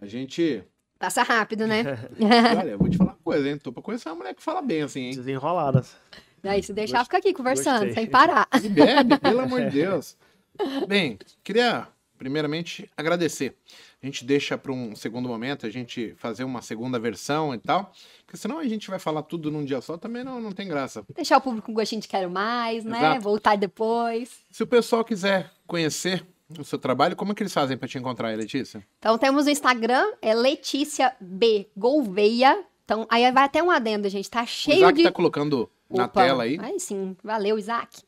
A 0.00 0.06
gente. 0.06 0.62
Passa 0.98 1.22
rápido, 1.22 1.66
né? 1.66 1.82
Olha, 2.60 2.70
eu 2.70 2.78
vou 2.78 2.88
te 2.90 2.96
falar 2.96 3.13
coisa, 3.24 3.48
hein? 3.48 3.58
Tô 3.58 3.72
pra 3.72 3.82
conhecer 3.82 4.08
uma 4.10 4.16
mulher 4.16 4.34
que 4.34 4.42
fala 4.42 4.60
bem 4.62 4.82
assim, 4.82 5.00
hein? 5.06 5.14
Desenroladas. 5.16 5.96
Aí 6.42 6.62
se 6.62 6.72
deixar, 6.74 6.98
Gost- 6.98 7.06
fica 7.06 7.16
aqui 7.18 7.32
conversando, 7.32 7.86
gostei. 7.86 7.94
sem 7.94 8.06
parar. 8.06 8.46
E 8.62 8.68
bebe, 8.68 9.18
pelo 9.18 9.40
amor 9.42 9.62
de 9.62 9.70
Deus. 9.70 10.16
Bem, 10.86 11.18
queria 11.42 11.88
primeiramente 12.18 12.88
agradecer. 12.96 13.56
A 14.02 14.06
gente 14.06 14.24
deixa 14.24 14.56
para 14.58 14.70
um 14.70 14.94
segundo 14.94 15.26
momento, 15.28 15.64
a 15.66 15.70
gente 15.70 16.14
fazer 16.18 16.44
uma 16.44 16.60
segunda 16.60 16.98
versão 16.98 17.54
e 17.54 17.58
tal, 17.58 17.90
porque 18.26 18.36
senão 18.36 18.58
a 18.58 18.64
gente 18.64 18.88
vai 18.90 18.98
falar 18.98 19.22
tudo 19.22 19.50
num 19.50 19.64
dia 19.64 19.80
só, 19.80 19.96
também 19.96 20.22
não, 20.22 20.40
não 20.40 20.52
tem 20.52 20.68
graça. 20.68 21.02
Deixar 21.14 21.38
o 21.38 21.40
público 21.40 21.66
com 21.66 21.72
gostinho 21.74 22.02
de 22.02 22.08
quero 22.08 22.30
mais, 22.30 22.84
né? 22.84 22.98
Exato. 22.98 23.20
Voltar 23.22 23.56
depois. 23.56 24.30
Se 24.50 24.62
o 24.62 24.66
pessoal 24.66 25.02
quiser 25.04 25.50
conhecer 25.66 26.24
o 26.58 26.62
seu 26.62 26.78
trabalho, 26.78 27.16
como 27.16 27.32
é 27.32 27.34
que 27.34 27.42
eles 27.42 27.52
fazem 27.54 27.76
para 27.78 27.88
te 27.88 27.96
encontrar, 27.96 28.28
aí, 28.28 28.36
Letícia? 28.36 28.86
Então 28.98 29.16
temos 29.16 29.46
o 29.46 29.50
Instagram, 29.50 30.04
é 30.20 30.34
Letícia 30.34 31.16
B 31.18 31.66
Gouveia. 31.74 32.62
Então, 32.84 33.06
aí 33.10 33.30
vai 33.32 33.44
até 33.44 33.62
um 33.62 33.70
adendo, 33.70 34.08
gente. 34.08 34.30
Tá 34.30 34.42
O 34.42 34.46
cheio 34.46 34.76
Isaac 34.78 34.96
de. 34.98 35.02
tá 35.04 35.12
colocando 35.12 35.70
na 35.90 36.04
Opa. 36.04 36.22
tela 36.22 36.42
aí. 36.42 36.58
Aí 36.60 36.78
sim, 36.78 37.16
valeu, 37.22 37.58
Isaac. 37.58 38.02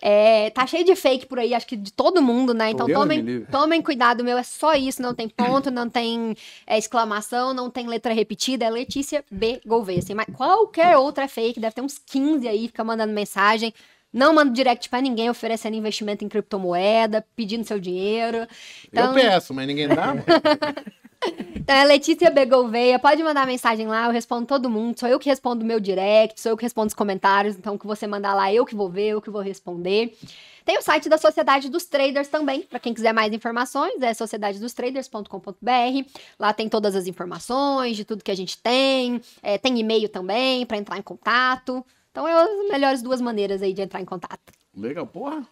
É, 0.00 0.50
tá 0.50 0.66
cheio 0.66 0.84
de 0.84 0.94
fake 0.94 1.26
por 1.26 1.38
aí, 1.38 1.54
acho 1.54 1.66
que 1.66 1.76
de 1.76 1.92
todo 1.92 2.22
mundo, 2.22 2.52
né? 2.54 2.70
Então 2.70 2.86
Deus 2.86 2.98
tomem, 2.98 3.44
tomem 3.46 3.82
cuidado, 3.82 4.22
meu, 4.22 4.36
é 4.38 4.42
só 4.42 4.74
isso, 4.74 5.00
não 5.02 5.14
tem 5.14 5.28
ponto, 5.28 5.70
não 5.70 5.88
tem 5.88 6.36
é, 6.66 6.78
exclamação, 6.78 7.52
não 7.54 7.70
tem 7.70 7.86
letra 7.86 8.12
repetida, 8.12 8.64
é 8.64 8.70
Letícia 8.70 9.24
B. 9.30 9.60
Gouveia. 9.66 9.98
Assim, 10.00 10.14
mas 10.14 10.26
qualquer 10.34 10.96
outra 10.96 11.24
é 11.24 11.28
fake, 11.28 11.58
deve 11.60 11.74
ter 11.74 11.82
uns 11.82 11.98
15 11.98 12.46
aí, 12.46 12.66
fica 12.68 12.84
mandando 12.84 13.12
mensagem. 13.12 13.72
Não 14.12 14.34
manda 14.34 14.50
direct 14.52 14.88
pra 14.88 15.00
ninguém 15.00 15.30
oferecendo 15.30 15.76
investimento 15.76 16.24
em 16.24 16.28
criptomoeda, 16.28 17.24
pedindo 17.36 17.64
seu 17.64 17.78
dinheiro. 17.78 18.46
Então, 18.88 19.08
Eu 19.08 19.14
peço, 19.14 19.54
mas 19.54 19.66
ninguém 19.68 19.86
dá. 19.88 20.14
então 21.54 21.76
é 21.76 21.84
Letícia 21.84 22.30
B. 22.30 22.46
Gouveia. 22.46 22.98
Pode 22.98 23.22
mandar 23.22 23.46
mensagem 23.46 23.86
lá, 23.86 24.06
eu 24.06 24.12
respondo 24.12 24.46
todo 24.46 24.70
mundo. 24.70 24.98
Sou 24.98 25.08
eu 25.08 25.18
que 25.18 25.28
respondo 25.28 25.64
o 25.64 25.66
meu 25.66 25.78
direct, 25.80 26.40
sou 26.40 26.52
eu 26.52 26.56
que 26.56 26.62
respondo 26.64 26.88
os 26.88 26.94
comentários. 26.94 27.56
Então, 27.56 27.74
o 27.74 27.78
que 27.78 27.86
você 27.86 28.06
mandar 28.06 28.34
lá, 28.34 28.52
eu 28.52 28.64
que 28.64 28.74
vou 28.74 28.88
ver, 28.88 29.08
eu 29.08 29.20
que 29.22 29.30
vou 29.30 29.42
responder. 29.42 30.16
Tem 30.64 30.78
o 30.78 30.82
site 30.82 31.08
da 31.08 31.18
Sociedade 31.18 31.68
dos 31.68 31.84
Traders 31.86 32.28
também, 32.28 32.62
para 32.62 32.78
quem 32.78 32.94
quiser 32.94 33.12
mais 33.12 33.32
informações, 33.32 34.00
é 34.02 34.12
sociedadedostraders.com.br. 34.14 36.20
Lá 36.38 36.52
tem 36.52 36.68
todas 36.68 36.94
as 36.94 37.06
informações 37.06 37.96
de 37.96 38.04
tudo 38.04 38.22
que 38.24 38.30
a 38.30 38.36
gente 38.36 38.58
tem. 38.58 39.20
É, 39.42 39.58
tem 39.58 39.78
e-mail 39.78 40.08
também 40.08 40.64
para 40.66 40.76
entrar 40.76 40.98
em 40.98 41.02
contato. 41.02 41.84
Então, 42.10 42.26
é 42.26 42.32
as 42.32 42.68
melhores 42.70 43.02
duas 43.02 43.20
maneiras 43.20 43.62
aí 43.62 43.72
de 43.72 43.82
entrar 43.82 44.00
em 44.00 44.04
contato. 44.04 44.40
Legal, 44.76 45.06
porra. 45.06 45.46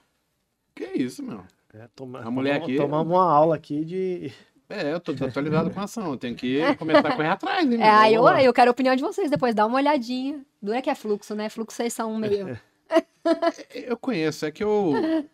Que 0.74 0.84
isso, 0.84 1.22
meu. 1.22 1.42
É, 1.74 1.88
toma, 1.94 2.20
A 2.20 2.30
mulher 2.30 2.54
toma- 2.54 2.64
aqui- 2.66 2.76
Tomamos 2.76 3.12
uma 3.16 3.30
aula 3.32 3.56
aqui 3.56 3.84
de. 3.84 4.32
É, 4.68 4.92
eu 4.92 5.00
tô 5.00 5.12
desatualizado 5.12 5.70
com 5.70 5.80
a 5.80 5.84
ação. 5.84 6.12
Eu 6.12 6.16
tenho 6.18 6.34
que 6.34 6.60
começar 6.76 7.08
a 7.08 7.16
correr 7.16 7.28
atrás, 7.28 7.64
hein? 7.70 7.78
É, 7.80 7.88
aí 7.88 8.14
eu, 8.14 8.26
eu 8.28 8.52
quero 8.52 8.70
a 8.70 8.72
opinião 8.72 8.94
de 8.94 9.02
vocês 9.02 9.30
depois, 9.30 9.54
dá 9.54 9.64
uma 9.64 9.76
olhadinha. 9.76 10.44
Não 10.60 10.74
é 10.74 10.82
que 10.82 10.90
é 10.90 10.94
fluxo, 10.94 11.34
né? 11.34 11.48
Fluxo 11.48 11.76
vocês 11.76 11.92
são 11.92 12.16
meio. 12.18 12.58
Eu 13.74 13.96
conheço, 13.98 14.46
é 14.46 14.50
que 14.50 14.64
eu. 14.64 14.92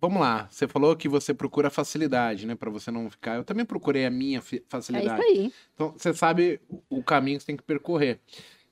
Vamos 0.00 0.20
lá, 0.20 0.46
você 0.50 0.68
falou 0.68 0.94
que 0.94 1.08
você 1.08 1.34
procura 1.34 1.70
facilidade, 1.70 2.46
né? 2.46 2.54
Pra 2.54 2.70
você 2.70 2.90
não 2.90 3.10
ficar. 3.10 3.34
Eu 3.36 3.44
também 3.44 3.64
procurei 3.64 4.04
a 4.06 4.10
minha 4.10 4.40
fi- 4.40 4.56
É 4.56 4.58
isso 4.58 4.66
facilidade. 4.68 5.20
aí. 5.22 5.52
Então, 5.74 5.92
você 5.96 6.14
sabe 6.14 6.60
o- 6.68 6.98
o 6.98 7.02
caminho 7.02 7.36
que 7.38 7.42
você 7.42 7.46
tem 7.48 7.56
que 7.56 7.62
percorrer. 7.64 8.20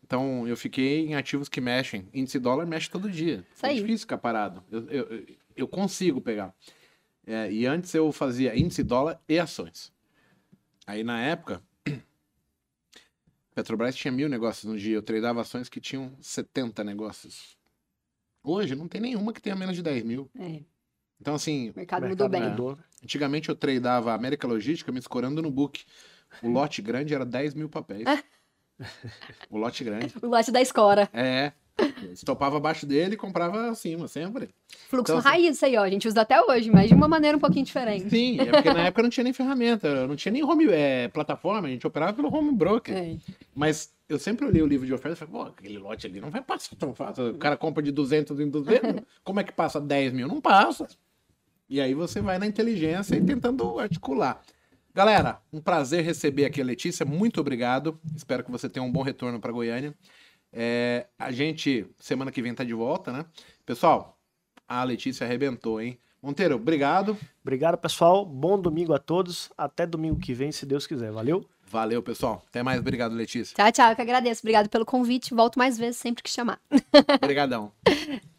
Então, 0.04 0.46
eu 0.46 0.56
fiquei 0.56 1.06
em 1.06 1.14
ativos 1.16 1.48
que 1.48 1.60
mexem. 1.60 2.06
Índice 2.14 2.38
dólar 2.38 2.64
mexe 2.66 2.88
todo 2.88 3.10
dia. 3.10 3.44
Isso 3.54 3.66
é 3.66 3.70
aí. 3.70 3.76
difícil 3.76 4.00
ficar 4.00 4.18
parado. 4.18 4.62
Eu, 4.70 4.86
eu, 4.88 5.26
eu 5.56 5.66
consigo 5.66 6.20
pegar. 6.20 6.54
É, 7.26 7.50
e 7.50 7.66
antes 7.66 7.92
eu 7.92 8.10
fazia 8.12 8.56
índice 8.56 8.82
dólar 8.82 9.20
e 9.28 9.38
ações. 9.38 9.92
Aí, 10.86 11.02
na 11.02 11.20
época, 11.20 11.60
Petrobras 13.54 13.96
tinha 13.96 14.12
mil 14.12 14.28
negócios 14.28 14.70
no 14.70 14.78
dia. 14.78 14.94
Eu 14.94 15.02
tradava 15.02 15.40
ações 15.40 15.68
que 15.68 15.80
tinham 15.80 16.12
70 16.20 16.84
negócios. 16.84 17.58
Hoje, 18.44 18.76
não 18.76 18.86
tem 18.86 19.00
nenhuma 19.00 19.32
que 19.32 19.40
tenha 19.42 19.56
menos 19.56 19.74
de 19.74 19.82
10 19.82 20.04
mil. 20.04 20.30
É, 20.38 20.60
Então, 21.20 21.34
assim, 21.34 21.70
o 21.70 21.76
mercado, 21.76 22.02
mercado 22.02 22.08
mudou 22.10 22.28
bem. 22.28 22.50
mudou. 22.50 22.78
Antigamente 23.02 23.48
eu 23.48 23.56
tradava 23.56 24.14
América 24.14 24.46
Logística 24.46 24.92
me 24.92 25.00
escorando 25.00 25.42
no 25.42 25.50
book. 25.50 25.84
O 26.42 26.48
lote 26.48 26.80
grande 26.82 27.14
era 27.14 27.24
10 27.24 27.54
mil 27.54 27.68
papéis. 27.68 28.04
o 29.50 29.56
lote 29.58 29.82
grande. 29.82 30.14
O 30.22 30.26
lote 30.26 30.52
da 30.52 30.60
escora. 30.60 31.08
É. 31.12 31.52
Estopava 32.12 32.56
abaixo 32.56 32.86
dele 32.86 33.14
e 33.14 33.16
comprava 33.16 33.70
acima, 33.70 34.08
sempre. 34.08 34.48
Fluxo 34.88 35.12
Então, 35.12 35.18
assim- 35.18 35.28
raiz, 35.28 35.56
isso 35.56 35.64
aí, 35.66 35.76
ó. 35.76 35.82
A 35.82 35.90
gente 35.90 36.08
usa 36.08 36.22
até 36.22 36.40
hoje, 36.40 36.70
mas 36.70 36.88
de 36.88 36.94
uma 36.94 37.08
maneira 37.08 37.36
um 37.36 37.40
pouquinho 37.40 37.64
diferente. 37.64 38.08
Sim, 38.08 38.40
é 38.40 38.46
porque 38.46 38.72
na 38.72 38.86
época 38.86 39.02
não 39.02 39.10
tinha 39.10 39.24
nem 39.24 39.32
ferramenta, 39.32 40.06
não 40.06 40.16
tinha 40.16 40.32
nem 40.32 40.42
home, 40.42 40.66
é, 40.70 41.08
plataforma, 41.08 41.68
a 41.68 41.70
gente 41.70 41.86
operava 41.86 42.12
pelo 42.14 42.34
home 42.34 42.52
broker. 42.54 42.96
É. 42.96 43.16
Mas 43.54 43.92
eu 44.08 44.18
sempre 44.18 44.46
olhei 44.46 44.62
o 44.62 44.66
livro 44.66 44.86
de 44.86 44.94
oferta 44.94 45.16
e 45.16 45.26
falei, 45.26 45.44
pô, 45.44 45.50
aquele 45.50 45.78
lote 45.78 46.06
ali 46.06 46.20
não 46.20 46.30
vai 46.30 46.42
passar 46.42 46.76
tão 46.76 46.94
fácil. 46.94 47.30
O 47.30 47.38
cara 47.38 47.56
compra 47.56 47.82
de 47.82 47.92
200 47.92 48.40
em 48.40 48.48
200, 48.48 49.02
como 49.22 49.40
é 49.40 49.44
que 49.44 49.52
passa 49.52 49.80
10 49.80 50.12
mil? 50.12 50.28
Não 50.28 50.40
passa. 50.40 50.86
E 51.68 51.80
aí 51.80 51.94
você 51.94 52.20
vai 52.20 52.38
na 52.38 52.46
inteligência 52.46 53.16
e 53.16 53.20
tentando 53.20 53.78
articular. 53.78 54.40
Galera, 54.94 55.40
um 55.52 55.60
prazer 55.60 56.02
receber 56.02 56.46
aqui 56.46 56.60
a 56.60 56.64
Letícia, 56.64 57.04
muito 57.04 57.38
obrigado. 57.40 58.00
Espero 58.16 58.42
que 58.42 58.50
você 58.50 58.66
tenha 58.66 58.82
um 58.82 58.90
bom 58.90 59.02
retorno 59.02 59.38
para 59.38 59.52
Goiânia. 59.52 59.92
É, 60.52 61.06
a 61.18 61.30
gente, 61.30 61.86
semana 61.98 62.30
que 62.30 62.42
vem, 62.42 62.54
tá 62.54 62.64
de 62.64 62.74
volta, 62.74 63.12
né? 63.12 63.24
Pessoal, 63.64 64.18
a 64.68 64.82
Letícia 64.84 65.26
arrebentou, 65.26 65.80
hein? 65.80 65.98
Monteiro, 66.22 66.56
obrigado. 66.56 67.16
Obrigado, 67.42 67.78
pessoal. 67.78 68.24
Bom 68.24 68.58
domingo 68.60 68.92
a 68.92 68.98
todos. 68.98 69.50
Até 69.56 69.86
domingo 69.86 70.18
que 70.18 70.34
vem, 70.34 70.50
se 70.50 70.66
Deus 70.66 70.86
quiser. 70.86 71.12
Valeu? 71.12 71.48
Valeu, 71.68 72.02
pessoal. 72.02 72.42
Até 72.48 72.62
mais. 72.62 72.80
Obrigado, 72.80 73.14
Letícia. 73.14 73.54
Tchau, 73.54 73.72
tchau. 73.72 73.90
Eu 73.90 73.96
que 73.96 74.02
agradeço. 74.02 74.40
Obrigado 74.42 74.68
pelo 74.68 74.84
convite. 74.84 75.34
Volto 75.34 75.58
mais 75.58 75.76
vezes 75.78 75.98
sempre 75.98 76.22
que 76.22 76.30
chamar. 76.30 76.60
Obrigadão. 77.22 77.72